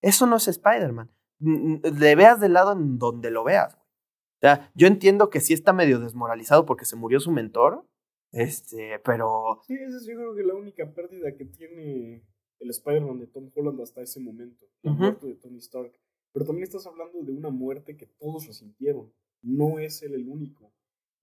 Eso 0.00 0.24
no 0.28 0.36
es 0.36 0.46
Spider-Man. 0.46 1.10
Le 1.40 2.14
veas 2.14 2.38
del 2.38 2.52
lado 2.52 2.74
en 2.74 2.96
donde 2.96 3.32
lo 3.32 3.42
veas, 3.42 3.74
güey. 3.74 3.84
O 3.86 4.40
sea, 4.40 4.70
yo 4.76 4.86
entiendo 4.86 5.30
que 5.30 5.40
sí 5.40 5.52
está 5.52 5.72
medio 5.72 5.98
desmoralizado 5.98 6.64
porque 6.64 6.84
se 6.84 6.94
murió 6.94 7.18
su 7.18 7.32
mentor, 7.32 7.84
este, 8.30 9.00
pero 9.04 9.60
Sí, 9.66 9.74
esa 9.74 9.96
es 9.96 10.06
yo 10.06 10.14
creo 10.14 10.34
que 10.36 10.44
la 10.44 10.54
única 10.54 10.88
pérdida 10.94 11.34
que 11.36 11.44
tiene 11.44 12.24
el 12.60 12.70
Spider-Man 12.70 13.18
de 13.18 13.26
Tom 13.26 13.50
Holland 13.52 13.80
hasta 13.80 14.00
ese 14.00 14.20
momento, 14.20 14.64
la 14.82 14.92
muerte 14.92 15.26
de 15.26 15.34
Tony 15.34 15.58
Stark. 15.58 15.92
Pero 16.32 16.46
también 16.46 16.62
estás 16.62 16.86
hablando 16.86 17.20
de 17.20 17.32
una 17.32 17.50
muerte 17.50 17.96
que 17.96 18.06
todos 18.06 18.46
resintieron. 18.46 19.12
No 19.42 19.80
es 19.80 20.02
él 20.04 20.14
el 20.14 20.28
único. 20.28 20.72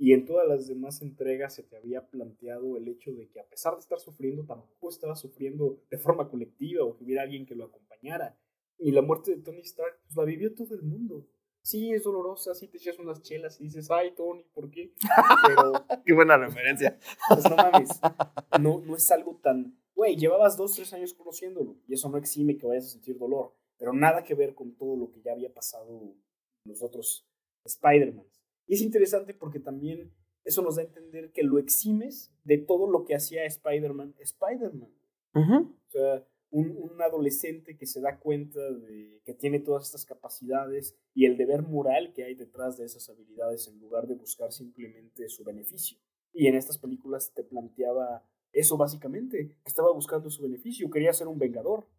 Y 0.02 0.14
en 0.14 0.26
todas 0.26 0.48
las 0.48 0.66
demás 0.66 1.04
entregas 1.04 1.54
se 1.54 1.62
te 1.62 1.78
había 1.78 2.10
planteado 2.10 2.76
el 2.76 2.88
hecho 2.88 3.12
de 3.12 3.30
que 3.30 3.40
a 3.40 3.46
pesar 3.46 3.76
de 3.76 3.82
estar 3.82 4.00
sufriendo, 4.00 4.44
tampoco 4.44 4.90
estaba 4.90 5.16
sufriendo 5.16 5.80
de 5.92 6.00
forma 6.00 6.28
colectiva 6.28 6.84
o 6.84 6.98
que 6.98 7.04
hubiera 7.04 7.22
alguien 7.22 7.46
que 7.46 7.54
lo 7.54 7.66
acompañara. 7.66 8.36
Y 8.80 8.94
la 8.94 9.04
muerte 9.04 9.30
de 9.30 9.44
Tony 9.44 9.60
Stark, 9.60 10.00
pues 10.02 10.16
la 10.16 10.24
vivió 10.24 10.56
todo 10.56 10.74
el 10.74 10.82
mundo. 10.82 11.28
Sí, 11.62 11.92
es 11.94 12.02
dolorosa, 12.02 12.56
sí 12.56 12.68
te 12.68 12.80
echas 12.80 12.98
unas 12.98 13.22
chelas 13.22 13.62
y 13.62 13.66
dices, 13.66 13.92
ay, 13.92 14.16
Tony, 14.16 14.44
¿por 14.56 14.72
qué? 14.72 14.92
Pero 15.46 15.74
qué 16.04 16.14
buena 16.14 16.36
referencia. 16.36 16.98
pues 17.28 17.48
no 17.48 17.56
mames. 17.56 18.02
No, 18.60 18.82
no 18.84 18.96
es 18.96 19.12
algo 19.12 19.36
tan. 19.36 19.78
Güey, 19.94 20.16
llevabas 20.16 20.58
dos, 20.58 20.74
tres 20.74 20.92
años 20.94 21.14
conociéndolo. 21.14 21.78
Y 21.88 21.94
eso 21.94 22.10
no 22.10 22.18
exime 22.18 22.58
que 22.58 22.66
vayas 22.66 22.88
a 22.88 22.90
sentir 22.90 23.20
dolor. 23.20 23.54
Pero 23.78 23.94
nada 23.94 24.24
que 24.24 24.34
ver 24.34 24.56
con 24.56 24.76
todo 24.76 24.98
lo 24.98 25.12
que 25.12 25.22
ya 25.22 25.34
había 25.34 25.54
pasado 25.54 26.16
los 26.66 26.82
otros 26.82 27.28
Spider-Man. 27.66 28.26
Y 28.72 28.76
es 28.76 28.82
interesante 28.84 29.34
porque 29.34 29.60
también 29.60 30.14
eso 30.46 30.62
nos 30.62 30.78
da 30.78 30.84
a 30.84 30.86
entender 30.86 31.34
que 31.34 31.44
lo 31.44 31.60
eximes 31.60 32.34
de 32.46 32.58
todo 32.58 32.90
lo 32.90 33.04
que 33.04 33.16
hacía 33.16 33.44
Spider-Man 33.44 34.16
Spider-Man. 34.18 34.90
O 35.34 35.90
sea, 35.90 36.26
un, 36.52 36.78
un 36.78 37.02
adolescente 37.02 37.76
que 37.76 37.86
se 37.86 38.00
da 38.00 38.18
cuenta 38.18 38.62
de 38.62 39.20
que 39.26 39.34
tiene 39.34 39.60
todas 39.60 39.88
estas 39.88 40.06
capacidades 40.06 40.98
y 41.14 41.26
el 41.26 41.36
deber 41.36 41.64
moral 41.64 42.14
que 42.14 42.24
hay 42.24 42.34
detrás 42.34 42.78
de 42.78 42.86
esas 42.86 43.10
habilidades 43.10 43.68
en 43.68 43.78
lugar 43.78 44.08
de 44.08 44.16
buscar 44.16 44.54
simplemente 44.54 45.28
su 45.28 45.44
beneficio. 45.44 45.98
Y 46.32 46.48
en 46.48 46.56
estas 46.56 46.78
películas 46.78 47.34
te 47.34 47.44
planteaba 47.44 48.26
eso 48.54 48.78
básicamente, 48.78 49.50
que 49.50 49.58
estaba 49.66 49.92
buscando 49.92 50.30
su 50.30 50.44
beneficio, 50.44 50.90
quería 50.90 51.12
ser 51.12 51.28
un 51.28 51.40
vengador, 51.40 51.90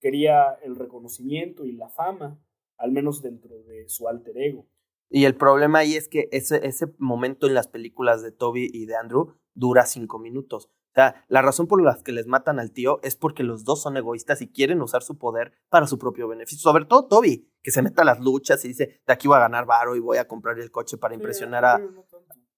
quería 0.00 0.52
el 0.62 0.76
reconocimiento 0.76 1.66
y 1.66 1.72
la 1.72 1.90
fama, 1.90 2.42
al 2.78 2.90
menos 2.90 3.20
dentro 3.20 3.62
de 3.64 3.86
su 3.90 4.08
alter 4.08 4.38
ego. 4.38 4.66
Y 5.10 5.24
el 5.24 5.36
problema 5.36 5.80
ahí 5.80 5.94
es 5.94 6.08
que 6.08 6.28
ese, 6.32 6.66
ese 6.66 6.86
momento 6.98 7.46
en 7.46 7.54
las 7.54 7.68
películas 7.68 8.22
de 8.22 8.32
Toby 8.32 8.68
y 8.72 8.86
de 8.86 8.96
Andrew 8.96 9.34
dura 9.54 9.86
cinco 9.86 10.18
minutos. 10.18 10.66
O 10.66 10.94
sea, 10.94 11.24
la 11.28 11.42
razón 11.42 11.66
por 11.66 11.82
la 11.82 11.96
que 12.02 12.12
les 12.12 12.26
matan 12.26 12.58
al 12.58 12.72
tío 12.72 12.98
es 13.02 13.16
porque 13.16 13.42
los 13.42 13.64
dos 13.64 13.80
son 13.82 13.96
egoístas 13.96 14.42
y 14.42 14.50
quieren 14.50 14.82
usar 14.82 15.02
su 15.02 15.16
poder 15.16 15.52
para 15.68 15.86
su 15.86 15.98
propio 15.98 16.28
beneficio. 16.28 16.58
Sobre 16.58 16.84
todo 16.84 17.06
Toby, 17.06 17.50
que 17.62 17.70
se 17.70 17.82
mete 17.82 18.02
a 18.02 18.04
las 18.04 18.20
luchas 18.20 18.64
y 18.64 18.68
dice, 18.68 19.00
de 19.06 19.12
aquí 19.12 19.28
voy 19.28 19.36
a 19.36 19.40
ganar 19.40 19.64
varo 19.64 19.96
y 19.96 20.00
voy 20.00 20.18
a 20.18 20.26
comprar 20.26 20.58
el 20.58 20.70
coche 20.70 20.96
para 20.96 21.14
impresionar 21.14 21.64
a... 21.64 21.80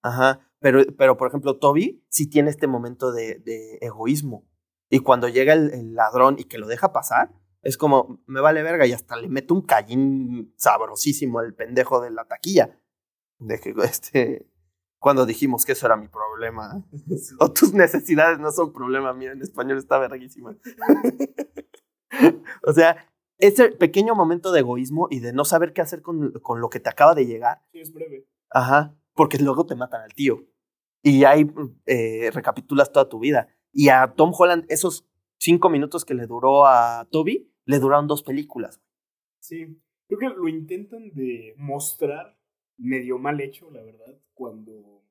Ajá, 0.02 0.50
pero, 0.58 0.82
pero 0.96 1.16
por 1.16 1.28
ejemplo, 1.28 1.58
Toby 1.58 2.04
sí 2.08 2.28
tiene 2.28 2.50
este 2.50 2.66
momento 2.66 3.12
de, 3.12 3.38
de 3.40 3.78
egoísmo. 3.82 4.48
Y 4.88 5.00
cuando 5.00 5.28
llega 5.28 5.52
el, 5.52 5.70
el 5.72 5.94
ladrón 5.94 6.36
y 6.38 6.44
que 6.44 6.58
lo 6.58 6.66
deja 6.66 6.92
pasar, 6.92 7.32
es 7.62 7.76
como, 7.76 8.22
me 8.26 8.40
vale 8.40 8.62
verga 8.62 8.86
y 8.86 8.92
hasta 8.92 9.16
le 9.16 9.28
mete 9.28 9.52
un 9.52 9.62
callín 9.62 10.54
sabrosísimo 10.56 11.40
al 11.40 11.54
pendejo 11.54 12.00
de 12.00 12.10
la 12.10 12.24
taquilla. 12.24 12.78
De 13.38 13.58
que 13.60 13.74
este, 13.84 14.50
cuando 14.98 15.26
dijimos 15.26 15.64
que 15.64 15.72
eso 15.72 15.86
era 15.86 15.96
mi 15.96 16.08
problema. 16.08 16.84
o 17.40 17.52
tus 17.52 17.74
necesidades 17.74 18.38
no 18.38 18.50
son 18.52 18.72
problema, 18.72 19.12
mira, 19.12 19.32
en 19.32 19.42
español 19.42 19.78
está 19.78 19.98
verguísima. 19.98 20.56
o 22.66 22.72
sea, 22.72 23.06
ese 23.38 23.70
pequeño 23.70 24.14
momento 24.14 24.52
de 24.52 24.60
egoísmo 24.60 25.08
y 25.10 25.20
de 25.20 25.32
no 25.32 25.44
saber 25.44 25.72
qué 25.72 25.80
hacer 25.80 26.02
con, 26.02 26.32
con 26.42 26.60
lo 26.60 26.68
que 26.68 26.80
te 26.80 26.90
acaba 26.90 27.14
de 27.14 27.26
llegar. 27.26 27.62
Sí, 27.72 27.80
es 27.80 27.92
breve. 27.92 28.26
Ajá, 28.50 28.96
porque 29.14 29.38
luego 29.38 29.66
te 29.66 29.76
matan 29.76 30.02
al 30.02 30.12
tío. 30.12 30.46
Y 31.02 31.24
ahí 31.24 31.50
eh, 31.86 32.30
recapitulas 32.32 32.92
toda 32.92 33.08
tu 33.08 33.18
vida. 33.18 33.48
Y 33.72 33.88
a 33.88 34.12
Tom 34.14 34.32
Holland, 34.36 34.66
esos 34.68 35.06
cinco 35.38 35.70
minutos 35.70 36.04
que 36.04 36.14
le 36.14 36.26
duró 36.26 36.66
a 36.66 37.06
Toby, 37.10 37.49
le 37.70 37.78
duraron 37.78 38.06
dos 38.06 38.22
películas. 38.22 38.80
Sí, 39.40 39.80
creo 40.06 40.18
que 40.18 40.28
lo 40.28 40.48
intentan 40.48 41.10
de 41.12 41.54
mostrar 41.56 42.36
medio 42.76 43.18
mal 43.18 43.40
hecho, 43.40 43.70
la 43.70 43.82
verdad, 43.82 44.18
cuando 44.34 45.02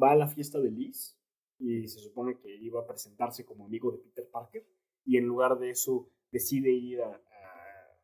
va 0.00 0.12
a 0.12 0.16
la 0.16 0.26
fiesta 0.28 0.58
de 0.60 0.70
Liz 0.70 1.16
y 1.58 1.86
se 1.88 1.98
supone 2.00 2.38
que 2.38 2.54
iba 2.56 2.80
a 2.80 2.86
presentarse 2.86 3.44
como 3.44 3.64
amigo 3.66 3.90
de 3.92 3.98
Peter 3.98 4.28
Parker 4.30 4.64
y 5.04 5.16
en 5.16 5.26
lugar 5.26 5.58
de 5.58 5.70
eso 5.70 6.08
decide 6.30 6.70
ir 6.70 7.00
a, 7.02 7.08
a 7.10 7.96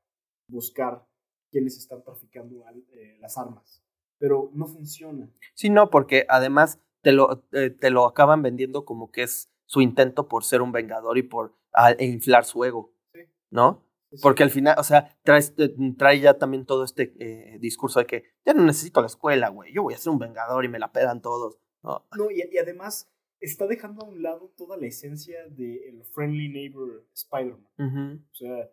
buscar 0.49 1.07
quienes 1.51 1.77
están 1.79 2.03
traficando 2.03 2.67
al- 2.67 2.85
eh, 2.93 3.17
las 3.21 3.39
armas. 3.39 3.83
Pero 4.19 4.51
no 4.55 4.67
funciona. 4.67 5.31
Sí, 5.55 5.71
no, 5.71 5.91
porque 5.91 6.27
además 6.29 6.81
te 7.03 7.13
lo, 7.13 7.45
eh, 7.53 7.71
te 7.71 7.91
lo 7.91 8.07
acaban 8.07 8.43
vendiendo 8.43 8.85
como 8.85 9.11
que 9.11 9.23
es 9.23 9.51
su 9.67 9.81
intento 9.81 10.29
por 10.29 10.45
ser 10.45 10.63
un 10.63 10.73
vengador 10.73 11.19
y 11.19 11.23
por 11.23 11.55
ah, 11.73 11.93
e 11.93 12.07
inflar 12.07 12.45
su 12.45 12.65
ego, 12.65 12.93
Sí. 13.13 13.21
¿no? 13.51 13.84
Porque 14.23 14.43
al 14.43 14.51
final, 14.51 14.77
o 14.79 14.85
sea, 14.85 15.17
traes- 15.25 15.55
eh, 15.59 15.75
trae 15.99 16.21
ya 16.21 16.39
también 16.39 16.67
todo 16.67 16.85
este 16.85 17.15
eh, 17.19 17.59
discurso 17.61 17.99
de 18.01 18.07
que 18.07 18.25
ya 18.45 18.55
no 18.55 18.65
necesito 18.65 19.01
la 19.01 19.07
escuela, 19.07 19.49
güey, 19.49 19.73
yo 19.73 19.83
voy 19.83 19.95
a 19.95 19.99
ser 19.99 20.12
un 20.12 20.19
vengador 20.19 20.65
y 20.65 20.69
me 20.69 20.79
la 20.79 20.93
pegan 20.93 21.21
todos. 21.23 21.59
No, 21.83 22.07
No, 22.17 22.31
y, 22.31 22.43
y 22.51 22.59
además 22.59 23.11
está 23.41 23.67
dejando 23.67 24.03
a 24.05 24.09
un 24.09 24.23
lado 24.23 24.53
toda 24.57 24.77
la 24.77 24.87
esencia 24.87 25.47
del 25.49 26.05
friendly 26.05 26.49
neighbor 26.49 27.07
Spider-Man. 27.15 27.69
Ujú. 27.79 28.23
O 28.31 28.35
sea, 28.35 28.71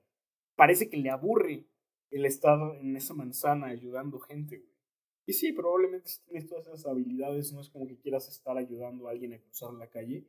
parece 0.56 0.90
que 0.90 0.98
le 0.98 1.10
aburre 1.10 1.66
el 2.10 2.26
estar 2.26 2.58
en 2.80 2.96
esa 2.96 3.14
manzana 3.14 3.68
ayudando 3.68 4.20
gente, 4.20 4.58
güey. 4.58 4.72
Y 5.26 5.34
sí, 5.34 5.54
probablemente 5.54 6.10
si 6.10 6.22
tienes 6.24 6.48
todas 6.48 6.66
esas 6.68 6.86
habilidades, 6.88 7.54
no 7.54 7.62
es 7.62 7.70
como 7.70 7.88
que 7.88 7.98
quieras 8.00 8.28
estar 8.28 8.58
ayudando 8.58 9.08
a 9.08 9.12
alguien 9.12 9.34
a 9.34 9.40
cruzar 9.40 9.72
la 9.74 9.88
calle. 9.88 10.26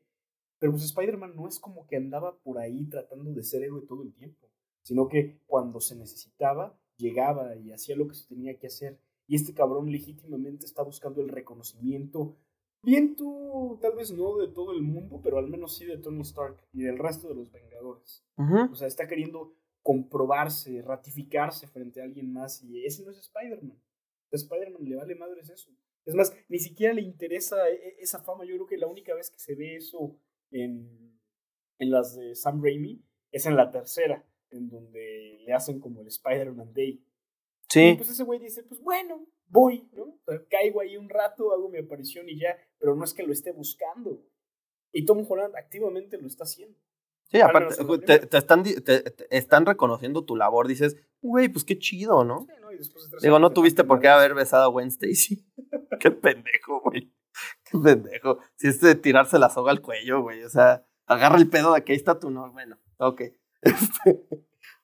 Pero 0.59 0.73
pues 0.73 0.85
Spider-Man 0.85 1.35
no 1.35 1.49
es 1.49 1.59
como 1.59 1.87
que 1.87 1.97
andaba 1.97 2.37
por 2.39 2.59
ahí 2.59 2.85
tratando 2.89 3.33
de 3.33 3.43
ser 3.43 3.65
héroe 3.65 3.83
todo 3.83 4.03
el 4.05 4.13
tiempo, 4.15 4.49
sino 4.83 5.09
que 5.09 5.41
cuando 5.47 5.81
se 5.81 5.97
necesitaba, 5.97 6.79
llegaba 6.97 7.57
y 7.57 7.73
hacía 7.73 7.97
lo 7.97 8.09
que 8.09 8.15
se 8.15 8.29
tenía 8.29 8.59
que 8.59 8.67
hacer. 8.69 8.99
Y 9.27 9.37
este 9.37 9.55
cabrón 9.55 9.91
legítimamente 9.91 10.67
está 10.67 10.83
buscando 10.83 11.21
el 11.21 11.29
reconocimiento. 11.29 12.37
Bien 12.83 13.15
tú, 13.15 13.79
tal 13.81 13.95
vez 13.95 14.11
no 14.13 14.37
de 14.39 14.49
todo 14.49 14.73
el 14.73 14.83
mundo, 14.83 15.21
pero 15.23 15.39
al 15.39 15.49
menos 15.49 15.77
sí 15.77 15.87
de 15.87 15.99
Tony 15.99 16.23
Stark 16.23 16.57
y 16.73 16.83
del 16.83 16.99
resto 16.99 17.29
de 17.29 17.37
los 17.37 17.51
Vengadores. 17.53 18.25
O 18.71 18.75
sea, 18.75 18.89
está 18.89 19.07
queriendo 19.07 19.55
comprobarse, 19.83 20.83
ratificarse 20.83 21.67
frente 21.69 22.01
a 22.01 22.05
alguien 22.05 22.33
más 22.33 22.63
y 22.63 22.85
ese 22.85 23.05
no 23.05 23.11
es 23.11 23.19
Spider-Man. 23.19 23.81
A 24.33 24.37
Spider-Man 24.37 24.85
le 24.85 24.97
vale 24.97 25.15
madres 25.15 25.49
eso. 25.51 25.71
Es 26.05 26.15
más, 26.15 26.35
ni 26.49 26.59
siquiera 26.59 26.93
le 26.95 27.03
interesa 27.03 27.69
e- 27.71 27.97
esa 28.01 28.21
fama. 28.23 28.45
Yo 28.45 28.55
creo 28.57 28.67
que 28.67 28.77
la 28.79 28.87
única 28.89 29.15
vez 29.15 29.31
que 29.31 29.39
se 29.39 29.55
ve 29.55 29.77
eso 29.77 30.17
en, 30.51 31.21
en 31.79 31.91
las 31.91 32.17
de 32.17 32.35
Sam 32.35 32.63
Raimi 32.63 33.01
es 33.31 33.47
en 33.47 33.57
la 33.57 33.71
tercera, 33.71 34.27
en 34.53 34.69
donde 34.69 35.39
le 35.45 35.53
hacen 35.53 35.81
como 35.81 36.01
el 36.01 36.07
Spider-Man 36.09 36.73
Day. 36.75 36.89
Y 36.91 37.07
Sí, 37.69 37.95
pues 37.97 38.11
ese 38.11 38.25
güey 38.25 38.39
dice, 38.39 38.63
pues 38.65 38.81
bueno, 38.83 39.25
voy, 39.47 39.89
¿no? 39.93 40.19
Caigo 40.51 40.81
ahí 40.83 40.97
un 40.99 41.09
rato, 41.09 41.53
hago 41.53 41.69
mi 41.71 41.79
aparición 41.79 42.29
y 42.29 42.39
ya, 42.39 42.57
pero 42.79 42.95
no 42.95 43.05
es 43.05 43.15
que 43.15 43.23
lo 43.23 43.33
esté 43.33 43.53
buscando. 43.53 44.23
Y 44.93 45.07
Tom 45.07 45.25
Holland 45.27 45.57
activamente 45.57 46.19
lo 46.19 46.27
está 46.27 46.45
haciendo. 46.45 46.79
sí, 47.31 47.41
aparte, 47.41 47.75
te, 48.05 48.27
te 48.27 48.37
están, 48.37 48.63
te- 48.63 48.81
te 48.83 49.37
están 49.37 49.65
reconociendo 49.65 50.25
tu 50.27 50.37
labor, 50.37 50.69
dices, 50.69 50.97
güey, 51.23 51.49
pues 51.49 51.65
qué 51.65 51.79
chido, 51.79 52.25
¿no? 52.25 52.41
Sí, 52.47 52.53
¿no? 52.61 52.73
Y 52.73 52.77
después 52.77 53.11
de 53.11 53.17
Digo, 53.23 53.39
no 53.39 53.53
tuviste 53.55 53.85
por 53.85 54.01
qué 54.01 54.09
haber 54.09 54.35
besado 54.35 54.65
a 54.65 54.69
Gwen 54.69 54.89
Stacy. 54.89 55.47
qué 56.01 56.11
pendejo, 56.11 56.83
güey. 56.85 57.15
Qué 57.65 57.79
pendejo. 57.79 58.39
Si 58.57 58.69
es 58.69 58.83
de 58.83 58.95
tirarse 58.97 59.39
la 59.39 59.49
soga 59.49 59.71
al 59.71 59.81
cuello, 59.81 60.21
güey. 60.21 60.43
O 60.45 60.51
sea, 60.51 60.85
agarra 61.07 61.39
el 61.39 61.49
pedo 61.49 61.73
de 61.73 61.83
que 61.85 61.93
ahí 61.93 61.97
está 61.97 62.19
tu 62.21 62.31
no. 62.31 62.53
Bueno, 62.53 62.77
ok. 62.99 63.23
Este, 63.73 64.27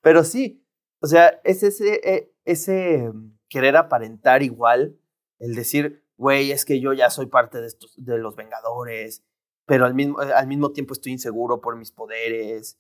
Pero 0.01 0.25
sí, 0.25 0.65
o 1.01 1.07
sea, 1.07 1.41
es 1.45 1.63
ese, 1.63 2.01
eh, 2.09 2.33
ese 2.45 3.11
mm, 3.13 3.39
querer 3.49 3.77
aparentar 3.77 4.43
igual, 4.43 4.99
el 5.39 5.55
decir, 5.55 6.05
güey, 6.17 6.53
es 6.53 6.65
que 6.65 6.81
yo 6.81 6.93
ya 6.93 7.11
soy 7.11 7.27
parte 7.27 7.61
de, 7.61 7.67
estos, 7.67 7.95
de 7.97 8.19
los 8.19 8.37
Vengadores, 8.37 9.25
pero 9.67 9.85
al 9.85 9.95
mismo, 9.95 10.19
al 10.21 10.47
mismo 10.47 10.73
tiempo 10.73 10.95
estoy 10.95 11.13
inseguro 11.13 11.61
por 11.61 11.77
mis 11.77 11.93
poderes. 11.93 12.79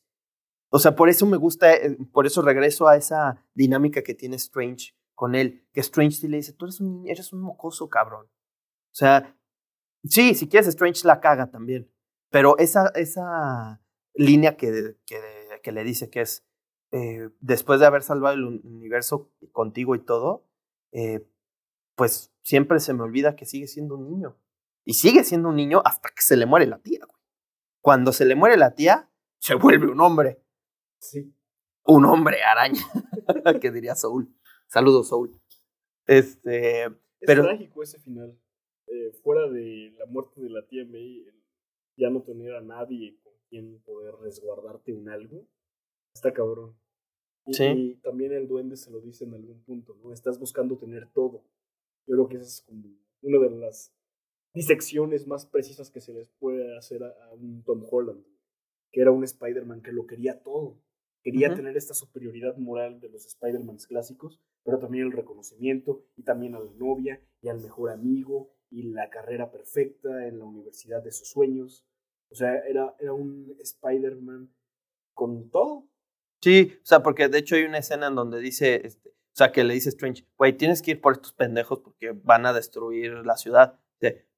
O 0.70 0.78
sea, 0.78 0.94
por 0.94 1.08
eso 1.08 1.26
me 1.26 1.36
gusta, 1.36 1.74
eh, 1.74 1.96
por 2.12 2.26
eso 2.26 2.42
regreso 2.42 2.88
a 2.88 2.96
esa 2.96 3.44
dinámica 3.54 4.02
que 4.02 4.14
tiene 4.14 4.36
Strange 4.36 4.94
con 5.14 5.34
él, 5.34 5.66
que 5.72 5.80
Strange 5.80 6.16
sí 6.16 6.28
le 6.28 6.38
dice, 6.38 6.52
tú 6.52 6.66
eres 6.66 6.80
un, 6.80 7.08
eres 7.08 7.32
un 7.32 7.40
mocoso, 7.42 7.88
cabrón. 7.88 8.26
O 8.26 8.94
sea, 8.94 9.38
Sí, 10.04 10.34
si 10.34 10.48
quieres, 10.48 10.68
Strange 10.68 11.06
la 11.06 11.20
caga 11.20 11.50
también. 11.50 11.90
Pero 12.30 12.56
esa, 12.58 12.88
esa 12.94 13.80
línea 14.14 14.56
que, 14.56 14.96
que, 15.06 15.20
que 15.69 15.73
le 15.73 15.85
dice 15.85 16.09
que 16.09 16.23
es 16.23 16.49
eh, 16.93 17.28
después 17.40 17.78
de 17.78 17.85
haber 17.85 18.03
salvado 18.03 18.35
el 18.36 18.45
universo 18.65 19.31
contigo 19.53 19.95
y 19.95 20.03
todo, 20.03 20.47
eh, 20.93 21.28
pues 21.95 22.32
siempre 22.40 22.81
se 22.81 22.95
me 22.95 23.03
olvida 23.03 23.36
que 23.36 23.45
sigue 23.45 23.66
siendo 23.66 23.99
un 23.99 24.09
niño. 24.09 24.39
Y 24.86 24.95
sigue 24.95 25.24
siendo 25.24 25.51
un 25.51 25.57
niño 25.57 25.82
hasta 25.85 26.09
que 26.09 26.23
se 26.23 26.39
le 26.39 26.47
muere 26.47 26.66
la 26.66 26.78
tía, 26.78 27.01
güey. 27.05 27.20
Cuando 27.82 28.15
se 28.15 28.24
le 28.24 28.35
muere 28.35 28.57
la 28.57 28.74
tía, 28.74 29.11
se 29.39 29.57
vuelve 29.57 29.90
un 29.90 30.01
hombre. 30.01 30.43
Sí. 31.01 31.35
Un 31.85 32.07
hombre 32.07 32.43
araña, 32.43 32.81
que 33.61 33.70
diría 33.70 33.95
Soul. 33.95 34.35
Saludos, 34.69 35.09
Soul. 35.09 35.39
Este, 36.07 36.85
Es 36.85 36.93
pero 37.27 37.43
trágico 37.43 37.82
ese 37.82 37.99
final. 37.99 38.40
Eh, 38.86 39.12
fuera 39.23 39.47
de 39.51 39.95
la 39.99 40.07
muerte 40.07 40.40
de 40.40 40.49
la 40.49 40.66
tía 40.66 40.86
May, 40.86 41.27
ya 41.99 42.09
no 42.09 42.23
tener 42.23 42.55
a 42.55 42.62
nadie 42.62 43.19
con 43.23 43.35
quien 43.51 43.82
poder 43.82 44.15
resguardarte 44.15 44.95
un 44.95 45.11
algo, 45.11 45.47
está 46.14 46.32
cabrón. 46.32 46.76
Y, 47.47 47.55
Sí. 47.55 47.64
y 47.64 47.94
también 47.97 48.32
el 48.32 48.47
duende 48.47 48.76
se 48.76 48.90
lo 48.90 49.01
dice 49.01 49.24
en 49.24 49.35
algún 49.35 49.62
punto, 49.62 49.94
¿no? 50.02 50.12
Estás 50.12 50.39
buscando 50.39 50.76
tener 50.76 51.09
todo. 51.12 51.44
Yo 52.06 52.14
creo 52.14 52.28
que 52.28 52.36
esa 52.36 52.44
es 52.47 52.62
como 52.62 52.89
una 53.22 53.39
de 53.39 53.51
las 53.51 53.94
disecciones 54.55 55.26
más 55.26 55.47
precisas 55.47 55.90
que 55.90 56.01
se 56.01 56.12
les 56.12 56.28
puede 56.39 56.76
hacer 56.76 57.02
a, 57.05 57.09
a 57.26 57.32
un 57.32 57.62
Tom 57.64 57.85
Holland, 57.90 58.24
que 58.93 59.01
era 59.01 59.10
un 59.12 59.24
Spider-Man 59.24 59.82
que 59.82 59.93
lo 59.93 60.06
quería 60.06 60.43
todo. 60.43 60.78
Quería 61.22 61.55
tener 61.55 61.76
esta 61.76 61.94
superioridad 61.94 62.56
moral 62.56 63.01
de 63.01 63.09
los 63.10 63.26
Spider-Mans 63.26 63.86
clásicos, 63.86 64.40
pero 64.64 64.78
también 64.78 65.05
el 65.06 65.12
reconocimiento 65.12 66.05
y 66.16 66.22
también 66.22 66.55
a 66.55 66.60
la 66.60 66.70
novia 66.72 67.20
y 67.43 67.48
al 67.48 67.60
mejor 67.60 67.90
amigo 67.90 68.51
y 68.70 68.82
la 68.85 69.10
carrera 69.10 69.51
perfecta 69.51 70.26
en 70.26 70.39
la 70.39 70.44
universidad 70.44 71.02
de 71.02 71.12
sus 71.12 71.28
sueños. 71.28 71.85
O 72.30 72.35
sea, 72.35 72.59
era, 72.60 72.94
era 72.98 73.12
un 73.12 73.56
Spider-Man 73.60 74.55
con 75.12 75.51
todo. 75.51 75.89
Sí, 76.48 76.72
o 76.82 76.86
sea, 76.86 77.02
porque 77.02 77.28
de 77.28 77.36
hecho 77.36 77.56
hay 77.56 77.64
una 77.64 77.76
escena 77.76 78.06
en 78.06 78.14
donde 78.14 78.40
dice, 78.40 78.80
este, 78.82 79.10
o 79.10 79.34
sea, 79.34 79.52
que 79.52 79.64
le 79.64 79.74
dice 79.74 79.90
Strange, 79.90 80.26
güey, 80.38 80.56
tienes 80.56 80.80
que 80.80 80.92
ir 80.92 81.00
por 81.02 81.12
estos 81.12 81.34
pendejos 81.34 81.80
porque 81.80 82.12
van 82.24 82.46
a 82.46 82.54
destruir 82.54 83.12
la 83.26 83.36
ciudad. 83.36 83.78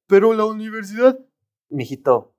Pero 0.09 0.35
la 0.35 0.45
universidad, 0.45 1.21
mijito, 1.69 2.35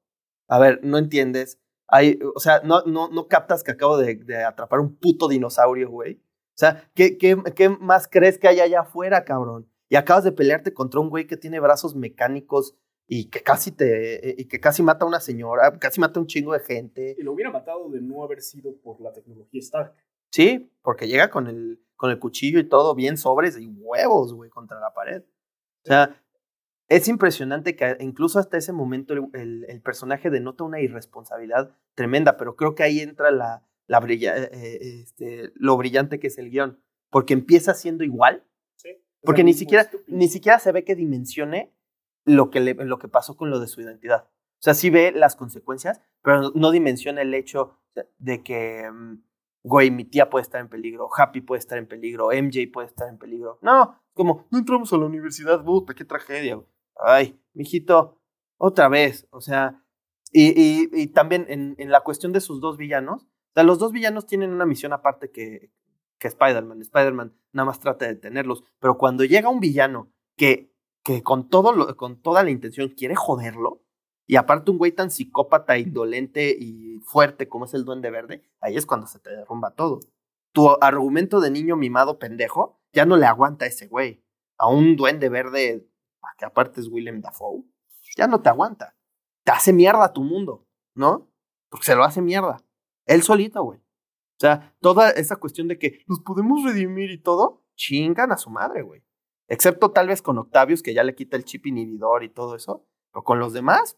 a 0.49 0.59
ver, 0.59 0.81
no 0.83 0.97
entiendes. 0.97 1.57
Hay, 1.87 2.19
o 2.35 2.39
sea, 2.41 2.59
no, 2.65 2.83
no, 2.83 3.07
no 3.07 3.29
captas 3.29 3.63
que 3.63 3.71
acabo 3.71 3.97
de, 3.97 4.15
de 4.15 4.43
atrapar 4.43 4.81
un 4.81 4.97
puto 4.97 5.29
dinosaurio, 5.29 5.89
güey. 5.89 6.15
O 6.15 6.57
sea, 6.57 6.91
¿qué, 6.93 7.17
qué, 7.17 7.41
¿qué 7.55 7.69
más 7.69 8.09
crees 8.09 8.37
que 8.37 8.49
hay 8.49 8.59
allá 8.59 8.81
afuera, 8.81 9.23
cabrón? 9.23 9.71
Y 9.87 9.95
acabas 9.95 10.25
de 10.25 10.33
pelearte 10.33 10.73
contra 10.73 10.99
un 10.99 11.09
güey 11.09 11.27
que 11.27 11.37
tiene 11.37 11.61
brazos 11.61 11.95
mecánicos 11.95 12.75
y 13.13 13.25
que 13.29 13.43
casi 13.43 13.71
te, 13.71 14.35
y 14.37 14.45
que 14.45 14.61
casi 14.61 14.81
mata 14.81 15.03
a 15.03 15.07
una 15.07 15.19
señora, 15.19 15.77
casi 15.77 15.99
mata 15.99 16.17
a 16.17 16.21
un 16.21 16.27
chingo 16.27 16.53
de 16.53 16.61
gente. 16.61 17.13
Y 17.19 17.23
lo 17.23 17.33
hubiera 17.33 17.51
matado 17.51 17.89
de 17.89 17.99
no 17.99 18.23
haber 18.23 18.41
sido 18.41 18.73
por 18.77 19.01
la 19.01 19.11
tecnología 19.11 19.59
Stark. 19.59 19.93
Sí, 20.31 20.71
porque 20.81 21.09
llega 21.09 21.29
con 21.29 21.47
el, 21.47 21.81
con 21.97 22.09
el 22.09 22.19
cuchillo 22.19 22.57
y 22.57 22.69
todo 22.69 22.95
bien 22.95 23.17
sobres 23.17 23.57
y 23.59 23.67
huevos, 23.67 24.33
güey, 24.33 24.49
contra 24.49 24.79
la 24.79 24.93
pared. 24.93 25.23
O 25.23 25.87
sea, 25.87 26.23
es 26.87 27.09
impresionante 27.09 27.75
que 27.75 27.97
incluso 27.99 28.39
hasta 28.39 28.55
ese 28.57 28.71
momento 28.71 29.13
el, 29.13 29.27
el- 29.33 29.65
el 29.67 29.81
personaje 29.81 30.29
denota 30.29 30.63
una 30.63 30.79
irresponsabilidad 30.79 31.75
tremenda, 31.95 32.37
pero 32.37 32.55
creo 32.55 32.75
que 32.75 32.83
ahí 32.83 33.01
entra 33.01 33.29
la, 33.31 33.67
la 33.87 33.99
brilla- 33.99 34.37
eh, 34.37 34.49
eh, 34.53 35.01
este, 35.03 35.51
lo 35.55 35.75
brillante 35.75 36.17
que 36.17 36.27
es 36.27 36.37
el 36.37 36.49
guion, 36.49 36.79
porque 37.09 37.33
empieza 37.33 37.73
siendo 37.73 38.05
igual, 38.05 38.45
Sí. 38.77 38.89
porque 39.21 39.43
ni 39.43 39.53
siquiera, 39.53 39.83
estúpido. 39.83 40.17
ni 40.17 40.29
siquiera 40.29 40.59
se 40.59 40.71
ve 40.71 40.85
que 40.85 40.95
dimensione 40.95 41.73
lo 42.25 42.49
que, 42.49 42.59
le, 42.59 42.73
lo 42.73 42.99
que 42.99 43.07
pasó 43.07 43.35
con 43.35 43.49
lo 43.49 43.59
de 43.59 43.67
su 43.67 43.81
identidad. 43.81 44.27
O 44.27 44.63
sea, 44.63 44.73
sí 44.73 44.89
ve 44.89 45.11
las 45.11 45.35
consecuencias, 45.35 46.01
pero 46.21 46.51
no, 46.53 46.71
dimensiona 46.71 47.21
el 47.21 47.33
hecho 47.33 47.79
de 48.19 48.43
que, 48.43 48.89
mm, 48.91 49.23
güey, 49.63 49.89
mi 49.91 50.05
tía 50.05 50.29
puede 50.29 50.43
estar 50.43 50.61
en 50.61 50.69
peligro, 50.69 51.09
Happy 51.15 51.41
puede 51.41 51.59
estar 51.59 51.77
en 51.77 51.87
peligro, 51.87 52.29
MJ 52.31 52.71
puede 52.71 52.87
estar 52.87 53.09
en 53.09 53.17
peligro. 53.17 53.57
No, 53.61 53.99
como, 54.13 54.47
no 54.51 54.59
entramos 54.59 54.93
a 54.93 54.97
la 54.97 55.05
universidad, 55.05 55.63
puta, 55.63 55.93
qué 55.93 56.05
tragedia. 56.05 56.55
güey. 56.55 56.67
Ay, 56.95 57.39
mijito, 57.53 58.19
otra 58.57 58.87
vez. 58.87 59.27
O 59.31 59.41
sea, 59.41 59.83
y, 60.31 60.89
y, 60.93 61.07
también 61.07 61.45
en, 61.49 61.75
en 61.77 61.89
la 61.89 62.01
cuestión 62.01 62.31
de 62.31 62.41
sus 62.41 62.61
dos 62.61 62.77
villanos, 62.77 63.23
o 63.23 63.53
sea, 63.53 63.63
los 63.63 63.79
dos 63.79 63.91
villanos 63.91 64.27
tienen 64.27 64.53
una 64.53 64.65
misión 64.65 64.93
aparte 64.93 65.31
que, 65.31 65.71
que 66.17 66.27
Spider-Man. 66.27 66.81
Spider-Man 66.81 67.35
nada 67.51 67.65
más 67.65 67.79
trata 67.79 68.05
de 68.05 68.13
detenerlos, 68.13 68.63
pero 68.79 68.97
cuando 68.97 69.25
llega 69.25 69.49
un 69.49 69.59
villano 69.59 70.13
que, 70.37 70.70
que 71.03 71.23
con, 71.23 71.49
todo 71.49 71.73
lo- 71.73 71.95
con 71.97 72.21
toda 72.21 72.43
la 72.43 72.49
intención 72.51 72.89
quiere 72.89 73.15
joderlo, 73.15 73.81
y 74.27 74.35
aparte 74.37 74.71
un 74.71 74.77
güey 74.77 74.91
tan 74.93 75.11
psicópata, 75.11 75.77
indolente 75.77 76.55
y 76.57 76.99
fuerte 76.99 77.49
como 77.49 77.65
es 77.65 77.73
el 77.73 77.83
Duende 77.85 78.11
Verde, 78.11 78.43
ahí 78.61 78.77
es 78.77 78.85
cuando 78.85 79.07
se 79.07 79.19
te 79.19 79.29
derrumba 79.31 79.71
todo. 79.75 79.99
Tu 80.53 80.69
argumento 80.81 81.41
de 81.41 81.51
niño 81.51 81.75
mimado 81.75 82.17
pendejo 82.19 82.79
ya 82.93 83.05
no 83.05 83.17
le 83.17 83.25
aguanta 83.25 83.65
a 83.65 83.67
ese 83.67 83.87
güey. 83.87 84.23
A 84.57 84.67
un 84.67 84.95
Duende 84.95 85.27
Verde, 85.29 85.87
que 86.37 86.45
aparte 86.45 86.79
es 86.81 86.87
Willem 86.87 87.21
Dafoe, 87.21 87.63
ya 88.15 88.27
no 88.27 88.41
te 88.41 88.49
aguanta. 88.49 88.95
Te 89.43 89.51
hace 89.51 89.73
mierda 89.73 90.13
tu 90.13 90.21
mundo, 90.23 90.67
¿no? 90.95 91.29
Porque 91.69 91.85
se 91.87 91.95
lo 91.95 92.03
hace 92.03 92.21
mierda. 92.21 92.63
Él 93.05 93.23
solito, 93.23 93.63
güey. 93.63 93.79
O 93.79 94.39
sea, 94.39 94.75
toda 94.81 95.09
esa 95.11 95.35
cuestión 95.37 95.67
de 95.67 95.77
que 95.79 96.03
nos 96.07 96.19
podemos 96.19 96.63
redimir 96.63 97.11
y 97.11 97.17
todo, 97.21 97.63
chingan 97.75 98.31
a 98.31 98.37
su 98.37 98.49
madre, 98.49 98.81
güey. 98.83 99.03
Excepto 99.51 99.91
tal 99.91 100.07
vez 100.07 100.21
con 100.21 100.37
Octavius, 100.37 100.81
que 100.81 100.93
ya 100.93 101.03
le 101.03 101.13
quita 101.13 101.35
el 101.35 101.43
chip 101.43 101.65
inhibidor 101.67 102.23
y 102.23 102.29
todo 102.29 102.55
eso. 102.55 102.87
Pero 103.11 103.23
con 103.23 103.39
los 103.39 103.51
demás, 103.51 103.97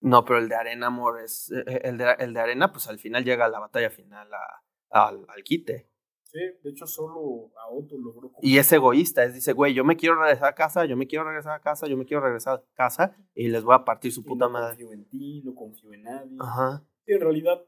no, 0.00 0.24
pero 0.24 0.38
el 0.38 0.48
de 0.48 0.54
Arena, 0.56 0.88
amor, 0.88 1.20
es. 1.20 1.50
eh, 1.52 1.64
eh, 1.66 1.80
El 1.84 1.98
de, 1.98 2.12
el 2.18 2.34
de 2.34 2.40
Arena, 2.40 2.72
pues 2.72 2.86
al 2.88 2.98
final 2.98 3.24
llega 3.24 3.44
a 3.44 3.48
la 3.48 3.60
batalla 3.60 3.90
final 3.90 4.28
a- 4.34 4.62
al, 4.90 5.24
al 5.28 5.42
quite. 5.42 5.88
Sí, 6.24 6.40
de 6.62 6.70
hecho 6.70 6.86
solo 6.86 7.50
a 7.56 7.70
Otto 7.70 7.96
logró... 7.96 8.32
Y 8.42 8.58
es 8.58 8.70
egoísta, 8.72 9.22
es 9.24 9.32
dice, 9.34 9.52
güey, 9.52 9.72
yo 9.74 9.84
me 9.84 9.96
quiero 9.96 10.16
regresar 10.20 10.48
a 10.48 10.54
casa, 10.54 10.84
yo 10.84 10.96
me 10.96 11.06
quiero 11.06 11.24
regresar 11.24 11.52
a 11.52 11.60
casa, 11.60 11.86
yo 11.86 11.96
me 11.96 12.04
quiero 12.04 12.22
regresar 12.22 12.58
a 12.58 12.74
casa 12.74 13.16
y 13.34 13.48
les 13.48 13.62
voy 13.62 13.74
a 13.74 13.84
partir 13.84 14.12
su 14.12 14.20
Y 14.20 14.24
puta 14.24 14.46
no 14.46 14.50
madre. 14.52 14.70
confío 14.76 14.92
en 14.92 15.08
ti, 15.08 15.42
no 15.44 15.54
confío 15.54 15.92
en 15.94 16.02
nadie. 16.02 16.36
Ajá. 16.40 16.84
Sí, 17.06 17.12
en 17.12 17.20
realidad, 17.20 17.64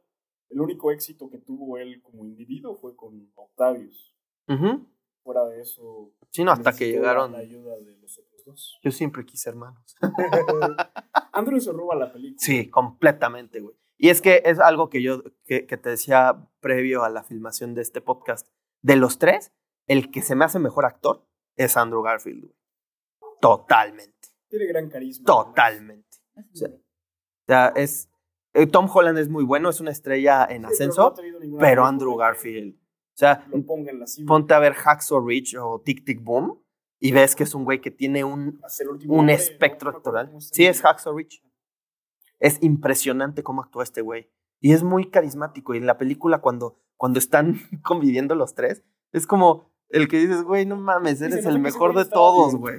el 0.51 0.61
único 0.61 0.91
éxito 0.91 1.31
que 1.31 1.39
tuvo 1.39 1.79
él 1.79 2.03
como 2.03 2.25
individuo 2.27 2.75
fue 2.77 2.95
con 2.97 3.31
Octavius. 3.37 4.15
Ujú. 4.49 4.87
Fuera 5.23 5.45
de 5.45 5.61
eso... 5.61 6.13
Sí, 6.31 6.45
no, 6.45 6.53
hasta 6.53 6.73
que 6.73 6.89
llegaron. 6.91 7.33
La 7.33 7.39
ayuda 7.39 7.77
de 7.77 7.97
los 7.99 8.19
otros 8.19 8.45
dos. 8.45 8.79
Yo 8.83 8.91
siempre 8.91 9.25
quise 9.27 9.51
hermanos. 9.51 9.97
Andrew 11.33 11.61
se 11.61 11.73
roba 11.73 11.95
la 11.95 12.13
película. 12.13 12.39
Sí, 12.39 12.69
completamente, 12.71 13.61
güey. 13.61 13.77
Y 13.97 14.11
es 14.11 14.21
que 14.23 14.43
es 14.45 14.59
algo 14.61 14.89
que 14.91 15.03
yo, 15.03 15.23
que, 15.45 15.67
que 15.67 15.77
te 15.77 15.91
decía 15.91 16.49
previo 16.61 17.03
a 17.05 17.11
la 17.11 17.25
filmación 17.25 17.75
de 17.75 17.83
este 17.83 18.01
podcast. 18.01 18.49
De 18.81 18.97
los 18.97 19.19
tres, 19.19 19.53
el 19.87 20.11
que 20.11 20.23
se 20.23 20.35
me 20.37 20.45
hace 20.45 20.59
mejor 20.59 20.85
actor 20.87 21.27
es 21.57 21.77
Andrew 21.77 22.03
Garfield, 22.03 22.45
güey. 22.45 22.55
Totalmente. 23.41 24.29
Tiene 24.49 24.67
gran 24.67 24.89
carisma. 24.89 25.25
Totalmente. 25.27 26.09
O 26.37 26.57
sea, 26.57 26.69
o 26.69 27.47
sea, 27.47 27.73
es. 27.75 28.09
eh, 28.55 28.67
Tom 28.67 28.89
Holland 28.93 29.19
es 29.19 29.29
muy 29.29 29.45
bueno, 29.45 29.69
es 29.69 29.81
una 29.81 29.91
estrella 29.91 30.45
en 30.45 30.49
Sí, 30.49 30.53
pero 30.57 30.63
no 30.63 30.69
ascenso, 30.69 31.13
tenido 31.15 31.41
ninguna 31.41 31.61
pero 31.61 31.85
Andrew 31.87 32.13
que 32.13 32.19
Garfield. 32.19 32.79
O 33.19 33.21
sea, 33.21 33.45
Lo 33.51 33.61
ponga 33.67 33.91
en 33.91 33.99
la 33.99 34.07
cima. 34.07 34.29
ponte 34.29 34.55
a 34.55 34.61
ver 34.61 34.75
Hacksaw 34.75 35.21
Ridge 35.27 35.57
o 35.61 35.81
Tic 35.85 36.05
Tic 36.05 36.23
Boom 36.23 36.63
y 37.01 37.11
ves 37.11 37.35
que 37.35 37.43
es 37.43 37.53
un 37.53 37.65
güey 37.65 37.81
que 37.81 37.91
tiene 37.91 38.23
un, 38.23 38.61
un 39.09 39.19
hombre, 39.19 39.35
espectro 39.35 39.91
no 39.91 39.97
actoral. 39.97 40.31
se 40.41 40.55
Sí, 40.55 40.67
es 40.67 40.81
Hacksaw 40.83 41.17
Ridge. 41.17 41.43
Es 42.39 42.63
impresionante 42.63 43.43
cómo 43.43 43.61
actúa 43.63 43.83
este 43.83 44.03
güey. 44.03 44.31
Y 44.61 44.73
es 44.73 44.85
muy 44.85 45.11
carismático. 45.11 45.75
Y 45.75 45.79
en 45.79 45.87
la 45.87 45.99
película, 45.99 46.41
cuando, 46.41 46.79
cuando 46.97 47.19
están 47.19 47.59
conviviendo 47.83 48.37
los 48.37 48.55
tres, 48.55 48.85
es 49.11 49.27
como 49.27 49.69
el 49.89 50.07
que 50.07 50.19
dices, 50.19 50.45
güey, 50.45 50.65
no 50.65 50.77
mames, 50.77 51.19
Sí, 51.19 51.25
eres 51.25 51.45
el 51.45 51.59
mejor 51.59 51.97
de 51.97 52.05
todos, 52.05 52.55
güey. 52.55 52.77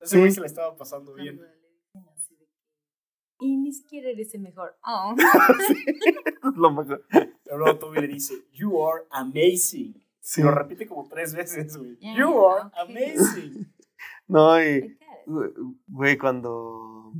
Ese 0.00 0.18
güey 0.18 0.30
Sí. 0.30 0.36
se 0.36 0.40
la 0.42 0.46
estaba 0.46 0.76
pasando 0.76 1.14
bien. 1.14 1.40
Y 3.44 3.56
ni 3.56 3.72
siquiera 3.72 4.10
eres 4.10 4.34
el 4.34 4.40
mejor. 4.40 4.76
Oh. 4.84 5.14
Lo 6.56 6.70
mejor. 6.72 7.04
Pero 7.10 7.58
luego 7.58 7.78
Toby 7.78 8.00
le 8.00 8.08
dice, 8.08 8.34
You 8.52 8.84
are 8.86 9.04
amazing. 9.10 9.94
Sí. 10.20 10.42
Lo 10.42 10.50
repite 10.50 10.86
como 10.86 11.06
tres 11.08 11.34
veces, 11.34 11.76
güey. 11.76 11.96
Yeah, 11.98 12.16
you 12.16 12.46
are 12.46 12.70
amazing. 12.80 13.70
No, 14.26 14.62
y, 14.62 14.98
güey, 15.86 16.16
cuando... 16.16 17.12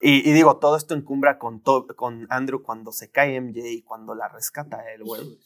Y, 0.00 0.28
y 0.28 0.32
digo, 0.34 0.58
todo 0.58 0.76
esto 0.76 0.94
encumbra 0.94 1.38
con, 1.38 1.62
To- 1.62 1.86
con 1.96 2.26
Andrew 2.28 2.62
cuando 2.62 2.92
se 2.92 3.10
cae 3.10 3.40
MJ 3.40 3.66
y 3.70 3.82
cuando 3.82 4.14
la 4.14 4.28
rescata 4.28 4.80
a 4.80 4.92
él, 4.92 5.02
güey. 5.04 5.38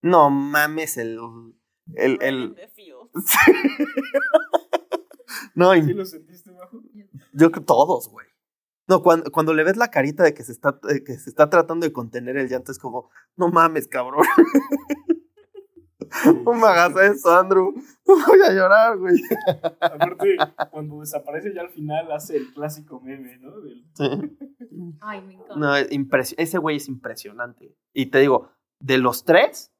No 0.00 0.30
mames, 0.30 0.96
el... 0.96 1.18
el, 1.94 2.18
el 2.22 2.56
no, 5.54 5.74
y- 5.74 5.82
¿Sí 5.82 5.92
lo 5.92 6.06
sentiste 6.06 6.50
bajo? 6.50 6.80
Yo 7.34 7.50
creo 7.50 7.64
todos, 7.64 8.08
güey. 8.08 8.26
No, 8.88 9.02
cuando, 9.02 9.30
cuando 9.32 9.52
le 9.52 9.64
ves 9.64 9.76
la 9.76 9.90
carita 9.90 10.22
de 10.22 10.32
que 10.34 10.44
se, 10.44 10.52
está, 10.52 10.78
eh, 10.90 11.02
que 11.04 11.14
se 11.18 11.28
está 11.30 11.50
tratando 11.50 11.84
de 11.86 11.92
contener 11.92 12.36
el 12.36 12.48
llanto, 12.48 12.70
es 12.72 12.78
como, 12.78 13.10
no 13.36 13.48
mames, 13.48 13.88
cabrón. 13.88 14.24
No 16.44 16.52
me 16.54 16.66
hagas 16.66 17.16
eso, 17.16 17.36
Andrew. 17.36 17.74
Voy 18.04 18.40
a 18.46 18.52
llorar, 18.52 18.96
güey. 18.96 19.20
Aparte, 19.80 20.36
cuando 20.70 21.00
desaparece 21.00 21.52
ya 21.54 21.62
al 21.62 21.70
final 21.70 22.10
hace 22.12 22.36
el 22.36 22.52
clásico 22.54 23.00
meme, 23.00 23.38
¿no? 23.38 23.60
Del- 23.60 23.84
Ay, 25.00 25.20
me 25.22 25.34
encanta. 25.34 25.56
No, 25.56 25.74
es 25.74 25.90
impresi- 25.90 26.34
ese 26.38 26.58
güey 26.58 26.76
es 26.76 26.88
impresionante. 26.88 27.74
Y 27.92 28.06
te 28.06 28.20
digo, 28.20 28.50
de 28.80 28.98
los 28.98 29.24
tres, 29.24 29.72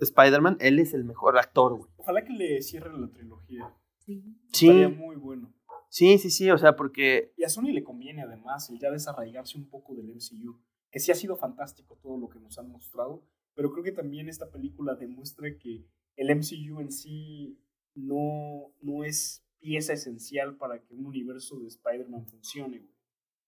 Spider-Man, 0.00 0.56
él 0.60 0.78
es 0.78 0.94
el 0.94 1.04
mejor 1.04 1.38
actor, 1.38 1.74
güey. 1.76 1.90
Ojalá 1.96 2.24
que 2.24 2.32
le 2.32 2.62
cierren 2.62 3.00
la 3.00 3.08
trilogía. 3.10 3.72
Sí. 3.98 4.24
Estaría 4.52 4.88
Sí, 4.88 4.94
muy 4.94 5.16
bueno. 5.16 5.52
Sí, 5.94 6.18
sí, 6.18 6.30
sí, 6.30 6.50
o 6.50 6.58
sea, 6.58 6.74
porque 6.74 7.32
Y 7.36 7.44
a 7.44 7.48
Sony 7.48 7.72
le 7.72 7.84
conviene 7.84 8.22
además 8.22 8.68
el 8.70 8.78
ya 8.80 8.90
desarraigarse 8.90 9.56
un 9.56 9.68
poco 9.68 9.94
del 9.94 10.08
MCU, 10.08 10.60
que 10.90 10.98
sí 10.98 11.12
ha 11.12 11.14
sido 11.14 11.36
fantástico 11.36 11.96
todo 12.02 12.18
lo 12.18 12.28
que 12.28 12.40
nos 12.40 12.58
han 12.58 12.68
mostrado, 12.68 13.22
pero 13.54 13.70
creo 13.70 13.84
que 13.84 13.92
también 13.92 14.28
esta 14.28 14.50
película 14.50 14.96
demuestra 14.96 15.56
que 15.56 15.86
el 16.16 16.34
MCU 16.34 16.80
en 16.80 16.90
sí 16.90 17.60
no, 17.94 18.74
no 18.80 19.04
es 19.04 19.46
pieza 19.60 19.92
esencial 19.92 20.56
para 20.56 20.82
que 20.82 20.94
un 20.94 21.06
universo 21.06 21.58
de 21.60 21.68
Spider-Man 21.68 22.26
funcione. 22.26 22.80
güey. 22.80 22.92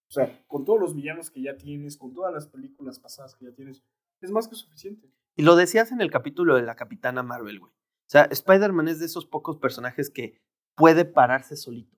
O 0.09 0.13
sea, 0.13 0.45
con 0.47 0.63
todos 0.63 0.79
los 0.79 0.95
villanos 0.95 1.29
que 1.29 1.41
ya 1.41 1.57
tienes, 1.57 1.97
con 1.97 2.13
todas 2.13 2.33
las 2.33 2.47
películas 2.47 2.97
pasadas 2.97 3.35
que 3.35 3.45
ya 3.45 3.51
tienes, 3.51 3.83
es 4.21 4.31
más 4.31 4.47
que 4.47 4.55
suficiente. 4.55 5.11
Y 5.35 5.43
lo 5.43 5.55
decías 5.55 5.91
en 5.91 6.01
el 6.01 6.09
capítulo 6.09 6.55
de 6.55 6.63
la 6.63 6.75
Capitana 6.75 7.23
Marvel, 7.23 7.59
güey. 7.59 7.71
O 7.71 8.09
sea, 8.09 8.23
Spider-Man 8.23 8.87
es 8.87 8.99
de 8.99 9.05
esos 9.05 9.25
pocos 9.25 9.57
personajes 9.57 10.09
que 10.09 10.39
puede 10.75 11.03
pararse 11.03 11.57
solito. 11.57 11.96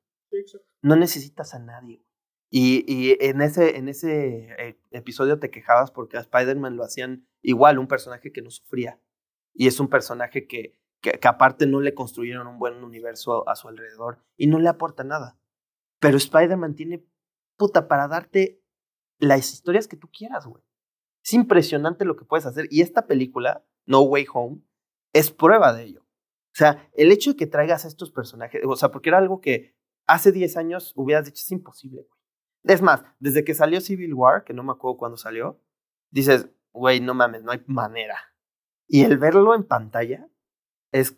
No 0.81 0.95
necesitas 0.95 1.53
a 1.53 1.59
nadie. 1.59 2.05
Y, 2.51 2.83
y 2.91 3.17
en 3.19 3.41
ese, 3.41 3.77
en 3.77 3.89
ese 3.89 4.49
eh, 4.57 4.79
episodio 4.91 5.39
te 5.39 5.51
quejabas 5.51 5.91
porque 5.91 6.17
a 6.17 6.21
Spider-Man 6.21 6.75
lo 6.75 6.83
hacían 6.83 7.27
igual, 7.41 7.77
un 7.77 7.87
personaje 7.87 8.31
que 8.31 8.41
no 8.41 8.49
sufría. 8.49 8.99
Y 9.53 9.67
es 9.67 9.79
un 9.79 9.87
personaje 9.87 10.47
que, 10.47 10.79
que, 11.01 11.11
que 11.11 11.27
aparte 11.27 11.67
no 11.67 11.79
le 11.79 11.93
construyeron 11.93 12.47
un 12.47 12.57
buen 12.57 12.83
universo 12.83 13.47
a, 13.47 13.51
a 13.51 13.55
su 13.55 13.67
alrededor 13.67 14.23
y 14.35 14.47
no 14.47 14.59
le 14.59 14.69
aporta 14.69 15.03
nada. 15.03 15.39
Pero 15.99 16.17
Spider-Man 16.17 16.75
tiene, 16.75 17.05
puta, 17.57 17.87
para 17.87 18.07
darte 18.07 18.63
las 19.19 19.53
historias 19.53 19.87
que 19.87 19.97
tú 19.97 20.09
quieras, 20.11 20.45
güey. 20.47 20.63
Es 21.23 21.33
impresionante 21.33 22.05
lo 22.05 22.15
que 22.15 22.25
puedes 22.25 22.45
hacer. 22.45 22.67
Y 22.71 22.81
esta 22.81 23.05
película, 23.05 23.65
No 23.85 24.01
Way 24.01 24.25
Home, 24.33 24.61
es 25.13 25.31
prueba 25.31 25.73
de 25.73 25.83
ello. 25.83 26.01
O 26.01 26.55
sea, 26.59 26.89
el 26.93 27.11
hecho 27.11 27.31
de 27.31 27.35
que 27.37 27.47
traigas 27.47 27.85
a 27.85 27.87
estos 27.87 28.11
personajes, 28.11 28.61
o 28.65 28.75
sea, 28.75 28.89
porque 28.89 29.09
era 29.09 29.17
algo 29.17 29.39
que 29.39 29.75
hace 30.09 30.31
10 30.31 30.57
años 30.57 30.91
hubieras 30.95 31.25
dicho, 31.25 31.41
es 31.41 31.51
imposible, 31.51 32.01
güey. 32.01 32.19
Es 32.63 32.81
más, 32.81 33.03
desde 33.19 33.45
que 33.45 33.53
salió 33.53 33.79
Civil 33.79 34.13
War, 34.13 34.43
que 34.43 34.53
no 34.53 34.63
me 34.63 34.71
acuerdo 34.71 34.97
cuándo 34.97 35.17
salió, 35.17 35.61
dices, 36.09 36.49
güey, 36.73 36.99
no 36.99 37.13
mames, 37.13 37.43
no 37.43 37.51
hay 37.51 37.63
manera. 37.67 38.17
Y 38.87 39.03
el 39.03 39.17
verlo 39.17 39.55
en 39.55 39.63
pantalla 39.63 40.27
es, 40.91 41.17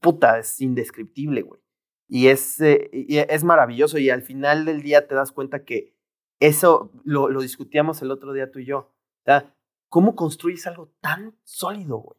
puta, 0.00 0.38
es 0.38 0.60
indescriptible, 0.60 1.42
güey. 1.42 1.60
Y 2.08 2.26
es, 2.26 2.60
eh, 2.60 2.90
es 2.92 3.44
maravilloso 3.44 3.98
y 3.98 4.10
al 4.10 4.22
final 4.22 4.66
del 4.66 4.82
día 4.82 5.06
te 5.06 5.14
das 5.14 5.32
cuenta 5.32 5.64
que 5.64 5.96
eso 6.40 6.92
lo, 7.04 7.28
discutíamos 7.40 8.02
el 8.02 8.10
otro 8.10 8.32
día 8.32 8.50
tú 8.50 8.58
y 8.58 8.66
yo. 8.66 8.92
¿cómo 9.88 10.16
construyes 10.16 10.66
algo 10.66 10.92
tan 11.00 11.38
sólido, 11.44 11.98
güey? 11.98 12.18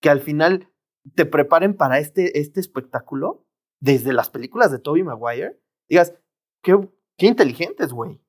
Que 0.00 0.08
al 0.08 0.20
final 0.20 0.72
te 1.14 1.26
preparen 1.26 1.76
para 1.76 1.98
este, 1.98 2.40
este 2.40 2.60
espectáculo 2.60 3.47
desde 3.80 4.12
las 4.12 4.30
películas 4.30 4.70
de 4.70 4.78
Tobey 4.78 5.02
Maguire. 5.02 5.60
Digas, 5.88 6.14
qué, 6.62 6.88
qué 7.16 7.26
inteligentes, 7.26 7.92
güey. 7.92 8.20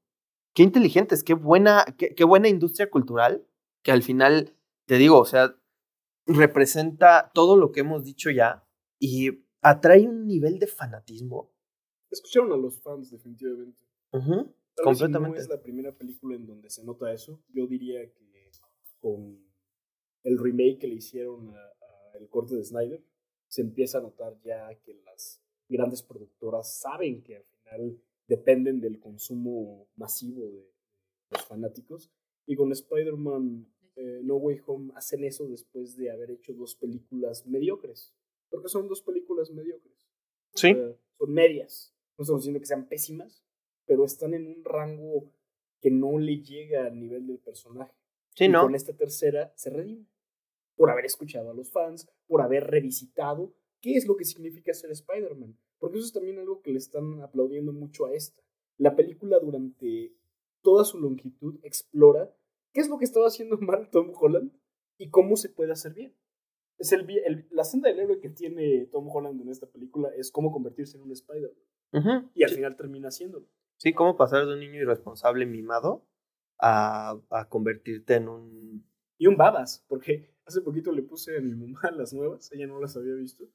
Qué 0.53 0.63
inteligentes, 0.63 1.23
qué 1.23 1.33
buena, 1.33 1.85
qué, 1.97 2.13
qué 2.15 2.23
buena 2.23 2.47
industria 2.47 2.89
cultural 2.89 3.45
que 3.83 3.91
al 3.91 4.03
final, 4.03 4.55
te 4.85 4.97
digo, 4.97 5.19
o 5.19 5.25
sea, 5.25 5.55
representa 6.25 7.31
todo 7.33 7.55
lo 7.55 7.71
que 7.71 7.81
hemos 7.81 8.03
dicho 8.03 8.29
ya 8.29 8.67
y 8.99 9.45
atrae 9.61 10.07
un 10.07 10.27
nivel 10.27 10.59
de 10.59 10.67
fanatismo. 10.67 11.51
Escucharon 12.11 12.51
a 12.51 12.57
los 12.57 12.81
fans, 12.81 13.11
definitivamente. 13.11 13.85
Tal 14.11 14.21
vez 14.21 14.27
si 14.75 14.83
completamente. 14.83 15.37
no 15.37 15.43
es 15.43 15.49
la 15.49 15.61
primera 15.61 15.91
película 15.91 16.35
en 16.35 16.45
donde 16.45 16.69
se 16.69 16.83
nota 16.83 17.11
eso. 17.13 17.41
Yo 17.49 17.67
diría 17.67 18.01
que 18.11 18.51
con 18.99 19.39
el 20.23 20.37
remake 20.37 20.79
que 20.79 20.87
le 20.87 20.95
hicieron 20.95 21.49
a, 21.55 21.59
a 21.59 22.17
el 22.19 22.27
corte 22.29 22.55
de 22.55 22.63
Snyder, 22.63 23.01
se 23.47 23.61
empieza 23.61 23.99
a 23.99 24.01
notar 24.01 24.37
ya 24.43 24.69
que 24.83 24.93
las 25.05 25.38
grandes 25.69 26.03
productoras 26.03 26.79
saben 26.79 27.23
que 27.23 27.37
al 27.37 27.43
final 27.43 28.01
dependen 28.27 28.79
del 28.79 28.99
consumo 28.99 29.87
masivo 29.95 30.47
de 30.49 30.71
los 31.31 31.45
fanáticos. 31.45 32.11
Y 32.45 32.55
con 32.55 32.71
Spider-Man 32.71 33.67
eh, 33.95 34.21
No 34.23 34.35
Way 34.35 34.61
Home 34.65 34.91
hacen 34.95 35.23
eso 35.23 35.47
después 35.47 35.95
de 35.95 36.11
haber 36.11 36.31
hecho 36.31 36.53
dos 36.53 36.75
películas 36.75 37.45
mediocres. 37.45 38.13
Porque 38.49 38.69
son 38.69 38.87
dos 38.87 39.01
películas 39.01 39.51
mediocres. 39.51 40.07
Sí. 40.55 40.75
Son 41.17 41.31
medias. 41.31 41.93
No 42.17 42.23
estamos 42.23 42.41
diciendo 42.41 42.59
que 42.59 42.65
sean 42.65 42.87
pésimas, 42.87 43.43
pero 43.85 44.05
están 44.05 44.33
en 44.33 44.47
un 44.47 44.63
rango 44.63 45.31
que 45.79 45.91
no 45.91 46.17
le 46.17 46.41
llega 46.41 46.85
al 46.85 46.99
nivel 46.99 47.27
del 47.27 47.39
personaje. 47.39 47.93
Sí, 48.35 48.45
y 48.45 48.49
¿no? 48.49 48.63
con 48.63 48.75
esta 48.75 48.93
tercera 48.93 49.53
se 49.55 49.69
redime. 49.69 50.05
Por 50.75 50.89
haber 50.89 51.05
escuchado 51.05 51.51
a 51.51 51.53
los 51.53 51.71
fans, 51.71 52.07
por 52.27 52.41
haber 52.41 52.65
revisitado 52.67 53.53
qué 53.81 53.95
es 53.95 54.07
lo 54.07 54.15
que 54.17 54.25
significa 54.25 54.73
ser 54.73 54.91
Spider-Man. 54.91 55.57
Porque 55.79 55.97
eso 55.97 56.07
es 56.07 56.13
también 56.13 56.39
algo 56.39 56.61
que 56.61 56.71
le 56.71 56.77
están 56.77 57.21
aplaudiendo 57.21 57.71
mucho 57.73 58.05
a 58.05 58.13
esta. 58.13 58.41
La 58.77 58.95
película 58.95 59.39
durante 59.39 60.13
toda 60.61 60.83
su 60.85 60.99
longitud 60.99 61.59
explora 61.63 62.33
qué 62.73 62.81
es 62.81 62.89
lo 62.89 62.97
que 62.97 63.05
estaba 63.05 63.27
haciendo 63.27 63.57
mal 63.61 63.89
Tom 63.89 64.11
Holland 64.13 64.51
y 64.97 65.09
cómo 65.09 65.35
se 65.37 65.49
puede 65.49 65.71
hacer 65.71 65.93
bien. 65.93 66.13
Es 66.77 66.91
el, 66.93 67.09
el- 67.25 67.47
la 67.51 67.63
senda 67.63 67.89
del 67.89 67.99
héroe 67.99 68.19
que 68.19 68.29
tiene 68.29 68.85
Tom 68.91 69.07
Holland 69.09 69.41
en 69.41 69.49
esta 69.49 69.67
película 69.67 70.09
es 70.17 70.31
cómo 70.31 70.51
convertirse 70.51 70.97
en 70.97 71.03
un 71.03 71.11
Spider-Man. 71.11 71.63
Ujú. 71.93 72.29
Y 72.35 72.43
al 72.43 72.49
Sí. 72.49 72.55
final 72.57 72.75
termina 72.75 73.07
haciéndolo. 73.07 73.47
Sí, 73.77 73.93
cómo 73.93 74.15
pasar 74.17 74.45
de 74.45 74.53
un 74.53 74.59
niño 74.59 74.81
irresponsable 74.81 75.45
mimado 75.45 76.05
a, 76.59 77.19
a 77.29 77.47
convertirte 77.49 78.15
en 78.15 78.27
un... 78.29 78.85
Y 79.17 79.27
un 79.27 79.35
babas, 79.37 79.85
porque 79.87 80.33
hace 80.45 80.61
poquito 80.61 80.91
le 80.91 81.03
puse 81.03 81.37
a 81.37 81.41
mi 81.41 81.53
mamá 81.55 81.79
las 81.97 82.13
nuevas, 82.13 82.51
ella 82.51 82.67
no 82.67 82.79
las 82.79 82.95
había 82.97 83.13
visto. 83.15 83.45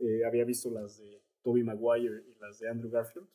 Eh, 0.00 0.24
había 0.26 0.44
visto 0.44 0.70
las 0.70 0.98
de 0.98 1.22
Tobey 1.42 1.62
Maguire 1.62 2.22
y 2.26 2.34
las 2.40 2.58
de 2.58 2.68
Andrew 2.68 2.90
Garfield. 2.90 3.28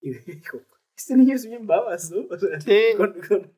Y 0.00 0.10
dijo, 0.26 0.60
este 0.96 1.16
niño 1.16 1.34
es 1.34 1.46
bien 1.46 1.66
babas, 1.66 2.10
¿no? 2.10 2.26
O 2.30 2.38
sea, 2.38 2.60
Sí. 2.60 2.80
con, 2.96 3.14
con- 3.28 3.52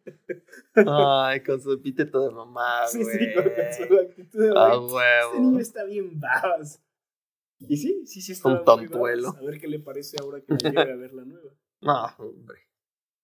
Ay, 0.88 1.42
con 1.42 1.60
su 1.60 1.72
epíteto 1.72 2.20
de 2.28 2.30
mamá, 2.34 2.86
sí, 2.88 3.04
sí, 3.04 3.18
con, 3.34 3.44
con 3.44 3.72
su 3.88 3.98
actitud 3.98 4.38
de, 4.40 4.48
A 4.56 4.76
"Güey, 4.76 5.04
Este 5.24 5.38
niño 5.38 5.48
huevo. 5.50 5.60
está 5.60 5.84
bien 5.84 6.20
babas. 6.20 6.82
Y 7.60 7.76
sí, 7.76 8.06
sí, 8.06 8.20
sí 8.22 8.32
está 8.32 8.48
Un 8.48 8.64
tontuelo. 8.64 9.28
babas. 9.32 9.42
A 9.42 9.44
ver 9.46 9.60
qué 9.60 9.66
le 9.68 9.80
parece 9.80 10.16
ahora 10.20 10.40
que 10.40 10.52
la 10.52 10.58
llegue 10.58 10.92
a 10.92 10.96
ver 10.96 11.12
la 11.12 11.24
nueva. 11.24 11.50
No, 11.80 12.04
hombre. 12.18 12.58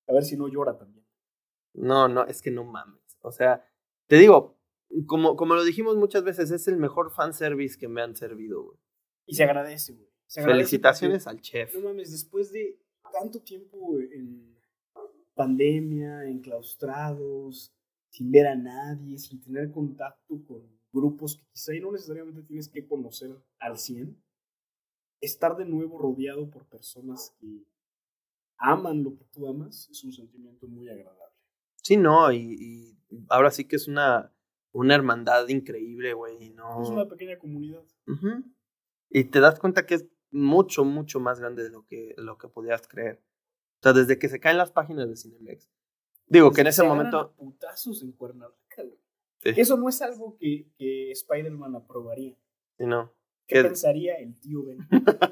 A 0.09 0.12
ver 0.12 0.23
si 0.24 0.36
no 0.36 0.48
llora 0.48 0.77
también. 0.77 1.05
No, 1.73 2.09
no, 2.09 2.24
es 2.27 2.40
que 2.43 2.51
no 2.51 2.65
mames. 2.65 3.01
O 3.20 3.32
sea, 3.32 3.65
te 4.06 4.16
digo, 4.16 4.59
como, 5.06 5.35
como 5.36 5.55
lo 5.55 5.65
dijimos 5.65 5.97
muchas 5.97 6.23
veces, 6.24 6.51
es 6.51 6.69
el 6.69 6.77
mejor 6.77 7.11
fanservice 7.11 7.78
que 7.78 7.89
me 7.89 8.02
han 8.02 8.15
servido, 8.16 8.62
güey. 8.62 8.78
Y 9.26 9.34
se 9.34 9.44
agradece, 9.44 9.92
güey. 9.92 10.09
Se 10.26 10.40
agradece 10.40 10.64
Felicitaciones 10.66 11.26
al 11.26 11.40
chef. 11.40 11.72
porque, 11.72 11.82
No 11.82 11.88
mames, 11.90 12.12
después 12.12 12.52
de 12.52 12.78
tanto 13.12 13.40
tiempo 13.40 13.98
en 14.01 14.55
pandemia, 15.34 16.24
enclaustrados, 16.24 17.72
sin 18.10 18.30
ver 18.30 18.46
a 18.46 18.55
nadie, 18.55 19.18
sin 19.18 19.40
tener 19.40 19.70
contacto 19.70 20.44
con 20.46 20.62
grupos 20.92 21.38
que 21.38 21.46
quizá 21.52 21.74
y 21.74 21.80
no 21.80 21.90
necesariamente 21.92 22.42
tienes 22.42 22.68
que 22.68 22.86
conocer 22.86 23.36
al 23.59 23.78
100, 23.78 24.16
estar 25.20 25.56
de 25.56 25.64
nuevo 25.64 25.98
rodeado 25.98 26.51
por 26.51 26.66
personas 26.66 27.34
que 27.40 27.64
aman 28.59 29.02
lo 29.02 29.16
que 29.16 29.24
tú 29.24 29.48
amas 29.48 29.88
es 29.90 30.05
un 30.05 30.12
sentimiento 30.12 30.68
muy 30.68 30.88
agradable. 30.88 31.34
Sí, 31.82 31.96
no, 31.96 32.30
y, 32.32 32.38
y 32.59 32.98
ahora 33.28 33.51
sí 33.51 33.64
que 33.66 33.76
es 33.76 33.88
una, 33.88 34.32
una 34.72 34.94
hermandad 34.94 35.48
increíble, 35.48 36.14
güey. 36.14 36.51
No... 36.51 36.82
Es 36.82 36.88
una 36.88 37.09
pequeña 37.09 37.38
comunidad. 37.38 37.82
Ujú. 38.06 38.44
Y 39.14 39.24
te 39.26 39.38
das 39.38 39.60
cuenta 39.60 39.86
que 39.86 39.94
es 39.94 40.06
mucho, 40.32 40.84
mucho 40.84 41.20
más 41.20 41.38
grande 41.38 41.62
de 41.62 41.70
lo 41.70 41.86
que, 41.86 42.14
lo 42.16 42.36
que 42.36 42.48
podías 42.48 42.88
creer. 42.88 43.22
O 43.78 43.82
sea, 43.84 43.92
desde 43.92 44.18
que 44.18 44.28
se 44.28 44.40
caen 44.40 44.58
las 44.58 44.72
páginas 44.72 45.08
de 45.08 45.16
Cinemex. 45.16 45.70
Digo 46.26 46.50
que 46.50 46.62
en 46.62 46.66
ese 46.66 46.82
momento. 46.82 47.32
putazos 47.36 48.02
en 48.02 48.10
Cuernavaca. 48.10 48.58
Sí. 48.76 49.50
Eso 49.56 49.76
no 49.76 49.88
es 49.88 50.02
algo 50.02 50.36
que, 50.36 50.66
que 50.76 51.12
Spider-Man 51.12 51.76
aprobaría. 51.76 52.34
Sí, 52.76 52.86
no. 52.86 53.12
¿Qué 53.46 53.56
¿Qué? 53.56 53.62
pensaría 53.62 54.16
el 54.16 54.40
tío 54.40 54.64
Ben? 54.64 54.78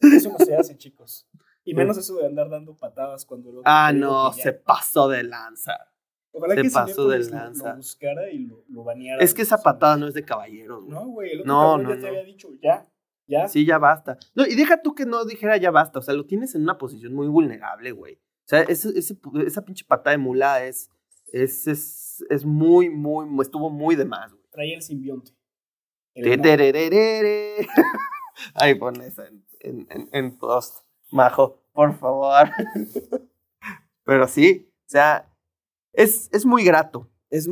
Eso 0.00 0.28
no 0.28 0.44
se 0.44 0.54
hace, 0.54 0.76
chicos. 0.76 1.26
Y 1.64 1.72
menos 1.72 1.96
eso 1.96 2.16
de 2.16 2.26
andar 2.26 2.50
dando 2.50 2.76
patadas 2.76 3.24
cuando 3.24 3.62
Ah, 3.64 3.88
te 3.88 3.96
digo 3.96 4.06
no, 4.10 4.32
se 4.34 4.52
pasó 4.52 5.08
de 5.08 5.22
lanza. 5.22 5.72
Ojalá 6.36 6.54
que 6.56 6.68
pasó 6.70 7.08
de 7.08 7.22
Cinépolis 7.22 7.30
lo- 7.30 7.36
lanza. 7.38 7.70
Lo 7.70 7.76
buscara 7.76 8.30
y 8.30 8.38
lo, 8.40 8.64
lo 8.68 8.84
baneara. 8.84 9.22
Es 9.22 9.32
que 9.34 9.42
esa 9.42 9.62
patada 9.62 9.96
no 9.96 10.08
es 10.08 10.14
de 10.14 10.24
caballeros, 10.24 10.84
güey. 10.84 10.90
No, 10.98 11.06
güey. 11.08 11.30
El 11.32 11.40
otro 11.40 11.52
No, 11.52 11.78
no, 11.78 11.88
ya 11.90 11.94
te 11.96 12.02
no. 12.02 12.08
había 12.08 12.24
dicho, 12.24 12.48
ya, 12.62 12.86
ya. 13.26 13.48
Sí, 13.48 13.64
ya 13.64 13.78
basta. 13.78 14.18
No, 14.34 14.44
y 14.46 14.54
deja 14.54 14.82
tú 14.82 14.94
que 14.94 15.06
no 15.06 15.24
dijera 15.24 15.56
ya 15.56 15.70
basta. 15.70 15.98
O 16.00 16.02
sea, 16.02 16.14
lo 16.14 16.26
tienes 16.26 16.54
en 16.54 16.62
una 16.62 16.76
posición 16.76 17.14
muy 17.14 17.28
vulnerable, 17.28 17.92
güey. 17.92 18.14
O 18.16 18.46
sea, 18.46 18.60
ese, 18.62 18.90
ese, 18.98 19.16
esa 19.46 19.64
pinche 19.64 19.84
patada 19.86 20.10
de 20.10 20.18
mula 20.18 20.64
es, 20.64 20.90
es, 21.32 21.66
es, 21.66 22.24
es 22.28 22.44
muy, 22.44 22.90
muy, 22.90 23.26
estuvo 23.40 23.70
muy 23.70 23.94
de 23.96 24.04
más, 24.04 24.32
güey. 24.32 24.44
traía 24.50 24.76
el 24.76 24.82
simbionte. 24.82 25.32
El 26.14 26.40
Te. 26.42 27.66
Ahí 28.54 28.74
pon 28.74 29.00
eso 29.00 29.24
en, 29.24 29.44
en, 29.60 29.86
en, 29.90 30.08
en 30.12 30.36
post. 30.36 30.84
Majo, 31.10 31.62
por 31.72 31.96
favor. 31.98 32.48
Pero 34.04 34.28
sí, 34.28 34.68
o 34.80 34.88
sea, 34.88 35.30
es, 35.94 36.28
es 36.32 36.44
muy 36.46 36.64
grato. 36.64 37.10
Es, 37.30 37.48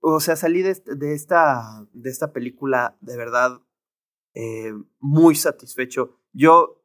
o 0.00 0.20
sea, 0.20 0.36
salí 0.36 0.62
de, 0.62 0.74
de, 0.74 1.14
esta, 1.14 1.86
de 1.92 2.10
esta 2.10 2.32
película 2.32 2.96
de 3.00 3.16
verdad 3.16 3.60
eh, 4.34 4.72
muy 5.00 5.34
satisfecho. 5.34 6.18
Yo, 6.32 6.82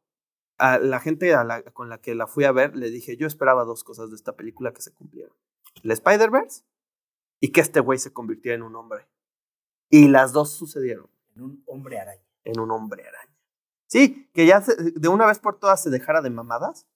a 0.57 0.77
la 0.79 0.99
gente 0.99 1.33
a 1.33 1.43
la- 1.43 1.63
con 1.63 1.89
la 1.89 1.99
que 1.99 2.15
la 2.15 2.27
fui 2.27 2.43
a 2.45 2.51
ver, 2.51 2.75
le 2.75 2.89
dije, 2.89 3.17
yo 3.17 3.27
esperaba 3.27 3.63
dos 3.65 3.83
cosas 3.83 4.09
de 4.09 4.15
esta 4.15 4.35
película 4.35 4.73
que 4.73 4.81
se 4.81 4.93
cumplieron. 4.93 5.35
El 5.83 5.91
Spider-Verse 5.91 6.63
y 7.39 7.51
que 7.51 7.61
este 7.61 7.79
güey 7.79 7.97
se 7.99 8.13
convirtiera 8.13 8.55
en 8.55 8.63
un 8.63 8.75
hombre. 8.75 9.07
Y 9.89 10.07
las 10.07 10.31
dos 10.33 10.51
sucedieron 10.51 11.09
En 11.35 11.43
un 11.43 11.63
hombre 11.67 11.99
araña. 11.99 12.21
en 12.43 12.59
un 12.59 12.71
hombre 12.71 13.07
araña. 13.07 13.35
Sí, 13.87 14.29
que 14.33 14.45
ya 14.45 14.61
se- 14.61 14.75
de 14.91 15.07
una 15.09 15.25
vez 15.25 15.39
por 15.39 15.59
todas 15.59 15.81
se 15.83 15.89
dejara 15.89 16.21
de 16.21 16.29
mamadas. 16.29 16.87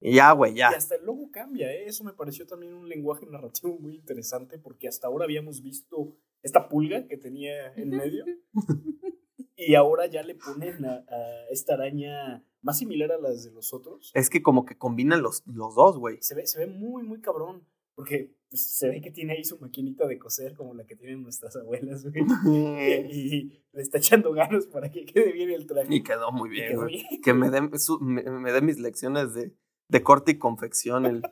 Y 0.00 0.14
ya, 0.14 0.32
güey, 0.32 0.52
Y 0.52 0.56
ya. 0.56 0.68
hasta 0.70 0.94
el 0.94 1.04
logo 1.04 1.23
cambia, 1.34 1.70
¿eh? 1.72 1.84
Eso 1.86 2.04
me 2.04 2.12
pareció 2.12 2.46
también 2.46 2.72
un 2.74 2.88
lenguaje 2.88 3.26
narrativo 3.26 3.76
muy 3.78 3.94
interesante 3.96 4.58
porque 4.58 4.88
hasta 4.88 5.08
ahora 5.08 5.24
habíamos 5.24 5.60
visto 5.62 6.16
esta 6.42 6.68
pulga 6.68 7.06
que 7.08 7.16
tenía 7.18 7.72
en 7.74 7.90
medio 7.90 8.24
y 9.56 9.74
ahora 9.74 10.06
ya 10.06 10.22
le 10.22 10.34
ponen 10.34 10.84
a, 10.84 11.04
a 11.08 11.48
esta 11.50 11.74
araña 11.74 12.44
más 12.62 12.78
similar 12.78 13.12
a 13.12 13.18
las 13.18 13.44
de 13.44 13.50
los 13.50 13.74
otros. 13.74 14.10
Es 14.14 14.30
que 14.30 14.42
como 14.42 14.64
que 14.64 14.76
combinan 14.78 15.22
los, 15.22 15.42
los 15.46 15.74
dos, 15.74 15.98
güey. 15.98 16.18
Se 16.20 16.34
ve, 16.34 16.46
se 16.46 16.58
ve 16.60 16.66
muy, 16.66 17.02
muy 17.02 17.20
cabrón 17.20 17.66
porque 17.94 18.34
pues, 18.50 18.74
se 18.76 18.88
ve 18.88 19.00
que 19.00 19.10
tiene 19.10 19.34
ahí 19.34 19.44
su 19.44 19.58
maquinita 19.58 20.06
de 20.06 20.18
coser 20.18 20.54
como 20.54 20.74
la 20.74 20.84
que 20.84 20.96
tienen 20.96 21.22
nuestras 21.22 21.54
abuelas, 21.56 22.04
güey. 22.04 22.24
Y 23.12 23.62
le 23.72 23.82
está 23.82 23.98
echando 23.98 24.32
ganas 24.32 24.66
para 24.66 24.90
que 24.90 25.04
quede 25.04 25.32
bien 25.32 25.50
el 25.50 25.66
traje. 25.66 25.94
Y 25.94 26.02
quedó 26.02 26.32
muy 26.32 26.48
Y 26.50 26.52
bien, 26.52 26.68
quedó 26.70 26.80
güey. 26.82 26.94
bien. 26.94 27.22
Que 27.22 27.34
me 27.34 27.50
dé 27.50 27.78
su- 27.78 28.00
me, 28.00 28.22
me 28.22 28.52
dé 28.52 28.60
mis 28.62 28.78
lecciones 28.78 29.34
de, 29.34 29.54
de 29.88 30.02
corte 30.02 30.32
y 30.32 30.38
confección, 30.38 31.06
el 31.06 31.22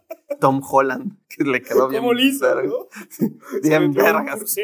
Tom 0.40 0.60
Holland, 0.68 1.18
que 1.28 1.44
le 1.44 1.62
quedó 1.62 1.88
bien. 1.88 2.02
¿Cómo 2.02 2.12
liso, 2.14 2.44
verga. 2.46 2.68
no? 2.68 2.88
Bien 3.62 3.92
vergas. 3.92 4.40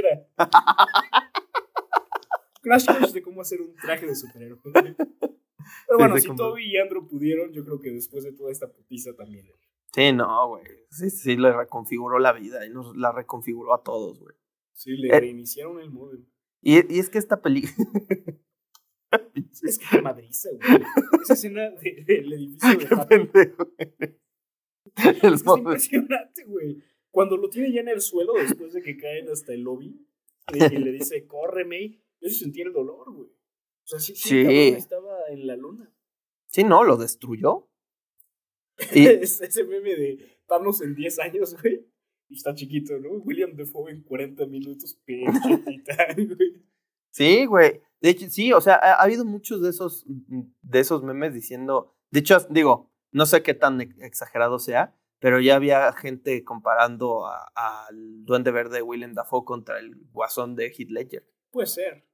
Crash 2.63 2.87
course 2.87 3.13
de 3.13 3.23
cómo 3.23 3.41
hacer 3.41 3.61
un 3.61 3.75
traje 3.77 4.07
de 4.07 4.15
superhéroe. 4.15 4.59
Pero 4.63 5.99
bueno, 5.99 6.15
Desde 6.15 6.29
si 6.31 6.37
Toby 6.37 6.65
y 6.65 6.77
Andrew 6.79 7.07
pudieron, 7.07 7.53
yo 7.53 7.65
creo 7.65 7.81
que 7.81 7.91
después 7.91 8.25
de 8.25 8.33
toda 8.33 8.51
esta 8.51 8.69
putiza 8.71 9.15
también. 9.15 9.47
Sí, 9.95 10.13
no, 10.13 10.49
güey. 10.49 10.65
Sí, 10.91 11.09
sí, 11.11 11.37
le 11.37 11.53
reconfiguró 11.53 12.19
la 12.19 12.33
vida 12.33 12.67
y 12.67 12.71
nos 12.71 12.97
la 12.97 13.13
reconfiguró 13.13 13.75
a 13.75 13.83
todos, 13.83 14.19
güey. 14.21 14.35
Sí, 14.75 14.97
le 14.97 15.09
Eh. 15.09 15.21
reiniciaron 15.21 15.81
el 15.81 15.91
modem. 15.91 16.25
Y, 16.61 16.95
y 16.95 16.99
es 16.99 17.09
que 17.11 17.19
esta 17.19 17.41
película. 17.41 17.75
Es 19.63 19.79
que 19.79 20.03
madriza, 20.03 20.51
güey. 20.51 20.83
Esa 21.23 21.35
escena 21.35 21.71
de- 21.71 22.05
del 22.07 22.33
edificio 22.33 22.69
de 22.71 22.79
Qué 22.79 22.95
Happy 22.95 23.09
pendejo. 23.09 23.73
El 25.23 25.35
es, 25.35 25.45
modem. 25.45 25.65
impresionante, 25.67 26.45
güey. 26.45 26.83
Cuando 27.11 27.37
lo 27.37 27.49
tiene 27.49 27.73
ya 27.73 27.81
en 27.81 27.89
el 27.89 28.01
suelo 28.01 28.35
después 28.35 28.73
de 28.73 28.83
que 28.83 28.97
caen 28.97 29.29
hasta 29.31 29.53
el 29.55 29.63
lobby 29.63 30.07
y, 30.53 30.59
le 30.79 30.93
dice, 30.93 31.27
corre, 31.27 31.65
May, 31.65 32.01
yo 32.21 32.29
sí 32.29 32.35
sentí 32.37 32.61
el 32.63 32.73
dolor, 32.73 33.13
güey. 33.13 33.29
O 33.29 33.87
sea, 33.87 33.99
sí, 34.01 34.15
sí, 34.15 34.29
Sí. 34.29 34.43
cabrón 34.45 34.77
estaba 34.77 35.19
en 35.31 35.47
la 35.47 35.57
luna. 35.57 35.93
Sí, 36.47 36.65
no, 36.65 36.85
lo 36.85 36.97
destruyó. 36.97 37.69
Y, 38.95 39.07
Es 39.07 39.41
ese 39.41 39.65
meme 39.65 39.95
de 39.97 40.39
Thanos 40.47 40.81
en 40.83 40.95
10 40.95 41.19
años, 41.21 41.61
güey. 41.61 41.87
Y 42.29 42.37
está 42.37 42.55
chiquito, 42.55 42.99
¿no? 42.99 43.11
William 43.11 43.55
Defoe 43.57 43.91
en 43.91 44.03
40 44.03 44.47
minutos, 44.47 44.95
pinche 45.05 45.59
titán, 45.67 46.15
güey. 46.37 46.63
Sí, 47.11 47.47
güey. 47.47 47.81
De 48.01 48.11
hecho, 48.11 48.27
sí, 48.31 48.53
o 48.53 48.61
sea, 48.61 48.75
ha, 48.75 48.93
ha 48.95 49.03
habido 49.03 49.25
muchos 49.25 49.61
de 49.63 49.71
esos, 49.71 50.05
de 50.07 50.81
esos 50.81 51.03
memes 51.03 51.35
diciendo. 51.35 51.95
De 52.11 52.21
hecho, 52.21 52.39
digo, 52.51 52.93
no 53.13 53.27
sé 53.27 53.43
qué 53.43 53.55
tan 53.55 53.81
ex- 53.81 53.99
exagerado 54.01 54.59
sea, 54.59 54.95
pero 55.19 55.41
ya 55.41 55.57
había 55.57 55.93
gente 55.93 56.45
comparando 56.45 57.27
al 57.27 58.25
Duende 58.25 58.51
Verde 58.53 58.83
Willem 58.83 59.15
Dafoe 59.15 59.45
contra 59.45 59.79
el 59.81 59.97
Guasón 60.13 60.55
de 60.55 60.67
Heath 60.67 60.91
Ledger. 60.91 61.27
Puede 61.51 61.67
ser. 61.67 62.07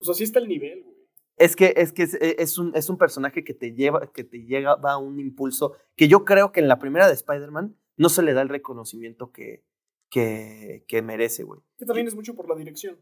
O 0.00 0.04
sea, 0.04 0.14
sí 0.14 0.22
está 0.24 0.38
el 0.38 0.46
nivel, 0.48 0.84
güey. 0.84 0.96
Es 1.36 1.54
que, 1.56 1.72
es, 1.76 1.92
que 1.92 2.02
es, 2.04 2.14
es 2.20 2.58
un, 2.58 2.72
es 2.74 2.88
un 2.90 2.98
personaje 2.98 3.44
que 3.44 3.54
te 3.54 3.72
lleva, 3.72 4.12
que 4.12 4.24
te 4.24 4.38
llega, 4.44 4.74
va 4.74 4.92
a 4.94 4.98
un 4.98 5.20
impulso 5.20 5.76
que 5.96 6.08
yo 6.08 6.24
creo 6.24 6.50
que 6.52 6.58
en 6.60 6.66
la 6.68 6.78
primera 6.80 7.06
de 7.06 7.14
Spider-Man 7.14 7.76
no 7.96 8.08
se 8.08 8.22
le 8.22 8.32
da 8.34 8.42
el 8.42 8.48
reconocimiento 8.48 9.30
que, 9.30 9.64
que, 10.10 10.84
que 10.88 11.00
merece, 11.02 11.44
güey. 11.44 11.60
Que 11.76 11.86
también 11.86 12.08
es 12.08 12.14
mucho 12.16 12.34
por 12.34 12.48
la 12.48 12.56
dirección. 12.56 12.98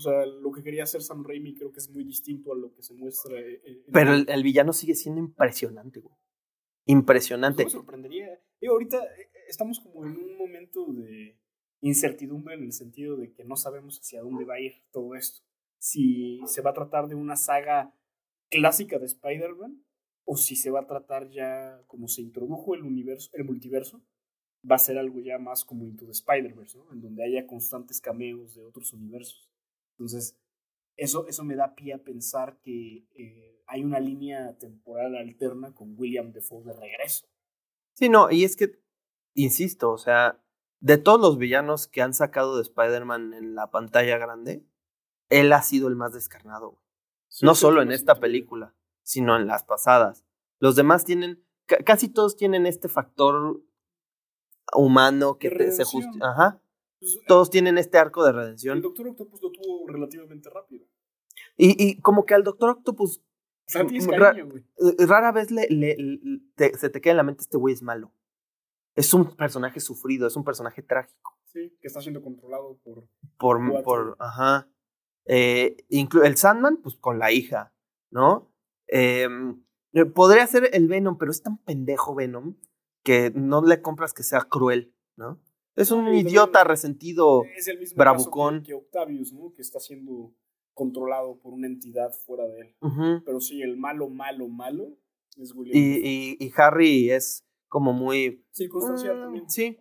O 0.00 0.02
sea, 0.02 0.24
lo 0.24 0.50
que 0.50 0.62
quería 0.62 0.84
hacer 0.84 1.02
Sam 1.02 1.22
Raimi 1.24 1.54
creo 1.54 1.70
que 1.72 1.78
es 1.78 1.90
muy 1.90 2.04
distinto 2.04 2.52
a 2.54 2.56
lo 2.56 2.72
que 2.72 2.80
se 2.82 2.94
muestra. 2.94 3.38
en- 3.38 3.84
Pero 3.92 4.14
el, 4.14 4.24
el 4.30 4.42
villano 4.42 4.72
sigue 4.72 4.94
siendo 4.94 5.20
impresionante, 5.20 6.00
güey. 6.00 6.14
Impresionante. 6.86 7.64
Me 7.64 7.70
sorprendería. 7.70 8.28
Digo, 8.60 8.72
ahorita 8.72 8.96
eh, 9.04 9.28
estamos 9.46 9.80
como 9.80 10.06
en 10.06 10.12
un 10.16 10.38
momento 10.38 10.86
de 10.92 11.38
incertidumbre 11.82 12.54
en 12.54 12.62
el 12.64 12.72
sentido 12.72 13.16
de 13.16 13.32
que 13.32 13.44
no 13.44 13.56
sabemos 13.56 13.98
hacia 14.00 14.22
dónde 14.22 14.44
va 14.44 14.54
a 14.54 14.60
ir 14.60 14.72
todo 14.90 15.14
esto. 15.14 15.40
Si 15.78 16.40
se 16.46 16.62
va 16.62 16.70
a 16.70 16.74
tratar 16.74 17.08
de 17.08 17.14
una 17.14 17.36
saga 17.36 17.94
clásica 18.50 18.98
de 18.98 19.06
Spider-Man 19.06 19.84
o 20.24 20.36
si 20.36 20.56
se 20.56 20.70
va 20.70 20.80
a 20.80 20.86
tratar 20.86 21.28
ya 21.30 21.82
como 21.86 22.08
se 22.08 22.22
introdujo 22.22 22.74
el 22.74 22.82
universo, 22.84 23.30
el 23.34 23.44
multiverso, 23.44 24.02
va 24.68 24.76
a 24.76 24.78
ser 24.78 24.98
algo 24.98 25.20
ya 25.20 25.38
más 25.38 25.64
como 25.64 25.86
Into 25.86 26.04
the 26.04 26.12
Spider-Verse, 26.12 26.78
¿no? 26.78 26.92
En 26.92 27.00
donde 27.00 27.24
haya 27.24 27.46
constantes 27.46 28.00
cameos 28.00 28.54
de 28.54 28.62
otros 28.62 28.92
universos. 28.92 29.49
Entonces, 30.00 30.34
eso, 30.96 31.26
eso 31.28 31.44
me 31.44 31.56
da 31.56 31.74
pie 31.74 31.92
a 31.92 31.98
pensar 32.02 32.58
que 32.62 33.04
eh, 33.16 33.62
hay 33.66 33.84
una 33.84 34.00
línea 34.00 34.56
temporal 34.58 35.14
alterna 35.14 35.74
con 35.74 35.94
William 35.98 36.32
Defoe 36.32 36.64
de 36.64 36.72
regreso. 36.72 37.26
Sí, 37.92 38.08
no, 38.08 38.30
y 38.30 38.44
es 38.44 38.56
que, 38.56 38.80
insisto, 39.34 39.90
o 39.92 39.98
sea, 39.98 40.42
de 40.80 40.96
todos 40.96 41.20
los 41.20 41.36
villanos 41.36 41.86
que 41.86 42.00
han 42.00 42.14
sacado 42.14 42.56
de 42.56 42.62
Spider-Man 42.62 43.34
en 43.34 43.54
la 43.54 43.70
pantalla 43.70 44.16
grande, 44.16 44.64
él 45.28 45.52
ha 45.52 45.60
sido 45.60 45.88
el 45.88 45.96
más 45.96 46.14
descarnado. 46.14 46.80
Sí, 47.28 47.44
no 47.44 47.54
solo 47.54 47.82
en 47.82 47.92
esta 47.92 48.14
película, 48.20 48.74
sino 49.02 49.36
en 49.36 49.46
las 49.46 49.64
pasadas. 49.64 50.24
Los 50.60 50.76
demás 50.76 51.04
tienen, 51.04 51.44
ca- 51.66 51.84
casi 51.84 52.08
todos 52.08 52.36
tienen 52.36 52.64
este 52.64 52.88
factor 52.88 53.60
humano 54.74 55.36
que 55.36 55.50
te- 55.50 55.70
se 55.72 55.84
justifica. 55.84 56.30
Ajá. 56.30 56.62
Pues, 57.00 57.18
Todos 57.26 57.50
tienen 57.50 57.78
este 57.78 57.98
arco 57.98 58.22
de 58.24 58.30
el 58.30 58.36
redención. 58.36 58.80
Doctor 58.82 59.08
Octopus 59.08 59.40
lo 59.42 59.50
tuvo 59.50 59.88
relativamente 59.88 60.50
rápido. 60.50 60.86
Y, 61.56 61.82
y 61.82 62.00
como 62.00 62.24
que 62.26 62.34
al 62.34 62.44
Doctor 62.44 62.70
Octopus 62.70 63.18
O 63.18 63.22
sea, 63.66 63.86
tienes 63.86 64.06
Ra- 64.06 64.32
cariño, 64.32 64.48
güey. 64.50 64.64
eh, 64.98 65.06
rara 65.06 65.32
vez 65.32 65.50
le, 65.50 65.66
le- 65.70 65.96
le- 65.96 66.40
te- 66.54 66.76
se 66.76 66.90
te 66.90 67.00
queda 67.00 67.12
en 67.12 67.16
la 67.18 67.22
mente 67.22 67.42
este 67.42 67.56
güey 67.56 67.72
es 67.74 67.82
malo. 67.82 68.12
Es 68.94 69.14
un 69.14 69.34
personaje 69.36 69.80
sufrido, 69.80 70.26
es 70.26 70.36
un 70.36 70.44
personaje 70.44 70.82
trágico. 70.82 71.38
Sí, 71.52 71.76
que 71.80 71.86
está 71.88 72.00
siendo 72.00 72.22
controlado 72.22 72.78
por... 72.84 73.08
Por, 73.38 73.58
Cuatro. 73.70 73.84
por 73.84 74.16
ajá. 74.18 74.68
Eh, 75.26 75.76
inclu- 75.90 76.24
el 76.24 76.36
Sandman, 76.36 76.76
pues 76.82 76.96
con 76.96 77.18
la 77.18 77.32
hija, 77.32 77.72
¿no? 78.10 78.52
Em, 78.88 79.62
eh, 79.92 80.04
podría 80.04 80.46
ser 80.46 80.68
el 80.72 80.88
Venom, 80.88 81.16
pero 81.18 81.30
es 81.30 81.42
tan 81.42 81.58
pendejo 81.58 82.14
Venom 82.14 82.56
que 83.04 83.30
no 83.34 83.62
le 83.62 83.80
compras 83.80 84.12
que 84.12 84.22
sea 84.22 84.42
cruel, 84.42 84.94
¿no? 85.16 85.40
Es 85.80 85.90
un 85.90 86.08
idiota 86.14 86.64
resentido. 86.64 87.42
Es 87.56 87.68
el 87.68 87.78
mismo 87.78 87.96
bravucón. 87.98 88.54
caso 88.54 88.62
que, 88.62 88.66
que 88.68 88.74
Octavius, 88.74 89.32
¿no? 89.32 89.52
Que 89.54 89.62
está 89.62 89.80
siendo 89.80 90.32
controlado 90.74 91.38
por 91.38 91.52
una 91.52 91.66
entidad 91.66 92.10
fuera 92.26 92.46
de 92.46 92.60
él. 92.60 93.22
Pero 93.24 93.40
sí, 93.40 93.62
el 93.62 93.76
malo, 93.76 94.08
malo, 94.08 94.48
malo 94.48 94.96
es 95.36 95.54
William. 95.54 95.76
Y, 95.76 95.80
y, 96.02 96.36
y 96.40 96.52
Harry 96.56 97.10
es 97.10 97.44
como 97.68 97.92
muy 97.92 98.44
Circunstancial 98.52 99.16
Mm, 99.18 99.22
también. 99.22 99.50
Sí. 99.50 99.78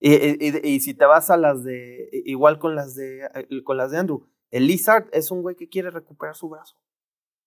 Y, 0.00 0.14
y- 0.14 0.36
y- 0.40 0.68
y 0.76 0.80
si 0.80 0.94
te 0.94 1.04
vas 1.04 1.30
a 1.30 1.36
las 1.36 1.62
de. 1.64 2.08
Igual 2.24 2.58
con 2.58 2.74
las 2.74 2.94
de. 2.94 3.20
eh, 3.34 3.62
Con 3.64 3.76
las 3.76 3.90
de 3.90 3.98
Andrew. 3.98 4.26
El 4.50 4.66
Lizard 4.66 5.08
es 5.12 5.30
un 5.30 5.42
güey 5.42 5.54
que 5.56 5.68
quiere 5.68 5.90
recuperar 5.90 6.34
su 6.34 6.48
brazo. 6.48 6.76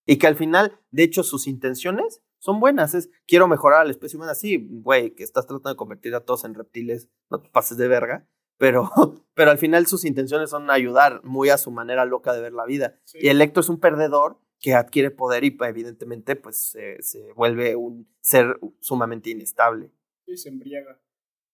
Y 0.06 0.16
que 0.18 0.26
al 0.26 0.36
final, 0.36 0.78
de 0.90 1.02
hecho, 1.02 1.22
sus 1.22 1.46
intenciones 1.46 2.22
son 2.44 2.60
buenas. 2.60 2.94
Es 2.94 3.10
quiero 3.26 3.48
mejorar 3.48 3.80
a 3.80 3.84
la 3.84 3.90
especie 3.90 4.16
humana. 4.18 4.34
Sí, 4.34 4.68
güey, 4.70 5.14
que 5.14 5.24
estás 5.24 5.46
tratando 5.46 5.70
de 5.70 5.76
convertir 5.76 6.14
a 6.14 6.20
todos 6.20 6.44
en 6.44 6.54
reptiles. 6.54 7.08
No 7.30 7.40
te 7.40 7.48
pases 7.48 7.78
de 7.78 7.88
verga. 7.88 8.28
Pero, 8.58 8.90
pero 9.34 9.50
al 9.50 9.58
final 9.58 9.86
sus 9.86 10.04
intenciones 10.04 10.50
son 10.50 10.70
ayudar 10.70 11.22
muy 11.24 11.48
a 11.48 11.56
su 11.58 11.70
manera 11.70 12.04
loca 12.04 12.32
de 12.34 12.42
ver 12.42 12.52
la 12.52 12.66
vida. 12.66 13.00
Sí. 13.04 13.18
Y 13.22 13.28
Electro 13.28 13.62
es 13.62 13.68
un 13.70 13.80
perdedor 13.80 14.38
que 14.60 14.74
adquiere 14.74 15.10
poder 15.10 15.42
y 15.44 15.50
pues, 15.50 15.70
evidentemente 15.70 16.36
pues 16.36 16.56
se- 16.58 17.02
se 17.02 17.32
vuelve 17.32 17.76
un 17.76 18.08
ser 18.20 18.58
sumamente 18.80 19.30
inestable. 19.30 19.90
Sí, 20.26 20.36
se 20.36 20.48
embriaga. 20.50 21.00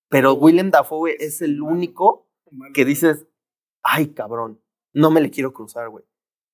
Pero 0.08 0.34
Willem 0.34 0.70
Dafoe 0.70 1.16
es 1.20 1.40
el 1.40 1.62
único 1.62 2.28
Malo. 2.50 2.72
que 2.74 2.84
dices, 2.84 3.26
ay 3.82 4.08
cabrón, 4.12 4.60
no 4.92 5.10
me 5.10 5.20
le 5.20 5.30
quiero 5.30 5.52
cruzar, 5.52 5.88
güey. 5.88 6.04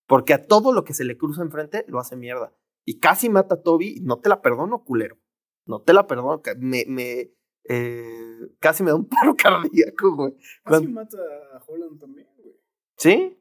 Porque 0.06 0.34
a 0.34 0.46
todo 0.46 0.72
lo 0.72 0.84
que 0.84 0.94
se 0.94 1.04
le 1.04 1.16
cruza 1.16 1.42
enfrente 1.42 1.84
lo 1.88 1.98
hace 1.98 2.16
mierda. 2.16 2.52
Y 2.88 2.98
casi 3.00 3.28
mata 3.28 3.56
a 3.56 3.62
Toby, 3.62 3.96
y 3.96 4.00
no 4.00 4.20
te 4.20 4.28
la 4.28 4.40
perdono, 4.40 4.84
culero. 4.84 5.18
No 5.66 5.80
te 5.82 5.92
la 5.92 6.06
perdono. 6.06 6.40
Me, 6.58 6.84
me, 6.86 7.32
eh, 7.68 8.38
casi 8.60 8.82
me 8.82 8.90
da 8.90 8.96
un 8.96 9.08
paro 9.08 9.34
cardíaco, 9.36 10.14
güey. 10.14 10.32
Casi 10.64 10.86
cuando- 10.86 10.90
mata 10.90 11.18
a 11.52 11.62
Holland 11.66 11.98
también, 12.00 12.28
güey. 12.38 12.54
¿Sí? 12.96 13.38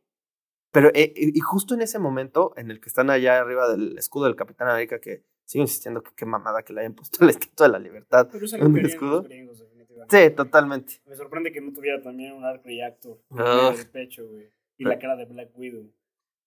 Pero, 0.72 0.90
eh, 0.94 1.14
y 1.16 1.40
justo 1.40 1.74
en 1.74 1.82
ese 1.82 2.00
momento 2.00 2.54
en 2.58 2.70
el 2.70 2.82
que 2.82 2.90
están 2.90 3.10
allá 3.10 3.40
arriba 3.40 3.70
del 3.72 3.98
escudo 3.98 4.26
del 4.26 4.36
Capitán 4.36 4.68
América, 4.68 5.00
que 5.00 5.24
sigo 5.46 5.62
insistiendo 5.62 6.04
que 6.04 6.12
qué 6.18 6.26
mamada 6.26 6.64
que 6.64 6.74
le 6.74 6.82
hayan 6.82 6.96
puesto 6.96 7.24
el 7.24 7.30
Estatua 7.30 7.68
de 7.68 7.72
la 7.74 7.80
Libertad. 7.80 8.28
Pero 8.32 8.44
eso 8.46 8.58
¿Un 8.58 8.78
escudo? 8.80 9.22
gringos. 9.24 9.64
Sí, 10.10 10.30
totalmente. 10.36 10.96
Me 11.06 11.16
sorprende 11.16 11.52
que 11.54 11.62
no 11.62 11.72
tuviera 11.72 12.02
también 12.02 12.34
un 12.34 12.44
arc 12.44 12.66
reactor 12.66 13.18
en 13.30 13.40
Ah. 13.40 13.56
medio 13.70 13.78
del 13.78 13.90
pecho, 13.90 14.28
güey. 14.28 14.52
Y 14.78 14.84
la 14.84 15.00
cara 15.00 15.16
de 15.16 15.24
Black 15.26 15.52
Widow. 15.58 15.90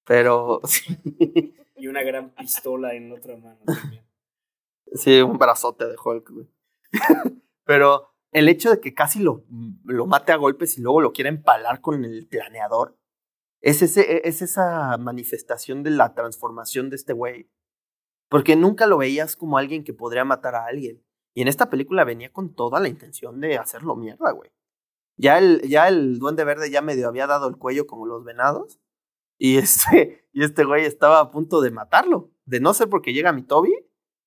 Pero 0.09 0.61
Y 1.79 1.87
una 1.87 2.03
gran 2.03 2.31
pistola 2.31 2.95
en 2.95 3.13
otra 3.13 3.37
mano 3.37 3.61
también. 3.65 4.05
sí, 4.93 5.21
un 5.21 5.39
brazote 5.39 5.87
de 5.87 5.95
Hulk, 6.03 6.31
güey. 6.31 6.49
Pero 7.65 8.09
el 8.33 8.49
hecho 8.49 8.71
de 8.71 8.81
que 8.81 8.95
casi 8.95 9.21
lo, 9.21 9.45
lo 9.85 10.07
mate 10.07 10.33
a 10.33 10.37
golpes 10.37 10.77
y 10.77 10.83
luego 10.83 11.01
lo 11.01 11.13
quiera 11.13 11.29
empalar 11.29 11.81
con 11.81 12.05
el 12.05 12.27
planeador, 12.27 12.99
es, 13.61 13.83
ese, 13.83 14.27
es 14.27 14.43
esa 14.43 14.97
manifestación 14.99 15.83
de 15.85 15.91
la 15.91 16.15
transformación 16.15 16.91
de 16.91 16.97
este 16.97 17.13
güey. 17.13 17.49
Porque 18.29 18.57
nunca 18.57 18.87
lo 18.87 18.99
veías 18.99 19.37
como 19.37 19.57
alguien 19.57 19.85
que 19.85 19.95
podría 19.95 20.25
matar 20.25 20.57
a 20.57 20.67
alguien. 20.67 21.05
Y 21.35 21.43
en 21.43 21.49
esta 21.49 21.71
película 21.71 22.05
venía 22.05 22.33
con 22.33 22.55
toda 22.55 22.81
la 22.81 22.89
intención 22.89 23.41
de 23.41 23.57
hacerlo 23.57 23.95
mierda, 23.95 24.33
güey. 24.33 24.51
Ya 25.17 25.39
el, 25.39 25.63
ya 25.63 25.87
el 25.89 26.19
duende 26.19 26.45
verde 26.45 26.71
ya 26.71 26.83
medio 26.83 27.09
había 27.09 27.27
dado 27.27 27.49
el 27.49 27.57
cuello 27.57 27.87
como 27.87 28.07
los 28.07 28.25
venados. 28.25 28.81
Y 29.39 29.57
este, 29.57 30.29
y 30.33 30.43
este 30.43 30.65
güey 30.65 30.85
estaba 30.85 31.21
a 31.21 31.31
punto 31.31 31.61
de 31.61 31.71
matarlo. 31.71 32.33
De 32.45 32.61
no 32.61 32.75
ser 32.75 32.89
porque 32.89 33.13
llega 33.13 33.33
mi 33.33 33.43
Toby, 33.43 33.73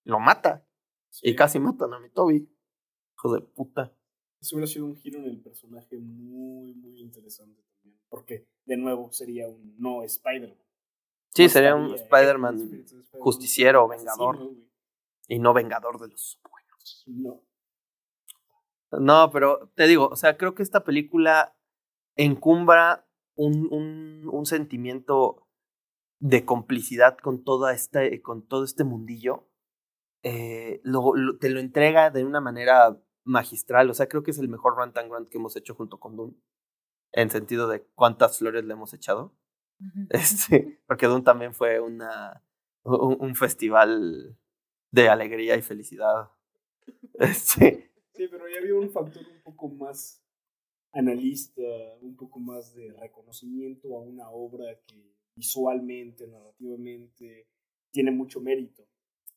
lo 0.04 0.20
mata. 0.20 0.66
Y 1.22 1.36
casi 1.36 1.60
matan 1.60 1.94
a 1.94 2.00
mi 2.00 2.10
Toby. 2.10 2.50
Hijo 3.16 3.34
de 3.34 3.42
puta. 3.42 3.94
Eso 4.40 4.56
hubiera 4.56 4.72
sido 4.72 4.86
un 4.86 4.96
giro 4.96 5.20
en 5.20 5.26
el 5.26 5.42
personaje 5.42 5.98
muy, 6.00 6.74
muy 6.74 7.00
interesante 7.02 7.62
también. 7.62 8.00
Porque, 8.10 8.48
de 8.66 8.78
nuevo, 8.78 9.12
sería 9.12 9.48
un 9.48 9.76
no 9.78 10.02
Spider-Man. 10.04 10.58
Sí, 11.34 11.44
No 11.44 11.50
sería 11.50 11.76
un 11.76 11.94
Spider-Man 11.94 12.56
Spider-Man 12.56 12.96
justiciero, 13.20 13.88
vengador. 13.88 14.40
y 15.28 15.40
no 15.40 15.54
vengador 15.54 16.00
de 16.00 16.08
los 16.08 16.40
buenos. 16.50 17.04
No. 17.08 17.44
No, 19.00 19.32
pero 19.32 19.72
te 19.76 19.88
digo, 19.88 20.08
o 20.08 20.16
sea, 20.16 20.38
creo 20.38 20.56
que 20.56 20.64
esta 20.64 20.84
película 20.84 21.56
encumbra 22.16 23.08
un, 23.46 23.68
un, 23.72 24.30
un 24.32 24.46
sentimiento 24.46 25.48
de 26.20 26.46
complicidad 26.46 27.18
con, 27.18 27.44
toda 27.44 27.74
esta, 27.74 28.02
con 28.22 28.48
todo 28.48 28.64
este 28.64 28.84
mundillo. 28.84 29.48
Eh, 30.24 30.82
lo- 30.84 31.16
lo- 31.16 31.38
te 31.40 31.50
lo 31.50 31.60
entrega 31.60 32.12
de 32.12 32.26
una 32.26 32.42
manera 32.42 32.98
magistral. 33.26 33.90
O 33.90 33.94
sea, 33.94 34.08
creo 34.08 34.24
que 34.24 34.32
es 34.32 34.40
el 34.40 34.50
mejor 34.50 34.78
rant 34.78 34.98
and 34.98 35.10
grant 35.12 35.30
que 35.30 35.38
hemos 35.40 35.56
hecho 35.56 35.76
junto 35.76 36.00
con 36.00 36.16
Dune. 36.18 36.36
En 37.14 37.30
sentido 37.30 37.68
de 37.68 37.84
cuántas 37.96 38.40
flores 38.40 38.66
le 38.66 38.74
hemos 38.74 38.94
echado. 38.94 39.34
Este, 40.10 40.82
porque 40.88 41.08
Dune 41.08 41.24
también 41.24 41.54
fue 41.56 41.80
una, 41.80 42.44
un, 42.84 43.18
un 43.20 43.36
festival 43.36 44.38
de 44.92 45.10
alegría 45.10 45.56
y 45.58 45.62
felicidad. 45.62 46.32
Este, 47.16 47.92
Sí, 48.14 48.28
pero 48.30 48.48
ya 48.50 48.60
había 48.60 48.76
un 48.76 48.92
factor 48.92 49.24
un 49.28 49.42
poco 49.44 49.70
más 49.70 50.21
analista, 50.92 51.62
un 52.02 52.16
poco 52.16 52.40
más 52.40 52.74
de 52.74 52.92
reconocimiento 52.94 53.96
a 53.96 54.02
una 54.02 54.30
obra 54.30 54.78
que 54.88 55.16
visualmente, 55.36 56.28
narrativamente, 56.28 57.48
tiene 57.92 58.12
mucho 58.12 58.42
mérito. 58.42 58.86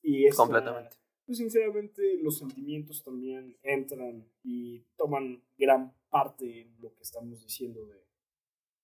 Y 0.03 0.27
esta, 0.27 0.43
Completamente. 0.43 0.97
Pues 1.25 1.39
sinceramente 1.39 2.19
los 2.21 2.39
sentimientos 2.39 3.03
también 3.03 3.57
entran 3.63 4.27
y 4.43 4.81
toman 4.97 5.43
gran 5.57 5.95
parte 6.11 6.63
en 6.63 6.77
lo 6.81 6.95
que 6.95 7.03
estamos 7.03 7.43
diciendo 7.43 7.87
de, 7.87 8.05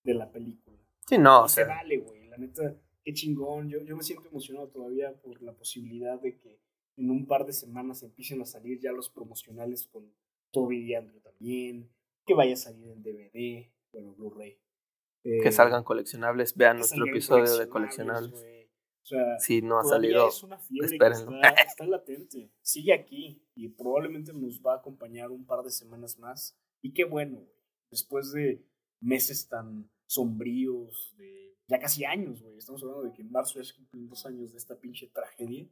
de 0.03 0.13
la 0.15 0.31
película. 0.31 0.77
sí, 1.07 1.17
no, 1.17 1.47
se 1.47 1.65
vale, 1.65 1.97
güey. 1.97 2.27
La 2.27 2.37
neta, 2.37 2.75
qué 3.03 3.13
chingón. 3.13 3.69
Yo, 3.69 3.81
yo 3.83 3.95
me 3.95 4.03
siento 4.03 4.27
emocionado 4.27 4.69
todavía 4.69 5.13
por 5.21 5.41
la 5.43 5.53
posibilidad 5.53 6.19
de 6.19 6.37
que 6.37 6.59
en 6.97 7.11
un 7.11 7.27
par 7.27 7.45
de 7.45 7.53
semanas 7.53 8.01
empiecen 8.01 8.41
a 8.41 8.45
salir 8.45 8.79
ya 8.79 8.91
los 8.91 9.09
promocionales 9.09 9.85
con 9.87 10.11
Toby 10.49 10.79
y 10.79 10.95
Andrew 10.95 11.19
también. 11.21 11.89
Que 12.25 12.33
vaya 12.33 12.53
a 12.53 12.57
salir 12.57 12.87
en 12.87 13.01
DVD, 13.01 13.71
bueno, 13.91 14.13
Blu-ray. 14.13 14.59
Eh, 15.23 15.39
que 15.41 15.51
salgan 15.51 15.83
coleccionables. 15.83 16.55
Vean 16.55 16.77
nuestro 16.77 17.05
episodio 17.05 17.57
de 17.57 17.67
coleccionables. 17.69 18.33
O 18.33 19.05
sea, 19.05 19.39
Si 19.39 19.61
no 19.61 19.79
ha 19.79 19.83
salido, 19.83 20.27
es 20.27 20.43
una 20.43 20.59
fiebre 20.59 20.89
que 20.89 20.95
está, 20.95 21.49
está 21.67 21.85
latente. 21.85 22.51
Sigue 22.61 22.93
aquí 22.93 23.43
y 23.55 23.69
probablemente 23.69 24.33
nos 24.33 24.61
va 24.61 24.73
a 24.73 24.77
acompañar 24.77 25.31
un 25.31 25.45
par 25.45 25.63
de 25.63 25.71
semanas 25.71 26.17
más. 26.19 26.57
Y 26.81 26.93
qué 26.93 27.05
bueno. 27.05 27.47
Después 27.89 28.31
de 28.31 28.63
meses 29.01 29.47
tan 29.49 29.89
sombríos, 30.05 31.13
de 31.17 31.57
ya 31.67 31.79
casi 31.79 32.05
años, 32.05 32.41
güey. 32.41 32.57
Estamos 32.57 32.81
hablando 32.83 33.03
de 33.03 33.13
que 33.13 33.21
en 33.21 33.31
marzo 33.31 33.59
ya 33.59 33.63
se 33.63 33.75
cumplen 33.75 34.07
dos 34.07 34.25
años 34.25 34.51
de 34.51 34.57
esta 34.57 34.79
pinche 34.79 35.07
tragedia. 35.07 35.67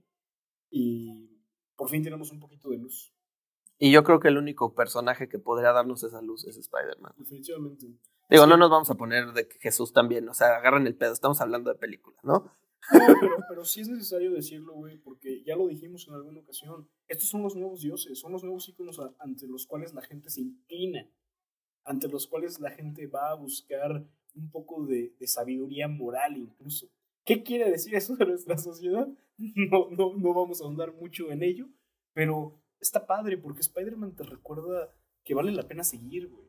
Y 0.72 1.30
por 1.76 1.90
fin 1.90 2.04
tenemos 2.04 2.32
un 2.32 2.40
poquito 2.40 2.70
de 2.70 2.78
luz. 2.78 3.14
Y 3.80 3.92
yo 3.92 4.04
creo 4.04 4.20
que 4.20 4.28
el 4.28 4.38
único 4.38 4.76
personaje 4.76 5.30
que 5.30 5.40
podría 5.40 5.72
darnos 5.72 6.04
esa 6.04 6.22
luz 6.22 6.46
es 6.46 6.58
Spider-Man. 6.58 7.14
Definitivamente. 7.18 7.86
Digo, 8.30 8.44
Sí. 8.44 8.50
no 8.50 8.58
nos 8.58 8.70
vamos 8.70 8.90
a 8.92 8.96
poner 8.96 9.32
de 9.34 9.48
que 9.48 9.58
Jesús 9.60 9.94
también, 9.94 10.28
o 10.30 10.34
sea, 10.34 10.58
agarran 10.58 10.86
el 10.86 10.96
pedo, 10.96 11.14
estamos 11.14 11.40
hablando 11.42 11.72
de 11.72 11.80
películas, 11.80 12.20
¿no? 12.24 12.34
No, 12.94 13.00
pero, 13.20 13.38
pero 13.50 13.66
sí 13.66 13.82
es 13.82 13.90
necesario 13.90 14.32
decirlo, 14.32 14.74
güey, 14.74 14.98
porque 14.98 15.44
ya 15.44 15.56
lo 15.56 15.68
dijimos 15.68 16.08
en 16.08 16.14
alguna 16.16 16.40
ocasión. 16.42 16.90
Estos 17.08 17.30
son 17.30 17.42
los 17.42 17.56
nuevos 17.56 17.82
dioses, 17.82 18.20
son 18.20 18.32
los 18.32 18.44
nuevos 18.44 18.68
íconos 18.70 19.00
ante 19.20 19.48
los 19.48 19.66
cuales 19.66 19.94
la 19.94 20.02
gente 20.02 20.30
se 20.30 20.42
inclina, 20.42 21.10
ante 21.86 22.08
los 22.08 22.28
cuales 22.28 22.60
la 22.60 22.72
gente 22.72 23.08
va 23.08 23.32
a 23.32 23.36
buscar 23.36 24.06
un 24.36 24.52
poco 24.52 24.86
de, 24.86 25.16
de 25.20 25.28
sabiduría 25.28 25.88
moral 25.88 26.38
incluso. 26.38 26.88
¿Qué 27.26 27.44
quiere 27.44 27.70
decir 27.70 27.96
eso 27.96 28.16
de 28.16 28.26
nuestra 28.26 28.58
sociedad? 28.58 29.08
No, 29.72 29.90
no, 29.92 30.14
no 30.18 30.34
vamos 30.34 30.60
a 30.60 30.66
ahondar 30.66 30.94
mucho 30.94 31.32
en 31.32 31.44
ello, 31.44 31.66
pero 32.14 32.62
está 32.80 33.06
padre 33.06 33.38
porque 33.38 33.62
Spider-Man 33.62 34.16
te 34.16 34.24
recuerda 34.24 34.94
que 35.24 35.34
vale 35.34 35.52
la 35.52 35.68
pena 35.68 35.84
seguir, 35.84 36.28
güey. 36.30 36.48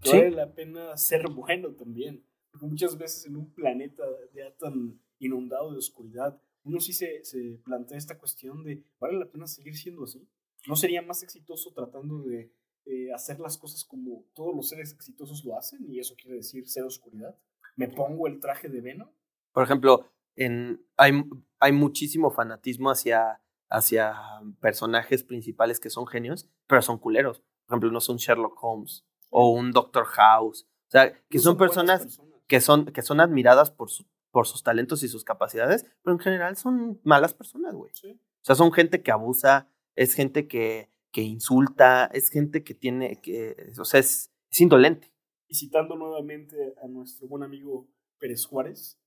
Que 0.00 0.10
Sí. 0.10 0.16
vale 0.18 0.30
la 0.30 0.54
pena 0.54 0.96
ser 0.96 1.28
bueno 1.30 1.70
también. 1.74 2.24
Porque 2.50 2.66
muchas 2.66 2.96
veces 2.96 3.26
en 3.26 3.36
un 3.36 3.52
planeta 3.52 4.02
ya 4.34 4.54
tan 4.56 5.00
inundado 5.18 5.72
de 5.72 5.78
oscuridad, 5.78 6.40
uno 6.64 6.80
sí 6.80 6.92
se, 6.92 7.24
se 7.24 7.60
plantea 7.64 7.98
esta 7.98 8.18
cuestión 8.18 8.64
de, 8.64 8.82
¿vale 8.98 9.18
la 9.18 9.30
pena 9.30 9.46
seguir 9.46 9.76
siendo 9.76 10.04
así? 10.04 10.26
¿No 10.66 10.74
sería 10.76 11.00
más 11.02 11.22
exitoso 11.22 11.72
tratando 11.72 12.22
de 12.22 12.52
eh, 12.86 13.12
hacer 13.12 13.38
las 13.40 13.56
cosas 13.58 13.84
como 13.84 14.24
todos 14.34 14.54
los 14.54 14.68
seres 14.68 14.92
exitosos 14.92 15.44
lo 15.44 15.56
hacen? 15.56 15.84
Y 15.88 15.98
eso 16.00 16.14
quiere 16.16 16.36
decir 16.36 16.68
ser 16.68 16.84
oscuridad. 16.84 17.36
¿Me 17.76 17.88
pongo 17.88 18.26
el 18.26 18.40
traje 18.40 18.68
de 18.68 18.80
Venom? 18.80 19.08
Por 19.52 19.62
ejemplo, 19.62 20.06
en, 20.34 20.84
hay, 20.96 21.12
hay 21.60 21.72
muchísimo 21.72 22.30
fanatismo 22.30 22.90
hacia, 22.90 23.40
hacia 23.68 24.14
personajes 24.60 25.22
principales 25.24 25.80
que 25.80 25.90
son 25.90 26.06
genios, 26.06 26.48
pero 26.66 26.82
son 26.82 26.98
culeros. 26.98 27.40
Por 27.66 27.74
ejemplo, 27.74 27.90
no 27.90 28.00
son 28.00 28.16
Sherlock 28.16 28.56
Holmes 28.62 29.04
o 29.30 29.50
un 29.50 29.72
Doctor 29.72 30.04
House. 30.06 30.68
O 30.88 30.90
sea, 30.90 31.12
que 31.28 31.38
No 31.38 31.42
son, 31.42 31.56
buenas 31.56 31.74
personas 31.74 32.20
que 32.46 32.60
son, 32.60 32.86
que 32.86 33.02
son 33.02 33.20
admiradas 33.20 33.70
por, 33.70 33.90
su- 33.90 34.06
por 34.30 34.46
sus 34.46 34.62
talentos 34.62 35.02
y 35.02 35.08
sus 35.08 35.24
capacidades, 35.24 35.84
pero 36.02 36.14
en 36.14 36.20
general 36.20 36.56
son 36.56 37.00
malas 37.02 37.34
personas, 37.34 37.74
güey. 37.74 37.90
Sí. 37.94 38.12
O 38.12 38.44
sea, 38.44 38.54
son 38.54 38.72
gente 38.72 39.02
que 39.02 39.10
abusa, 39.10 39.68
es 39.96 40.14
gente 40.14 40.46
que, 40.46 40.90
que 41.10 41.22
insulta, 41.22 42.06
es 42.12 42.28
gente 42.30 42.62
que 42.62 42.74
tiene, 42.74 43.20
que, 43.20 43.72
o 43.80 43.84
sea, 43.84 43.98
es, 43.98 44.30
es 44.50 44.60
indolente. 44.60 45.12
Y 45.48 45.56
citando 45.56 45.96
nuevamente 45.96 46.74
a 46.82 46.86
nuestro 46.86 47.26
buen 47.26 47.42
amigo 47.42 47.88
Pérez 48.18 48.46
Juárez, 48.46 49.00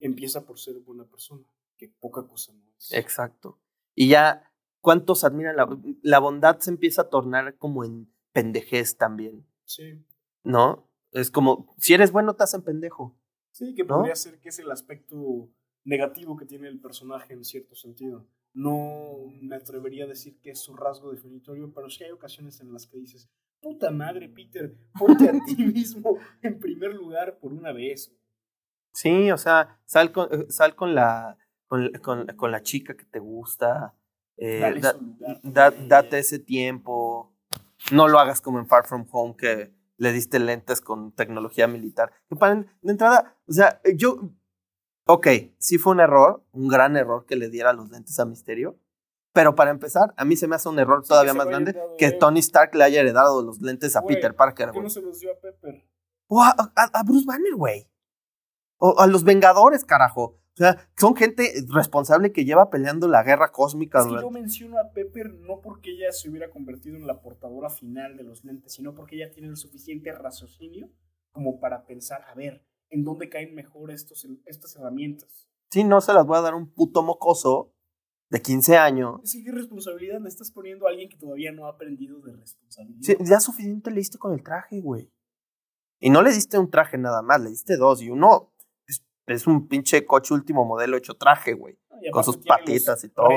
empieza 0.00 0.46
por 0.46 0.58
ser 0.58 0.78
buena 0.80 1.04
persona, 1.04 1.46
que 1.76 1.88
poca 2.00 2.26
cosa 2.26 2.52
no 2.54 2.62
es. 2.78 2.92
Exacto. 2.92 3.58
Y 3.94 4.08
ya, 4.08 4.50
¿cuántos 4.80 5.24
admiran 5.24 5.56
la, 5.56 5.68
la 6.02 6.18
bondad? 6.18 6.58
Se 6.60 6.70
empieza 6.70 7.02
a 7.02 7.08
tornar 7.08 7.56
como 7.56 7.84
en 7.84 8.12
pendejez 8.32 8.96
también, 8.96 9.46
Sí. 9.64 10.04
¿no? 10.42 10.88
Es 11.12 11.30
como, 11.30 11.74
si 11.78 11.92
eres 11.94 12.10
bueno, 12.12 12.34
te 12.34 12.44
hacen 12.44 12.62
pendejo. 12.62 13.18
Sí, 13.50 13.74
que 13.74 13.84
¿No? 13.84 13.96
podría 13.96 14.14
ser 14.16 14.40
que 14.40 14.48
es 14.48 14.58
el 14.58 14.70
aspecto 14.70 15.50
negativo 15.84 16.36
que 16.36 16.46
tiene 16.46 16.68
el 16.68 16.80
personaje 16.80 17.34
en 17.34 17.44
cierto 17.44 17.74
sentido. 17.74 18.26
No 18.54 19.16
me 19.42 19.56
atrevería 19.56 20.04
a 20.04 20.08
decir 20.08 20.38
que 20.40 20.50
es 20.50 20.60
su 20.60 20.74
rasgo 20.74 21.10
definitorio, 21.10 21.72
pero 21.74 21.90
sí 21.90 22.04
hay 22.04 22.10
ocasiones 22.12 22.60
en 22.60 22.72
las 22.72 22.86
que 22.86 22.98
dices, 22.98 23.30
puta 23.60 23.90
madre, 23.90 24.28
Peter, 24.28 24.74
ponte 24.98 25.28
a 25.28 25.32
ti 25.44 25.56
mismo 25.64 26.18
en 26.42 26.58
primer 26.58 26.94
lugar 26.94 27.38
por 27.38 27.52
una 27.52 27.72
vez. 27.72 28.14
Sí, 28.94 29.30
o 29.30 29.38
sea, 29.38 29.80
sal 29.84 30.12
con, 30.12 30.28
eh, 30.32 30.46
sal 30.50 30.74
con 30.74 30.94
la, 30.94 31.36
con, 31.72 31.90
con, 32.02 32.26
con 32.36 32.50
la 32.52 32.62
chica 32.62 32.94
que 32.94 33.06
te 33.06 33.18
gusta, 33.18 33.94
eh, 34.36 34.78
da- 34.78 34.94
da- 35.42 35.70
date 35.70 36.18
ese 36.18 36.38
tiempo, 36.38 37.32
no 37.92 38.08
lo 38.08 38.18
hagas 38.18 38.42
como 38.42 38.58
en 38.58 38.66
Far 38.66 38.86
From 38.86 39.06
Home 39.10 39.36
que 39.38 39.72
le 39.96 40.12
diste 40.12 40.38
lentes 40.38 40.82
con 40.82 41.12
tecnología 41.12 41.66
militar. 41.68 42.12
Que 42.28 42.36
para- 42.36 42.56
de 42.56 42.66
entrada, 42.92 43.38
o 43.48 43.52
sea, 43.54 43.80
yo, 43.96 44.18
ok, 45.06 45.26
sí 45.56 45.78
fue 45.78 45.94
un 45.94 46.00
error, 46.00 46.44
un 46.52 46.68
gran 46.68 46.94
error 46.98 47.24
que 47.24 47.36
le 47.36 47.48
diera 47.48 47.72
los 47.72 47.88
lentes 47.90 48.20
a 48.20 48.26
Misterio, 48.26 48.76
pero 49.32 49.54
para 49.54 49.70
empezar, 49.70 50.12
a 50.18 50.26
mí 50.26 50.36
se 50.36 50.46
me 50.48 50.56
hace 50.56 50.68
un 50.68 50.78
error 50.78 51.02
todavía 51.06 51.32
más 51.32 51.46
grande 51.46 51.74
que 51.96 52.04
él. 52.04 52.18
Tony 52.18 52.40
Stark 52.40 52.74
le 52.74 52.84
haya 52.84 53.00
heredado 53.00 53.42
los 53.42 53.62
lentes 53.62 53.96
a 53.96 54.00
Güey, 54.00 54.16
Peter 54.16 54.36
Parker, 54.36 54.66
¿Por 54.72 54.74
qué 54.74 54.82
no 54.82 54.90
se 54.90 55.00
los 55.00 55.18
dio 55.20 55.32
a 55.32 55.36
Pepper? 55.40 55.88
O 56.28 56.42
a, 56.42 56.50
a- 56.50 56.90
a 57.00 57.02
Bruce 57.02 57.24
Banner, 57.24 57.54
güey. 57.54 57.88
O 58.76 59.00
a 59.00 59.06
los 59.06 59.24
Vengadores, 59.24 59.86
carajo. 59.86 60.38
O 60.54 60.56
sea, 60.56 60.90
son 60.98 61.16
gente 61.16 61.50
responsable 61.68 62.30
que 62.30 62.44
lleva 62.44 62.68
peleando 62.68 63.08
la 63.08 63.22
guerra 63.22 63.50
cósmica. 63.52 64.00
Es 64.00 64.06
que 64.06 64.20
yo 64.20 64.30
menciono 64.30 64.78
a 64.78 64.92
Pepper 64.92 65.32
no 65.32 65.60
porque 65.62 65.92
ella 65.92 66.12
se 66.12 66.28
hubiera 66.28 66.50
convertido 66.50 66.96
en 66.96 67.06
la 67.06 67.22
portadora 67.22 67.70
final 67.70 68.18
de 68.18 68.24
los 68.24 68.44
lentes, 68.44 68.74
sino 68.74 68.94
porque 68.94 69.16
ella 69.16 69.30
tiene 69.30 69.48
el 69.48 69.56
suficiente 69.56 70.12
raciocinio 70.12 70.90
como 71.32 71.58
para 71.58 71.86
pensar, 71.86 72.22
a 72.28 72.34
ver, 72.34 72.66
¿en 72.90 73.04
dónde 73.04 73.30
caen 73.30 73.54
mejor 73.54 73.90
estos, 73.90 74.26
estas 74.44 74.76
herramientas? 74.76 75.48
Sí, 75.70 75.84
no 75.84 76.02
se 76.02 76.12
las 76.12 76.26
voy 76.26 76.36
a 76.36 76.42
dar 76.42 76.52
a 76.52 76.56
un 76.56 76.70
puto 76.70 77.02
mocoso 77.02 77.72
de 78.28 78.42
15 78.42 78.76
años. 78.76 79.20
Es 79.24 79.32
que 79.32 79.44
qué 79.44 79.52
responsabilidad 79.52 80.20
le 80.20 80.28
estás 80.28 80.50
poniendo 80.50 80.86
a 80.86 80.90
alguien 80.90 81.08
que 81.08 81.16
todavía 81.16 81.52
no 81.52 81.66
ha 81.66 81.70
aprendido 81.70 82.20
de 82.20 82.36
responsabilidad. 82.36 83.00
Sí, 83.00 83.16
ya 83.20 83.40
suficiente 83.40 83.90
le 83.90 83.96
diste 83.96 84.18
con 84.18 84.34
el 84.34 84.42
traje, 84.42 84.80
güey. 84.80 85.10
Y 85.98 86.10
no 86.10 86.20
le 86.20 86.32
diste 86.32 86.58
un 86.58 86.70
traje 86.70 86.98
nada 86.98 87.22
más, 87.22 87.40
le 87.40 87.50
diste 87.50 87.76
dos. 87.76 88.02
Y 88.02 88.10
uno 88.10 88.51
es, 89.34 89.46
un 89.46 89.68
pinche 89.68 90.04
coche 90.06 90.34
último 90.34 90.64
modelo 90.64 90.96
hecho 90.96 91.14
traje, 91.14 91.54
güey. 91.54 91.78
Con 92.12 92.24
sus 92.24 92.38
patitas 92.38 93.04
y 93.04 93.08
todo. 93.08 93.28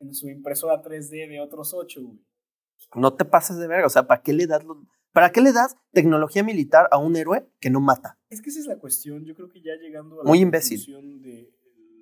en 0.00 0.14
su 0.14 0.28
impresora 0.28 0.82
3D 0.82 1.28
de 1.28 1.40
otros 1.40 1.72
8, 1.72 2.02
güey. 2.02 2.18
No 2.96 3.14
te 3.14 3.24
pases 3.24 3.56
de 3.56 3.66
verga. 3.66 3.86
O 3.86 3.90
sea, 3.90 4.06
¿para 4.06 4.22
qué 4.22 4.32
le 4.32 4.46
das 4.46 4.62
los- 4.64 4.78
¿Para 5.12 5.30
qué 5.30 5.40
le 5.40 5.52
das 5.52 5.76
tecnología 5.92 6.42
militar 6.42 6.88
a 6.90 6.98
un 6.98 7.14
héroe 7.16 7.48
que 7.60 7.70
no 7.70 7.80
mata? 7.80 8.18
Es 8.30 8.42
que 8.42 8.50
esa 8.50 8.58
es 8.58 8.66
la 8.66 8.78
cuestión. 8.78 9.24
Yo 9.24 9.34
creo 9.36 9.48
que 9.48 9.62
ya 9.62 9.76
llegando 9.76 10.20
a 10.20 10.24
Muy 10.24 10.38
la 10.38 10.42
imbécil. 10.42 10.78
conclusión 10.78 11.22
de 11.22 11.54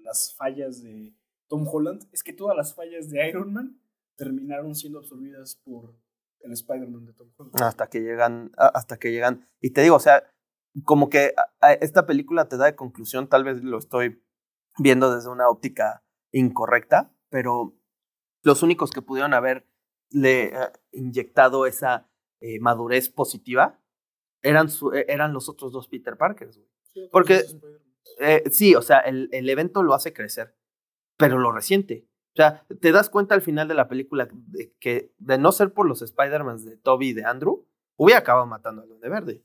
las 0.03 0.35
fallas 0.35 0.83
de 0.83 1.15
Tom 1.47 1.67
Holland, 1.71 2.09
es 2.11 2.23
que 2.23 2.33
todas 2.33 2.57
las 2.57 2.75
fallas 2.75 3.11
de 3.11 3.29
Iron 3.29 3.53
Man 3.53 3.79
terminaron 4.17 4.75
siendo 4.75 4.99
absorbidas 4.99 5.57
por 5.63 5.95
el 6.41 6.53
Spider-Man 6.53 7.05
de 7.05 7.13
Tom 7.13 7.31
Holland. 7.37 7.63
Hasta 7.63 7.87
que 7.89 8.01
llegan, 8.01 8.51
hasta 8.57 8.97
que 8.97 9.13
llegan. 9.13 9.47
Y 9.61 9.71
te 9.71 9.83
digo, 9.83 9.97
o 9.97 10.01
sea, 10.01 10.25
como 10.85 11.09
que 11.11 11.35
a- 11.61 11.67
a 11.69 11.73
esta 11.75 12.07
película 12.07 12.49
te 12.49 12.57
da 12.57 12.67
de 12.67 12.77
conclusión, 12.77 13.29
tal 13.29 13.45
vez 13.45 13.63
lo 13.63 13.79
estoy 13.79 14.23
viendo 14.79 15.15
desde 15.15 15.29
una 15.31 15.49
óptica 15.49 16.03
incorrecta, 16.33 17.13
pero 17.29 17.77
los 18.43 18.63
únicos 18.63 18.91
que 18.91 19.03
pudieron 19.03 19.35
haberle 19.35 19.65
eh, 20.15 20.55
inyectado 20.93 21.67
esa 21.67 22.09
eh, 22.41 22.59
madurez 22.61 23.09
positiva 23.09 23.79
eran, 24.43 24.69
su- 24.69 24.93
eh, 24.93 25.07
eran 25.09 25.33
los 25.33 25.49
otros 25.49 25.73
dos 25.73 25.89
Peter 25.89 26.17
Parkers, 26.17 26.57
güey. 26.57 26.69
Sí, 26.93 27.09
porque-. 27.13 27.45
Eh, 28.19 28.43
sí, 28.51 28.75
o 28.75 28.83
sea, 28.83 28.99
el, 28.99 29.29
el 29.33 29.49
evento 29.49 29.83
lo 29.83 29.95
hace 29.95 30.13
crecer, 30.13 30.57
pero 31.17 31.39
lo 31.39 31.53
resiente. 31.53 32.09
O 32.35 32.37
sea, 32.37 32.67
te 32.81 32.93
das 32.93 33.09
cuenta 33.11 33.35
al 33.35 33.43
final 33.43 33.69
de 33.69 33.75
la 33.75 33.89
película 33.89 34.29
de 34.33 34.75
que 34.81 35.13
de 35.19 35.39
no 35.39 35.53
ser 35.53 35.73
por 35.73 35.87
los 35.87 36.03
Spider-Man 36.03 36.65
de 36.65 36.77
Toby 36.79 37.11
y 37.11 37.13
de 37.13 37.25
Andrew, 37.25 37.67
hubiera 37.97 38.21
acabado 38.21 38.47
matando 38.47 38.83
a 38.83 38.87
los 38.87 39.01
de 39.01 39.09
verde. 39.09 39.45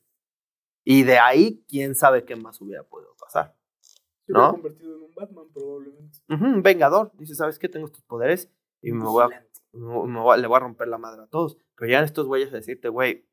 Y 0.89 1.03
de 1.03 1.17
ahí, 1.19 1.65
quién 1.67 1.95
sabe 1.95 2.23
qué 2.23 2.37
más 2.37 2.61
hubiera 2.61 2.81
podido 2.83 3.13
pasar. 3.19 3.53
Se 3.81 4.31
hubiera 4.31 4.47
¿no? 4.47 4.53
convertido 4.53 4.95
en 4.95 5.03
un 5.03 5.13
Batman, 5.13 5.45
probablemente. 5.53 6.19
Ujú, 6.29 6.45
un 6.45 6.63
vengador. 6.63 7.11
Dice, 7.17 7.35
¿sabes 7.35 7.59
qué? 7.59 7.67
Tengo 7.67 7.87
estos 7.87 8.03
poderes 8.03 8.49
y 8.81 8.93
me 8.93 9.03
voy 9.03 9.23
a, 9.25 9.27
me- 9.27 10.19
voy 10.21 10.33
a- 10.33 10.37
le 10.37 10.47
voy 10.47 10.55
a 10.55 10.59
romper 10.61 10.87
la 10.87 10.97
madre 10.97 11.23
a 11.23 11.27
todos. 11.27 11.57
Pero 11.75 11.91
ya 11.91 11.99
estos 12.03 12.25
güeyes 12.27 12.53
a 12.53 12.55
decirte, 12.55 12.87
güey, 12.87 13.25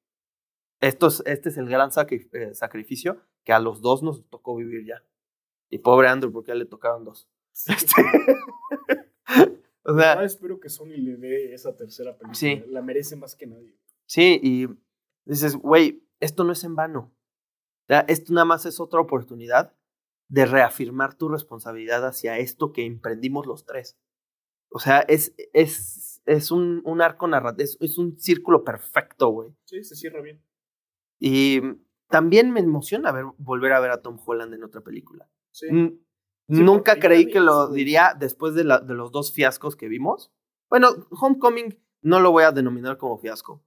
estos, 0.81 1.23
este 1.27 1.49
es 1.51 1.57
el 1.57 1.69
gran 1.69 1.91
sacri- 1.91 2.29
eh, 2.33 2.55
sacrificio 2.55 3.21
que 3.45 3.53
a 3.53 3.61
los 3.61 3.81
dos 3.83 4.03
nos 4.03 4.29
tocó 4.29 4.57
vivir 4.57 4.85
ya. 4.85 5.05
Y 5.71 5.79
pobre 5.79 6.09
Andrew, 6.09 6.33
porque 6.33 6.49
ya 6.49 6.55
le 6.57 6.67
tocaron 6.67 7.05
dos. 7.05 7.29
Este, 7.69 8.03
o 9.85 9.97
sea, 9.97 10.19
Ah, 10.19 10.25
espero 10.25 10.59
que 10.59 10.69
Sony 10.69 10.97
le 10.97 11.17
dé 11.17 11.55
esa 11.55 11.77
tercera 11.77 12.13
película. 12.19 12.35
Sí. 12.35 12.63
La 12.69 12.83
merece 12.83 13.15
más 13.17 13.37
que 13.37 13.47
nadie. 13.47 13.77
sí, 14.07 14.41
y 14.43 14.67
dices, 15.25 15.55
güey, 15.57 16.03
esto 16.21 16.43
no 16.45 16.53
es 16.53 16.65
en 16.65 16.75
vano. 16.75 17.13
O 17.85 17.87
sea, 17.89 18.01
esto 18.09 18.33
nada 18.33 18.45
más 18.45 18.67
es 18.67 18.81
otra 18.81 19.01
oportunidad 19.01 19.75
de 20.29 20.47
reafirmar 20.47 21.15
tu 21.15 21.29
responsabilidad 21.29 22.07
hacia 22.07 22.39
esto 22.39 22.73
que 22.73 22.85
emprendimos 22.87 23.47
los 23.47 23.67
tres. 23.67 23.99
O 24.71 24.79
sea, 24.79 25.01
es, 25.01 25.35
es, 25.53 26.23
es 26.25 26.51
un, 26.51 26.81
un 26.85 27.03
arco 27.03 27.29
narrativo, 27.29 27.65
es, 27.65 27.77
es 27.81 27.99
un 27.99 28.19
círculo 28.19 28.65
perfecto, 28.65 29.29
güey. 29.29 29.55
Sí, 29.65 29.85
se 29.85 29.95
cierra 29.97 30.21
bien. 30.21 30.43
Y 31.21 31.61
también 32.09 32.51
me 32.53 32.61
emociona 32.61 33.13
ver, 33.13 33.27
volver 33.39 33.73
a 33.73 33.81
ver 33.81 33.91
a 33.91 34.03
Tom 34.03 34.19
Holland 34.25 34.55
en 34.55 34.65
otra 34.65 34.81
película. 34.81 35.29
Sí. 35.51 35.71
Mm, 35.71 35.99
Sí, 36.49 36.63
Nunca 36.63 36.99
creí 37.01 37.27
que 37.27 37.41
lo 37.41 37.69
diría 37.69 38.15
después 38.19 38.55
de, 38.55 38.65
la, 38.65 38.79
de 38.79 38.93
los 38.93 39.11
dos 39.13 39.33
fiascos 39.33 39.77
que 39.77 39.89
vimos. 39.89 40.31
Bueno, 40.69 40.89
Homecoming 41.11 41.79
no 42.03 42.21
lo 42.21 42.33
voy 42.33 42.45
a 42.45 42.53
denominar 42.53 42.99
como 42.99 43.17
fiasco. 43.17 43.65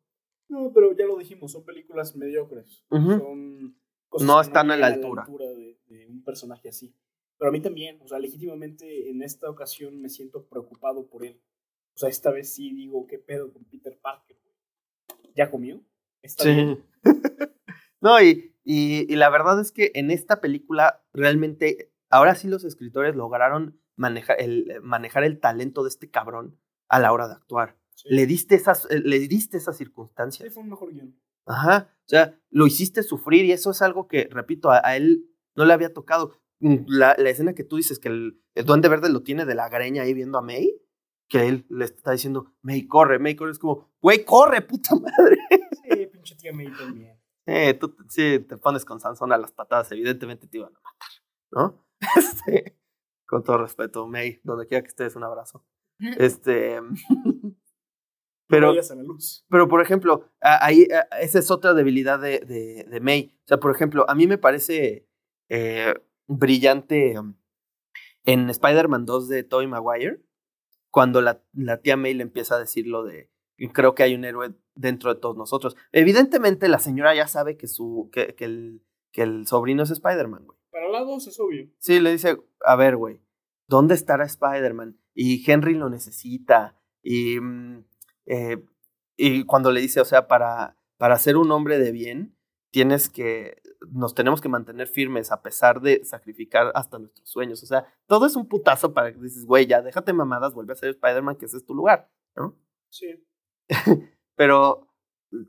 No, 0.48 0.72
pero 0.72 0.96
ya 0.96 1.08
lo 1.08 1.18
dijimos, 1.18 1.52
son 1.52 1.66
películas 1.66 2.16
mediocres. 2.16 2.86
Son 2.92 3.76
No 4.22 4.38
que 4.40 4.48
están 4.48 4.72
a 4.72 4.78
la 4.78 4.90
llegan 4.96 5.20
altura. 5.20 5.26
de, 5.56 5.78
de 5.88 6.08
un 6.08 6.24
personaje 6.24 6.70
así. 6.70 6.94
Pero 7.38 7.50
a 7.50 7.52
mí 7.52 7.62
también, 7.62 8.00
o 8.02 8.08
sea, 8.08 8.20
legítimamente 8.20 9.10
en 9.10 9.22
esta 9.22 9.50
ocasión 9.50 10.02
me 10.02 10.10
siento 10.10 10.46
preocupado 10.48 11.08
por 11.08 11.26
él. 11.26 11.40
O 11.94 11.98
sea, 12.00 12.10
esta 12.10 12.32
vez 12.32 12.54
sí 12.54 12.74
digo, 12.74 13.06
¿qué 13.08 13.20
pedo 13.20 13.52
con 13.54 13.64
Peter 13.66 13.98
Parker? 14.02 14.38
¿Ya 15.36 15.50
comió? 15.52 15.82
¿Está 16.22 16.46
bien? 16.46 16.84
no, 18.02 18.22
y, 18.22 18.56
y, 18.64 19.12
y 19.12 19.16
la 19.16 19.30
verdad 19.30 19.60
es 19.60 19.72
que 19.72 19.92
en 19.96 20.10
esta 20.12 20.42
película 20.42 21.04
realmente, 21.14 21.92
ahora 22.10 22.36
sí 22.36 22.48
los 22.48 22.64
escritores 22.64 23.16
lograron 23.16 23.80
manejar 23.96 24.40
el, 24.42 24.80
manejar 24.82 25.24
el 25.24 25.40
talento 25.40 25.84
de 25.84 25.90
este 25.90 26.10
cabrón 26.10 26.60
a 26.88 27.00
la 27.00 27.12
hora 27.12 27.28
de 27.28 27.34
actuar. 27.34 27.78
Sí. 27.96 28.10
Le 28.10 28.26
diste 28.28 28.56
esas, 28.56 28.88
le 28.92 29.20
diste 29.20 29.58
esas 29.58 29.76
Sí, 29.76 29.84
circunstancias. 29.84 30.54
fue 30.54 30.64
un 30.64 30.70
mejor 30.70 30.92
guion. 30.94 31.20
Ajá. 31.48 31.94
O 32.06 32.10
sea, 32.10 32.40
lo 32.50 32.68
hiciste 32.68 33.04
sufrir 33.04 33.46
y 33.46 33.52
eso 33.52 33.72
es 33.72 33.82
algo 33.82 34.08
que, 34.08 34.28
repito, 34.32 34.70
a, 34.72 34.82
a 34.84 34.96
él 34.96 35.26
no 35.56 35.66
le 35.66 35.74
había 35.74 35.94
tocado. 35.94 36.40
Mm, 36.60 36.86
La, 36.88 37.16
la 37.18 37.30
escena 37.30 37.54
que 37.54 37.64
tú 37.64 37.78
dices 37.78 38.00
que 38.00 38.10
el, 38.10 38.42
el 38.56 38.66
duende 38.66 38.90
verde 38.90 39.10
lo 39.10 39.24
tiene 39.24 39.46
de 39.46 39.56
la 39.56 39.70
greña 39.70 40.04
ahí 40.04 40.14
viendo 40.14 40.38
a 40.38 40.42
May, 40.42 40.82
que 41.30 41.48
él 41.48 41.66
le 41.70 41.86
está 41.86 42.12
diciendo, 42.12 42.54
May, 42.62 42.88
corre, 42.88 43.20
May, 43.20 43.36
corre. 43.36 43.52
Es 43.52 43.60
como, 43.60 43.92
güey, 44.02 44.24
corre, 44.24 44.62
puta 44.62 44.96
madre. 44.96 45.38
Sí, 45.84 46.08
pinche 46.08 46.36
tía 46.36 46.54
May 46.54 46.72
también. 46.72 47.18
Eh, 47.50 47.76
tú 47.76 47.96
sí 48.10 48.40
te 48.40 48.58
pones 48.58 48.84
con 48.84 49.00
Sansón 49.00 49.32
a 49.32 49.38
las 49.38 49.54
patadas, 49.54 49.90
evidentemente 49.94 50.48
te 50.48 50.58
iban 50.58 50.74
a 50.76 50.82
matar, 50.82 51.10
¿no? 51.50 51.86
Este, 52.18 52.78
con 53.26 53.42
todo 53.42 53.60
respeto, 53.60 54.06
May, 54.06 54.42
donde 54.44 54.68
quiera 54.68 54.82
que 54.82 54.90
estés, 54.90 55.16
un 55.16 55.24
abrazo. 55.24 55.66
Este. 56.18 56.82
pero. 58.48 58.70
Vayas 58.70 58.92
a 58.92 58.96
la 58.96 59.04
luz. 59.04 59.46
Pero, 59.50 59.68
por 59.68 59.82
ejemplo, 59.82 60.30
ahí 60.42 60.88
esa 61.20 61.40
es 61.40 61.52
otra 61.52 61.74
debilidad 61.74 62.20
de, 62.20 62.40
de, 62.40 62.86
de 62.90 63.00
May. 63.00 63.36
O 63.44 63.48
sea, 63.48 63.60
por 63.60 63.74
ejemplo, 63.76 64.06
a 64.10 64.16
mí 64.16 64.28
me 64.28 64.38
parece 64.38 65.08
eh, 65.50 65.94
brillante 66.28 67.20
um, 67.20 67.36
en 68.24 68.50
Spider-Man 68.50 69.06
2 69.06 69.28
de 69.30 69.44
Tobey 69.44 69.68
Maguire, 69.68 70.22
cuando 70.92 71.22
la, 71.22 71.42
la 71.54 71.82
tía 71.82 71.98
May 71.98 72.14
le 72.14 72.24
empieza 72.24 72.56
a 72.56 72.60
decir 72.60 72.88
lo 72.88 73.04
de 73.04 73.30
creo 73.74 73.96
que 73.96 74.04
hay 74.04 74.14
un 74.14 74.24
héroe 74.24 74.54
dentro 74.76 75.14
de 75.14 75.20
todos 75.20 75.36
nosotros. 75.36 75.76
Evidentemente, 75.92 76.68
la 76.68 76.80
señora 76.80 77.16
ya 77.16 77.28
sabe 77.28 77.58
que, 77.58 77.68
su, 77.68 78.10
que, 78.12 78.36
que, 78.36 78.46
el, 78.46 78.84
que 79.12 79.24
el 79.24 79.48
sobrino 79.48 79.84
es 79.84 79.92
Spider-Man, 79.92 80.46
güey. 80.46 80.60
Para 80.72 80.90
la 80.90 81.00
2 81.02 81.28
es 81.28 81.40
obvio. 81.40 81.68
Sí, 81.80 82.00
le 82.00 82.12
dice, 82.12 82.38
a 82.64 82.76
ver, 82.76 82.98
güey, 82.98 83.20
¿dónde 83.68 83.96
estará 83.96 84.26
Spider-Man? 84.26 85.00
Y 85.16 85.50
Henry 85.50 85.74
lo 85.74 85.90
necesita. 85.90 86.80
Y, 87.02 87.40
mm, 87.40 87.86
eh, 88.28 88.64
y 89.18 89.46
cuando 89.46 89.72
le 89.72 89.82
dice, 89.82 90.00
o 90.00 90.06
sea, 90.06 90.28
para, 90.28 90.78
para 90.98 91.18
ser 91.18 91.38
un 91.38 91.52
hombre 91.52 91.80
de 91.80 91.92
bien, 91.92 92.38
tienes 92.72 93.10
que, 93.10 93.62
nos 93.92 94.14
tenemos 94.14 94.42
que 94.42 94.50
mantener 94.50 94.88
firmes 94.88 95.32
a 95.32 95.42
pesar 95.42 95.82
de 95.82 96.04
sacrificar 96.06 96.72
hasta 96.76 97.00
nuestros 97.00 97.28
sueños. 97.30 97.64
O 97.64 97.66
sea, 97.66 97.88
todo 98.06 98.28
es 98.28 98.36
un 98.36 98.48
putazo 98.48 98.94
para 98.94 99.12
que 99.12 99.20
dices, 99.20 99.46
güey, 99.46 99.66
ya 99.66 99.82
déjate 99.82 100.14
mamadas, 100.14 100.54
vuelve 100.54 100.74
a 100.74 100.76
ser 100.76 100.90
Spider-Man, 100.90 101.38
que 101.38 101.46
ese 101.46 101.58
es 101.58 101.66
tu 101.66 101.74
lugar, 101.74 102.12
¿no? 102.36 102.56
Sí. 102.90 103.26
Pero, 104.36 104.88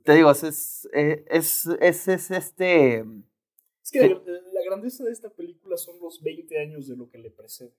te 0.05 0.15
digo, 0.15 0.31
es, 0.31 0.43
es, 0.43 0.89
es, 0.93 1.67
es, 1.81 2.09
es 2.09 2.31
este... 2.31 3.05
Es 3.83 3.91
que 3.93 4.01
Sí. 4.01 4.09
la, 4.09 4.33
la 4.53 4.65
grandeza 4.65 5.05
de 5.05 5.13
esta 5.13 5.31
película 5.31 5.77
son 5.77 5.99
los 6.01 6.23
20 6.23 6.59
años 6.61 6.89
de 6.89 6.97
lo 6.97 7.09
que 7.11 7.19
le 7.19 7.31
precede. 7.31 7.75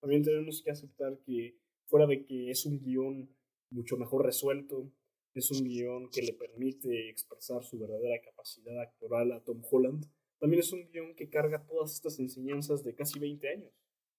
También 0.00 0.22
tenemos 0.22 0.62
que 0.62 0.70
aceptar 0.70 1.18
que, 1.24 1.58
fuera 1.86 2.06
de 2.06 2.24
que 2.24 2.50
es 2.50 2.66
un 2.66 2.80
guion 2.80 3.28
mucho 3.74 3.96
mejor 3.96 4.24
resuelto, 4.24 4.90
es 5.34 5.50
un 5.50 5.64
guion 5.64 6.08
que 6.10 6.22
le 6.22 6.32
permite 6.34 7.08
expresar 7.10 7.64
su 7.64 7.78
verdadera 7.78 8.20
capacidad 8.22 8.80
actoral 8.80 9.32
a 9.32 9.40
Tom 9.42 9.62
Holland, 9.68 10.04
también 10.38 10.60
es 10.60 10.72
un 10.72 10.88
guion 10.90 11.14
que 11.14 11.28
carga 11.28 11.64
todas 11.66 11.92
estas 11.92 12.18
enseñanzas 12.20 12.84
de 12.84 12.94
casi 12.94 13.18
20 13.18 13.48
años. 13.48 13.72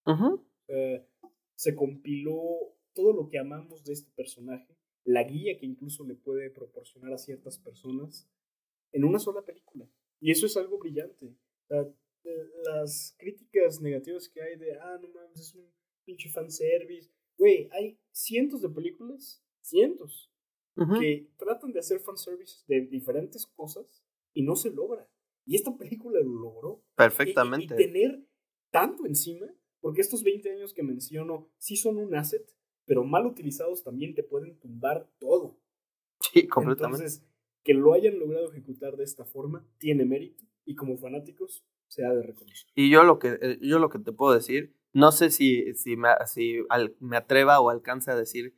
ujú, 0.05 0.45
Eh, 0.67 1.05
se 1.55 1.75
compiló 1.75 2.75
todo 2.93 3.13
lo 3.13 3.29
que 3.29 3.37
amamos 3.39 3.83
de 3.83 3.93
este 3.93 4.11
personaje, 4.11 4.75
la 5.05 5.23
guía 5.23 5.57
que 5.57 5.65
incluso 5.65 6.03
le 6.03 6.15
puede 6.15 6.49
proporcionar 6.49 7.13
a 7.13 7.17
ciertas 7.17 7.57
personas 7.59 8.27
en 8.91 9.03
una 9.03 9.19
sola 9.19 9.41
película. 9.43 9.87
Y 10.19 10.31
eso 10.31 10.45
es 10.47 10.57
algo 10.57 10.79
brillante. 10.79 11.33
La- 11.69 11.87
las 12.63 13.15
críticas 13.19 13.79
negativas 13.81 14.27
que 14.29 14.41
hay 14.41 14.57
de, 14.57 14.73
ah, 14.79 14.97
no 14.99 15.07
mames, 15.09 15.39
es 15.39 15.53
un 15.53 15.69
pinche 16.05 16.29
fanservice. 16.29 17.11
Güey, 17.37 17.69
hay 17.71 17.99
cientos 18.11 18.61
de 18.63 18.69
películas, 18.69 19.43
cientos, 19.67 20.31
ujú. 20.75 20.99
que 20.99 21.29
tratan 21.37 21.71
de 21.71 21.79
hacer 21.79 21.99
fanservice 21.99 22.63
de 22.67 22.81
diferentes 22.81 23.45
cosas 23.45 24.03
y 24.33 24.43
no 24.43 24.55
se 24.55 24.71
logra. 24.71 25.09
Y 25.45 25.55
esta 25.55 25.75
película 25.77 26.19
lo 26.21 26.33
logró. 26.33 26.83
Perfectamente. 26.95 27.75
Y, 27.77 27.83
y 27.83 27.85
tener 27.87 28.25
tanto 28.71 29.05
encima, 29.05 29.47
porque 29.79 30.01
estos 30.01 30.23
20 30.23 30.51
años 30.51 30.73
que 30.73 30.83
menciono 30.83 31.49
sí 31.57 31.77
son 31.77 31.97
un 31.97 32.15
asset, 32.15 32.43
pero 32.85 33.03
mal 33.03 33.25
utilizados 33.25 33.83
también 33.83 34.15
te 34.15 34.23
pueden 34.23 34.59
tumbar 34.59 35.09
todo. 35.19 35.59
Sí, 36.19 36.47
completamente. 36.47 37.03
Entonces, 37.03 37.25
que 37.63 37.73
lo 37.73 37.93
hayan 37.93 38.19
logrado 38.19 38.51
ejecutar 38.51 38.95
de 38.95 39.03
esta 39.03 39.25
forma 39.25 39.67
tiene 39.77 40.05
mérito 40.05 40.43
y 40.65 40.75
como 40.75 40.97
fanáticos 40.97 41.65
se 41.87 42.05
ha 42.05 42.13
de 42.13 42.23
reconocer. 42.23 42.67
Y 42.75 42.89
yo 42.89 43.03
lo 43.03 43.19
que, 43.19 43.37
eh, 43.41 43.57
yo 43.61 43.79
lo 43.79 43.89
que 43.89 43.99
te 43.99 44.11
puedo 44.11 44.33
decir, 44.33 44.75
no 44.93 45.11
sé 45.11 45.29
si, 45.29 45.73
si, 45.75 45.95
me, 45.97 46.09
si 46.25 46.63
al- 46.69 46.95
me 46.99 47.17
atreva 47.17 47.59
o 47.59 47.69
alcance 47.69 48.11
a 48.11 48.15
decir 48.15 48.55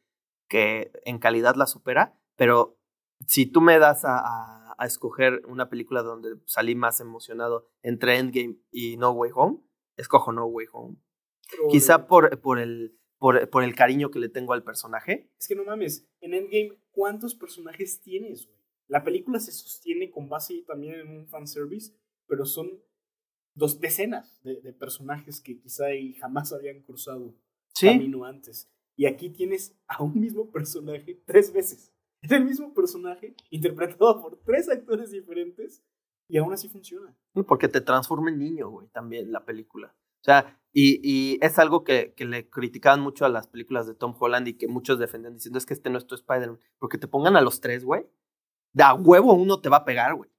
que 0.47 0.91
en 1.05 1.19
calidad 1.19 1.55
la 1.55 1.67
supera, 1.67 2.19
pero 2.35 2.77
si 3.25 3.45
tú 3.45 3.61
me 3.61 3.79
das 3.79 4.05
a, 4.05 4.17
a- 4.19 4.75
a 4.79 4.85
escoger 4.85 5.41
una 5.47 5.69
película 5.69 6.03
donde 6.03 6.35
salí 6.45 6.75
más 6.75 6.99
emocionado 7.01 7.67
entre 7.81 8.17
Endgame 8.19 8.57
y 8.71 8.95
No 8.97 9.11
Way 9.11 9.31
Home, 9.33 9.59
escojo 9.95 10.31
No 10.31 10.45
Way 10.45 10.67
Home. 10.71 10.97
Pero, 11.49 11.67
Quizá 11.69 12.05
por, 12.07 12.39
por, 12.41 12.59
el, 12.59 12.95
por, 13.17 13.49
por 13.49 13.63
el 13.63 13.73
cariño 13.73 14.11
que 14.11 14.19
le 14.19 14.29
tengo 14.29 14.53
al 14.53 14.63
personaje. 14.63 15.31
Es 15.39 15.47
que 15.47 15.55
no 15.55 15.63
mames, 15.65 16.07
en 16.21 16.33
Endgame, 16.35 16.77
¿cuántos 16.91 17.33
personajes 17.33 18.01
tienes? 18.01 18.49
La 18.87 19.03
película 19.03 19.39
se 19.39 19.51
sostiene 19.51 20.11
con 20.11 20.29
base 20.29 20.63
también 20.67 20.99
en 20.99 21.09
un 21.09 21.27
fanservice, 21.27 21.93
pero 22.27 22.45
son 22.45 22.69
dos 23.55 23.79
decenas 23.79 24.39
de, 24.43 24.61
de 24.61 24.73
personajes 24.73 25.41
que 25.41 25.59
quizá 25.59 25.91
y 25.95 26.13
jamás 26.13 26.53
habían 26.53 26.83
cruzado 26.83 27.33
Sí, 27.73 27.87
camino 27.87 28.25
antes. 28.25 28.69
Y 28.97 29.05
aquí 29.05 29.29
tienes 29.29 29.77
a 29.87 30.03
un 30.03 30.19
mismo 30.19 30.49
personaje 30.51 31.21
tres 31.25 31.53
veces. 31.53 31.93
Es 32.21 32.31
el 32.31 32.43
mismo 32.43 32.73
personaje 32.73 33.35
interpretado 33.51 34.21
por 34.21 34.37
tres 34.43 34.67
actores 34.69 35.11
diferentes 35.11 35.83
y 36.27 36.37
aún 36.37 36.51
así 36.51 36.67
funciona. 36.67 37.15
porque 37.47 37.67
te 37.67 37.79
transforma 37.79 38.29
en 38.31 38.39
niño, 38.39 38.69
güey, 38.69 38.87
también 38.89 39.31
la 39.31 39.45
película. 39.45 39.95
O 40.21 40.23
sea, 40.23 40.59
y, 40.73 40.99
y 41.03 41.37
es 41.41 41.59
algo 41.59 41.83
que, 41.83 42.13
que 42.17 42.25
le 42.25 42.49
criticaban 42.49 42.99
mucho 43.01 43.23
a 43.23 43.29
las 43.29 43.47
películas 43.47 43.85
de 43.87 43.93
Tom 43.93 44.15
Holland 44.19 44.47
y 44.47 44.55
que 44.55 44.67
muchos 44.67 44.97
defendían 44.99 45.35
diciendo 45.35 45.57
es 45.59 45.65
que 45.65 45.73
este 45.75 45.89
no 45.91 45.97
es 45.99 46.07
tu 46.07 46.15
Spider-Man. 46.15 46.59
Porque 46.79 46.97
te 46.97 47.07
pongan 47.07 47.35
a 47.37 47.41
los 47.41 47.61
tres, 47.61 47.85
güey. 47.85 48.05
De 48.73 48.83
a 48.83 48.93
huevo 48.95 49.33
uno 49.33 49.61
te 49.61 49.69
va 49.69 49.77
a 49.77 49.85
pegar, 49.85 50.15
güey. 50.15 50.29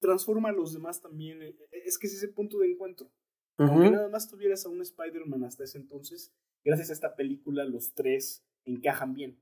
Transforma 0.00 0.48
a 0.48 0.52
los 0.52 0.72
demás 0.72 1.00
también. 1.02 1.42
eh, 1.42 1.54
Es 1.84 1.98
que 1.98 2.06
es 2.06 2.14
ese 2.14 2.28
punto 2.28 2.58
de 2.58 2.72
encuentro. 2.72 3.10
Aunque 3.58 3.88
Ujú. 3.88 3.90
nada 3.96 4.08
más 4.08 4.28
tuvieras 4.28 4.64
a 4.66 4.68
un 4.70 4.80
Spider-Man 4.80 5.44
hasta 5.44 5.64
ese 5.64 5.78
entonces, 5.78 6.32
gracias 6.66 6.90
a 6.90 6.92
esta 6.92 7.14
película 7.14 7.64
los 7.64 7.94
tres 7.94 8.44
encajan 8.64 9.14
bien. 9.14 9.40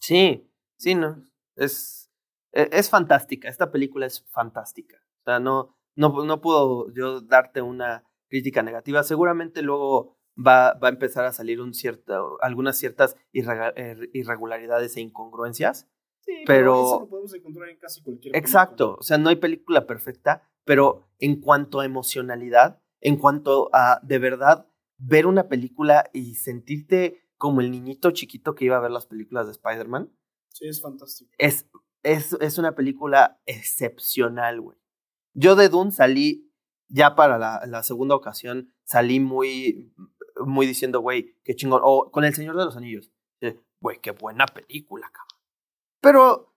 Sí, 0.00 0.50
sí, 0.78 0.94
no. 0.94 1.22
Es, 1.54 2.10
e- 2.52 2.68
es 2.72 2.90
fantástica. 2.90 3.48
Esta 3.48 3.70
película 3.70 4.06
es 4.06 4.24
fantástica. 4.30 4.96
O 5.20 5.24
sea, 5.24 5.38
no, 5.38 5.76
no, 5.94 6.24
no 6.24 6.40
puedo 6.40 6.90
yo 6.92 7.20
darte 7.20 7.62
una 7.62 8.04
crítica 8.28 8.62
negativa. 8.62 9.02
Seguramente 9.02 9.62
luego 9.62 10.16
va, 10.36 10.74
va 10.74 10.88
a 10.88 10.90
empezar 10.90 11.24
a 11.26 11.32
salir 11.32 11.60
un 11.60 11.74
cierto, 11.74 12.38
algunas 12.42 12.76
ciertas 12.76 13.16
er- 13.32 14.10
irregularidades 14.12 14.96
e 14.96 15.00
incongruencias. 15.02 15.88
Sí, 16.20 16.32
Pero- 16.46 16.84
eso 16.86 17.00
lo 17.00 17.08
podemos 17.08 17.34
encontrar 17.34 17.68
en 17.68 17.78
casi 17.78 18.02
cualquier 18.02 18.32
película. 18.32 18.38
Exacto. 18.38 18.96
O 18.98 19.02
sea, 19.02 19.18
no 19.18 19.28
hay 19.28 19.36
película 19.36 19.86
perfecta, 19.86 20.50
pero 20.64 21.06
en 21.18 21.40
cuanto 21.40 21.80
a 21.80 21.84
emocionalidad, 21.84 22.80
en 23.00 23.16
cuanto 23.18 23.68
a 23.74 24.00
de 24.02 24.18
verdad 24.18 24.66
ver 24.98 25.26
una 25.26 25.48
película 25.48 26.08
y 26.12 26.34
sentirte 26.36 27.22
como 27.36 27.60
el 27.60 27.70
niñito 27.70 28.10
chiquito 28.12 28.54
que 28.54 28.64
iba 28.66 28.76
a 28.76 28.80
ver 28.80 28.90
las 28.90 29.06
películas 29.06 29.46
de 29.46 29.52
Spider-Man, 29.52 30.12
Sí, 30.50 30.68
es 30.68 30.80
fantástico. 30.80 31.32
es, 31.38 31.68
es, 32.04 32.32
es 32.34 32.58
una 32.58 32.74
película 32.76 33.40
excepcional, 33.44 34.60
güey. 34.60 34.78
Yo 35.34 35.56
de 35.56 35.68
Dune 35.68 35.90
salí, 35.90 36.52
ya 36.88 37.16
para 37.16 37.38
la, 37.38 37.62
la 37.66 37.82
segunda 37.82 38.14
ocasión, 38.14 38.72
salí 38.84 39.18
muy, 39.18 39.92
muy 40.46 40.64
diciendo, 40.66 41.00
güey, 41.00 41.36
qué 41.42 41.56
chingón. 41.56 41.80
O 41.84 42.10
con 42.12 42.24
El 42.24 42.34
Señor 42.34 42.56
de 42.56 42.64
los 42.64 42.76
Anillos. 42.76 43.10
eh, 43.40 43.58
Güey, 43.80 44.00
qué 44.00 44.12
buena 44.12 44.46
película, 44.46 45.10
cabrón. 45.12 45.42
Pero, 46.00 46.54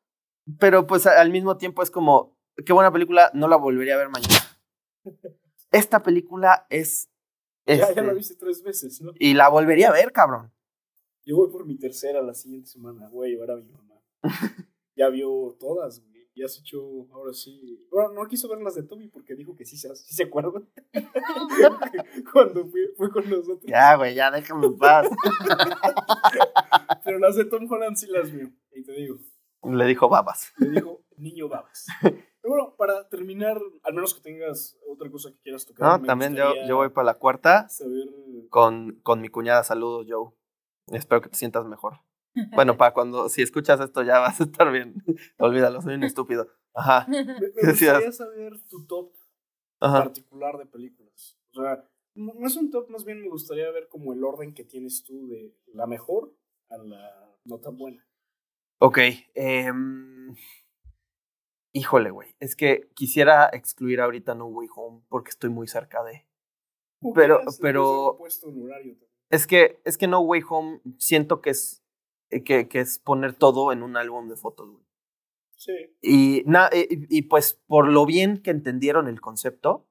pero 0.60 0.86
pues 0.86 1.08
al 1.08 1.32
mismo 1.32 1.58
tiempo 1.58 1.82
es 1.82 1.90
como, 1.90 2.38
qué 2.66 2.72
buena 2.72 2.92
película, 2.92 3.32
no 3.34 3.48
la 3.48 3.56
volvería 3.56 3.96
a 3.96 3.98
ver 3.98 4.10
mañana. 4.10 4.62
Esta 5.72 6.04
película 6.04 6.68
es... 6.70 7.10
Ya, 7.68 7.76
ya 7.76 7.86
este, 7.90 8.02
la 8.02 8.14
viste 8.14 8.36
tres 8.36 8.64
veces, 8.64 9.02
¿no? 9.02 9.12
y 9.20 9.34
la 9.34 9.50
volvería 9.50 9.90
a 9.90 9.94
ver, 9.94 10.12
cabrón. 10.12 10.52
Yo 11.26 11.36
voy 11.36 11.50
por 11.52 11.66
mi 11.66 11.78
tercera 11.78 12.22
la 12.22 12.34
siguiente 12.34 12.70
semana. 12.70 13.10
Voy 13.10 13.28
a 13.28 13.32
llevar 13.32 13.52
a 13.52 13.56
mi 13.58 13.70
mamá. 13.70 13.96
ya 14.96 15.10
vio 15.10 15.58
todas, 15.60 16.00
güey. 16.00 16.18
Ya 16.34 16.46
has 16.46 16.58
hecho, 16.60 16.80
ahora 17.12 17.34
sí. 17.34 17.86
Bueno, 17.92 18.14
no 18.14 18.28
quiso 18.28 18.48
ver 18.48 18.62
las 18.62 18.76
de 18.76 18.84
Toby 18.84 19.08
porque 19.08 19.36
dijo 19.36 19.56
que 19.56 19.66
sí 19.66 19.76
se, 19.76 19.94
sí 19.96 20.14
se 20.14 20.24
acuerda. 20.24 20.62
Cuando 22.32 22.66
fue, 22.68 22.94
fue 22.96 23.10
con 23.12 23.28
nosotros. 23.30 23.64
Ya, 23.66 23.96
güey, 23.96 24.14
ya 24.14 24.30
déjame 24.32 24.68
en 24.68 24.78
paz. 24.78 25.10
Pero 27.04 27.20
las 27.20 27.36
de 27.36 27.46
Tom 27.46 27.70
Holland 27.70 27.98
sí 27.98 28.06
las 28.08 28.32
vio. 28.32 28.52
Y 28.72 28.84
te 28.84 28.92
digo, 28.94 29.18
Le 29.64 29.86
dijo 29.86 30.08
babas. 30.10 30.54
le 30.60 30.70
dijo 30.70 31.02
niño 31.18 31.50
babas. 31.50 31.88
Para 32.88 33.10
terminar, 33.10 33.60
al 33.84 33.94
menos 33.94 34.14
que 34.14 34.22
tengas 34.22 34.78
otra 34.88 35.12
cosa 35.12 35.30
que 35.30 35.40
quieras 35.40 35.66
tocar. 35.66 36.00
No, 36.00 36.06
también 36.06 36.36
yo, 36.36 36.54
voy 36.78 36.88
para 36.90 37.08
la 37.08 37.14
cuarta 37.16 37.68
Saber. 37.68 38.08
con, 38.50 39.00
con 39.04 39.20
mi 39.20 39.28
cuñada. 39.28 39.66
Saludos, 39.66 40.06
Joe. 40.08 40.32
Espero 40.98 41.22
que 41.22 41.28
te 41.28 41.36
sientas 41.36 41.66
mejor. 41.66 42.00
Bueno, 42.54 42.78
para 42.78 42.94
cuando, 42.94 43.28
si 43.28 43.42
escuchas 43.42 43.82
esto 43.82 44.04
ya 44.04 44.20
vas 44.20 44.40
a 44.40 44.46
estar 44.46 44.72
bien. 44.72 44.96
Olvídalo, 45.38 45.82
soy 45.82 45.96
un 45.96 46.04
estúpido. 46.06 46.48
Ajá, 46.74 47.06
Me, 47.10 47.24
gustaría 47.62 48.12
saber 48.14 48.58
tu 48.70 48.86
top 48.86 49.12
ajá. 49.82 50.04
particular 50.04 50.58
de 50.58 50.66
películas. 50.66 51.38
O 51.52 51.62
sea, 51.62 51.90
no 52.16 52.48
es 52.48 52.56
un 52.56 52.72
top, 52.72 52.90
más 52.90 53.04
bien 53.04 53.22
me 53.22 53.28
gustaría 53.28 53.70
ver 53.72 53.90
como 53.90 54.14
el 54.14 54.24
orden 54.24 54.54
que 54.54 54.64
tienes 54.64 55.04
tú 55.04 55.28
de 55.28 55.54
la 55.74 55.88
mejor 55.88 56.34
a 56.70 56.78
la 56.78 57.36
no 57.44 57.60
tan 57.60 57.76
buena. 57.78 58.08
Ok. 58.80 59.00
em, 59.34 60.36
híjole, 61.78 62.10
güey. 62.12 62.36
Es 62.40 62.56
que 62.56 62.90
quisiera 62.96 63.50
excluir 63.54 64.02
ahorita 64.02 64.36
No 64.36 64.46
Way 64.48 64.68
Home 64.76 65.02
porque 65.10 65.30
estoy 65.30 65.50
muy 65.50 65.68
cerca 65.68 66.04
de. 66.04 66.26
Pero- 67.14 67.42
pero-. 67.62 68.18
Es 69.30 69.46
que, 69.46 69.82
es 69.84 69.98
que 69.98 70.08
No 70.08 70.22
Way 70.22 70.42
Home 70.50 70.82
siento 70.98 71.42
que 71.42 71.50
es, 71.52 71.84
eh, 72.30 72.44
que, 72.44 72.68
que 72.68 72.80
es 72.80 73.00
poner 73.00 73.34
todo 73.34 73.72
en 73.72 73.84
un 73.84 73.98
álbum 73.98 74.28
de 74.30 74.36
fotos, 74.38 74.70
güey. 74.70 74.84
Sí. 75.56 75.74
Y, 76.02 76.44
na- 76.46 76.70
eh, 76.72 76.88
y, 76.90 77.18
y, 77.18 77.22
pues 77.24 77.56
por 77.68 77.88
lo 77.90 78.06
bien 78.06 78.42
que 78.42 78.52
entendieron 78.52 79.08
el 79.08 79.20
concepto, 79.22 79.88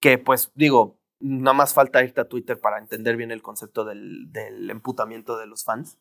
que 0.00 0.18
pues 0.18 0.52
digo, 0.54 1.00
nada 1.20 1.54
más 1.54 1.72
falta 1.74 2.02
irte 2.04 2.20
a 2.20 2.28
Twitter 2.28 2.60
para 2.60 2.78
entender 2.78 3.16
bien 3.16 3.30
el 3.30 3.40
concepto 3.42 3.84
del, 3.84 4.30
del 4.30 4.68
emputamiento 4.70 5.36
de 5.38 5.46
los 5.46 5.64
fans, 5.64 5.98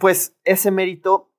pues 0.00 0.36
ese 0.44 0.70
mérito 0.70 1.30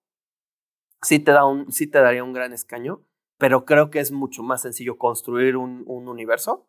sí 1.01 1.19
te, 1.19 1.31
da 1.31 1.45
un, 1.45 1.71
sí 1.71 1.87
te 1.87 1.99
daría 1.99 2.23
un 2.23 2.33
gran 2.33 2.53
escaño, 2.53 3.03
pero 3.37 3.65
creo 3.65 3.89
que 3.89 3.99
es 3.99 4.11
mucho 4.11 4.43
más 4.43 4.61
sencillo 4.61 4.97
construir 4.97 5.57
un, 5.57 5.83
un 5.87 6.07
universo 6.07 6.67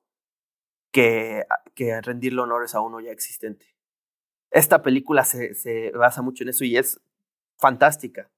que, 0.92 1.44
que 1.74 2.00
rendirle 2.00 2.40
honores 2.40 2.74
a 2.74 2.80
uno 2.80 3.00
ya 3.00 3.10
existente. 3.10 3.66
Esta 4.50 4.82
película 4.82 5.24
se, 5.24 5.54
se 5.54 5.90
basa 5.92 6.22
mucho 6.22 6.44
en 6.44 6.50
eso 6.50 6.64
y 6.64 6.76
es 6.76 7.00
fantástica. 7.56 8.30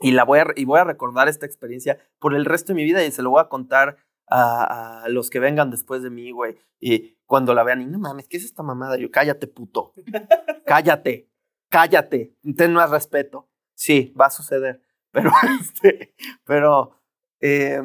Y, 0.00 0.10
la 0.10 0.24
voy 0.24 0.40
a, 0.40 0.46
y 0.56 0.64
voy 0.64 0.80
a 0.80 0.84
recordar 0.84 1.28
esta 1.28 1.46
experiencia 1.46 1.98
por 2.18 2.34
el 2.34 2.44
resto 2.44 2.72
de 2.72 2.76
mi 2.76 2.84
vida 2.84 3.04
y 3.04 3.10
se 3.10 3.22
lo 3.22 3.30
voy 3.30 3.40
a 3.40 3.48
contar 3.48 3.96
a, 4.26 5.04
a 5.04 5.08
los 5.08 5.30
que 5.30 5.38
vengan 5.38 5.70
después 5.70 6.02
de 6.02 6.10
mí, 6.10 6.30
güey. 6.30 6.58
Y 6.80 7.16
cuando 7.26 7.54
la 7.54 7.62
vean, 7.62 7.80
y 7.80 7.86
no 7.86 7.98
mames, 7.98 8.28
¿qué 8.28 8.36
es 8.36 8.44
esta 8.44 8.62
mamada? 8.62 8.98
Yo, 8.98 9.10
cállate, 9.10 9.46
puto. 9.46 9.94
cállate, 10.66 11.30
cállate. 11.70 12.34
Ten 12.56 12.72
más 12.74 12.90
respeto. 12.90 13.48
Sí, 13.74 14.12
va 14.18 14.26
a 14.26 14.30
suceder. 14.30 14.82
Pero, 15.14 15.30
este, 15.60 16.14
pero 16.44 17.00
eh, 17.40 17.80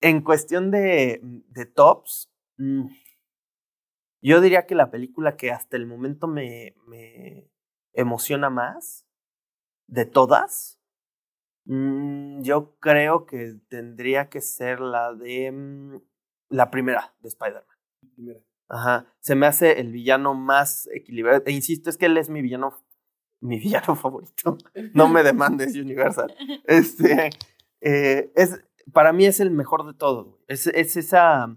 en 0.00 0.20
cuestión 0.22 0.70
de, 0.70 1.20
de 1.22 1.66
tops, 1.66 2.30
mm, 2.58 2.88
yo 4.20 4.40
diría 4.40 4.66
que 4.66 4.74
la 4.74 4.90
película 4.90 5.36
que 5.36 5.52
hasta 5.52 5.76
el 5.76 5.86
momento 5.86 6.26
me, 6.26 6.74
me 6.86 7.48
emociona 7.94 8.50
más 8.50 9.06
de 9.86 10.04
todas, 10.04 10.80
mm, 11.64 12.42
yo 12.42 12.76
creo 12.80 13.24
que 13.24 13.54
tendría 13.68 14.28
que 14.28 14.40
ser 14.40 14.80
la 14.80 15.14
de 15.14 15.52
mm, 15.52 16.00
la 16.50 16.70
primera 16.70 17.14
de 17.20 17.28
Spider-Man. 17.28 17.78
Primera. 18.14 18.40
Ajá. 18.68 19.06
Se 19.20 19.34
me 19.34 19.46
hace 19.46 19.80
el 19.80 19.92
villano 19.92 20.34
más 20.34 20.88
equilibrado. 20.92 21.42
E 21.46 21.52
insisto, 21.52 21.88
es 21.88 21.96
que 21.96 22.06
él 22.06 22.18
es 22.18 22.28
mi 22.28 22.42
villano, 22.42 22.76
mi 23.40 23.58
villano 23.58 23.94
favorito. 23.96 24.58
No 24.94 25.08
me 25.08 25.22
demandes, 25.22 25.74
Universal. 25.76 26.34
Este, 26.64 27.30
eh, 27.80 28.32
es, 28.34 28.60
para 28.92 29.12
mí 29.12 29.26
es 29.26 29.40
el 29.40 29.50
mejor 29.50 29.86
de 29.86 29.94
todos. 29.94 30.26
güey. 30.26 30.38
Es, 30.48 30.66
es 30.68 30.96
esa. 30.96 31.56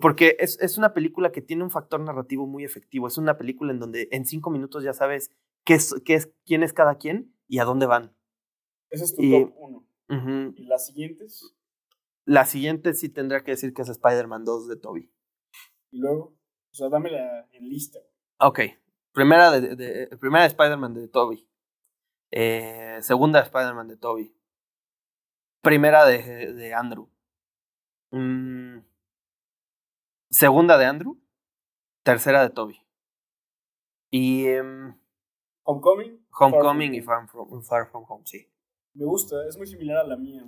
Porque 0.00 0.36
es, 0.38 0.58
es 0.60 0.78
una 0.78 0.94
película 0.94 1.32
que 1.32 1.42
tiene 1.42 1.62
un 1.64 1.70
factor 1.70 2.00
narrativo 2.00 2.46
muy 2.46 2.64
efectivo. 2.64 3.06
Es 3.08 3.18
una 3.18 3.36
película 3.36 3.72
en 3.72 3.78
donde 3.78 4.08
en 4.10 4.24
cinco 4.24 4.50
minutos 4.50 4.82
ya 4.84 4.94
sabes 4.94 5.30
qué 5.64 5.74
es, 5.74 5.94
qué 6.04 6.14
es, 6.14 6.32
quién 6.46 6.62
es 6.62 6.72
cada 6.72 6.96
quien 6.96 7.34
y 7.46 7.58
a 7.58 7.64
dónde 7.64 7.86
van. 7.86 8.16
Ese 8.90 9.04
es 9.04 9.14
tu 9.14 9.22
Y- 9.22 9.30
top 9.32 9.52
1. 9.56 9.86
Ujú. 10.08 10.54
¿Y 10.56 10.64
las 10.66 10.86
siguientes? 10.86 11.54
la 12.24 12.44
siguiente 12.46 12.94
sí 12.94 13.08
tendría 13.08 13.42
que 13.42 13.50
decir 13.50 13.74
que 13.74 13.82
es 13.82 13.88
Spider-Man 13.88 14.44
2 14.44 14.68
de 14.68 14.76
Toby. 14.76 15.12
Y 15.90 15.98
luego, 15.98 16.36
o 16.70 16.74
sea, 16.74 16.88
dámela 16.88 17.48
en 17.50 17.68
lista. 17.68 17.98
Ok. 18.38 18.60
Primera 19.12 19.50
de, 19.50 19.76
de- 19.76 20.16
primera 20.18 20.42
de 20.44 20.48
Spider-Man 20.48 20.94
de 20.94 21.08
Toby. 21.08 21.48
Eh, 22.30 22.98
segunda 23.02 23.40
de 23.40 23.44
Spider-Man 23.46 23.88
de 23.88 23.96
Toby. 23.96 24.34
Primera 25.60 26.04
de, 26.06 26.52
de 26.54 26.74
Andrew. 26.74 27.08
Mm, 28.10 28.78
segunda 30.30 30.78
de 30.78 30.86
Andrew. 30.86 31.18
Tercera 32.02 32.42
de 32.42 32.50
Toby. 32.50 32.78
Y 34.10 34.46
em, 34.46 34.98
Homecoming. 35.64 36.26
Homecoming 36.38 36.94
y 36.94 37.00
Far 37.02 37.28
from, 37.28 37.62
Far 37.62 37.88
From 37.90 38.04
Home, 38.08 38.24
sí. 38.26 38.48
Me 38.94 39.04
gusta, 39.04 39.46
es 39.46 39.56
muy 39.56 39.66
similar 39.66 39.98
a 39.98 40.04
la 40.06 40.16
mía. 40.16 40.44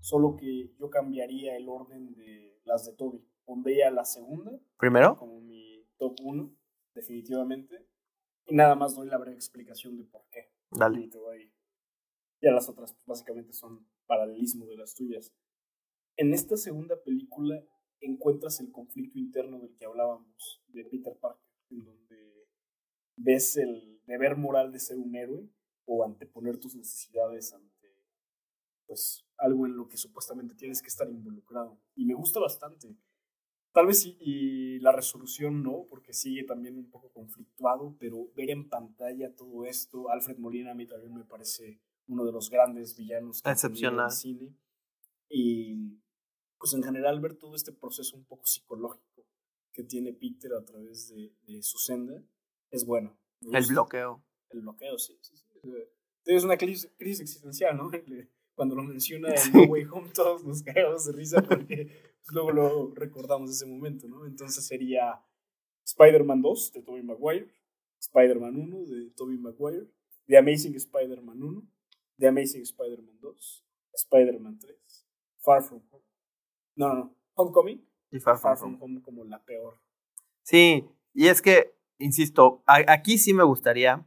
Solo 0.00 0.36
que 0.36 0.72
yo 0.78 0.88
cambiaría 0.90 1.56
el 1.56 1.68
orden 1.68 2.14
de 2.14 2.60
las 2.64 2.86
de 2.86 2.94
Toby. 2.94 3.24
Pondría 3.44 3.90
la 3.90 4.04
segunda 4.04 4.52
Primero. 4.78 5.16
como 5.16 5.40
mi 5.40 5.84
top 5.98 6.16
1, 6.22 6.50
definitivamente. 6.94 7.86
Y 8.46 8.54
nada 8.54 8.74
más 8.74 8.94
doy 8.94 9.08
la 9.08 9.18
breve 9.18 9.36
explicación 9.36 9.96
de 9.96 10.04
por 10.04 10.22
qué. 10.30 10.50
Dale. 10.70 11.00
Y 11.00 11.08
te 11.10 11.18
voy- 11.18 11.52
las 12.40 12.68
otras 12.68 12.92
pues, 12.92 13.06
básicamente 13.06 13.52
son 13.52 13.88
paralelismo 14.06 14.66
de 14.66 14.76
las 14.76 14.94
tuyas. 14.94 15.32
En 16.16 16.32
esta 16.32 16.56
segunda 16.56 17.02
película 17.02 17.60
encuentras 18.00 18.60
el 18.60 18.70
conflicto 18.70 19.18
interno 19.18 19.58
del 19.58 19.74
que 19.76 19.84
hablábamos, 19.84 20.62
de 20.68 20.84
Peter 20.84 21.16
Parker, 21.18 21.42
en 21.70 21.84
donde 21.84 22.48
ves 23.16 23.56
el 23.56 24.00
deber 24.06 24.36
moral 24.36 24.70
de 24.70 24.78
ser 24.78 24.98
un 24.98 25.14
héroe 25.16 25.48
o 25.86 26.04
anteponer 26.04 26.58
tus 26.58 26.74
necesidades 26.76 27.52
ante 27.52 27.74
pues 28.86 29.26
algo 29.38 29.66
en 29.66 29.76
lo 29.76 29.88
que 29.88 29.96
supuestamente 29.96 30.54
tienes 30.54 30.80
que 30.80 30.88
estar 30.88 31.08
involucrado. 31.10 31.80
Y 31.96 32.04
me 32.04 32.14
gusta 32.14 32.38
bastante. 32.38 32.96
Tal 33.76 33.88
vez 33.88 34.06
y, 34.06 34.16
y 34.20 34.78
la 34.78 34.90
resolución 34.90 35.62
no, 35.62 35.84
porque 35.90 36.14
sigue 36.14 36.44
también 36.44 36.78
un 36.78 36.88
poco 36.88 37.10
conflictuado, 37.12 37.94
pero 38.00 38.32
ver 38.34 38.48
en 38.48 38.70
pantalla 38.70 39.34
todo 39.36 39.66
esto, 39.66 40.08
Alfred 40.08 40.38
Molina 40.38 40.70
a 40.70 40.74
mí 40.74 40.86
también 40.86 41.12
me 41.12 41.24
parece 41.26 41.78
uno 42.06 42.24
de 42.24 42.32
los 42.32 42.48
grandes 42.48 42.96
villanos 42.96 43.42
que 43.42 43.50
Excepcional. 43.50 44.06
el 44.06 44.12
cine. 44.12 44.56
Y 45.28 46.00
pues 46.58 46.72
en 46.72 46.84
general 46.84 47.20
ver 47.20 47.34
todo 47.36 47.54
este 47.54 47.70
proceso 47.70 48.16
un 48.16 48.24
poco 48.24 48.46
psicológico 48.46 49.26
que 49.74 49.84
tiene 49.84 50.14
Peter 50.14 50.54
a 50.54 50.64
través 50.64 51.10
de, 51.10 51.34
de 51.42 51.62
su 51.62 51.76
senda 51.76 52.24
es 52.70 52.86
bueno. 52.86 53.18
El 53.42 53.66
bloqueo. 53.66 54.24
El 54.48 54.62
bloqueo, 54.62 54.96
sí. 54.96 55.18
sí, 55.20 55.36
sí. 55.36 55.44
Es 56.24 56.44
una 56.44 56.56
crisis, 56.56 56.90
crisis 56.96 57.20
existencial, 57.20 57.76
¿no? 57.76 57.90
Cuando 58.54 58.74
lo 58.74 58.84
menciona 58.84 59.34
en. 59.34 59.52
No 59.52 59.64
Way 59.64 59.84
Home, 59.92 60.08
todos 60.14 60.44
nos 60.44 60.62
cagamos 60.62 61.04
de 61.04 61.12
risa 61.12 61.42
porque 61.42 62.15
luego 62.32 62.52
lo 62.52 62.94
recordamos 62.94 63.50
ese 63.50 63.66
momento, 63.66 64.08
¿no? 64.08 64.26
Entonces 64.26 64.66
sería 64.66 65.20
Spider-Man 65.84 66.42
2 66.42 66.72
de 66.72 66.82
Tobey 66.82 67.02
Maguire, 67.02 67.48
Spider-Man 68.00 68.56
1 68.56 68.84
de 68.86 69.10
Tobey 69.16 69.38
Maguire, 69.38 69.86
The 70.26 70.36
Amazing 70.38 70.74
Spider-Man 70.76 71.42
1, 71.42 71.62
The 72.18 72.28
Amazing 72.28 72.62
Spider-Man 72.62 73.18
2, 73.20 73.64
Spider-Man 73.94 74.58
3, 74.58 74.76
Far 75.38 75.62
From 75.62 75.82
Home. 75.90 76.04
No, 76.76 76.88
no, 76.88 76.94
no. 76.94 77.16
Homecoming, 77.34 77.86
Y 78.10 78.18
Far 78.20 78.36
From 78.38 78.42
Far 78.42 78.58
From 78.58 78.74
Home. 78.74 78.84
Home 78.84 79.02
como 79.02 79.24
la 79.24 79.42
peor. 79.44 79.78
Sí, 80.42 80.84
y 81.14 81.26
es 81.28 81.42
que, 81.42 81.74
insisto, 81.98 82.62
a- 82.66 82.84
aquí 82.92 83.18
sí 83.18 83.32
me 83.34 83.44
gustaría 83.44 84.06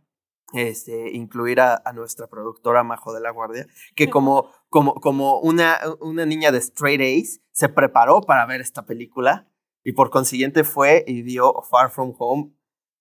este, 0.54 1.12
incluir 1.12 1.60
a, 1.62 1.82
a 1.86 1.94
nuestra 1.94 2.28
productora 2.28 2.84
Majo 2.84 3.14
de 3.14 3.22
la 3.22 3.32
Guardia, 3.32 3.68
que 3.96 4.10
como, 4.10 4.52
como, 4.70 4.96
como 4.96 5.40
una, 5.40 5.78
una 6.00 6.26
niña 6.26 6.52
de 6.52 6.58
straight 6.60 7.02
A's, 7.02 7.42
se 7.52 7.70
preparó 7.70 8.22
para 8.22 8.46
ver 8.46 8.62
esta 8.62 8.86
película 8.86 9.48
y 9.84 9.94
por 9.94 10.10
consiguiente 10.10 10.64
fue 10.64 11.04
y 11.08 11.22
vio 11.22 11.54
Far 11.70 11.90
From 11.92 12.14
Home 12.18 12.52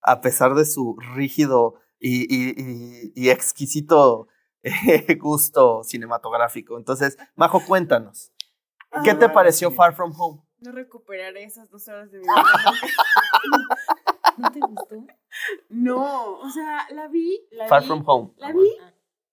a 0.02 0.20
pesar 0.20 0.54
de 0.54 0.64
su 0.64 0.96
rígido 1.14 1.74
y, 1.98 2.22
y- 2.32 2.54
y- 2.56 3.12
y 3.14 3.30
exquisito 3.30 4.28
eh, 4.62 5.14
gusto 5.20 5.82
cinematográfico. 5.84 6.76
Entonces, 6.78 7.16
Majo, 7.34 7.60
cuéntanos, 7.66 8.32
¿qué 9.04 9.14
te 9.14 9.24
Ah, 9.26 9.32
pareció 9.32 9.70
sí. 9.70 9.76
Far 9.76 9.94
From 9.94 10.12
Home? 10.18 10.42
No 10.60 10.72
recuperaré 10.72 11.44
esas 11.44 11.70
dos 11.70 11.86
horas 11.88 12.10
de 12.10 12.18
mi 12.18 12.24
vida. 12.24 12.34
¿No 14.39 14.52
te 14.52 14.60
gustó? 14.60 14.97
No, 15.69 16.39
o 16.39 16.48
sea, 16.51 16.86
la 16.90 17.09
vi, 17.09 17.47
la 17.51 17.69
Far 17.69 17.82
vi, 17.82 17.86
From 17.89 18.02
Home. 18.06 18.32
la 18.36 18.52
vi 18.52 18.70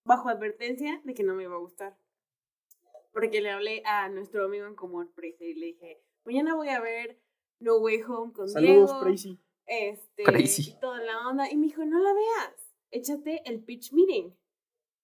bajo 0.03 0.29
advertencia 0.29 1.01
de 1.03 1.13
que 1.13 1.23
no 1.23 1.33
me 1.35 1.43
iba 1.43 1.55
a 1.55 1.59
gustar. 1.59 1.97
Porque 3.11 3.41
le 3.41 3.49
hablé 3.51 3.81
a 3.85 4.09
nuestro 4.09 4.45
amigo 4.45 4.65
en 4.67 4.75
común, 4.75 5.11
Prezi, 5.15 5.45
y 5.45 5.53
le 5.55 5.65
dije, 5.67 6.03
mañana 6.25 6.55
voy 6.55 6.69
a 6.69 6.81
ver 6.81 7.21
No 7.59 7.77
Way 7.77 8.01
Home 8.03 8.33
con 8.33 8.49
Saludos, 8.49 8.89
Diego. 8.89 8.99
Crazy. 9.01 9.39
Este, 9.65 10.23
Crazy. 10.23 10.71
y 10.71 10.79
toda 10.79 10.99
la 11.01 11.27
onda. 11.27 11.49
Y 11.49 11.55
me 11.57 11.67
dijo, 11.67 11.85
no 11.85 11.99
la 11.99 12.13
veas, 12.13 12.73
échate 12.91 13.41
el 13.45 13.63
pitch 13.63 13.93
meeting. 13.93 14.35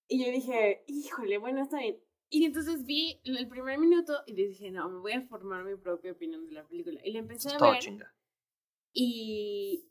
Y 0.07 0.25
yo 0.25 0.31
dije, 0.31 0.83
híjole, 0.87 1.37
bueno, 1.37 1.61
está 1.61 1.79
bien. 1.79 2.03
Y 2.29 2.45
entonces 2.45 2.85
vi 2.85 3.21
el 3.23 3.47
primer 3.47 3.77
minuto 3.79 4.13
y 4.25 4.33
dije, 4.33 4.71
no, 4.71 4.89
me 4.89 4.99
voy 4.99 5.13
a 5.13 5.21
formar 5.21 5.63
mi 5.63 5.75
propia 5.75 6.11
opinión 6.11 6.45
de 6.45 6.51
la 6.51 6.67
película. 6.67 6.99
Y 7.03 7.11
la 7.13 7.19
empecé 7.19 7.49
a 7.53 7.57
Todo 7.57 7.71
ver. 7.71 7.79
chinga. 7.79 8.13
Y, 8.93 9.89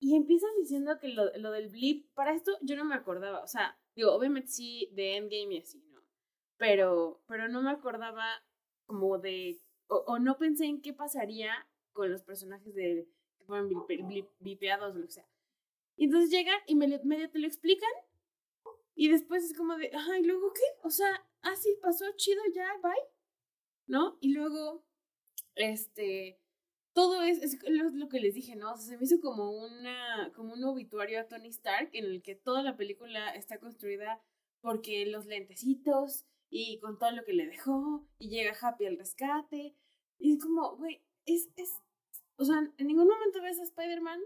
y 0.00 0.16
empiezas 0.16 0.50
diciendo 0.58 0.98
que 1.00 1.08
lo, 1.08 1.30
lo 1.36 1.50
del 1.50 1.68
blip, 1.68 2.08
para 2.14 2.32
esto 2.34 2.52
yo 2.62 2.76
no 2.76 2.84
me 2.84 2.94
acordaba. 2.94 3.42
O 3.42 3.46
sea, 3.46 3.78
digo, 3.96 4.12
obviamente 4.12 4.48
sí, 4.48 4.88
de 4.92 5.16
Endgame 5.16 5.54
y 5.54 5.58
así, 5.58 5.82
¿no? 5.90 6.00
Pero, 6.56 7.22
pero 7.26 7.48
no 7.48 7.62
me 7.62 7.70
acordaba 7.70 8.24
como 8.86 9.18
de. 9.18 9.60
O, 9.88 9.96
o 10.06 10.18
no 10.18 10.36
pensé 10.38 10.66
en 10.66 10.82
qué 10.82 10.92
pasaría 10.92 11.50
con 11.92 12.10
los 12.10 12.22
personajes 12.22 12.74
de 12.74 13.08
que 13.38 13.44
fueron 13.44 13.68
blip- 13.68 13.86
blip- 14.06 14.30
blipeados 14.38 14.94
o 14.94 14.98
lo 14.98 15.06
que 15.06 15.12
sea. 15.12 15.28
Y 15.96 16.04
entonces 16.04 16.30
llegan 16.30 16.60
y 16.66 16.74
medio, 16.76 17.00
medio 17.04 17.30
te 17.30 17.38
lo 17.38 17.46
explican. 17.46 17.90
Y 18.94 19.08
después 19.08 19.44
es 19.44 19.56
como 19.56 19.76
de, 19.76 19.90
ay, 19.94 20.24
¿luego 20.24 20.52
qué? 20.52 20.62
O 20.82 20.90
sea, 20.90 21.08
ah, 21.42 21.54
sí, 21.56 21.76
pasó 21.80 22.04
chido 22.16 22.42
ya, 22.54 22.68
bye. 22.82 22.92
¿No? 23.86 24.18
Y 24.20 24.32
luego, 24.32 24.84
este, 25.54 26.40
todo 26.92 27.22
es, 27.22 27.42
es 27.42 27.58
lo, 27.68 28.08
que 28.08 28.20
les 28.20 28.34
dije, 28.34 28.56
¿no? 28.56 28.72
O 28.72 28.76
sea, 28.76 28.86
se 28.86 28.96
me 28.96 29.04
hizo 29.04 29.20
como 29.20 29.50
una, 29.50 30.32
como 30.34 30.54
un 30.54 30.64
obituario 30.64 31.20
a 31.20 31.28
Tony 31.28 31.48
Stark 31.48 31.90
en 31.92 32.06
el 32.06 32.22
que 32.22 32.34
toda 32.34 32.62
la 32.62 32.76
película 32.76 33.34
está 33.34 33.58
construida 33.58 34.20
porque 34.60 35.06
los 35.06 35.26
lentecitos 35.26 36.24
y 36.50 36.78
con 36.80 36.98
todo 36.98 37.10
lo 37.12 37.24
que 37.24 37.32
le 37.32 37.46
dejó 37.46 38.06
y 38.18 38.30
llega 38.30 38.56
Happy 38.60 38.86
al 38.86 38.98
rescate. 38.98 39.76
Y 40.18 40.32
es 40.32 40.42
como, 40.42 40.76
güey, 40.76 41.02
es, 41.26 41.50
es, 41.56 41.80
o 42.36 42.44
sea, 42.44 42.58
en 42.76 42.86
ningún 42.86 43.08
momento 43.08 43.40
ves 43.42 43.60
a 43.60 43.64
Spider-Man 43.64 44.20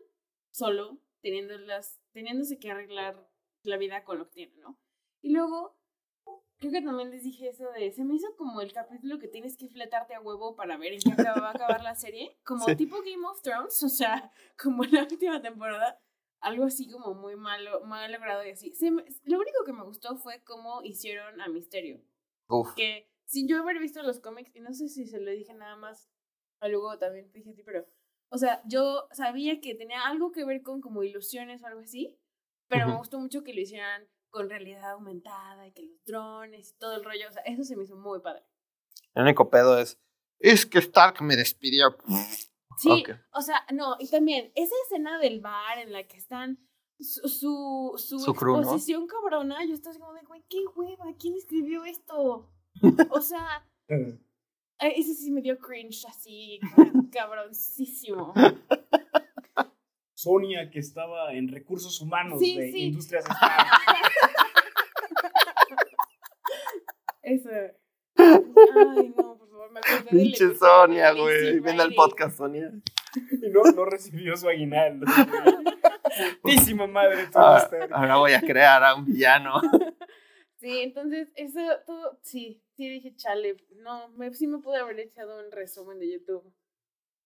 solo, 0.51 0.99
teniendo 1.21 1.59
las, 1.59 2.01
teniéndose 2.13 2.59
que 2.59 2.71
arreglar 2.71 3.29
la 3.63 3.77
vida 3.77 4.05
con 4.05 4.19
lo 4.19 4.29
que 4.29 4.35
tiene, 4.35 4.57
¿no? 4.59 4.79
Y 5.21 5.33
luego, 5.33 5.77
creo 6.63 6.73
que 6.81 6.83
también 6.83 7.11
les 7.11 7.25
dije 7.25 7.49
eso 7.49 7.69
de, 7.73 7.91
se 7.91 8.05
me 8.05 8.15
hizo 8.15 8.35
como 8.37 8.61
el 8.61 8.73
capítulo 8.73 9.19
que 9.19 9.27
tienes 9.27 9.57
que 9.57 9.67
fletarte 9.69 10.15
a 10.15 10.21
huevo 10.21 10.55
para 10.55 10.77
ver 10.77 10.93
en 10.93 11.01
qué 11.01 11.11
acaba- 11.13 11.41
va 11.41 11.49
a 11.49 11.51
acabar 11.51 11.83
la 11.83 11.97
serie, 11.97 12.37
como 12.45 12.65
Sí. 12.67 12.77
tipo 12.77 12.99
Game 13.03 13.27
of 13.27 13.43
Thrones, 13.43 13.83
o 13.83 13.89
sea, 13.89 14.31
como 14.63 14.85
la 14.85 15.03
última 15.03 15.43
temporada, 15.43 16.01
algo 16.41 16.65
así 16.65 16.89
como 16.89 17.15
muy 17.15 17.35
malo, 17.35 17.81
mal 17.85 18.11
logrado 18.13 18.45
y 18.47 18.51
así. 18.51 18.73
Se 18.75 18.93
me- 18.93 19.05
lo 19.25 19.39
único 19.41 19.65
que 19.65 19.73
me 19.73 19.83
gustó 19.83 20.17
fue 20.17 20.43
cómo 20.45 20.83
hicieron 20.85 21.41
a 21.41 21.49
Misterio, 21.49 22.01
Uf. 22.49 22.75
que 22.75 23.11
sin 23.25 23.49
yo 23.49 23.59
haber 23.61 23.81
visto 23.81 24.01
los 24.05 24.21
cómics, 24.21 24.55
y 24.55 24.61
no 24.61 24.73
sé 24.73 24.89
si 24.89 25.07
se 25.07 25.19
lo 25.21 25.33
dije 25.33 25.55
nada 25.55 25.75
más, 25.75 26.11
a 26.61 26.69
luego 26.69 26.97
también 26.99 27.29
te 27.33 27.39
dije 27.39 27.51
a 27.51 27.55
ti, 27.55 27.63
pero, 27.65 27.87
o 28.31 28.39
sea, 28.39 28.63
yo 28.67 29.09
sabía 29.11 29.61
que 29.61 29.75
tenía 29.75 30.07
algo 30.07 30.31
que 30.31 30.45
ver 30.45 30.63
con 30.63 30.81
como 30.81 31.03
ilusiones 31.03 31.61
o 31.63 31.67
algo 31.67 31.81
así, 31.81 32.17
pero 32.69 32.87
me 32.87 32.93
Ujú. 32.93 33.01
gustó 33.01 33.19
mucho 33.19 33.43
que 33.43 33.53
lo 33.53 33.61
hicieran 33.61 34.07
con 34.33 34.49
realidad 34.51 34.91
aumentada 34.93 35.67
y 35.69 35.73
que 35.73 35.83
los 35.83 36.05
drones 36.05 36.71
y 36.71 36.79
todo 36.79 36.97
el 36.97 37.05
rollo, 37.05 37.29
o 37.29 37.33
sea, 37.33 37.43
eso 37.43 37.63
se 37.63 37.77
me 37.77 37.85
hizo 37.85 37.95
muy 37.97 38.19
padre. 38.21 38.43
El 39.15 39.23
único 39.23 39.49
pedo 39.51 39.79
es. 39.79 40.01
Es 40.41 40.67
que 40.67 40.79
Stark 40.81 41.23
me 41.23 41.37
despidió. 41.37 41.97
Sí, 42.79 42.89
Ok. 42.91 43.11
o 43.35 43.43
sea, 43.43 43.65
no, 43.73 43.97
y 44.01 44.09
también 44.09 44.51
esa 44.57 44.75
escena 44.87 45.19
del 45.21 45.41
bar 45.41 45.79
en 45.79 45.93
la 45.93 46.03
que 46.05 46.17
están 46.17 46.59
su, 46.99 47.29
su, 47.29 47.95
su, 47.99 48.19
Su 48.19 48.35
crew, 48.35 48.55
¿no? 48.55 48.61
exposición 48.63 49.07
cabrona, 49.07 49.65
yo 49.67 49.75
estaba 49.75 49.91
así 49.91 50.01
como 50.01 50.15
de, 50.15 50.23
güey, 50.23 50.43
qué 50.49 50.65
hueva, 50.75 51.05
¿quién 51.19 51.35
escribió 51.37 51.85
esto? 51.85 52.51
O 53.11 53.21
sea, 53.21 53.69
ese 54.81 55.15
sí 55.15 55.31
me 55.31 55.43
dio 55.43 55.59
cringe 55.59 56.07
así, 56.09 56.59
cabroncísimo. 57.13 58.33
Sonia, 60.23 60.71
que 60.71 60.79
estaba 60.79 61.33
en 61.33 61.49
recursos 61.49 62.01
humanos 62.01 62.39
Sí, 62.41 62.57
de 62.59 62.71
sí. 62.73 62.79
Industrias. 62.87 63.25
Eso. 67.23 67.49
Ay, 68.17 69.15
no, 69.17 69.39
por 69.39 69.49
favor, 69.49 69.71
me 69.73 69.81
Pinche 70.11 70.55
Sonia, 70.55 71.13
güey. 71.13 71.61
Ven 71.61 71.81
al 71.81 71.95
podcast, 71.95 72.37
Sonia. 72.39 72.71
y 73.43 73.49
no, 73.51 73.63
no 73.75 73.85
recibió 73.85 74.37
su 74.37 74.49
aguinaldo. 74.49 75.07
Putísima 76.43 76.87
madre, 76.87 77.27
tú 77.27 77.39
Ah, 77.39 77.61
Stark. 77.63 77.91
ahora 77.93 78.17
voy 78.17 78.33
a 78.33 78.41
crear 78.41 78.83
a 78.85 78.95
un 78.95 79.05
villano. 79.07 79.61
Sí, 80.59 80.81
entonces 80.81 81.29
eso 81.35 81.61
todo, 81.87 82.19
sí, 82.23 82.63
sí 82.77 82.89
dije, 82.89 83.15
chale, 83.17 83.57
no, 83.79 84.09
me, 84.11 84.33
sí 84.35 84.47
me 84.47 84.59
pude 84.59 84.77
haber 84.79 85.01
echado 85.01 85.45
un 85.45 85.51
resumen 85.51 85.99
de 85.99 86.13
YouTube, 86.13 86.55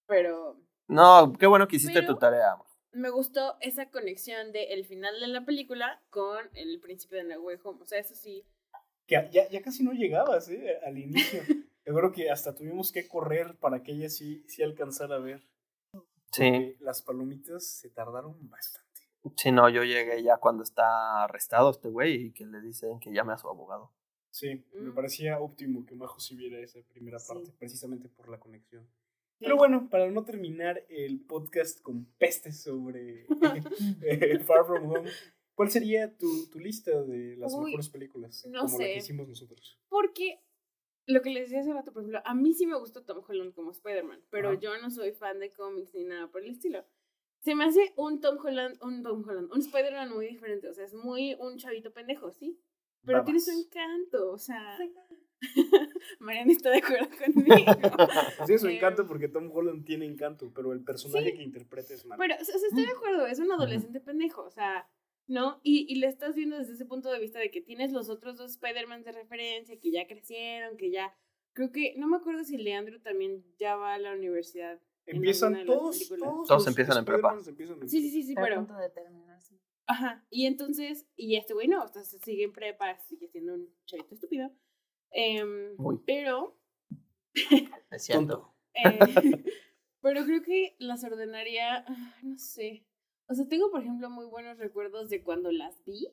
pero 0.07 0.59
No, 0.89 1.33
qué 1.39 1.47
bueno 1.47 1.67
que 1.69 1.77
hiciste 1.77 2.01
Pero- 2.01 2.15
tu 2.15 2.19
tarea. 2.19 2.57
Me 2.97 3.11
gustó 3.11 3.57
esa 3.61 3.91
conexión 3.91 4.53
de 4.53 4.73
el 4.75 4.85
final 4.85 5.19
de 5.21 5.29
la 5.29 5.45
película 5.45 6.03
con 6.11 6.49
el 6.55 6.81
principio 6.81 7.25
de 7.25 7.39
Way 7.39 7.59
Home, 7.65 7.83
o 7.83 7.87
sea, 7.87 7.99
eso 7.99 8.15
sí, 8.15 8.45
Que 9.07 9.29
ya, 9.33 9.49
ya 9.49 9.63
casi 9.63 9.85
no 9.85 9.93
llegabas, 9.93 10.49
¿eh? 10.49 10.79
Al 10.85 10.99
inicio. 10.99 11.41
Yo 11.87 11.95
creo 11.95 12.11
que 12.11 12.31
hasta 12.31 12.53
tuvimos 12.55 12.91
que 12.91 13.07
correr 13.07 13.57
para 13.61 13.83
que 13.85 13.93
ella 13.93 14.09
sí, 14.09 14.43
sí 14.49 14.63
alcanzara 14.65 15.15
a 15.17 15.21
ver. 15.21 15.41
Sí, 16.33 16.51
porque 16.51 16.77
Las 16.81 17.03
palomitas 17.03 17.65
se 17.65 17.89
tardaron 17.91 18.49
bastante. 18.51 19.03
sí, 19.37 19.53
no, 19.53 19.69
yo 19.69 19.85
llegué 19.85 20.21
ya 20.25 20.37
cuando 20.39 20.65
está 20.65 21.23
arrestado 21.25 21.71
este 21.71 21.89
güey 21.89 22.15
y 22.27 22.33
que 22.33 22.45
le 22.45 22.61
dicen 22.61 22.99
que 22.99 23.13
llame 23.13 23.33
a 23.33 23.39
su 23.39 23.49
abogado. 23.49 23.93
Sí, 24.31 24.65
me 24.75 24.91
Mm. 24.91 24.95
parecía 24.97 25.39
óptimo 25.39 25.87
que 25.87 25.95
Majo 25.95 26.19
sí 26.19 26.35
viera 26.35 26.59
esa 26.59 26.81
primera 26.89 27.19
Sí. 27.21 27.29
parte, 27.29 27.53
precisamente 27.59 28.09
por 28.09 28.29
la 28.29 28.39
conexión. 28.41 28.91
Pero 29.39 29.57
bueno, 29.57 29.89
para 29.91 30.11
no 30.11 30.25
terminar 30.25 30.85
el 30.89 31.21
podcast 31.21 31.81
con 31.83 32.07
pestes 32.19 32.63
sobre 32.63 33.27
eh, 34.03 34.39
Far 34.41 34.65
From 34.67 34.91
Home, 34.91 35.11
¿cuál 35.55 35.71
sería 35.71 36.17
tu, 36.17 36.47
tu 36.51 36.59
lista 36.59 37.03
de 37.03 37.37
las 37.37 37.53
Uy, 37.55 37.67
mejores 37.67 37.91
películas? 37.91 38.47
no 38.49 38.63
como 38.63 38.79
la 38.79 38.85
sé. 38.85 38.93
que 38.93 38.99
hicimos 38.99 39.29
nosotros. 39.29 39.79
porque 39.89 40.41
lo 41.07 41.23
que 41.23 41.31
les 41.31 41.45
decía 41.45 41.61
hace 41.61 41.73
rato, 41.73 41.93
por 41.93 42.03
ejemplo, 42.03 42.21
a 42.25 42.35
mí 42.35 42.53
sí 42.53 42.67
me 42.67 42.79
gustó 42.79 43.05
Tom 43.05 43.23
Holland 43.27 43.55
como 43.55 43.71
Spider-Man, 43.71 44.25
pero 44.31 44.51
Ajá. 44.51 44.59
yo 44.61 44.77
no 44.79 44.91
soy 44.91 45.13
fan 45.13 45.39
de 45.39 45.53
cómics 45.53 45.95
ni 45.95 46.05
nada 46.05 46.29
por 46.31 46.43
el 46.43 46.51
estilo. 46.51 46.85
Se 47.41 47.55
me 47.55 47.65
hace 47.65 47.93
un 47.97 48.21
Tom 48.21 48.39
Holland, 48.45 48.77
un 48.83 49.03
Tom 49.05 49.23
Holland, 49.29 49.53
un 49.53 49.61
Spider-Man 49.61 50.13
muy 50.13 50.27
diferente, 50.27 50.69
o 50.69 50.75
sea, 50.75 50.85
es 50.85 50.95
muy 50.95 51.35
un 51.39 51.59
chavito 51.59 51.93
pendejo, 51.93 52.33
¿sí? 52.33 52.59
Pero 53.05 53.23
tiene 53.23 53.39
su 53.39 53.53
encanto, 53.53 54.33
o 54.33 54.39
sea... 54.39 54.77
Mariana 56.21 56.53
está 56.53 56.71
de 56.71 56.79
acuerdo 56.79 57.09
conmigo. 57.17 57.55
Sí, 58.47 58.59
su 58.59 58.69
Eh, 58.69 58.77
encanto 58.77 59.07
porque 59.07 59.29
Tom 59.29 59.51
Holland 59.53 59.85
tiene 59.85 60.07
encanto, 60.07 60.53
pero 60.55 60.73
el 60.73 60.83
personaje 60.83 61.31
Sí. 61.31 61.37
que 61.37 61.43
interpreta 61.43 61.95
es 61.95 62.05
malo. 62.07 62.19
Pero, 62.21 62.35
o 62.41 62.45
sea, 62.45 62.55
estoy 62.57 62.85
de 62.85 62.93
acuerdo, 62.93 63.27
es 63.27 63.39
un 63.39 63.51
adolescente 63.53 64.01
pendejo, 64.01 64.43
o 64.45 64.51
sea, 64.51 64.89
¿no? 65.27 65.61
Y, 65.63 65.87
y 65.93 65.97
le 65.97 66.07
estás 66.07 66.35
viendo 66.35 66.57
desde 66.57 66.75
ese 66.75 66.87
punto 66.87 67.11
de 67.11 67.19
vista 67.21 67.39
de 67.39 67.51
que 67.51 67.61
tienes 67.61 67.93
los 67.93 68.09
otros 68.09 68.37
dos 68.37 68.53
Spider-Man 68.53 69.03
de 69.05 69.13
referencia, 69.13 69.79
que 69.79 69.91
ya 69.91 70.07
crecieron, 70.07 70.77
que 70.77 70.91
ya... 70.91 71.15
Creo 71.53 71.73
que, 71.73 71.95
no 71.97 72.07
me 72.07 72.19
acuerdo 72.19 72.45
si 72.45 72.59
Leandro 72.59 73.01
también 73.01 73.43
ya 73.59 73.77
va 73.77 73.95
a 73.95 73.99
la 73.99 74.13
universidad. 74.13 74.79
Empiezan 75.07 75.65
todos, 75.65 76.07
todos, 76.09 76.19
Todos 76.19 76.49
los 76.51 76.67
empiezan 76.67 76.99
en 76.99 77.05
prepa. 77.05 77.37
Empiezan 77.47 77.81
en 77.81 77.89
Sí, 77.89 78.03
sí, 78.03 78.11
sí, 78.11 78.23
sí, 78.25 78.35
pero... 78.35 78.57
punto 78.57 78.77
de 78.77 78.91
terminar, 78.91 79.41
sí. 79.41 79.59
Ajá, 79.87 80.27
y 80.31 80.47
entonces, 80.47 81.07
y 81.17 81.37
este 81.37 81.55
güey 81.55 81.69
no, 81.69 81.85
o 81.85 81.89
sea, 81.89 82.03
se 82.03 82.19
sigue 82.19 82.43
en 82.45 82.53
prepa, 82.53 82.99
sigue 83.07 83.29
siendo 83.29 83.55
un 83.55 83.73
chavito 83.87 84.15
estúpido. 84.15 84.51
Em, 85.11 85.75
Uy. 85.79 86.01
pero, 86.07 86.57
Es 87.91 88.05
cierto. 88.05 88.55
eh, 88.75 88.99
pero 90.01 90.25
creo 90.25 90.43
que 90.43 90.77
las 90.79 91.05
ordenaría, 91.05 91.85
ah, 91.87 92.15
no 92.23 92.37
sé. 92.39 92.85
O 93.29 93.35
sea, 93.35 93.47
tengo, 93.49 93.71
por 93.71 93.83
ejemplo, 93.83 94.09
muy 94.11 94.27
buenos 94.27 94.59
recuerdos 94.59 95.09
de 95.11 95.23
cuando 95.23 95.51
las 95.51 95.85
vi. 95.85 96.09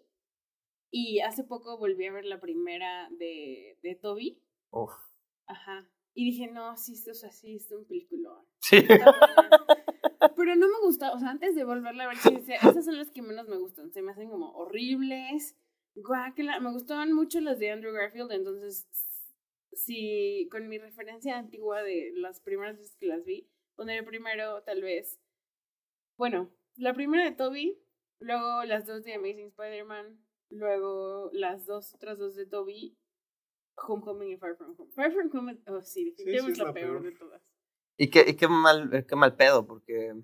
Y 0.91 1.21
hace 1.21 1.43
poco 1.43 1.77
volví 1.77 2.05
a 2.05 2.11
ver 2.11 2.25
la 2.25 2.39
primera 2.39 3.09
de, 3.11 3.77
de 3.81 3.95
Toby. 3.95 4.41
Uf. 4.71 4.93
Ajá. 5.47 5.89
Y 6.13 6.25
dije, 6.25 6.47
no, 6.47 6.77
sí, 6.77 6.93
o 7.09 7.13
sea, 7.13 7.31
sí, 7.31 7.55
es 7.55 7.71
un 7.71 7.85
peliculón. 7.85 8.45
Sí. 8.59 8.77
Pero 10.35 10.55
no 10.55 10.67
me 10.67 10.79
gusta, 10.81 11.11
o 11.13 11.19
sea, 11.19 11.29
antes 11.31 11.55
de 11.55 11.63
volverla 11.63 12.03
a 12.03 12.07
ver, 12.07 12.17
sí 12.17 12.43
esas 12.47 12.85
son 12.85 12.97
las 12.97 13.09
que 13.09 13.23
menos 13.23 13.47
me 13.47 13.57
gustan. 13.57 13.91
Se 13.91 14.01
me 14.03 14.11
hacen 14.11 14.29
como 14.29 14.51
horribles. 14.51 15.57
Guácala. 15.95 16.59
Me 16.59 16.71
gustaban 16.71 17.13
mucho 17.13 17.39
las 17.39 17.59
de 17.59 17.71
Andrew 17.71 17.93
Garfield, 17.93 18.31
entonces, 18.31 18.87
si 19.71 20.47
con 20.51 20.67
mi 20.67 20.77
referencia 20.77 21.37
antigua 21.37 21.81
de 21.83 22.11
las 22.15 22.39
primeras 22.39 22.77
veces 22.77 22.95
que 22.97 23.07
las 23.07 23.23
vi, 23.25 23.49
pondré 23.75 24.03
primero, 24.03 24.61
tal 24.63 24.81
vez. 24.81 25.19
Bueno, 26.17 26.51
la 26.75 26.93
primera 26.93 27.23
de 27.25 27.31
Toby, 27.35 27.79
luego 28.19 28.63
las 28.65 28.85
dos 28.85 29.03
de 29.03 29.13
Amazing 29.13 29.47
Spider-Man, 29.47 30.19
luego 30.49 31.29
las 31.33 31.65
dos 31.65 31.93
otras 31.95 32.17
dos 32.17 32.35
de 32.35 32.45
Toby, 32.45 32.97
Homecoming 33.75 34.31
y 34.31 34.37
Far 34.37 34.55
From 34.55 34.75
Home. 34.77 34.91
Far 34.93 35.11
From 35.11 35.29
Home, 35.33 35.59
oh 35.67 35.81
sí, 35.81 36.11
definitivamente 36.11 36.51
es 36.51 36.57
es 36.59 36.59
la, 36.59 36.65
la 36.65 36.73
peor 36.73 37.01
peor. 37.01 37.03
de 37.03 37.11
todas. 37.17 37.41
Y 37.97 38.09
qué, 38.09 38.25
y 38.27 38.35
qué 38.35 38.47
mal, 38.47 39.05
qué 39.07 39.15
mal 39.15 39.35
pedo, 39.35 39.65
porque, 39.67 40.15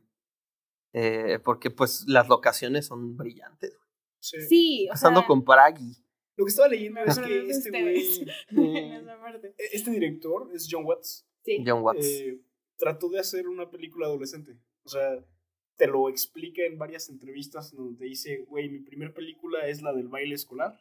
eh, 0.93 1.39
porque 1.43 1.69
pues 1.69 2.05
las 2.07 2.27
locaciones 2.27 2.87
son 2.87 3.15
brillantes. 3.17 3.75
güey. 3.77 3.88
Sí. 4.19 4.41
Sí, 4.47 4.87
o 4.87 4.91
Pasando 4.91 5.19
sea, 5.21 5.27
con 5.27 5.43
Praggy. 5.43 5.93
Lo 6.35 6.45
que 6.45 6.49
estaba 6.49 6.67
leyendo 6.69 7.01
es 7.01 7.19
que 7.19 7.47
este 7.49 7.69
güey, 7.69 7.97
esa 8.93 9.19
parte. 9.19 9.53
este 9.73 9.91
director 9.91 10.49
es 10.53 10.67
John 10.69 10.85
Watts. 10.85 11.27
Sí. 11.43 11.63
John 11.65 11.81
Watts. 11.81 12.05
eh, 12.05 12.41
trató 12.77 13.09
de 13.09 13.19
hacer 13.19 13.47
una 13.47 13.69
película 13.69 14.07
adolescente. 14.07 14.57
O 14.83 14.89
sea, 14.89 15.23
te 15.75 15.87
lo 15.87 16.09
explica 16.09 16.63
en 16.63 16.77
varias 16.77 17.09
entrevistas 17.09 17.73
donde 17.75 17.97
te 17.97 18.05
dice, 18.05 18.45
güey, 18.47 18.69
mi 18.69 18.79
primera 18.79 19.13
película 19.13 19.67
es 19.67 19.81
la 19.81 19.93
del 19.93 20.07
baile 20.07 20.35
escolar, 20.35 20.79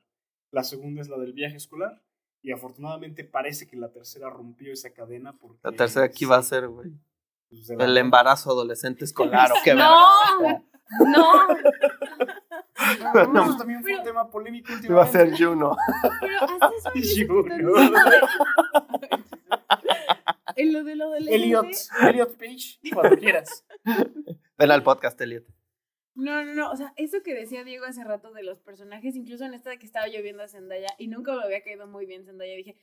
la 0.52 0.62
segunda 0.64 1.00
es 1.02 1.08
la 1.08 1.18
del 1.18 1.32
viaje 1.32 1.56
escolar, 1.56 2.02
y 2.42 2.52
afortunadamente 2.52 3.24
parece 3.24 3.66
que 3.68 3.76
la 3.76 3.90
tercera 3.92 4.30
rompió 4.30 4.72
esa 4.72 4.90
cadena 4.92 5.36
porque... 5.38 5.60
la 5.64 5.72
tercera 5.72 6.06
aquí 6.06 6.24
va 6.24 6.36
a 6.38 6.42
ser, 6.42 6.68
güey. 6.68 6.90
pues, 7.48 7.68
El 7.70 7.96
embarazo 7.96 8.50
adolescente 8.50 9.04
escolar, 9.04 9.50
o 9.52 9.56
qué 9.64 9.74
No. 9.74 10.06
verga. 10.40 10.64
No. 13.14 13.26
No, 13.32 13.44
pues 13.44 13.58
también 13.58 13.82
fue 13.82 13.96
un 13.96 14.04
tema 14.04 14.30
polémico 14.30 14.72
últimamente. 14.72 14.92
Iba 14.92 15.02
a 15.02 15.06
ser 15.26 15.36
Juno. 15.38 15.76
Pero 16.20 16.40
hasta 16.40 16.70
eso 16.76 16.90
me 16.94 17.02
Sí, 17.02 17.22
hizo 17.22 17.42
quitar 17.44 17.62
no. 17.62 17.72
de- 17.74 17.90
En 20.56 20.72
lo 20.72 20.82
de 20.84 20.96
lo 20.96 21.10
del 21.10 21.28
Elliot, 21.28 21.66
Elliot 22.02 22.36
Page, 22.36 22.78
cuando 22.92 23.16
quieras. 23.16 23.64
Ven 24.56 24.70
al 24.70 24.82
podcast, 24.82 25.20
Elliot. 25.20 25.44
No, 26.14 26.44
no, 26.44 26.52
no. 26.54 26.70
O 26.72 26.76
sea, 26.76 26.92
eso 26.96 27.18
que 27.22 27.32
decía 27.34 27.62
Diego 27.62 27.84
hace 27.84 28.02
rato 28.02 28.32
de 28.32 28.42
los 28.42 28.58
personajes, 28.60 29.14
incluso 29.14 29.44
en 29.44 29.54
esta 29.54 29.70
de 29.70 29.78
que 29.78 29.86
estaba 29.86 30.08
lloviendo 30.08 30.42
a 30.42 30.48
Zendaya 30.48 30.88
y 30.98 31.06
nunca 31.06 31.32
me 31.36 31.44
había 31.44 31.62
caído 31.62 31.86
muy 31.86 32.06
bien 32.06 32.24
Zendaya, 32.24 32.56
dije, 32.56 32.76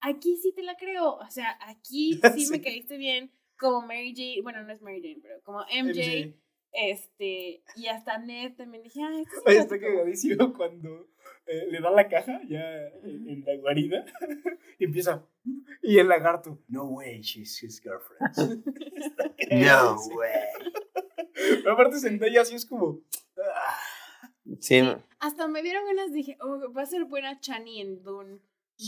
aquí 0.00 0.36
sí 0.36 0.52
te 0.54 0.62
la 0.62 0.76
creo. 0.76 1.14
O 1.14 1.30
sea, 1.30 1.56
aquí 1.66 2.20
sí, 2.36 2.48
me 2.50 2.56
Sí. 2.56 2.60
caíste 2.60 2.98
bien. 2.98 3.32
Como 3.58 3.80
Mary 3.82 4.12
Jane, 4.14 4.42
bueno, 4.42 4.62
no 4.64 4.72
es 4.72 4.82
Mary 4.82 5.00
Jane, 5.00 5.20
pero 5.22 5.40
como 5.42 5.60
MJ, 5.60 6.34
este, 6.72 7.62
y 7.76 7.86
hasta 7.88 8.18
Ned 8.18 8.54
también 8.56 8.82
dije, 8.82 9.00
me 9.00 9.20
Oye, 9.20 9.26
la 9.46 9.52
está 9.62 9.74
tocó". 9.76 9.86
cagadísimo 9.86 10.52
cuando 10.54 11.08
eh, 11.46 11.66
le 11.70 11.80
da 11.80 11.90
la 11.90 12.08
caja 12.08 12.40
ya 12.48 12.62
en, 13.04 13.28
en 13.28 13.44
la 13.44 13.56
guarida 13.56 14.04
y 14.78 14.84
empieza. 14.84 15.26
Y 15.82 15.98
el 15.98 16.08
lagarto, 16.08 16.58
no 16.68 16.84
way, 16.84 17.20
she's 17.20 17.62
his 17.62 17.80
girlfriend. 17.80 18.64
No, 19.50 19.96
güey. 19.96 20.30
Pero 21.34 21.72
aparte, 21.72 21.98
Zendaya 21.98 22.42
así 22.42 22.54
es 22.54 22.64
como. 22.66 23.00
ah, 23.38 23.78
Sí, 24.60 24.80
Hasta 25.20 25.46
me 25.48 25.62
dieron 25.62 25.84
ganas, 25.86 26.12
dije, 26.12 26.36
oh, 26.40 26.72
va 26.72 26.82
a 26.82 26.86
ser 26.86 27.04
buena 27.04 27.38
Chani 27.40 27.80
en 27.80 28.02
Dune 28.02 28.38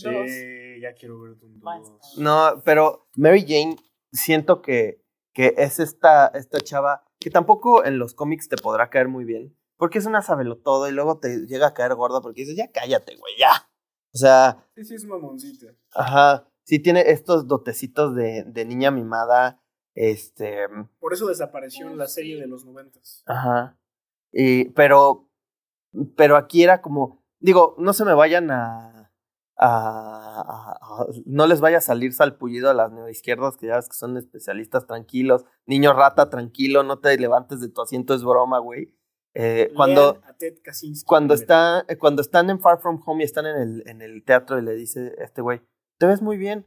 2. 0.03 0.31
Sí, 0.31 0.81
ya 0.81 0.93
quiero 0.95 1.21
ver 1.21 1.37
Doom 1.39 1.61
Basta. 1.61 1.93
2. 1.93 2.19
no, 2.19 2.63
pero 2.65 3.09
Mary 3.17 3.43
Jane, 3.47 3.77
siento 4.13 4.63
que, 4.63 5.01
que 5.33 5.55
es 5.57 5.79
esta, 5.79 6.29
esta 6.35 6.59
chava 6.61 7.05
que 7.25 7.31
tampoco 7.31 7.87
en 7.87 7.99
los 7.99 8.13
cómics 8.13 8.51
te 8.51 8.57
podrá 8.59 8.91
caer 8.91 9.09
muy 9.09 9.25
bien, 9.25 9.57
porque 9.79 9.97
es 9.97 10.05
una 10.05 10.21
sabelotodo 10.21 10.87
y 10.91 10.93
luego 10.93 11.21
te 11.21 11.47
llega 11.47 11.69
a 11.69 11.73
caer 11.73 11.95
gorda 11.95 12.21
porque 12.21 12.43
dices, 12.43 12.55
ya 12.55 12.71
cállate, 12.71 13.17
güey, 13.17 13.33
ya. 13.39 13.51
O 14.13 14.19
sea, 14.19 14.63
Sí, 14.75 14.85
sí, 14.85 14.95
es 14.97 15.07
mamoncita. 15.07 15.69
ajá, 15.95 16.47
sí 16.65 16.79
tiene 16.81 17.01
estos 17.11 17.49
dotecitos 17.49 18.15
de, 18.15 18.45
de 18.45 18.65
niña 18.67 18.91
mimada, 18.91 19.59
este, 19.95 20.67
Por 21.01 21.15
eso 21.15 21.27
desapareció 21.27 21.87
en 21.87 21.95
Oh, 21.95 21.97
la 21.97 22.09
sí. 22.09 22.17
serie 22.17 22.39
de 22.39 22.47
los 22.47 22.67
noventas. 22.67 23.23
Ajá. 23.25 23.79
Y, 24.31 24.69
pero, 24.73 25.31
pero 26.17 26.37
aquí 26.37 26.63
era 26.63 26.83
como, 26.83 27.25
digo, 27.41 27.75
no 27.79 27.95
se 27.95 28.05
me 28.05 28.13
vayan 28.13 28.51
a, 28.51 28.94
a, 29.67 30.41
a- 30.41 30.73
a- 31.03 31.07
no 31.27 31.47
les 31.47 31.61
vaya 31.61 31.79
a 31.79 31.81
salir 31.81 32.13
salpullido 32.13 32.71
a 32.71 32.75
las 32.75 32.93
neoizquierdas 32.93 33.57
que 33.57 33.67
ya 33.69 33.77
ves 33.77 33.89
que 33.89 33.97
son 33.97 34.17
especialistas 34.17 34.87
tranquilos, 34.87 35.45
niño 35.67 35.93
rata 35.93 36.29
tranquilo, 36.31 36.83
no 36.83 36.99
te 36.99 37.17
levantes 37.19 37.61
de 37.61 37.69
tu 37.69 37.81
asiento, 37.83 38.15
es 38.15 38.23
broma, 38.25 38.59
güey. 38.59 38.95
Eh, 39.37 39.73
cuando, 39.75 40.21
cuando 41.07 41.35
está, 41.35 41.85
eh, 41.89 41.97
cuando 41.99 42.23
están 42.23 42.51
en 42.51 42.61
Far 42.61 42.79
From 42.81 43.01
Home 43.05 43.23
y 43.23 43.27
están 43.27 43.47
en 43.47 43.57
el, 43.57 43.83
en 43.89 44.01
el 44.03 44.23
teatro 44.25 44.59
y 44.59 44.63
le 44.63 44.75
dice 44.75 45.13
este 45.19 45.43
güey, 45.43 45.61
te 45.99 46.07
ves 46.07 46.23
muy 46.23 46.37
bien. 46.37 46.67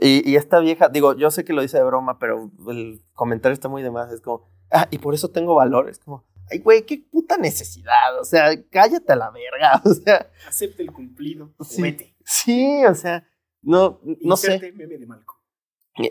Y, 0.00 0.28
y 0.28 0.36
esta 0.36 0.58
vieja, 0.60 0.88
digo, 0.88 1.14
yo 1.14 1.30
sé 1.30 1.44
que 1.44 1.52
lo 1.52 1.62
dice 1.62 1.78
de 1.78 1.84
broma, 1.84 2.18
pero 2.18 2.50
el 2.68 3.00
comentario 3.14 3.54
está 3.54 3.68
muy 3.68 3.82
de 3.82 3.90
más. 3.90 4.12
Es 4.12 4.20
como, 4.20 4.50
ah, 4.70 4.86
y 4.90 4.98
por 4.98 5.14
eso 5.14 5.28
tengo 5.30 5.54
valores. 5.54 5.98
Como, 5.98 6.24
ay, 6.50 6.58
güey, 6.58 6.84
qué 6.84 6.98
puta 7.10 7.36
necesidad. 7.36 8.18
O 8.20 8.24
sea, 8.24 8.50
cállate 8.70 9.12
a 9.12 9.16
la 9.16 9.30
verga. 9.30 9.82
O 9.84 9.94
sea, 9.94 10.30
Acepta 10.46 10.82
el 10.82 10.92
cumplido. 10.92 11.54
o 11.58 11.64
Sí. 11.64 11.82
Vete. 11.82 12.14
sí, 12.24 12.84
o 12.84 12.94
sea, 12.94 13.28
no, 13.62 14.00
no 14.22 14.36
sé. 14.36 14.72
Meme 14.72 14.98
de 14.98 15.06
Malcolm. 15.06 15.38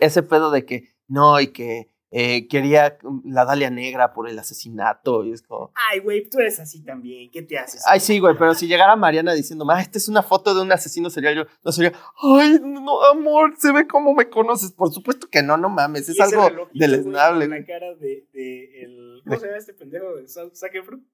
Ese 0.01 0.22
pedo 0.23 0.51
de 0.51 0.65
que, 0.65 0.95
no, 1.07 1.39
y 1.39 1.47
que, 1.47 1.93
eh, 2.12 2.48
quería 2.48 2.98
la 3.26 3.46
Dalia 3.46 3.70
Negra 3.70 4.14
por 4.14 4.30
el 4.30 4.40
asesinato. 4.40 5.24
Y 5.26 5.34
es 5.34 5.42
como. 5.42 5.72
Ay, 5.92 6.00
güey, 6.00 6.30
tú 6.30 6.40
eres 6.40 6.60
así 6.60 6.84
también. 6.84 7.30
¿Qué 7.32 7.42
te 7.42 7.58
haces? 7.58 7.84
Ay, 7.88 8.00
sí, 8.00 8.20
güey, 8.20 8.36
pero 8.38 8.54
si 8.54 8.68
llegara 8.68 8.96
Mariana 8.96 9.34
diciéndome, 9.34 9.74
ah, 9.76 9.82
esta 9.82 9.98
es 9.98 10.08
una 10.08 10.24
foto 10.24 10.54
de 10.56 10.62
un 10.62 10.72
asesino 10.72 11.10
serial, 11.10 11.36
yo 11.36 11.44
no 11.64 11.72
sería, 11.72 11.94
ay, 12.22 12.60
no, 12.64 13.04
amor, 13.06 13.54
se 13.58 13.72
ve 13.72 13.88
como 13.88 14.14
me 14.14 14.30
conoces. 14.30 14.72
Por 14.72 14.92
supuesto 14.92 15.28
que 15.30 15.44
no, 15.44 15.58
no 15.58 15.70
mames, 15.70 16.08
es 16.10 16.20
algo 16.20 16.70
deleznable. 16.74 17.48
La 17.48 17.66
cara 17.66 17.94
de, 17.96 18.28
de 18.34 18.84
el, 18.84 19.22
¿Cómo 19.26 19.40
se 19.40 19.46
llama 19.48 19.58
este 19.58 19.74
pendejo 19.74 20.16
de 20.16 20.28
Sa- 20.28 20.50
Zac 20.54 20.76
Efron? 20.76 21.06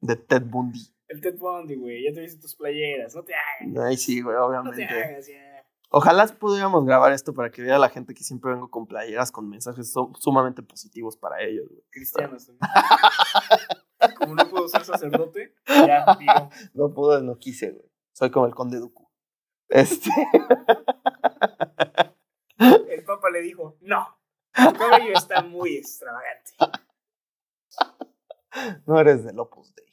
De 0.00 0.16
Ted 0.16 0.42
Bundy. 0.46 0.80
El 1.08 1.20
Ted 1.20 1.36
Bundy, 1.36 1.74
güey. 1.74 2.04
Ya 2.04 2.12
te 2.14 2.20
viste 2.20 2.40
tus 2.40 2.54
playeras. 2.54 3.14
No 3.14 3.22
te 3.22 3.34
hagas. 3.34 3.84
Ay, 3.86 3.96
sí, 3.98 4.22
güey, 4.22 4.34
No 4.36 4.42
te 4.42 4.46
obviamente. 4.46 4.84
hagas, 4.84 5.26
ya. 5.26 5.34
Ojalá 5.92 6.24
pudiéramos 6.28 6.84
grabar 6.84 7.12
esto 7.12 7.34
para 7.34 7.50
que 7.50 7.62
vea 7.62 7.76
la 7.78 7.88
gente 7.88 8.14
que 8.14 8.22
siempre 8.22 8.52
vengo 8.52 8.70
con 8.70 8.86
playeras 8.86 9.32
con 9.32 9.48
mensajes 9.48 9.92
su- 9.92 10.12
sumamente 10.20 10.62
positivos 10.62 11.16
para 11.16 11.42
ellos. 11.42 11.68
güey. 11.68 11.82
Cristianos 11.90 12.46
también. 13.98 14.16
Como 14.18 14.34
no 14.36 14.48
puedo 14.48 14.68
ser 14.68 14.84
sacerdote, 14.84 15.54
ya, 15.66 16.04
digo. 16.18 16.50
No 16.74 16.92
pude, 16.94 17.22
no 17.22 17.36
quise, 17.38 17.72
güey. 17.72 17.90
Soy 18.12 18.30
como 18.30 18.46
el 18.46 18.54
conde 18.54 18.78
Dooku. 18.78 19.10
Este. 19.68 20.10
El 22.58 23.04
Papa 23.04 23.30
le 23.30 23.40
dijo, 23.42 23.76
no. 23.80 24.06
Tu 24.54 24.72
cabello 24.78 25.12
está 25.14 25.42
muy 25.42 25.76
extravagante. 25.76 26.52
No 28.86 28.98
eres 29.00 29.24
del 29.24 29.38
Opus 29.38 29.74
Dei. 29.74 29.86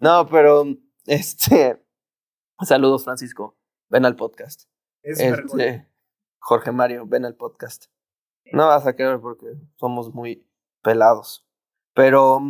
No, 0.00 0.26
pero, 0.26 0.64
este. 1.06 1.84
Saludos, 2.62 3.04
Francisco. 3.04 3.56
Ven 3.88 4.04
al 4.04 4.16
podcast. 4.16 4.64
Es. 5.02 5.20
Este, 5.20 5.88
Jorge 6.38 6.72
Mario, 6.72 7.06
ven 7.06 7.24
al 7.24 7.36
podcast. 7.36 7.86
No 8.52 8.66
vas 8.66 8.86
a 8.86 8.96
querer 8.96 9.20
porque 9.20 9.46
somos 9.76 10.14
muy 10.14 10.48
pelados. 10.82 11.46
Pero, 11.94 12.40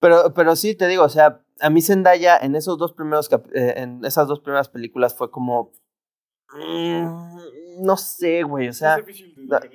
pero, 0.00 0.34
pero 0.34 0.56
sí 0.56 0.74
te 0.74 0.86
digo, 0.88 1.04
o 1.04 1.08
sea, 1.08 1.44
a 1.60 1.70
mí 1.70 1.80
Zendaya 1.80 2.36
en 2.36 2.54
esos 2.54 2.78
dos 2.78 2.92
primeros, 2.92 3.30
eh, 3.54 3.74
en 3.76 4.04
esas 4.04 4.28
dos 4.28 4.40
primeras 4.40 4.68
películas 4.68 5.16
fue 5.16 5.30
como, 5.30 5.72
mm, 6.52 7.84
no 7.84 7.96
sé, 7.96 8.42
güey, 8.42 8.68
o 8.68 8.72
sea, 8.72 8.98
es 8.98 9.24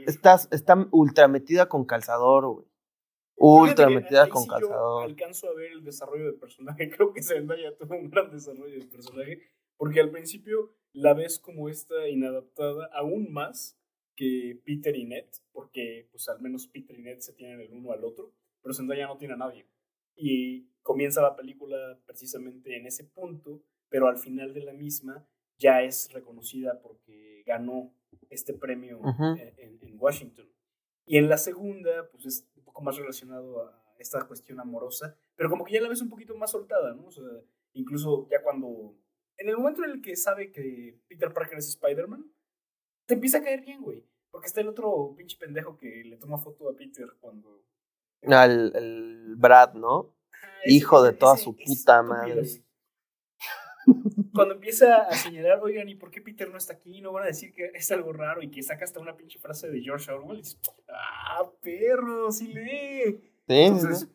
estás, 0.05 0.47
está 0.51 0.87
ultra 0.91 1.27
metida 1.27 1.67
con 1.67 1.85
calzador, 1.85 2.45
güey. 2.47 2.67
Ultra 3.35 3.87
que 3.87 3.95
metida 3.95 4.29
con 4.29 4.43
sí 4.43 4.47
yo 4.47 4.53
calzador. 4.53 5.03
alcanzo 5.05 5.49
a 5.49 5.53
ver 5.55 5.71
el 5.71 5.83
desarrollo 5.83 6.25
del 6.25 6.35
personaje. 6.35 6.89
Creo 6.95 7.13
que 7.13 7.23
Zendaya 7.23 7.75
tuvo 7.77 7.95
un 7.95 8.09
gran 8.09 8.31
desarrollo 8.31 8.73
del 8.73 8.87
personaje. 8.87 9.41
Porque 9.77 9.99
al 9.99 10.11
principio 10.11 10.75
la 10.93 11.13
ves 11.13 11.39
como 11.39 11.69
esta 11.69 12.07
inadaptada 12.07 12.89
aún 12.93 13.31
más 13.31 13.77
que 14.15 14.61
Peter 14.65 14.95
y 14.95 15.05
Ned. 15.05 15.25
Porque 15.51 16.07
pues 16.11 16.27
al 16.29 16.39
menos 16.41 16.67
Peter 16.67 16.97
y 16.97 17.01
Ned 17.03 17.19
se 17.19 17.33
tienen 17.33 17.59
el 17.61 17.71
uno 17.73 17.91
al 17.91 18.03
otro. 18.03 18.33
Pero 18.61 18.73
Zendaya 18.73 19.07
no 19.07 19.17
tiene 19.17 19.33
a 19.33 19.37
nadie. 19.37 19.67
Y 20.15 20.67
comienza 20.83 21.21
la 21.21 21.35
película 21.35 21.99
precisamente 22.05 22.75
en 22.77 22.85
ese 22.85 23.03
punto. 23.05 23.63
Pero 23.89 24.07
al 24.07 24.17
final 24.17 24.53
de 24.53 24.61
la 24.61 24.73
misma 24.73 25.27
ya 25.57 25.83
es 25.83 26.11
reconocida 26.11 26.81
porque 26.81 27.43
ganó 27.45 27.93
este 28.29 28.53
premio 28.53 28.99
Ujú. 28.99 29.23
en- 29.39 29.53
en- 29.57 29.79
en 29.81 29.95
Washington. 29.99 30.47
Y 31.05 31.17
en 31.17 31.29
la 31.29 31.37
segunda, 31.37 32.09
pues 32.11 32.25
es 32.25 32.47
un 32.55 32.63
poco 32.63 32.81
más 32.81 32.97
relacionado 32.97 33.61
a 33.63 33.83
esta 33.99 34.25
cuestión 34.25 34.59
amorosa, 34.59 35.15
pero 35.35 35.49
como 35.49 35.63
que 35.65 35.73
ya 35.73 35.81
la 35.81 35.89
ves 35.89 36.01
un 36.01 36.09
poquito 36.09 36.35
más 36.35 36.51
soltada, 36.51 36.93
¿no? 36.95 37.05
O 37.07 37.11
sea, 37.11 37.23
incluso 37.73 38.27
ya 38.31 38.41
cuando. 38.41 38.95
En 39.43 39.49
el 39.49 39.57
momento 39.57 39.83
en 39.83 39.91
el 39.91 40.01
que 40.01 40.15
sabe 40.15 40.51
que 40.51 40.97
Peter 41.07 41.33
Parker 41.33 41.57
es 41.57 41.67
Spider-Man, 41.67 42.25
te 43.05 43.15
empieza 43.15 43.39
a 43.39 43.43
caer 43.43 43.61
bien, 43.61 43.81
güey. 43.81 44.03
Porque 44.31 44.47
está 44.47 44.61
el 44.61 44.69
otro 44.69 45.13
pinche 45.17 45.37
pendejo 45.37 45.77
que 45.77 46.03
le 46.05 46.15
toma 46.17 46.37
foto 46.37 46.69
a 46.69 46.75
Peter 46.75 47.07
cuando. 47.19 47.61
Al, 48.25 48.71
el 48.75 49.35
Brad, 49.35 49.73
¿no? 49.73 50.15
Ah, 50.31 50.47
ese- 50.63 50.73
Hijo 50.75 51.03
de 51.03 51.09
ese- 51.09 51.19
toda 51.19 51.35
ese 51.35 51.43
su 51.43 51.55
puta 51.57 51.99
güey. 51.99 52.09
madre. 52.09 52.43
Cuando 54.33 54.53
empieza 54.55 55.01
a 55.01 55.11
señalar, 55.13 55.59
oigan, 55.61 55.89
¿y 55.89 55.95
por 55.95 56.09
qué 56.09 56.21
Peter 56.21 56.49
no 56.49 56.57
está 56.57 56.73
aquí? 56.73 57.01
No 57.01 57.11
van 57.11 57.23
a 57.23 57.27
decir 57.27 57.53
que 57.53 57.65
es 57.73 57.91
algo 57.91 58.13
raro 58.13 58.41
y 58.41 58.49
que 58.49 58.63
saca 58.63 58.85
hasta 58.85 59.01
una 59.01 59.15
pinche 59.17 59.39
frase 59.39 59.69
de 59.69 59.81
George 59.81 60.09
Orwell 60.09 60.37
y 60.39 60.41
dices, 60.41 60.57
¡ah, 60.87 61.51
perro! 61.61 62.31
¡Sí 62.31 62.47
lee! 62.47 63.19
Sí. 63.45 63.53
Entonces, 63.55 64.07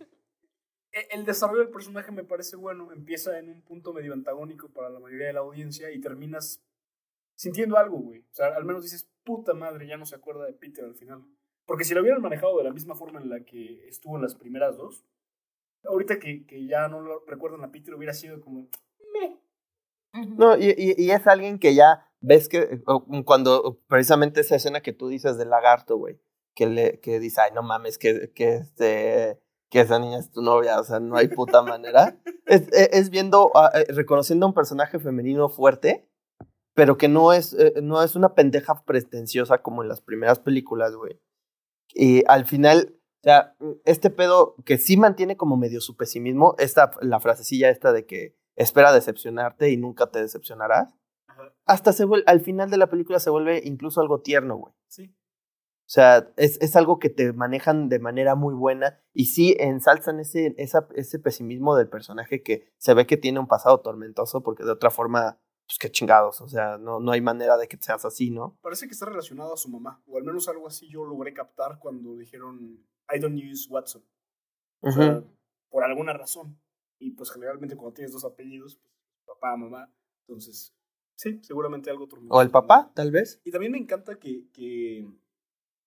el 1.11 1.25
desarrollo 1.25 1.61
del 1.61 1.71
personaje 1.71 2.13
me 2.13 2.25
parece 2.25 2.57
bueno. 2.57 2.93
Empieza 2.93 3.39
en 3.39 3.49
un 3.49 3.63
punto 3.63 3.93
medio 3.93 4.13
antagónico 4.13 4.69
para 4.69 4.91
la 4.91 5.01
mayoría 5.01 5.29
de 5.29 5.33
la 5.33 5.41
audiencia 5.41 5.91
y 5.91 6.01
terminas 6.01 6.63
sintiendo 7.35 7.77
algo, 7.77 7.99
güey. 7.99 8.21
O 8.21 8.35
sea, 8.35 8.49
al 8.49 8.65
menos 8.65 8.83
dices, 8.83 9.09
puta 9.25 9.55
madre, 9.55 9.87
ya 9.87 9.97
no 9.97 10.07
se 10.07 10.17
acuerda 10.17 10.45
de 10.45 10.53
Peter 10.53 10.85
al 10.85 10.95
final. 10.95 11.25
Porque 11.67 11.85
si 11.85 11.95
lo 11.95 12.01
hubieran 12.01 12.23
manejado 12.23 12.57
de 12.59 12.65
la 12.65 12.73
misma 12.73 12.95
forma 12.95 13.21
en 13.21 13.29
la 13.29 13.45
que 13.45 13.87
estuvo 13.89 14.17
en 14.17 14.23
las 14.23 14.35
primeras 14.35 14.77
dos, 14.77 15.05
ahorita 15.85 16.19
que, 16.19 16.47
que 16.47 16.67
ya 16.67 16.89
no 16.89 17.01
lo 17.01 17.25
recuerdan 17.27 17.63
a 17.65 17.71
Peter 17.71 17.95
hubiera 17.95 18.15
sido 18.15 18.41
como, 18.41 18.69
meh. 19.13 19.39
No, 20.37 20.57
y, 20.57 20.75
y, 20.77 20.95
y 20.97 21.11
es 21.11 21.27
alguien 21.27 21.59
que 21.59 21.75
ya 21.75 22.09
ves 22.21 22.49
que 22.49 22.81
cuando 23.25 23.81
precisamente 23.87 24.41
esa 24.41 24.57
escena 24.57 24.81
que 24.81 24.93
tú 24.93 25.09
dices 25.09 25.37
del 25.37 25.51
lagarto, 25.51 25.97
güey, 25.97 26.21
que 26.55 26.67
le 26.67 27.01
que 27.01 27.21
dice, 27.21 27.41
ay, 27.43 27.51
no 27.55 27.63
mames, 27.63 27.99
que, 27.99 28.33
que, 28.35 28.57
este, 28.57 29.41
que 29.71 29.81
esa 29.81 29.99
niña 29.99 30.19
es 30.19 30.31
tu 30.31 30.41
novia, 30.43 30.81
o 30.81 30.85
sea, 30.85 30.99
no 31.01 31.17
hay 31.17 31.29
puta 31.29 31.63
manera. 31.63 32.19
Es, 32.47 32.63
es- 32.73 32.89
es 32.93 33.11
viendo, 33.11 33.51
eh, 33.75 33.85
reconociendo 33.93 34.47
a 34.47 34.49
un 34.49 34.55
personaje 34.55 34.99
femenino 34.99 35.49
fuerte, 35.49 36.09
pero 36.75 36.97
que 36.97 37.09
no 37.09 37.33
es, 37.33 37.53
eh, 37.55 37.75
no 37.83 38.03
es 38.03 38.17
una 38.17 38.35
pendeja 38.35 38.83
pretenciosa 38.85 39.59
como 39.63 39.83
en 39.83 39.89
las 39.89 40.01
primeras 40.01 40.39
películas, 40.39 40.95
güey. 40.95 41.21
Y 41.95 42.23
al 42.29 42.47
final, 42.47 42.95
o 43.21 43.25
sea, 43.25 43.57
este 43.85 44.11
pedo 44.11 44.55
que 44.65 44.79
sí 44.79 44.97
mantiene 44.97 45.37
como 45.37 45.57
medio 45.57 45.81
su 45.81 45.97
pesimismo, 45.97 46.55
esta, 46.59 46.91
la 47.01 47.21
frasecilla 47.21 47.69
esta 47.71 47.93
de 47.93 48.07
que 48.07 48.37
espera 48.57 48.93
decepcionarte 48.93 49.71
y 49.71 49.77
nunca 49.77 50.07
te 50.11 50.21
decepcionarás. 50.21 50.95
Ajá, 51.29 51.53
Hasta 51.67 51.93
se 51.93 52.05
vuelve, 52.05 52.25
al 52.27 52.41
final 52.41 52.71
de 52.71 52.77
la 52.79 52.89
película 52.89 53.19
se 53.21 53.31
vuelve 53.31 53.61
incluso 53.65 54.01
algo 54.01 54.21
tierno, 54.21 54.57
güey. 54.57 54.73
sí. 54.89 55.15
O 55.89 55.91
sea, 55.91 56.31
es, 56.37 56.61
es 56.61 56.77
algo 56.77 56.99
que 56.99 57.09
te 57.09 57.33
manejan 57.33 57.89
de 57.89 57.99
manera 57.99 58.35
muy 58.35 58.53
buena 58.55 59.01
y 59.15 59.25
sí 59.25 59.57
ensalzan 59.59 60.21
ese, 60.21 60.55
esa, 60.59 60.87
ese 60.95 61.19
pesimismo 61.19 61.75
del 61.77 61.89
personaje 61.89 62.43
que 62.43 62.71
se 62.77 62.93
ve 62.93 63.07
que 63.07 63.17
tiene 63.17 63.41
un 63.41 63.49
pasado 63.49 63.81
tormentoso 63.81 64.43
porque 64.43 64.65
de 64.65 64.73
otra 64.73 64.91
forma, 64.91 65.41
pues 65.67 65.79
qué 65.79 65.91
chingados, 65.91 66.43
o 66.43 66.49
sea, 66.49 66.77
no, 66.77 67.01
no 67.01 67.13
hay 67.13 67.23
manera 67.23 67.57
de 67.57 67.69
que 67.69 67.79
seas 67.81 68.05
así, 68.05 68.31
¿no? 68.31 68.59
Parece 68.61 68.87
que 68.87 68.93
está 68.93 69.07
relacionado 69.07 69.55
a 69.55 69.57
su 69.57 69.71
mamá, 69.71 70.03
o 70.07 70.19
al 70.19 70.25
menos 70.25 70.47
algo 70.51 70.67
así 70.67 70.91
yo 70.91 71.07
logré 71.07 71.33
captar 71.33 71.79
cuando 71.79 72.19
dijeron, 72.19 72.87
I 73.11 73.19
don't 73.19 73.41
use 73.43 73.67
Watson. 73.71 74.05
O 74.81 74.93
sea, 74.93 75.25
por 75.71 75.85
alguna 75.85 76.13
razón. 76.13 76.61
Y 76.99 77.13
pues 77.13 77.31
generalmente 77.33 77.77
cuando 77.77 77.95
tienes 77.95 78.13
dos 78.13 78.27
apellidos, 78.27 78.77
pues, 78.77 78.95
papá, 79.25 79.57
mamá, 79.57 79.91
entonces, 80.27 80.77
sí, 81.17 81.41
seguramente 81.43 81.89
algo 81.89 82.07
tormentoso. 82.09 82.39
O 82.39 82.43
el 82.43 82.51
papá, 82.51 82.93
tal 82.95 83.11
vez. 83.11 83.41
Y 83.43 83.53
también 83.53 83.73
me 83.73 83.79
encanta 83.79 84.19
que, 84.19 84.51
que 84.53 85.09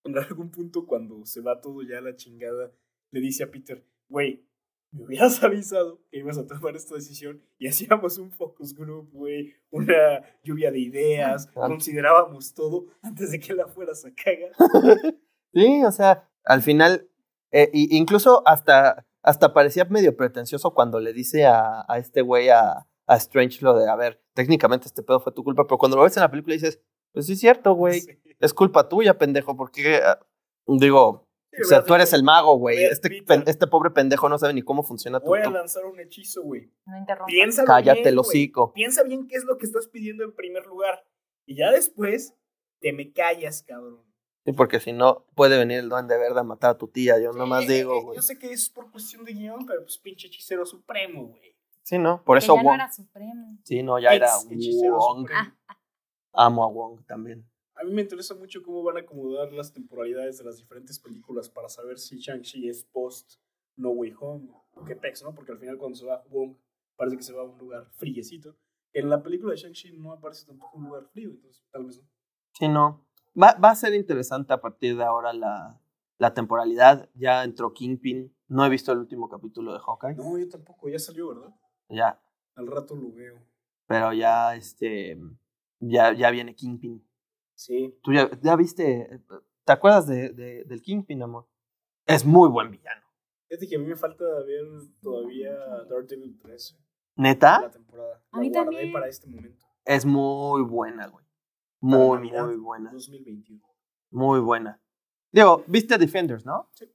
en 0.04 0.18
algún 0.18 0.50
punto 0.50 0.86
cuando 0.86 1.24
se 1.26 1.40
va 1.40 1.60
todo 1.60 1.82
ya 1.82 1.98
a 1.98 2.02
la 2.02 2.16
chingada, 2.16 2.72
le 3.10 3.20
dice 3.20 3.44
a 3.44 3.50
Peter, 3.50 3.84
güey, 4.08 4.46
me 4.90 5.04
hubieras 5.04 5.42
avisado 5.42 6.00
que 6.10 6.18
ibas 6.18 6.36
a 6.38 6.46
tomar 6.46 6.76
esta 6.76 6.94
decisión 6.94 7.42
y 7.58 7.66
hacíamos 7.68 8.18
un 8.18 8.30
focus 8.30 8.74
group, 8.74 9.10
güey, 9.12 9.54
una 9.70 10.22
lluvia 10.44 10.70
de 10.70 10.80
ideas, 10.80 11.48
Ah. 11.56 11.66
considerábamos 11.68 12.52
todo 12.54 12.86
antes 13.02 13.30
de 13.30 13.40
que 13.40 13.54
la 13.54 13.66
fueras 13.66 14.04
a 14.04 14.12
cagar. 14.14 14.52
Sí, 15.54 15.84
o 15.84 15.92
sea, 15.92 16.30
al 16.44 16.62
final, 16.62 17.10
eh, 17.50 17.68
incluso 17.72 18.42
hasta, 18.46 19.06
hasta 19.22 19.52
parecía 19.52 19.84
medio 19.84 20.16
pretencioso 20.16 20.72
cuando 20.72 20.98
le 20.98 21.12
dice 21.12 21.44
a, 21.44 21.84
a 21.86 21.98
este 21.98 22.22
güey, 22.22 22.48
a, 22.48 22.86
a 23.06 23.16
Strange, 23.16 23.58
lo 23.62 23.76
de, 23.78 23.86
a 23.88 23.94
ver, 23.96 24.22
técnicamente 24.34 24.86
este 24.86 25.02
pedo 25.02 25.20
fue 25.20 25.32
tu 25.34 25.44
culpa, 25.44 25.64
pero 25.66 25.76
cuando 25.76 25.98
lo 25.98 26.04
ves 26.04 26.16
en 26.16 26.22
la 26.22 26.30
película 26.30 26.54
dices, 26.54 26.80
pues 27.12 27.26
sí 27.26 27.32
es 27.34 27.40
cierto, 27.40 27.72
güey, 27.74 28.00
Sí. 28.00 28.18
es 28.40 28.54
culpa 28.54 28.88
tuya, 28.88 29.18
pendejo, 29.18 29.56
porque, 29.56 29.96
ah, 29.96 30.18
digo, 30.66 31.28
Sí, 31.54 31.60
o 31.62 31.64
sea, 31.66 31.84
tú 31.84 31.94
eres 31.94 32.10
el 32.14 32.22
mago, 32.22 32.56
güey, 32.56 32.78
"Oye, 32.78 32.86
este, 32.86 33.10
Peter". 33.10 33.24
pen- 33.26 33.44
este 33.46 33.66
pobre 33.66 33.90
pendejo 33.90 34.26
no 34.30 34.38
sabe 34.38 34.54
ni 34.54 34.62
cómo 34.62 34.82
funciona 34.82 35.20
tu... 35.20 35.26
Voy 35.26 35.40
a 35.40 35.50
lanzar 35.50 35.84
un 35.84 36.00
hechizo, 36.00 36.42
güey. 36.42 36.72
No 36.86 36.96
interrumpas. 36.96 37.26
Piénsalo 37.30 37.66
Cállate 37.66 37.98
bien, 38.00 38.08
el 38.08 38.18
hocico. 38.18 38.72
Piensa 38.72 39.02
bien 39.02 39.28
qué 39.28 39.36
es 39.36 39.44
lo 39.44 39.58
que 39.58 39.66
estás 39.66 39.86
pidiendo 39.86 40.24
en 40.24 40.34
primer 40.34 40.64
lugar. 40.64 41.04
Y 41.44 41.56
ya 41.56 41.70
después, 41.70 42.34
te 42.80 42.94
me 42.94 43.12
callas, 43.12 43.62
cabrón. 43.64 44.02
Sí, 44.46 44.52
porque 44.52 44.80
si 44.80 44.94
no, 44.94 45.26
puede 45.34 45.58
venir 45.58 45.80
el 45.80 45.90
duende 45.90 46.16
verde 46.16 46.40
a 46.40 46.42
matar 46.42 46.70
a 46.70 46.78
tu 46.78 46.88
tía, 46.88 47.20
yo 47.20 47.32
nomás 47.32 47.64
Eh, 47.68 47.72
digo, 47.74 47.98
eh, 47.98 48.02
güey. 48.02 48.16
Yo 48.16 48.22
sé 48.22 48.38
que 48.38 48.50
es 48.50 48.70
por 48.70 48.90
cuestión 48.90 49.22
de 49.24 49.34
guion, 49.34 49.66
pero 49.66 49.82
pues 49.82 49.98
pinche 49.98 50.28
hechicero 50.28 50.64
supremo, 50.64 51.26
güey. 51.26 51.54
Sí, 51.82 51.98
¿no? 51.98 52.24
Por 52.24 52.38
Que 52.38 52.44
eso 52.44 52.56
ya 52.56 52.62
no 52.62 52.74
era 52.74 52.90
supremo. 52.90 53.58
Sí, 53.64 53.82
no, 53.82 53.98
ya 53.98 54.14
era 54.14 54.26
Ex 54.28 54.46
hechicero 54.50 54.96
Wong. 54.96 55.18
supremo. 55.28 55.54
Amo 56.32 56.64
a 56.64 56.68
Wong 56.68 57.04
también. 57.06 57.46
A 57.74 57.84
mí 57.84 57.92
me 57.92 58.02
interesa 58.02 58.34
mucho 58.34 58.62
cómo 58.62 58.82
van 58.82 58.96
a 58.96 59.00
acomodar 59.00 59.52
las 59.52 59.72
temporalidades 59.72 60.38
de 60.38 60.44
las 60.44 60.58
diferentes 60.58 60.98
películas 60.98 61.48
para 61.48 61.68
saber 61.68 61.98
si 61.98 62.18
Shang-Chi 62.18 62.68
es 62.68 62.84
post 62.84 63.34
No 63.76 63.90
Way 63.90 64.14
Home 64.20 64.48
o 64.74 64.84
qué 64.84 64.94
pex, 64.96 65.22
¿no? 65.22 65.34
Porque 65.34 65.52
al 65.52 65.58
final 65.58 65.78
cuando 65.78 65.96
se 65.96 66.06
va 66.06 66.22
Wong 66.30 66.56
parece 66.96 67.16
que 67.16 67.22
se 67.22 67.32
va 67.32 67.42
a 67.42 67.44
un 67.44 67.58
lugar 67.58 67.86
friecito. 67.92 68.56
En 68.92 69.08
la 69.08 69.22
película 69.22 69.52
de 69.52 69.58
Shang-Chi 69.58 69.96
no 69.98 70.12
aparece 70.12 70.46
tampoco 70.46 70.76
un 70.78 70.84
lugar 70.84 71.06
frío, 71.06 71.30
entonces 71.30 71.64
tal 71.70 71.84
vez 71.86 71.98
no. 72.02 72.08
Sí, 72.52 72.68
no. 72.68 73.06
Va, 73.40 73.54
va 73.54 73.70
a 73.70 73.74
ser 73.74 73.94
interesante 73.94 74.52
a 74.52 74.60
partir 74.60 74.96
de 74.96 75.04
ahora 75.04 75.32
la, 75.32 75.80
la 76.18 76.34
temporalidad. 76.34 77.08
Ya 77.14 77.42
entró 77.44 77.72
Kingpin. 77.72 78.34
No 78.48 78.66
he 78.66 78.68
visto 78.68 78.92
el 78.92 78.98
último 78.98 79.28
capítulo 79.30 79.72
de 79.72 79.78
Hawkeye. 79.80 80.14
No, 80.16 80.36
yo 80.38 80.46
tampoco, 80.48 80.90
ya 80.90 80.98
salió, 80.98 81.28
¿verdad? 81.28 81.54
Ya, 81.88 82.22
Al 82.54 82.66
rato 82.66 82.94
lo 82.94 83.10
veo. 83.12 83.38
pero 83.86 84.12
ya, 84.12 84.54
este, 84.54 85.18
ya, 85.82 86.12
ya 86.12 86.30
viene 86.30 86.54
Kingpin. 86.54 87.06
Sí. 87.54 87.98
¿Tú 88.02 88.12
ya, 88.12 88.30
ya 88.42 88.56
viste? 88.56 89.20
¿Te 89.64 89.72
acuerdas 89.72 90.06
de, 90.06 90.30
de- 90.30 90.64
del 90.64 90.82
Kingpin, 90.82 91.22
amor? 91.22 91.46
Es 92.06 92.24
muy 92.24 92.48
buen 92.48 92.70
villano. 92.70 93.02
Fíjate 93.48 93.68
que 93.68 93.76
a 93.76 93.78
mí 93.78 93.86
me 93.86 93.96
falta 93.96 94.24
ver 94.46 94.64
todavía 95.02 95.52
Daredevil 95.88 96.38
3. 96.40 96.78
¿Neta? 97.16 97.60
La 97.62 97.70
temporada. 97.70 98.22
A 98.32 98.36
La 98.36 98.40
mí 98.40 98.48
guardé 98.50 98.64
también. 98.70 98.92
para 98.92 99.08
este 99.08 99.28
momento. 99.28 99.66
Es 99.84 100.04
muy 100.06 100.62
buena, 100.62 101.06
güey. 101.08 101.24
Muy, 101.80 102.16
Navidad 102.18 102.46
muy 102.46 102.56
buena. 102.56 102.90
2021. 102.92 103.62
Muy 104.10 104.40
buena. 104.40 104.80
Digo, 105.30 105.62
¿viste 105.66 105.98
Defenders, 105.98 106.44
no? 106.46 106.68
Sí. 106.72 106.90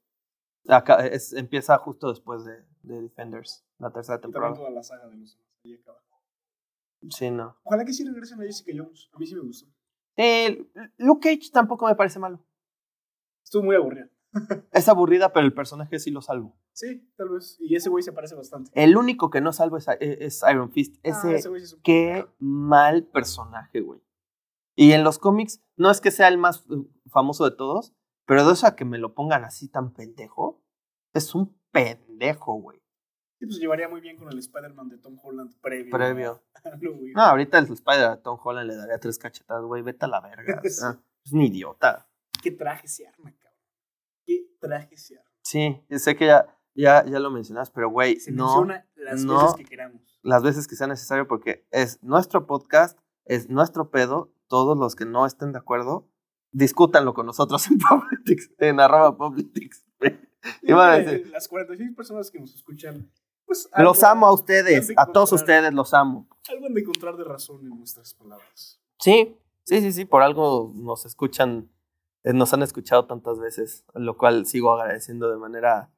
Acá 0.67 1.05
es- 1.07 1.33
empieza 1.33 1.77
justo 1.77 2.09
después 2.09 2.43
de, 2.45 2.65
de 2.81 3.01
Defenders, 3.03 3.65
la 3.79 3.91
tercera 3.91 4.17
Y 4.17 4.21
también 4.21 4.33
temporada. 4.33 4.55
toda 4.55 4.69
la 4.71 4.83
saga 4.83 5.07
de 5.07 5.17
los 5.17 5.31
demás. 5.37 5.47
Ahí 5.63 5.73
acaba. 5.75 6.01
Sí, 7.09 7.31
no. 7.31 7.57
Ojalá 7.63 7.85
que 7.85 7.93
sí 7.93 8.03
regresen 8.03 8.41
a 8.41 8.43
Jessica 8.43 8.71
Jones. 8.75 9.09
A 9.13 9.17
mí 9.17 9.25
sí 9.25 9.35
me 9.35 9.41
gustó. 9.41 9.67
Eh, 10.15 10.67
Luke 10.97 11.29
Cage 11.29 11.51
tampoco 11.51 11.87
me 11.87 11.95
parece 11.95 12.19
malo. 12.19 12.43
Estuvo 13.43 13.63
muy 13.63 13.75
aburrida. 13.75 14.09
Es 14.71 14.89
aburrida, 14.89 15.31
pero 15.33 15.45
el 15.45 15.53
personaje 15.53 15.99
sí 15.99 16.11
lo 16.11 16.21
salvo. 16.21 16.57
Sí, 16.73 17.09
tal 17.15 17.29
vez. 17.29 17.57
Y 17.59 17.75
ese 17.75 17.89
güey 17.89 18.03
se 18.03 18.11
parece 18.11 18.35
bastante. 18.35 18.71
El 18.73 18.97
único 18.97 19.29
que 19.29 19.41
no 19.41 19.51
salvo 19.53 19.77
es, 19.77 19.87
es 19.99 20.43
Iron 20.51 20.71
Fist. 20.71 20.97
Ah, 20.97 21.09
Ese, 21.33 21.49
güey 21.49 21.63
es 21.63 21.77
qué 21.83 22.27
mal 22.39 23.05
personaje, 23.05 23.81
güey. 23.81 24.01
Y 24.75 24.91
en 24.91 25.03
los 25.03 25.17
cómics, 25.17 25.63
no 25.75 25.89
es 25.89 26.01
que 26.01 26.11
sea 26.11 26.27
el 26.27 26.37
más 26.37 26.65
eh, 26.69 26.75
famoso 27.07 27.49
de 27.49 27.55
todos, 27.55 27.95
pero 28.25 28.45
de 28.45 28.53
eso 28.53 28.67
a 28.67 28.75
que 28.75 28.85
me 28.85 28.99
lo 28.99 29.15
pongan 29.15 29.43
así 29.43 29.69
tan 29.69 29.93
pendejo, 29.93 30.63
es 31.13 31.33
un 31.33 31.59
pendejo, 31.71 32.53
güey. 32.53 32.79
Sí, 33.39 33.45
pues 33.45 33.59
llevaría 33.59 33.87
muy 33.87 34.01
bien 34.01 34.17
con 34.17 34.31
el 34.31 34.39
Spider-Man 34.39 34.89
de 34.89 34.97
Tom 34.97 35.17
Holland 35.21 35.53
previo. 35.61 35.91
Previo. 35.91 36.43
No, 37.15 37.21
ahorita 37.21 37.59
el 37.59 37.65
Spider 37.71 38.05
a 38.05 38.21
Tom 38.21 38.39
Holland 38.43 38.67
le 38.67 38.75
daría 38.75 38.99
tres 38.99 39.17
cachetadas, 39.19 39.63
güey. 39.63 39.81
Vete 39.83 40.05
a 40.05 40.07
la 40.07 40.21
verga. 40.21 40.59
es 40.63 40.81
un 41.31 41.41
idiota. 41.41 42.09
¿Qué 42.41 42.51
traje 42.51 42.87
se 42.87 43.07
arma, 43.07 43.31
cabrón? 43.37 43.59
¿Qué 44.25 44.47
traje 44.59 44.97
se 44.97 45.17
arma? 45.17 45.29
Sí, 45.43 45.81
sé 45.91 46.15
que 46.15 46.25
ya, 46.25 46.57
ya, 46.75 47.05
ya 47.05 47.19
lo 47.19 47.31
mencionas, 47.31 47.69
pero 47.71 47.89
güey, 47.89 48.19
Se 48.19 48.31
no 48.31 48.45
menciona 48.47 48.85
las 48.95 49.23
no. 49.23 49.41
veces 49.41 49.55
que 49.55 49.65
queramos. 49.65 50.19
las 50.23 50.43
veces 50.43 50.67
que 50.67 50.75
sea 50.75 50.87
necesario 50.87 51.27
porque 51.27 51.65
es 51.71 52.01
nuestro 52.03 52.45
podcast, 52.47 52.99
es 53.25 53.49
nuestro 53.49 53.89
pedo. 53.91 54.33
Todos 54.47 54.77
los 54.77 54.95
que 54.95 55.05
no 55.05 55.25
estén 55.25 55.51
de 55.51 55.59
acuerdo, 55.59 56.09
discútanlo 56.51 57.13
con 57.13 57.25
nosotros 57.25 57.67
en 57.69 57.77
Politics, 57.89 58.51
en 58.57 58.79
arroba 58.79 59.15
Politics. 59.17 59.85
Iba 60.61 60.93
a 60.93 60.97
decir, 60.99 61.27
Las 61.27 61.47
46 61.47 61.93
personas 61.95 62.31
que 62.31 62.39
nos 62.39 62.53
escuchan, 62.55 63.11
pues. 63.47 63.67
los 63.77 64.03
amo 64.03 64.27
a 64.27 64.33
ustedes, 64.33 64.91
a 64.95 65.07
todos 65.11 65.31
ustedes 65.33 65.73
los 65.73 65.93
amo. 65.95 66.27
Algo 66.49 66.67
han 66.67 66.73
de 66.75 66.81
encontrar 66.81 67.17
de 67.17 67.23
razón 67.23 67.61
en 67.61 67.69
nuestras 67.77 68.13
palabras. 68.13 68.79
Sí, 68.99 69.35
sí, 69.63 69.81
sí, 69.81 69.91
sí, 69.91 70.05
por 70.05 70.21
algo 70.21 70.71
nos 70.75 71.05
escuchan, 71.05 71.71
eh, 72.23 72.33
nos 72.33 72.53
han 72.53 72.61
escuchado 72.63 73.05
tantas 73.07 73.39
veces, 73.39 73.83
lo 73.95 74.15
cual 74.17 74.45
sigo 74.45 74.73
agradeciendo 74.73 75.29
de 75.31 75.37
manera 75.37 75.91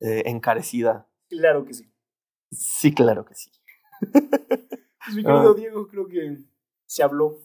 eh, 0.00 0.22
encarecida. 0.26 1.06
Claro 1.28 1.64
que 1.64 1.74
sí. 1.74 1.90
Sí, 2.50 2.92
claro 2.94 3.24
que 3.24 3.34
sí. 3.34 3.50
Pues, 5.06 5.16
mi 5.16 5.22
querido 5.22 5.50
Ah. 5.50 5.54
Diego, 5.54 5.86
creo 5.86 6.06
que 6.08 6.38
se 6.86 7.02
habló 7.02 7.38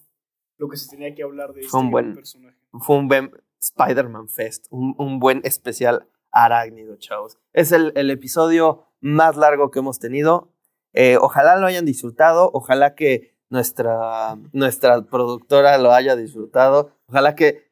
lo 0.58 0.70
que 0.70 0.78
se 0.78 0.90
tenía 0.90 1.14
que 1.14 1.24
hablar 1.24 1.54
de 1.54 1.62
este 1.62 1.76
un 1.78 1.92
buen- 1.92 2.16
personaje. 2.16 2.58
Fue 2.80 2.96
un 2.96 3.08
buen 3.10 3.32
Spider-Man 3.60 4.30
Fest, 4.30 4.68
un, 4.70 4.96
un 4.98 5.20
buen 5.20 5.42
especial 5.44 6.08
arácnido, 6.32 6.96
chavos. 6.98 7.38
Es 7.52 7.72
el, 7.74 7.92
el 7.96 8.12
episodio 8.12 8.86
más 9.02 9.38
largo 9.38 9.72
que 9.72 9.80
hemos 9.80 10.00
tenido. 10.00 10.52
Eh, 10.94 11.18
ojalá 11.22 11.58
lo 11.58 11.68
hayan 11.68 11.86
disfrutado, 11.86 12.50
ojalá 12.54 12.96
que 12.96 13.38
nuestra, 13.50 14.38
nuestra 14.54 15.02
productora 15.04 15.78
lo 15.78 15.92
haya 15.92 16.16
disfrutado, 16.16 16.92
ojalá 17.08 17.36
que 17.36 17.70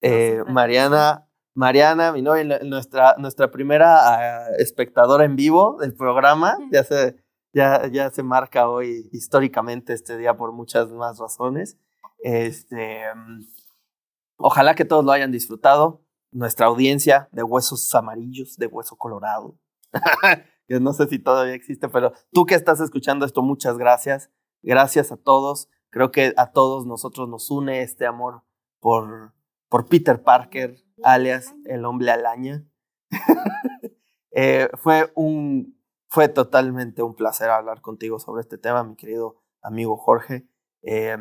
eh. 0.00 0.42
Mariana, 0.48 1.28
Mariana, 1.54 2.12
mi 2.12 2.20
novia, 2.20 2.60
nuestra, 2.62 3.14
nuestra 3.18 3.50
primera 3.50 3.96
ah, 4.02 4.48
espectadora 4.58 5.24
en 5.24 5.36
vivo 5.36 5.78
del 5.80 5.94
programa, 5.94 6.58
ya 6.70 6.84
se, 6.84 7.16
ya, 7.54 7.86
ya 7.86 8.10
se 8.10 8.22
marca 8.22 8.68
hoy 8.68 9.08
históricamente 9.12 9.92
este 9.94 10.18
día 10.18 10.36
por 10.36 10.52
muchas 10.52 10.90
más 10.90 11.18
razones. 11.18 11.78
Este, 12.18 13.02
ojalá 14.36 14.74
que 14.74 14.84
todos 14.84 15.04
lo 15.04 15.12
hayan 15.12 15.32
disfrutado. 15.32 16.02
Nuestra 16.32 16.66
audiencia 16.66 17.28
de 17.30 17.44
huesos 17.44 17.94
amarillos, 17.94 18.56
de 18.56 18.66
hueso 18.66 18.96
colorado. 18.96 19.56
que 20.66 20.80
no 20.80 20.92
sé 20.92 21.06
si 21.08 21.18
todavía 21.18 21.54
existe, 21.54 21.88
pero 21.88 22.12
tú 22.32 22.46
que 22.46 22.54
estás 22.54 22.80
escuchando 22.80 23.26
esto, 23.26 23.42
muchas 23.42 23.78
gracias. 23.78 24.30
Gracias 24.62 25.12
a 25.12 25.16
todos. 25.16 25.68
Creo 25.90 26.10
que 26.10 26.32
a 26.36 26.52
todos 26.52 26.86
nosotros 26.86 27.28
nos 27.28 27.50
une 27.50 27.82
este 27.82 28.06
amor 28.06 28.42
por, 28.80 29.34
por 29.68 29.86
Peter 29.86 30.22
Parker, 30.22 30.76
alias 31.02 31.54
el 31.64 31.84
hombre 31.84 32.10
alaña. 32.10 32.66
Eh, 34.36 34.68
fue 34.74 35.12
un 35.14 35.78
fue 36.08 36.28
totalmente 36.28 37.04
un 37.04 37.14
placer 37.14 37.50
hablar 37.50 37.80
contigo 37.80 38.18
sobre 38.18 38.40
este 38.40 38.58
tema, 38.58 38.82
mi 38.82 38.96
querido 38.96 39.36
amigo 39.62 39.96
Jorge. 39.96 40.48
Eh, 40.82 41.16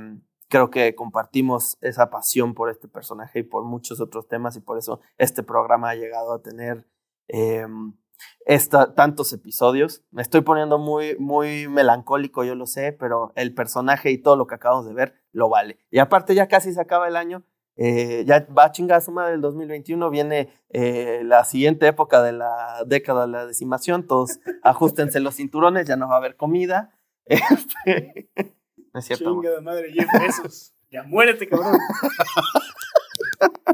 creo 0.49 0.69
que 0.69 0.93
compartimos 0.93 1.77
esa 1.81 2.11
pasión 2.11 2.53
por 2.53 2.69
este 2.69 2.87
personaje 2.87 3.39
y 3.39 3.43
por 3.43 3.65
muchos 3.65 3.99
otros 3.99 4.27
temas 4.27 4.55
y 4.55 4.61
por 4.61 4.77
eso 4.77 4.99
este 5.17 5.41
programa 5.41 5.89
ha 5.89 5.95
llegado 5.95 6.33
a 6.33 6.43
tener 6.43 6.87
eh, 7.27 7.65
esta, 8.45 8.93
tantos 8.93 9.31
episodios. 9.33 10.03
Me 10.11 10.21
estoy 10.21 10.41
poniendo 10.41 10.77
muy, 10.79 11.15
muy 11.17 11.67
melancólico, 11.67 12.43
yo 12.43 12.55
lo 12.55 12.65
sé, 12.65 12.91
pero 12.93 13.31
el 13.35 13.53
personaje 13.53 14.11
y 14.11 14.17
todo 14.17 14.35
lo 14.35 14.47
que 14.47 14.55
acabamos 14.55 14.85
de 14.85 14.93
ver 14.93 15.15
lo 15.31 15.49
vale. 15.49 15.79
Y 15.91 15.99
aparte 15.99 16.35
ya 16.35 16.47
casi 16.47 16.73
se 16.73 16.81
acaba 16.81 17.07
el 17.07 17.15
año. 17.15 17.43
eh, 17.75 18.23
ya 18.27 18.45
va 18.55 18.65
a 18.65 18.71
chingar 18.71 18.99
a 18.99 19.01
su 19.01 19.11
madre 19.11 19.33
el 19.33 19.41
2021, 19.41 20.09
viene 20.11 20.49
eh, 20.69 21.21
la 21.23 21.43
siguiente 21.43 21.87
época 21.87 22.21
de 22.21 22.31
la 22.31 22.83
década 22.85 23.21
de 23.25 23.31
la 23.31 23.45
decimación, 23.47 24.05
todos 24.05 24.39
ajustense 24.63 25.19
los 25.19 25.35
cinturones, 25.37 25.87
ya 25.87 25.95
no 25.95 26.07
va 26.07 26.15
a 26.15 26.17
haber 26.17 26.35
comida. 26.37 26.91
Este, 27.25 28.29
no 28.93 28.99
es 28.99 29.05
cierto. 29.05 29.31
Chinga 29.31 29.51
de 29.51 29.61
madre, 29.61 29.91
Jeff 29.93 30.07
Bezos. 30.19 30.73
ya 30.91 31.03
muérete, 31.03 31.47
cabrón. 31.47 31.79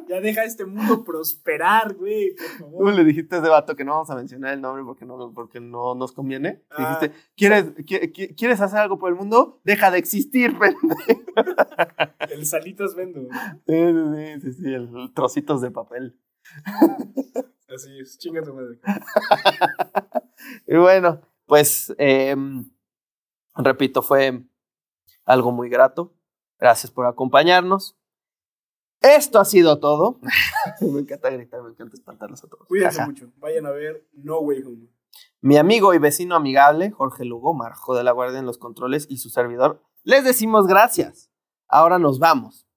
Ya 0.08 0.20
deja 0.22 0.44
este 0.44 0.66
mundo 0.66 1.04
prosperar, 1.04 1.96
güey, 1.96 2.36
por 2.36 2.58
¿Cómo 2.66 2.78
favor. 2.80 2.94
le 2.94 3.04
dijiste 3.04 3.36
a 3.36 3.40
ese 3.40 3.50
vato 3.50 3.76
que 3.76 3.84
no 3.86 3.92
vamos 3.94 4.10
a 4.10 4.16
mencionar 4.16 4.54
el 4.54 4.62
nombre 4.62 4.84
porque 4.84 5.06
no, 5.06 5.32
porque 5.34 5.60
no 5.60 5.96
nos 5.96 6.12
conviene? 6.12 6.64
Ah. 6.72 7.00
Dijiste, 7.00 7.20
¿quieres, 7.36 7.76
qui- 7.78 8.12
qui- 8.14 8.36
¿quieres 8.38 8.62
hacer 8.62 8.80
algo 8.80 8.98
por 9.00 9.10
el 9.10 9.16
mundo? 9.16 9.60
Deja 9.64 9.92
de 9.92 9.98
existir, 10.00 10.58
pendejo. 10.60 10.88
El 12.30 12.46
salitas 12.46 12.96
vendo. 12.96 13.22
Sí, 13.68 13.76
sí, 13.76 14.42
sí, 14.42 14.54
sí, 14.64 14.74
el 14.74 15.12
trocitos 15.14 15.62
de 15.62 15.72
papel. 15.72 16.20
Así 17.74 18.00
es, 18.00 18.18
chinga 18.18 18.42
tu 18.42 18.54
madre. 18.54 18.80
Y 20.66 20.78
bueno, 20.78 21.22
pues, 21.46 21.94
em, 21.98 22.70
repito, 23.56 24.02
fue 24.02 24.42
algo 25.26 25.52
muy 25.52 25.70
grato. 25.70 26.14
Gracias 26.60 26.92
por 26.92 27.06
acompañarnos. 27.06 27.99
Esto 29.02 29.40
ha 29.40 29.46
sido 29.46 29.80
todo. 29.80 30.20
me 30.82 31.00
encanta 31.00 31.30
gritar, 31.30 31.62
me 31.64 31.70
encanta 31.70 31.96
espantarlos 31.96 32.44
a 32.44 32.48
todos. 32.48 32.68
Cuídense 32.68 33.00
Ajá. 33.00 33.08
mucho. 33.08 33.32
Vayan 33.38 33.66
a 33.66 33.72
ver 33.72 34.08
No 34.14 34.40
Way 34.40 34.64
Home. 34.64 34.88
Mi 35.42 35.58
amigo 35.58 35.94
y 35.94 36.00
vecino 36.00 36.36
amigable, 36.36 36.92
Jorge 36.92 37.24
Lugo, 37.24 37.54
Marjo 37.54 37.96
de 37.96 38.04
la 38.04 38.12
Guardia 38.12 38.40
en 38.40 38.46
los 38.46 38.58
controles 38.58 39.08
y 39.10 39.18
su 39.18 39.30
servidor, 39.30 39.82
les 40.04 40.26
decimos 40.26 40.68
gracias. 40.68 41.32
Ahora 41.68 41.98
nos 41.98 42.20
vamos. 42.20 42.68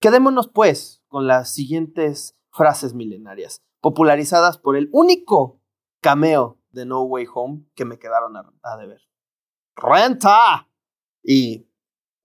Quedémonos 0.00 0.48
pues 0.48 1.04
con 1.08 1.28
las 1.28 1.52
siguientes 1.52 2.36
frases 2.50 2.94
milenarias, 2.94 3.62
popularizadas 3.80 4.58
por 4.58 4.76
el 4.76 4.88
único 4.92 5.60
cameo 6.00 6.58
de 6.70 6.84
No 6.84 7.02
Way 7.02 7.26
Home 7.32 7.64
que 7.74 7.84
me 7.84 7.98
quedaron 7.98 8.36
a, 8.36 8.52
a 8.62 8.76
deber. 8.76 9.00
¡Renta! 9.76 10.68
Y 11.22 11.68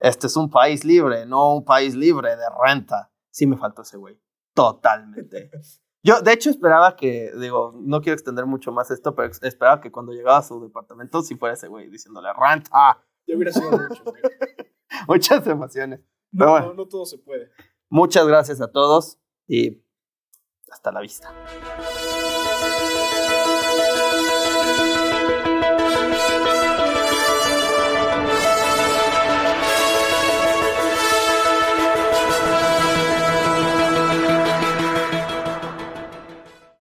este 0.00 0.26
es 0.26 0.36
un 0.36 0.50
país 0.50 0.84
libre, 0.84 1.26
no 1.26 1.54
un 1.54 1.64
país 1.64 1.94
libre 1.94 2.36
de 2.36 2.44
renta. 2.64 3.12
Sí 3.30 3.46
me 3.46 3.56
faltó 3.56 3.82
ese 3.82 3.96
güey. 3.96 4.20
Totalmente. 4.54 5.50
Yo, 6.02 6.20
de 6.22 6.32
hecho, 6.32 6.50
esperaba 6.50 6.96
que, 6.96 7.30
digo, 7.38 7.74
no 7.78 8.00
quiero 8.00 8.14
extender 8.14 8.46
mucho 8.46 8.72
más 8.72 8.90
esto, 8.90 9.14
pero 9.14 9.30
esperaba 9.42 9.80
que 9.80 9.92
cuando 9.92 10.12
llegaba 10.12 10.38
a 10.38 10.42
su 10.42 10.60
departamento, 10.62 11.22
sí 11.22 11.36
fuera 11.36 11.54
ese 11.54 11.68
güey 11.68 11.88
diciéndole 11.90 12.28
renta. 12.32 13.04
Ya 13.26 13.36
hubiera 13.36 13.52
sido 13.52 13.70
mucho, 13.70 14.02
güey. 14.04 14.22
Muchas 15.08 15.46
emociones. 15.46 16.00
Pero 16.32 16.46
No, 16.46 16.50
bueno. 16.52 16.66
no, 16.68 16.74
no 16.74 16.88
todo 16.88 17.04
se 17.06 17.18
puede. 17.18 17.50
Muchas 17.90 18.26
gracias 18.26 18.60
a 18.60 18.70
todos 18.72 19.18
y 19.46 19.82
hasta 20.70 20.90
la 20.90 21.00
vista. 21.00 21.32